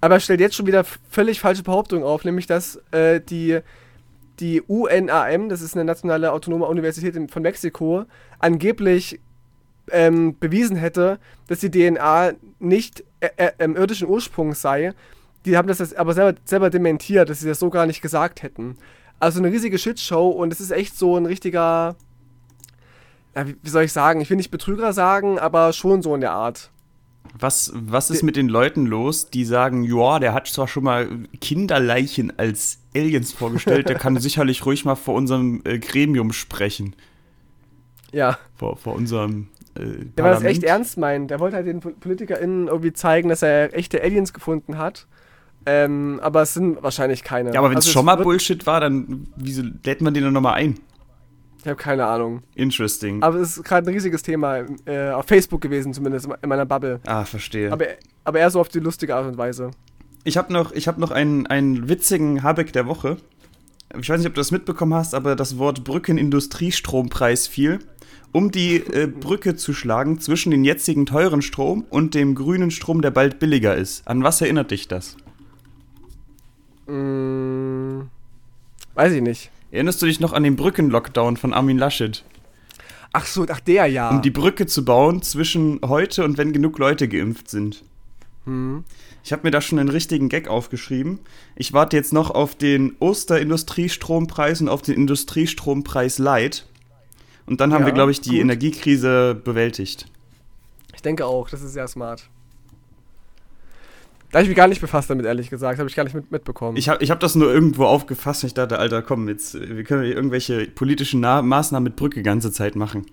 Aber 0.00 0.14
er 0.14 0.20
stellt 0.20 0.40
jetzt 0.40 0.54
schon 0.56 0.66
wieder 0.66 0.84
völlig 1.10 1.40
falsche 1.40 1.62
Behauptungen 1.62 2.04
auf, 2.04 2.24
nämlich 2.24 2.46
dass 2.46 2.80
äh, 2.92 3.20
die, 3.20 3.60
die 4.40 4.62
UNAM, 4.62 5.48
das 5.50 5.60
ist 5.60 5.74
eine 5.74 5.84
nationale 5.84 6.32
autonome 6.32 6.64
Universität 6.66 7.16
in, 7.16 7.28
von 7.28 7.42
Mexiko, 7.42 8.04
angeblich 8.38 9.20
ähm, 9.92 10.36
bewiesen 10.38 10.76
hätte, 10.76 11.18
dass 11.46 11.60
die 11.60 11.70
DNA 11.70 12.32
nicht 12.58 13.04
äh, 13.20 13.50
äh, 13.58 13.70
irdischen 13.72 14.08
Ursprungs 14.08 14.60
sei. 14.60 14.92
Die 15.44 15.56
haben 15.56 15.68
das 15.68 15.94
aber 15.94 16.14
selber, 16.14 16.38
selber 16.44 16.70
dementiert, 16.70 17.28
dass 17.30 17.40
sie 17.40 17.48
das 17.48 17.58
so 17.58 17.70
gar 17.70 17.86
nicht 17.86 18.02
gesagt 18.02 18.42
hätten. 18.42 18.76
Also 19.20 19.40
eine 19.40 19.50
riesige 19.50 19.78
Shitshow 19.78 20.28
und 20.28 20.52
es 20.52 20.60
ist 20.60 20.70
echt 20.70 20.96
so 20.96 21.16
ein 21.16 21.26
richtiger, 21.26 21.96
wie, 23.34 23.56
wie 23.62 23.68
soll 23.68 23.84
ich 23.84 23.92
sagen, 23.92 24.20
ich 24.20 24.30
will 24.30 24.36
nicht 24.36 24.50
Betrüger 24.50 24.92
sagen, 24.92 25.38
aber 25.38 25.72
schon 25.72 26.02
so 26.02 26.14
in 26.14 26.20
der 26.20 26.32
Art. 26.32 26.70
Was, 27.38 27.72
was 27.74 28.10
ist 28.10 28.22
mit 28.22 28.36
den 28.36 28.48
Leuten 28.48 28.86
los, 28.86 29.30
die 29.30 29.44
sagen, 29.44 29.84
ja, 29.84 30.18
der 30.18 30.34
hat 30.34 30.46
zwar 30.46 30.66
schon 30.66 30.84
mal 30.84 31.08
Kinderleichen 31.40 32.38
als 32.38 32.78
Aliens 32.94 33.32
vorgestellt, 33.32 33.88
der 33.88 33.96
kann 33.96 34.16
sicherlich 34.20 34.64
ruhig 34.64 34.84
mal 34.84 34.94
vor 34.94 35.14
unserem 35.14 35.60
äh, 35.64 35.78
Gremium 35.78 36.32
sprechen. 36.32 36.94
Ja. 38.12 38.38
Vor, 38.56 38.76
vor 38.76 38.94
unserem 38.94 39.48
äh, 39.78 40.04
Der 40.16 40.24
war 40.24 40.32
das 40.32 40.42
echt 40.42 40.62
ernst 40.64 40.98
meint. 40.98 41.30
Der 41.30 41.40
wollte 41.40 41.56
halt 41.56 41.66
den 41.66 41.80
Po- 41.80 41.90
PolitikerInnen 41.98 42.68
irgendwie 42.68 42.92
zeigen, 42.92 43.28
dass 43.28 43.42
er 43.42 43.74
echte 43.76 44.02
Aliens 44.02 44.32
gefunden 44.32 44.78
hat. 44.78 45.06
Ähm, 45.66 46.18
aber 46.22 46.42
es 46.42 46.54
sind 46.54 46.82
wahrscheinlich 46.82 47.24
keine. 47.24 47.52
Ja, 47.52 47.60
aber 47.60 47.70
wenn 47.70 47.78
es 47.78 47.86
Also 47.86 47.92
schon 47.98 48.06
mal 48.06 48.16
Bullshit 48.16 48.64
war, 48.66 48.80
dann 48.80 49.26
wieso 49.36 49.62
lädt 49.84 50.00
man 50.00 50.14
den 50.14 50.24
dann 50.24 50.32
nochmal 50.32 50.54
ein? 50.54 50.78
Ich 51.60 51.66
habe 51.66 51.76
keine 51.76 52.06
Ahnung. 52.06 52.42
Interesting. 52.54 53.22
Aber 53.22 53.36
es 53.38 53.56
ist 53.58 53.64
gerade 53.64 53.86
ein 53.90 53.92
riesiges 53.92 54.22
Thema. 54.22 54.60
Äh, 54.86 55.10
auf 55.10 55.26
Facebook 55.26 55.60
gewesen, 55.60 55.92
zumindest 55.92 56.28
in 56.40 56.48
meiner 56.48 56.64
Bubble. 56.64 57.00
ah, 57.06 57.24
verstehe. 57.24 57.72
Aber, 57.72 57.84
aber 58.24 58.38
eher 58.38 58.50
so 58.50 58.60
auf 58.60 58.68
die 58.68 58.78
lustige 58.78 59.16
Art 59.16 59.26
und 59.26 59.36
Weise. 59.36 59.72
Ich 60.24 60.36
habe 60.36 60.52
noch, 60.52 60.72
ich 60.72 60.86
hab 60.88 60.98
noch 60.98 61.10
einen, 61.10 61.46
einen 61.46 61.88
witzigen 61.88 62.42
Habeck 62.42 62.72
der 62.72 62.86
Woche. 62.86 63.16
Ich 63.96 64.08
weiß 64.08 64.18
nicht, 64.18 64.28
ob 64.28 64.34
du 64.34 64.40
das 64.40 64.50
mitbekommen 64.50 64.94
hast, 64.94 65.14
aber 65.14 65.34
das 65.34 65.56
Wort 65.56 65.84
Brückenindustriestrompreis 65.84 67.46
fiel, 67.46 67.78
um 68.32 68.50
die 68.50 68.76
äh, 68.76 69.06
Brücke 69.06 69.56
zu 69.56 69.72
schlagen 69.72 70.20
zwischen 70.20 70.50
den 70.50 70.64
jetzigen 70.64 71.06
teuren 71.06 71.40
Strom 71.40 71.86
und 71.88 72.14
dem 72.14 72.34
grünen 72.34 72.70
Strom, 72.70 73.00
der 73.00 73.10
bald 73.10 73.38
billiger 73.38 73.74
ist. 73.74 74.06
An 74.06 74.22
was 74.22 74.40
erinnert 74.40 74.70
dich 74.70 74.88
das? 74.88 75.16
Mm, 76.86 78.02
weiß 78.94 79.14
ich 79.14 79.22
nicht. 79.22 79.50
Erinnerst 79.70 80.00
du 80.02 80.06
dich 80.06 80.20
noch 80.20 80.32
an 80.32 80.42
den 80.42 80.56
Brückenlockdown 80.56 81.36
von 81.36 81.54
Armin 81.54 81.78
Laschet? 81.78 82.24
Ach 83.12 83.24
so, 83.24 83.46
ach 83.48 83.60
der 83.60 83.86
ja. 83.86 84.10
Um 84.10 84.22
die 84.22 84.30
Brücke 84.30 84.66
zu 84.66 84.84
bauen 84.84 85.22
zwischen 85.22 85.80
heute 85.82 86.24
und 86.24 86.36
wenn 86.36 86.52
genug 86.52 86.78
Leute 86.78 87.08
geimpft 87.08 87.48
sind. 87.48 87.84
hm. 88.44 88.84
Ich 89.28 89.32
habe 89.34 89.42
mir 89.46 89.50
da 89.50 89.60
schon 89.60 89.78
einen 89.78 89.90
richtigen 89.90 90.30
Gag 90.30 90.48
aufgeschrieben. 90.48 91.18
Ich 91.54 91.74
warte 91.74 91.94
jetzt 91.98 92.14
noch 92.14 92.30
auf 92.30 92.54
den 92.54 92.96
Oster-Industriestrompreis 92.98 94.62
und 94.62 94.70
auf 94.70 94.80
den 94.80 94.94
Industriestrompreis 94.94 96.16
Light. 96.18 96.64
Und 97.44 97.60
dann 97.60 97.74
haben 97.74 97.82
Ja, 97.82 97.88
wir, 97.88 97.92
glaube 97.92 98.10
ich, 98.10 98.22
die 98.22 98.30
gut. 98.30 98.38
Energiekrise 98.38 99.34
bewältigt. 99.34 100.06
Ich 100.94 101.02
denke 101.02 101.26
auch, 101.26 101.50
das 101.50 101.60
ist 101.60 101.74
sehr 101.74 101.86
smart. 101.88 102.26
Da 104.30 104.38
habe 104.38 104.44
ich 104.44 104.48
mich 104.48 104.56
gar 104.56 104.66
nicht 104.66 104.80
befasst 104.80 105.10
damit, 105.10 105.26
ehrlich 105.26 105.50
gesagt. 105.50 105.78
Habe 105.78 105.90
ich 105.90 105.94
gar 105.94 106.04
nicht 106.04 106.14
mit, 106.14 106.32
mitbekommen. 106.32 106.78
Ich 106.78 106.88
habe 106.88 107.04
ich 107.04 107.10
hab 107.10 107.20
das 107.20 107.34
nur 107.34 107.52
irgendwo 107.52 107.84
aufgefasst 107.84 108.44
und 108.44 108.46
ich 108.46 108.54
dachte, 108.54 108.78
Alter, 108.78 109.02
komm, 109.02 109.28
jetzt, 109.28 109.52
wir 109.60 109.84
können 109.84 110.04
hier 110.04 110.16
irgendwelche 110.16 110.66
politischen 110.68 111.20
Na 111.20 111.42
Maßnahmen 111.42 111.84
mit 111.84 111.96
Brücke 111.96 112.22
ganze 112.22 112.50
Zeit 112.50 112.76
machen. 112.76 113.04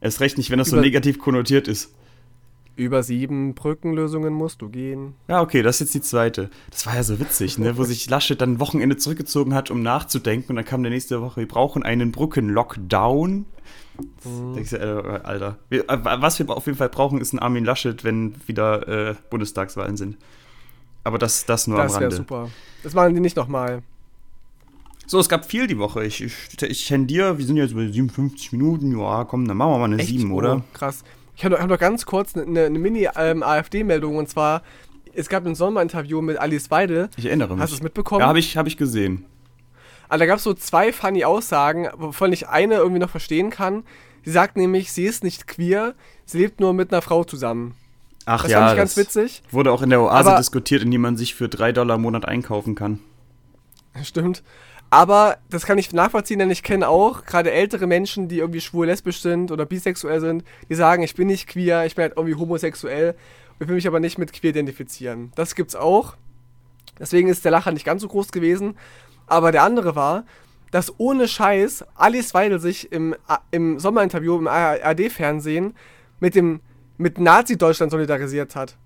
Erst 0.00 0.20
recht 0.20 0.38
nicht, 0.38 0.50
wenn 0.50 0.60
das 0.60 0.68
so 0.68 0.76
Über- 0.76 0.84
negativ 0.84 1.18
konnotiert 1.18 1.66
ist. 1.66 1.90
Über 2.76 3.02
sieben 3.02 3.54
Brückenlösungen 3.54 4.34
musst 4.34 4.60
du 4.60 4.68
gehen. 4.68 5.14
Ja, 5.28 5.40
okay, 5.40 5.62
das 5.62 5.76
ist 5.76 5.80
jetzt 5.80 5.94
die 5.94 6.00
zweite. 6.02 6.50
Das 6.70 6.84
war 6.84 6.94
ja 6.94 7.02
so 7.02 7.18
witzig, 7.18 7.56
ne? 7.58 7.78
Wo 7.78 7.84
sich 7.84 8.08
Laschet 8.10 8.38
dann 8.38 8.60
Wochenende 8.60 8.98
zurückgezogen 8.98 9.54
hat, 9.54 9.70
um 9.70 9.82
nachzudenken. 9.82 10.50
Und 10.50 10.56
dann 10.56 10.64
kam 10.66 10.82
der 10.82 10.92
nächste 10.92 11.22
Woche, 11.22 11.40
wir 11.40 11.48
brauchen 11.48 11.82
einen 11.82 12.12
Brückenlockdown. 12.12 13.46
Mhm. 14.24 14.54
Denkst 14.54 14.70
du, 14.70 14.76
äh, 14.76 15.20
Alter. 15.24 15.56
Wir, 15.70 15.88
äh, 15.88 15.98
was 16.20 16.38
wir 16.38 16.50
auf 16.50 16.66
jeden 16.66 16.76
Fall 16.76 16.90
brauchen, 16.90 17.18
ist 17.18 17.32
ein 17.32 17.38
Armin 17.38 17.64
Laschet, 17.64 18.04
wenn 18.04 18.34
wieder 18.46 18.86
äh, 18.88 19.14
Bundestagswahlen 19.30 19.96
sind. 19.96 20.18
Aber 21.02 21.16
das, 21.16 21.46
das 21.46 21.66
nur 21.66 21.78
Das 21.78 21.94
am 21.94 22.00
wäre 22.00 22.10
Rande. 22.10 22.16
super. 22.16 22.50
Das 22.82 22.92
machen 22.92 23.14
die 23.14 23.20
nicht 23.20 23.36
nochmal. 23.36 23.82
So, 25.06 25.18
es 25.20 25.28
gab 25.28 25.46
viel 25.46 25.66
die 25.66 25.78
Woche. 25.78 26.04
Ich, 26.04 26.20
ich, 26.22 26.34
ich 26.62 26.86
tendiere, 26.86 27.38
wir 27.38 27.46
sind 27.46 27.56
jetzt 27.56 27.74
bei 27.74 27.86
57 27.86 28.52
Minuten. 28.52 28.98
Ja, 28.98 29.24
komm, 29.24 29.46
dann 29.46 29.56
machen 29.56 29.70
wir 29.72 29.78
mal 29.78 29.84
eine 29.84 30.02
7, 30.02 30.32
oder? 30.32 30.56
Oh, 30.56 30.62
krass. 30.72 31.04
Ich 31.36 31.44
habe 31.44 31.54
noch, 31.54 31.60
hab 31.62 31.68
noch 31.68 31.78
ganz 31.78 32.06
kurz 32.06 32.34
eine, 32.36 32.64
eine 32.66 32.78
Mini-AfD-Meldung 32.78 34.16
und 34.16 34.28
zwar, 34.28 34.62
es 35.14 35.28
gab 35.28 35.46
ein 35.46 35.54
Sommerinterview 35.54 36.20
mit 36.22 36.38
Alice 36.38 36.70
Weidel. 36.70 37.08
Ich 37.16 37.26
erinnere 37.26 37.54
mich. 37.54 37.62
Hast 37.62 37.70
du 37.72 37.76
es 37.76 37.82
mitbekommen? 37.82 38.20
Ja, 38.20 38.26
habe 38.28 38.38
ich, 38.38 38.56
hab 38.56 38.66
ich 38.66 38.76
gesehen. 38.76 39.24
Also 40.08 40.20
da 40.20 40.26
gab 40.26 40.38
es 40.38 40.44
so 40.44 40.54
zwei 40.54 40.92
funny 40.92 41.24
Aussagen, 41.24 41.88
wovon 41.96 42.32
ich 42.32 42.48
eine 42.48 42.76
irgendwie 42.76 43.00
noch 43.00 43.10
verstehen 43.10 43.50
kann. 43.50 43.82
Sie 44.24 44.30
sagt 44.30 44.56
nämlich, 44.56 44.92
sie 44.92 45.04
ist 45.04 45.24
nicht 45.24 45.46
queer, 45.46 45.94
sie 46.24 46.38
lebt 46.38 46.60
nur 46.60 46.72
mit 46.72 46.92
einer 46.92 47.02
Frau 47.02 47.24
zusammen. 47.24 47.74
Ach 48.24 48.42
Das 48.42 48.50
ja, 48.52 48.58
fand 48.60 48.72
ich 48.72 48.76
ganz 48.78 48.96
witzig. 48.96 49.42
wurde 49.50 49.70
auch 49.72 49.82
in 49.82 49.90
der 49.90 50.00
Oase 50.00 50.30
Aber- 50.30 50.38
diskutiert, 50.38 50.82
in 50.82 50.90
die 50.90 50.98
man 50.98 51.16
sich 51.16 51.34
für 51.34 51.48
3 51.48 51.72
Dollar 51.72 51.96
im 51.96 52.02
Monat 52.02 52.24
einkaufen 52.26 52.74
kann. 52.74 52.98
Stimmt. 54.02 54.42
Aber 54.88 55.38
das 55.50 55.66
kann 55.66 55.78
ich 55.78 55.92
nachvollziehen, 55.92 56.38
denn 56.38 56.50
ich 56.50 56.62
kenne 56.62 56.88
auch 56.88 57.24
gerade 57.24 57.50
ältere 57.50 57.86
Menschen, 57.86 58.28
die 58.28 58.38
irgendwie 58.38 58.60
schwul, 58.60 58.86
lesbisch 58.86 59.20
sind 59.20 59.50
oder 59.50 59.66
bisexuell 59.66 60.20
sind, 60.20 60.44
die 60.68 60.74
sagen, 60.74 61.02
ich 61.02 61.14
bin 61.14 61.26
nicht 61.26 61.48
queer, 61.48 61.84
ich 61.86 61.96
bin 61.96 62.04
halt 62.04 62.14
irgendwie 62.16 62.36
homosexuell, 62.36 63.16
ich 63.58 63.66
will 63.66 63.74
mich 63.74 63.86
aber 63.86 64.00
nicht 64.00 64.18
mit 64.18 64.32
queer 64.32 64.50
identifizieren. 64.50 65.32
Das 65.34 65.54
gibt's 65.54 65.74
auch. 65.74 66.16
Deswegen 66.98 67.28
ist 67.28 67.44
der 67.44 67.52
Lacher 67.52 67.72
nicht 67.72 67.84
ganz 67.84 68.02
so 68.02 68.08
groß 68.08 68.32
gewesen. 68.32 68.76
Aber 69.26 69.50
der 69.50 69.64
andere 69.64 69.96
war, 69.96 70.24
dass 70.70 70.98
ohne 70.98 71.26
Scheiß 71.26 71.84
Alice 71.94 72.32
Weidel 72.34 72.60
sich 72.60 72.92
im, 72.92 73.14
im 73.50 73.78
Sommerinterview 73.78 74.38
im 74.38 74.46
ARD-Fernsehen 74.46 75.74
mit 76.20 76.34
dem 76.34 76.60
mit 76.98 77.18
Nazi-Deutschland 77.18 77.92
solidarisiert 77.92 78.56
hat. 78.56 78.76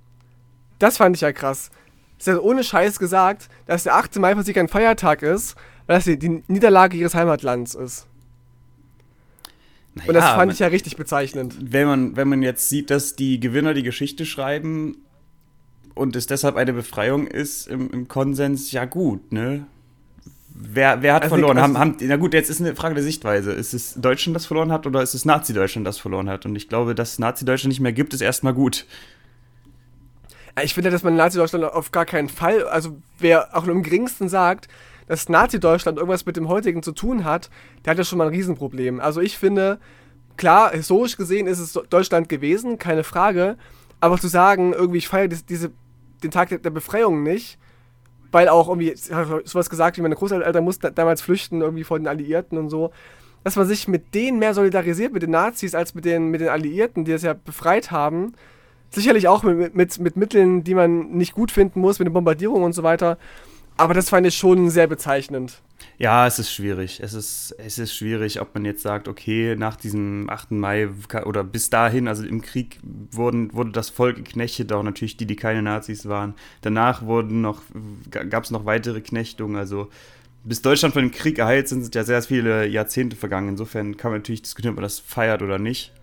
Das 0.78 0.96
fand 0.96 1.16
ich 1.16 1.22
ja 1.22 1.32
krass. 1.32 1.70
Sie 2.18 2.32
hat 2.32 2.40
ohne 2.40 2.64
Scheiß 2.64 2.98
gesagt, 2.98 3.48
dass 3.66 3.84
der 3.84 3.94
8. 3.94 4.16
Mai 4.16 4.34
für 4.34 4.42
sie 4.42 4.52
kein 4.52 4.68
Feiertag 4.68 5.22
ist, 5.22 5.56
weil 5.90 5.96
das 5.96 6.04
die, 6.04 6.42
Niederlage 6.46 6.96
ihres 6.96 7.16
Heimatlands 7.16 7.74
ist. 7.74 8.06
Und 10.06 10.14
das 10.14 10.22
Naja, 10.22 10.36
fand 10.36 10.52
ich 10.52 10.60
ja 10.60 10.68
richtig 10.68 10.96
bezeichnend. 10.96 11.56
wenn 11.60 11.88
man, 11.88 12.16
wenn 12.16 12.28
man 12.28 12.42
jetzt 12.42 12.68
sieht, 12.68 12.90
dass 12.90 13.16
die 13.16 13.40
Gewinner 13.40 13.74
die 13.74 13.82
Geschichte 13.82 14.24
schreiben 14.24 14.98
und 15.96 16.14
es 16.14 16.26
deshalb 16.26 16.54
eine 16.54 16.72
Befreiung 16.72 17.26
ist 17.26 17.66
im, 17.66 17.90
im 17.90 18.06
Konsens, 18.06 18.70
ja 18.70 18.84
gut, 18.84 19.32
ne? 19.32 19.66
Wer, 20.54 21.02
wer 21.02 21.14
hat 21.14 21.24
Also, 21.24 21.34
verloren? 21.34 21.58
also- 21.58 21.76
haben, 21.76 21.78
haben, 21.78 21.96
na 22.02 22.16
gut, 22.16 22.34
jetzt 22.34 22.50
ist 22.50 22.60
eine 22.60 22.76
Frage 22.76 22.94
der 22.94 23.02
Sichtweise. 23.02 23.50
Ist 23.50 23.74
es 23.74 23.94
Deutschland, 23.94 24.36
das 24.36 24.46
verloren 24.46 24.70
hat, 24.70 24.86
oder 24.86 25.02
ist 25.02 25.14
es 25.14 25.24
Nazi-Deutschland, 25.24 25.84
das 25.88 25.98
verloren 25.98 26.30
hat? 26.30 26.46
Und 26.46 26.54
ich 26.54 26.68
glaube, 26.68 26.94
dass 26.94 27.18
Nazi-Deutschland 27.18 27.70
nicht 27.70 27.80
mehr 27.80 27.92
gibt, 27.92 28.14
ist 28.14 28.20
erstmal 28.20 28.54
gut. 28.54 28.86
Ich 30.62 30.72
finde, 30.74 30.90
dass 30.90 31.02
man 31.02 31.16
Nazi-Deutschland 31.16 31.64
auf 31.64 31.90
gar 31.90 32.06
keinen 32.06 32.28
Fall, 32.28 32.62
also 32.68 32.96
wer 33.18 33.56
auch 33.56 33.66
nur 33.66 33.74
im 33.74 33.82
geringsten 33.82 34.28
sagt, 34.28 34.68
dass 35.10 35.28
Nazi-Deutschland 35.28 35.98
irgendwas 35.98 36.24
mit 36.24 36.36
dem 36.36 36.46
heutigen 36.46 36.84
zu 36.84 36.92
tun 36.92 37.24
hat, 37.24 37.50
der 37.84 37.90
hat 37.90 37.98
ja 37.98 38.04
schon 38.04 38.16
mal 38.18 38.28
ein 38.28 38.32
Riesenproblem. 38.32 39.00
Also 39.00 39.20
ich 39.20 39.36
finde, 39.36 39.80
klar, 40.36 40.70
historisch 40.70 41.16
gesehen 41.16 41.48
ist 41.48 41.58
es 41.58 41.72
Deutschland 41.72 42.28
gewesen, 42.28 42.78
keine 42.78 43.02
Frage, 43.02 43.56
aber 43.98 44.18
zu 44.18 44.28
sagen, 44.28 44.72
irgendwie, 44.72 44.98
ich 44.98 45.08
feiere 45.08 45.26
dies- 45.26 45.44
diese, 45.44 45.72
den 46.22 46.30
Tag 46.30 46.62
der, 46.62 46.70
Befreiung 46.70 47.24
nicht, 47.24 47.58
weil 48.30 48.48
auch 48.48 48.68
irgendwie, 48.68 48.92
ich 48.92 49.10
hab 49.10 49.48
sowas 49.48 49.68
gesagt, 49.68 49.96
wie 49.96 50.02
meine 50.02 50.14
Großeltern 50.14 50.62
mussten 50.62 50.94
damals 50.94 51.22
flüchten, 51.22 51.60
irgendwie 51.60 51.82
vor 51.82 51.98
den 51.98 52.06
Alliierten 52.06 52.56
und 52.56 52.70
so, 52.70 52.92
dass 53.42 53.56
man 53.56 53.66
sich 53.66 53.88
mit 53.88 54.14
denen 54.14 54.38
mehr 54.38 54.54
solidarisiert, 54.54 55.12
mit 55.12 55.24
den 55.24 55.32
Nazis, 55.32 55.74
als 55.74 55.92
mit 55.92 56.04
den, 56.04 56.28
mit 56.28 56.40
den 56.40 56.50
Alliierten, 56.50 57.04
die 57.04 57.10
es 57.10 57.22
ja 57.22 57.32
befreit 57.34 57.90
haben. 57.90 58.34
Sicherlich 58.90 59.26
auch 59.26 59.42
mit, 59.42 59.74
mit, 59.74 59.98
mit 59.98 60.16
Mitteln, 60.16 60.62
die 60.62 60.76
man 60.76 61.10
nicht 61.10 61.34
gut 61.34 61.50
finden 61.50 61.80
muss, 61.80 61.98
mit 61.98 62.06
den 62.06 62.12
Bombardierungen 62.12 62.62
und 62.62 62.74
so 62.74 62.84
weiter. 62.84 63.18
Aber 63.80 63.94
das 63.94 64.10
fand 64.10 64.26
ich 64.26 64.36
schon 64.36 64.68
sehr 64.68 64.86
bezeichnend. 64.86 65.62
Ja, 65.96 66.26
es 66.26 66.38
ist 66.38 66.52
schwierig. 66.52 67.00
Es 67.02 67.14
ist, 67.14 67.54
es 67.56 67.78
ist 67.78 67.94
schwierig, 67.94 68.38
ob 68.42 68.54
man 68.54 68.66
jetzt 68.66 68.82
sagt, 68.82 69.08
okay, 69.08 69.56
nach 69.56 69.74
diesem 69.74 70.28
8. 70.28 70.50
Mai 70.50 70.90
oder 71.24 71.42
bis 71.44 71.70
dahin, 71.70 72.06
also 72.06 72.22
im 72.22 72.42
Krieg 72.42 72.78
wurden, 73.10 73.54
wurde 73.54 73.70
das 73.70 73.88
Volk 73.88 74.16
geknechtet, 74.16 74.70
auch 74.74 74.82
natürlich 74.82 75.16
die, 75.16 75.24
die 75.24 75.36
keine 75.36 75.62
Nazis 75.62 76.06
waren. 76.06 76.34
Danach 76.60 77.06
wurden 77.06 77.40
noch, 77.40 77.62
gab 78.10 78.44
es 78.44 78.50
noch 78.50 78.66
weitere 78.66 79.00
Knechtungen, 79.00 79.56
also 79.56 79.88
bis 80.44 80.60
Deutschland 80.60 80.92
von 80.92 81.02
dem 81.02 81.10
Krieg 81.10 81.36
geheilt 81.36 81.68
sind, 81.68 81.82
sind 81.82 81.94
ja 81.94 82.04
sehr 82.04 82.20
viele 82.20 82.66
Jahrzehnte 82.66 83.16
vergangen. 83.16 83.48
Insofern 83.48 83.96
kann 83.96 84.10
man 84.10 84.20
natürlich 84.20 84.42
diskutieren, 84.42 84.72
ob 84.72 84.76
man 84.76 84.84
das 84.84 84.98
feiert 84.98 85.40
oder 85.40 85.58
nicht. 85.58 85.94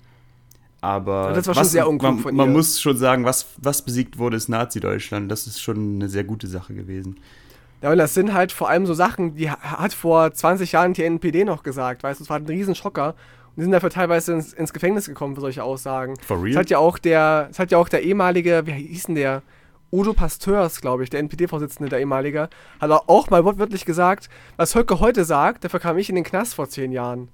Aber 0.82 1.34
das 1.34 1.46
war 1.46 1.54
schon 1.54 1.66
sehr 1.66 1.88
unklug 1.88 2.14
man, 2.14 2.24
von 2.24 2.36
man 2.36 2.54
muss 2.54 2.82
schon 2.82 2.98
sagen, 2.98 3.24
was, 3.24 3.46
was 3.58 3.84
besiegt 3.84 4.18
wurde, 4.18 4.38
ist 4.38 4.48
Nazi-Deutschland. 4.48 5.32
Das 5.32 5.46
ist 5.46 5.62
schon 5.62 5.96
eine 5.96 6.10
sehr 6.10 6.24
gute 6.24 6.48
Sache 6.48 6.74
gewesen. 6.74 7.18
Ja, 7.82 7.92
und 7.92 7.98
das 7.98 8.14
sind 8.14 8.34
halt 8.34 8.52
vor 8.52 8.70
allem 8.70 8.86
so 8.86 8.94
Sachen, 8.94 9.36
die 9.36 9.52
hat 9.52 9.94
vor 9.94 10.32
20 10.32 10.72
Jahren 10.72 10.94
die 10.94 11.04
NPD 11.04 11.44
noch 11.44 11.64
gesagt, 11.64 12.04
weißt 12.04 12.20
du, 12.20 12.24
es 12.24 12.30
war 12.30 12.38
ein 12.38 12.46
Riesenschocker. 12.46 13.10
Und 13.10 13.58
die 13.58 13.64
sind 13.64 13.72
dafür 13.72 13.90
teilweise 13.90 14.34
ins, 14.34 14.54
ins 14.54 14.74
Gefängnis 14.74 15.08
gekommen 15.08 15.36
für 15.36 15.42
solche 15.42 15.64
Aussagen. 15.64 16.16
For 16.22 16.38
real? 16.38 16.52
Es 16.52 16.58
hat 16.58 16.70
ja 16.70 16.80
auch 16.80 16.98
der, 16.98 17.48
es 17.52 17.60
hat 17.60 17.72
ja 17.72 17.78
auch 17.78 17.90
der 17.90 18.04
ehemalige, 18.04 18.64
wie 18.66 18.72
hieß 18.72 19.04
denn 19.04 19.16
der? 19.16 19.44
Udo 19.92 20.14
Pasteurs, 20.14 20.82
glaube 20.82 21.04
ich, 21.04 21.10
der 21.10 21.22
NPD-Vorsitzende, 21.22 21.90
der 21.90 22.00
ehemalige, 22.00 22.50
hat 22.82 22.92
auch 22.92 23.30
mal 23.30 23.46
wortwörtlich 23.46 23.86
gesagt, 23.86 24.30
was 24.58 24.76
Höcke 24.76 25.00
heute 25.00 25.24
sagt, 25.24 25.64
dafür 25.64 25.80
kam 25.80 25.98
ich 25.98 26.10
in 26.10 26.16
den 26.16 26.26
Knast 26.26 26.56
vor 26.56 26.68
zehn 26.68 26.92
Jahren. 26.92 27.30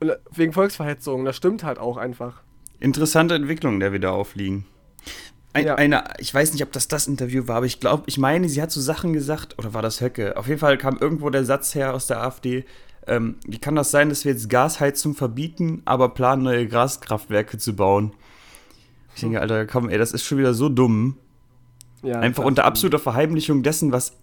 Und 0.00 0.10
äh, 0.10 0.16
wegen 0.32 0.52
Volksverhetzung, 0.52 1.24
das 1.24 1.36
stimmt 1.36 1.62
halt 1.62 1.78
auch 1.78 1.98
einfach. 1.98 2.42
Interessante 2.80 3.36
Entwicklungen, 3.36 3.78
der 3.78 3.92
wir 3.92 4.00
da 4.00 4.10
aufliegen. 4.10 4.66
Ein, 5.54 5.66
Ja. 5.66 5.74
eine, 5.74 6.04
ich 6.18 6.32
weiß 6.32 6.52
nicht, 6.52 6.62
ob 6.62 6.72
das 6.72 6.88
das 6.88 7.06
Interview 7.06 7.46
war, 7.46 7.56
aber 7.56 7.66
ich 7.66 7.78
glaube, 7.80 8.04
ich 8.06 8.16
meine, 8.18 8.48
sie 8.48 8.62
hat 8.62 8.70
so 8.70 8.80
Sachen 8.80 9.12
gesagt, 9.12 9.58
oder 9.58 9.74
war 9.74 9.82
das 9.82 10.00
Höcke? 10.00 10.36
Auf 10.36 10.48
jeden 10.48 10.60
Fall 10.60 10.78
kam 10.78 10.96
irgendwo 10.98 11.28
der 11.30 11.44
Satz 11.44 11.74
her 11.74 11.92
aus 11.94 12.06
der 12.06 12.22
AfD, 12.22 12.64
ähm, 13.06 13.36
wie 13.46 13.58
kann 13.58 13.74
das 13.74 13.90
sein, 13.90 14.08
dass 14.08 14.24
wir 14.24 14.32
jetzt 14.32 14.48
Gasheizung 14.48 15.14
verbieten, 15.14 15.82
aber 15.84 16.10
planen, 16.10 16.42
neue 16.42 16.66
Gaskraftwerke 16.68 17.58
zu 17.58 17.74
bauen? 17.74 18.12
Ich 19.14 19.20
denke, 19.20 19.40
Alter, 19.40 19.66
komm, 19.66 19.88
ey, 19.90 19.98
das 19.98 20.12
ist 20.12 20.24
schon 20.24 20.38
wieder 20.38 20.54
so 20.54 20.68
dumm. 20.68 21.16
Ja, 22.02 22.20
Einfach 22.20 22.44
unter 22.44 22.64
absoluter 22.64 22.98
Verheimlichung 22.98 23.62
dessen, 23.62 23.92
was 23.92 24.16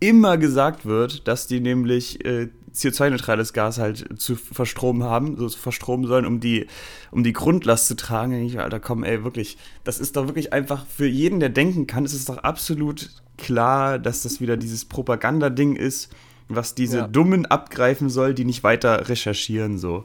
immer 0.00 0.38
gesagt 0.38 0.86
wird, 0.86 1.28
dass 1.28 1.46
die 1.46 1.60
nämlich 1.60 2.24
äh, 2.24 2.48
CO2-neutrales 2.76 3.52
Gas 3.52 3.78
halt 3.78 4.20
zu 4.20 4.36
verstromen 4.36 5.02
haben, 5.04 5.36
so 5.36 5.48
zu 5.48 5.58
verstromen 5.58 6.06
sollen, 6.06 6.26
um 6.26 6.40
die, 6.40 6.66
um 7.10 7.24
die 7.24 7.32
Grundlast 7.32 7.86
zu 7.88 7.96
tragen. 7.96 8.32
Da 8.32 8.36
denk 8.38 8.50
Ich, 8.50 8.60
Alter, 8.60 8.80
komm, 8.80 9.04
ey, 9.04 9.24
wirklich, 9.24 9.56
das 9.84 9.98
ist 9.98 10.16
doch 10.16 10.26
wirklich 10.26 10.52
einfach 10.52 10.86
für 10.86 11.06
jeden, 11.06 11.40
der 11.40 11.48
denken 11.48 11.86
kann, 11.86 12.04
ist 12.04 12.12
es 12.14 12.24
doch 12.26 12.38
absolut 12.38 13.10
klar, 13.38 13.98
dass 13.98 14.22
das 14.22 14.40
wieder 14.40 14.56
dieses 14.56 14.84
Propagandading 14.84 15.76
ist, 15.76 16.12
was 16.48 16.74
diese 16.74 16.98
Ja. 16.98 17.08
Dummen 17.08 17.46
abgreifen 17.46 18.08
soll, 18.08 18.32
die 18.34 18.44
nicht 18.44 18.62
weiter 18.62 19.08
recherchieren, 19.08 19.78
so. 19.78 20.04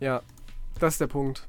Ja, 0.00 0.22
das 0.78 0.94
ist 0.94 1.00
der 1.00 1.06
Punkt. 1.06 1.46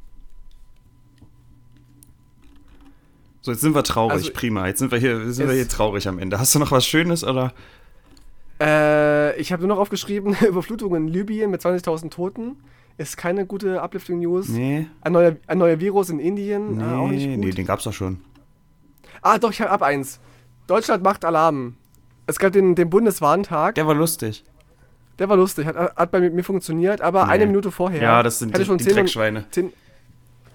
So, 3.41 3.51
jetzt 3.51 3.61
sind 3.61 3.73
wir 3.73 3.83
traurig, 3.83 4.13
Also- 4.13 4.31
prima. 4.33 4.67
Jetzt 4.67 4.79
sind 4.79 4.91
wir 4.91 4.99
hier, 4.99 5.31
sind 5.33 5.47
wir 5.47 5.55
hier 5.55 5.67
traurig 5.67 6.07
am 6.07 6.19
Ende. 6.19 6.37
Hast 6.39 6.53
du 6.53 6.59
noch 6.59 6.71
was 6.71 6.85
Schönes 6.85 7.23
oder? 7.23 7.53
Äh, 8.61 9.35
ich 9.39 9.51
habe 9.51 9.61
nur 9.65 9.75
noch 9.75 9.81
aufgeschrieben, 9.81 10.35
Überflutung 10.47 10.95
in 10.95 11.07
Libyen 11.07 11.49
mit 11.51 11.61
20.000 11.61 12.09
Toten. 12.11 12.57
Ist 12.97 13.17
keine 13.17 13.45
gute 13.45 13.81
Uplifting 13.81 14.19
News. 14.19 14.49
Nee. 14.49 14.87
Ein, 15.01 15.13
neuer, 15.13 15.35
ein 15.47 15.57
neuer 15.57 15.79
Virus 15.79 16.09
in 16.09 16.19
Indien, 16.19 16.77
Nee, 16.77 16.83
äh, 16.83 16.95
auch 16.95 17.07
nicht 17.07 17.27
gut. 17.27 17.37
nee, 17.39 17.51
den 17.51 17.65
gab's 17.65 17.85
doch 17.85 17.93
schon. 17.93 18.19
Ah, 19.21 19.37
doch, 19.39 19.51
ich 19.51 19.61
habe 19.61 19.71
ab 19.71 19.81
eins. 19.81 20.19
Deutschland 20.67 21.03
macht 21.03 21.25
Alarm. 21.25 21.75
Es 22.27 22.37
gab 22.37 22.51
den, 22.53 22.75
den 22.75 22.89
Bundeswarntag. 22.89 23.75
Der, 23.75 23.83
Der 23.83 23.87
war 23.87 23.95
lustig. 23.95 24.43
war 25.17 25.35
lustig, 25.37 25.65
hat, 25.67 25.75
hat 25.95 26.11
bei 26.11 26.19
mir 26.29 26.43
funktioniert, 26.43 27.01
aber 27.01 27.25
Nee. 27.25 27.31
eine 27.31 27.45
Minute 27.47 27.71
vorher. 27.71 28.01
Ja, 28.01 28.23
das 28.23 28.39
sind 28.39 28.55
die, 28.57 28.65
schon 28.65 28.77
die 28.77 28.83
10 28.83 28.91
und- 28.93 28.97
Dreckschweine. 28.99 29.45
10, 29.51 29.73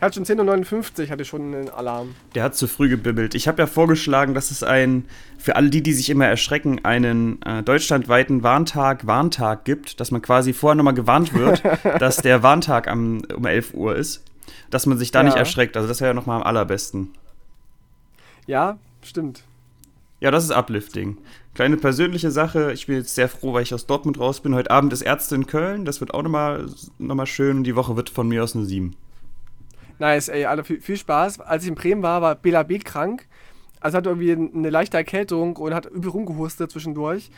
hat 0.01 0.14
schon 0.14 0.24
10.59 0.24 1.05
Uhr, 1.05 1.09
hatte 1.11 1.24
schon 1.24 1.55
einen 1.55 1.68
Alarm. 1.70 2.14
Der 2.34 2.42
hat 2.42 2.55
zu 2.55 2.66
früh 2.68 2.88
gebibbelt. 2.88 3.34
Ich 3.34 3.49
habe 3.49 3.62
ja 3.62 3.66
vorgeschlagen, 3.66 4.34
dass 4.34 4.51
es 4.51 4.62
ein, 4.62 5.07
für 5.38 5.57
alle 5.57 5.70
die, 5.70 5.82
die 5.82 5.92
sich 5.92 6.11
immer 6.11 6.26
erschrecken, 6.26 6.84
einen 6.84 7.40
äh, 7.42 7.62
deutschlandweiten 7.62 8.42
Warntag, 8.42 9.07
Warntag 9.07 9.64
gibt, 9.64 9.99
dass 10.01 10.11
man 10.11 10.20
quasi 10.22 10.53
vorher 10.53 10.74
nochmal 10.74 10.94
gewarnt 10.94 11.32
wird, 11.34 11.62
dass 12.01 12.18
der 12.18 12.42
Warntag 12.42 12.88
am, 12.88 13.22
um 13.34 13.47
11 13.47 13.74
Uhr 13.74 13.97
ist, 13.97 14.22
dass 14.70 14.86
man 14.86 14.99
sich 14.99 15.11
da 15.12 15.22
nicht 15.22 15.34
Ja. 15.34 15.40
erschreckt. 15.40 15.76
Also 15.76 15.88
das 15.88 16.01
wäre 16.01 16.11
ja 16.11 16.14
nochmal 16.14 16.36
am 16.40 16.47
allerbesten. 16.47 17.11
Ja, 18.47 18.78
stimmt. 19.03 19.42
Ja, 20.20 20.30
das 20.30 20.44
ist 20.44 20.51
Uplifting. 20.51 21.18
Kleine 21.55 21.76
persönliche 21.76 22.30
Sache. 22.30 22.72
Ich 22.72 22.86
bin 22.86 22.97
jetzt 22.97 23.14
sehr 23.14 23.28
froh, 23.28 23.53
weil 23.55 23.62
ich 23.62 23.72
aus 23.74 23.86
Dortmund 23.86 24.18
raus 24.20 24.40
bin. 24.40 24.55
Heute 24.55 24.70
Abend 24.70 24.92
ist 24.92 25.03
Ärzte 25.03 25.34
in 25.34 25.47
Köln. 25.47 25.84
Das 25.84 26.01
wird 26.01 26.12
auch 26.14 26.22
nochmal 26.22 26.66
noch 26.99 27.14
mal 27.14 27.26
schön. 27.26 27.64
Die 27.64 27.76
Woche 27.76 27.97
wird 27.97 28.11
von 28.11 28.28
mir 28.28 28.42
aus 28.42 28.55
eine 28.55 28.64
7. 28.66 28.94
Nice, 29.99 30.28
ey, 30.28 30.44
alle 30.44 30.64
viel, 30.64 30.80
viel 30.80 30.97
Spaß. 30.97 31.40
Als 31.40 31.62
ich 31.62 31.68
in 31.68 31.74
Bremen 31.74 32.03
war, 32.03 32.22
war 32.22 32.34
Bela 32.34 32.62
B. 32.62 32.78
krank. 32.78 33.26
Also 33.80 33.99
hatte 33.99 34.09
irgendwie 34.11 34.32
eine 34.32 34.70
leichte 34.70 34.97
Erkältung 34.97 35.57
und 35.57 35.74
hat 35.74 35.86
übel 35.86 36.11
rumgehustet 36.11 36.70
zwischendurch. 36.70 37.30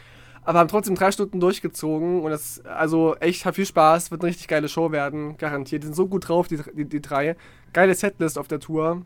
Aber 0.45 0.61
haben 0.61 0.69
trotzdem 0.69 0.95
drei 0.95 1.13
Stunden 1.13 1.41
durchgezogen 1.41 2.23
und 2.23 2.31
das, 2.31 2.65
also 2.65 3.17
echt, 3.17 3.45
hat 3.45 3.57
viel 3.57 3.67
Spaß, 3.67 4.11
wird 4.11 4.23
eine 4.23 4.31
richtig 4.31 4.49
geile 4.49 4.69
Show 4.69 4.93
werden, 4.93 5.37
garantiert. 5.37 5.83
Die 5.83 5.89
sind 5.89 5.97
so 5.97 6.07
gut 6.07 6.29
drauf, 6.29 6.49
die, 6.49 6.59
die, 6.75 6.87
die 6.87 7.03
drei. 7.03 7.37
Geile 7.73 7.95
Setlist 7.95 8.39
auf 8.39 8.49
der 8.49 8.61
Tour. 8.61 9.03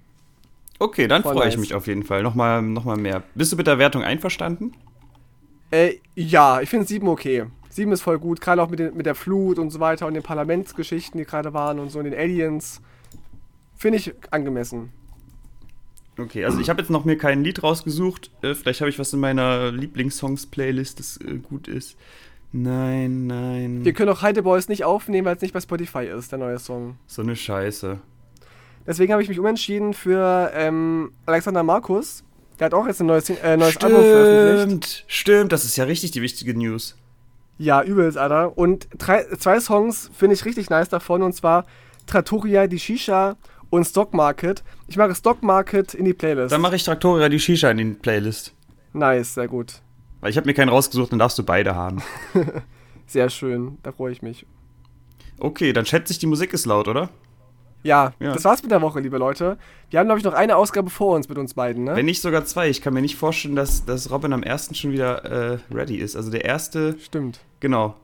Okay, 0.78 1.08
dann 1.08 1.22
freue 1.22 1.48
ich 1.48 1.56
nice. 1.56 1.58
mich 1.58 1.74
auf 1.74 1.86
jeden 1.86 2.04
Fall. 2.04 2.22
Nochmal 2.22 2.62
noch 2.62 2.84
mal 2.84 2.96
mehr. 2.96 3.22
Bist 3.34 3.52
du 3.52 3.56
mit 3.56 3.66
der 3.66 3.78
Wertung 3.78 4.02
einverstanden? 4.02 4.72
Äh, 5.72 5.94
ja, 6.14 6.60
ich 6.60 6.68
finde 6.68 6.86
sieben 6.86 7.08
okay. 7.08 7.46
Sieben 7.70 7.90
ist 7.92 8.02
voll 8.02 8.18
gut, 8.18 8.40
gerade 8.40 8.62
auch 8.62 8.68
mit, 8.68 8.78
den, 8.78 8.94
mit 8.94 9.06
der 9.06 9.14
Flut 9.14 9.58
und 9.58 9.70
so 9.70 9.80
weiter 9.80 10.06
und 10.06 10.14
den 10.14 10.22
Parlamentsgeschichten, 10.22 11.18
die 11.18 11.24
gerade 11.24 11.54
waren 11.54 11.78
und 11.78 11.90
so 11.90 11.98
und 11.98 12.04
den 12.04 12.14
Aliens. 12.14 12.82
Finde 13.82 13.98
ich 13.98 14.14
angemessen. 14.30 14.92
Okay, 16.16 16.44
also 16.44 16.60
ich 16.60 16.70
habe 16.70 16.80
jetzt 16.80 16.88
noch 16.88 17.04
mir 17.04 17.18
kein 17.18 17.42
Lied 17.42 17.64
rausgesucht. 17.64 18.30
Äh, 18.40 18.54
vielleicht 18.54 18.80
habe 18.80 18.90
ich 18.90 19.00
was 19.00 19.12
in 19.12 19.18
meiner 19.18 19.72
Lieblingssongs-Playlist, 19.72 21.00
das 21.00 21.16
äh, 21.16 21.38
gut 21.38 21.66
ist. 21.66 21.96
Nein, 22.52 23.26
nein. 23.26 23.84
Wir 23.84 23.92
können 23.92 24.10
auch 24.10 24.22
Heide 24.22 24.44
Boys 24.44 24.68
nicht 24.68 24.84
aufnehmen, 24.84 25.24
weil 25.24 25.34
es 25.34 25.42
nicht 25.42 25.52
bei 25.52 25.60
Spotify 25.60 26.04
ist, 26.04 26.30
der 26.30 26.38
neue 26.38 26.60
Song. 26.60 26.96
So 27.08 27.22
eine 27.22 27.34
Scheiße. 27.34 27.98
Deswegen 28.86 29.12
habe 29.14 29.24
ich 29.24 29.28
mich 29.28 29.40
umentschieden 29.40 29.94
für 29.94 30.52
ähm, 30.54 31.10
Alexander 31.26 31.64
Markus. 31.64 32.22
Der 32.60 32.66
hat 32.66 32.74
auch 32.74 32.86
jetzt 32.86 33.00
ein 33.00 33.08
neues, 33.08 33.30
äh, 33.30 33.56
neues 33.56 33.78
Album 33.78 34.00
veröffentlicht. 34.00 34.84
Stimmt, 34.84 35.04
stimmt, 35.08 35.52
das 35.52 35.64
ist 35.64 35.76
ja 35.76 35.82
richtig 35.86 36.12
die 36.12 36.22
wichtige 36.22 36.56
News. 36.56 36.96
Ja, 37.58 37.82
übelst, 37.82 38.16
Alter. 38.16 38.56
Und 38.56 38.86
drei, 38.96 39.24
zwei 39.40 39.58
Songs 39.58 40.08
finde 40.16 40.34
ich 40.34 40.44
richtig 40.44 40.70
nice 40.70 40.88
davon. 40.88 41.22
Und 41.22 41.32
zwar 41.32 41.66
Trattoria, 42.06 42.68
die 42.68 42.78
Shisha 42.78 43.36
und 43.72 43.84
Stock 43.86 44.12
Market. 44.12 44.62
Ich 44.86 44.96
mache 44.96 45.14
Stock 45.14 45.42
Market 45.42 45.94
in 45.94 46.04
die 46.04 46.12
Playlist. 46.12 46.52
Dann 46.52 46.60
mache 46.60 46.76
ich 46.76 46.84
Traktoria 46.84 47.28
die 47.30 47.40
Shisha 47.40 47.70
in 47.70 47.78
die 47.78 47.84
Playlist. 47.86 48.52
nice, 48.92 49.34
sehr 49.34 49.48
gut. 49.48 49.80
Weil 50.20 50.30
ich 50.30 50.36
habe 50.36 50.46
mir 50.46 50.54
keinen 50.54 50.68
rausgesucht, 50.68 51.10
dann 51.10 51.18
darfst 51.18 51.38
du 51.38 51.42
beide 51.42 51.74
haben. 51.74 52.00
Sehr 53.06 53.28
schön, 53.28 53.78
da 53.82 53.90
freue 53.92 54.12
ich 54.12 54.22
mich. 54.22 54.46
Okay, 55.40 55.72
dann 55.72 55.84
schätze 55.84 56.12
ich, 56.12 56.18
die 56.20 56.26
Musik 56.26 56.52
ist 56.52 56.64
laut, 56.66 56.86
oder? 56.86 57.08
Ja, 57.82 58.12
Ja. 58.20 58.32
das 58.32 58.44
war's 58.44 58.62
mit 58.62 58.70
der 58.70 58.80
Woche, 58.80 59.00
liebe 59.00 59.18
Leute. 59.18 59.58
Wir 59.90 59.98
haben, 59.98 60.06
glaube 60.06 60.18
ich, 60.20 60.24
noch 60.24 60.34
eine 60.34 60.56
Ausgabe 60.56 60.88
vor 60.90 61.16
uns 61.16 61.28
mit 61.28 61.36
uns 61.38 61.54
beiden, 61.54 61.82
ne? 61.84 61.96
Wenn 61.96 62.06
nicht 62.06 62.22
sogar 62.22 62.44
zwei. 62.44 62.68
Ich 62.70 62.80
kann 62.80 62.94
mir 62.94 63.02
nicht 63.02 63.16
vorstellen, 63.16 63.56
dass, 63.56 63.84
dass 63.84 64.10
Robin 64.12 64.32
am 64.32 64.42
ersten 64.44 64.74
schon 64.76 64.92
wieder 64.92 65.24
äh, 65.24 65.58
ready 65.74 65.96
ist. 65.96 66.14
Also 66.14 66.30
der 66.30 66.44
erste, 66.44 66.96
Stimmt. 67.00 67.40
genau. 67.58 67.96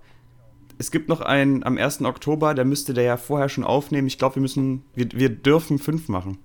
Es 0.78 0.92
gibt 0.92 1.08
noch 1.08 1.20
einen 1.20 1.64
am 1.64 1.76
1. 1.76 2.02
Oktober, 2.02 2.54
der 2.54 2.64
müsste 2.64 2.94
der 2.94 3.04
ja 3.04 3.16
vorher 3.16 3.48
schon 3.48 3.64
aufnehmen. 3.64 4.06
Ich 4.06 4.16
glaube, 4.16 4.36
wir 4.36 4.42
müssen, 4.42 4.84
wir, 4.94 5.08
wir 5.12 5.28
dürfen 5.28 5.78
fünf 5.78 6.08
machen. 6.08 6.38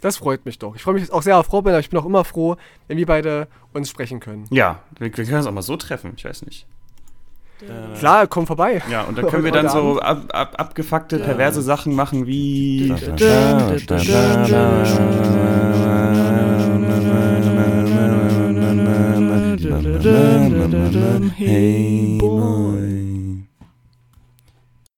Das 0.00 0.16
freut 0.18 0.44
mich 0.44 0.58
doch. 0.58 0.74
Ich 0.74 0.82
freue 0.82 0.94
mich 0.94 1.10
auch 1.12 1.22
sehr 1.22 1.38
auf 1.38 1.50
Robin, 1.52 1.72
aber 1.72 1.80
ich 1.80 1.88
bin 1.88 1.98
auch 1.98 2.04
immer 2.04 2.24
froh, 2.24 2.56
wenn 2.88 2.98
wir 2.98 3.06
beide 3.06 3.46
uns 3.72 3.88
sprechen 3.88 4.20
können. 4.20 4.44
Ja, 4.50 4.80
wir, 4.98 5.16
wir 5.16 5.24
können 5.24 5.36
uns 5.38 5.46
auch 5.46 5.52
mal 5.52 5.62
so 5.62 5.76
treffen, 5.76 6.12
ich 6.16 6.24
weiß 6.24 6.44
nicht. 6.44 6.66
Klar, 7.98 8.26
komm 8.26 8.46
vorbei. 8.46 8.82
Ja, 8.90 9.04
und 9.04 9.16
dann 9.16 9.28
können 9.28 9.44
wir 9.44 9.52
dann 9.52 9.68
so 9.68 10.00
ab, 10.00 10.24
ab, 10.32 10.54
abgefuckte, 10.58 11.20
perverse 11.20 11.62
Sachen 11.62 11.94
machen 11.94 12.26
wie. 12.26 12.92
Hey, 21.36 22.18
boy. 22.20 22.93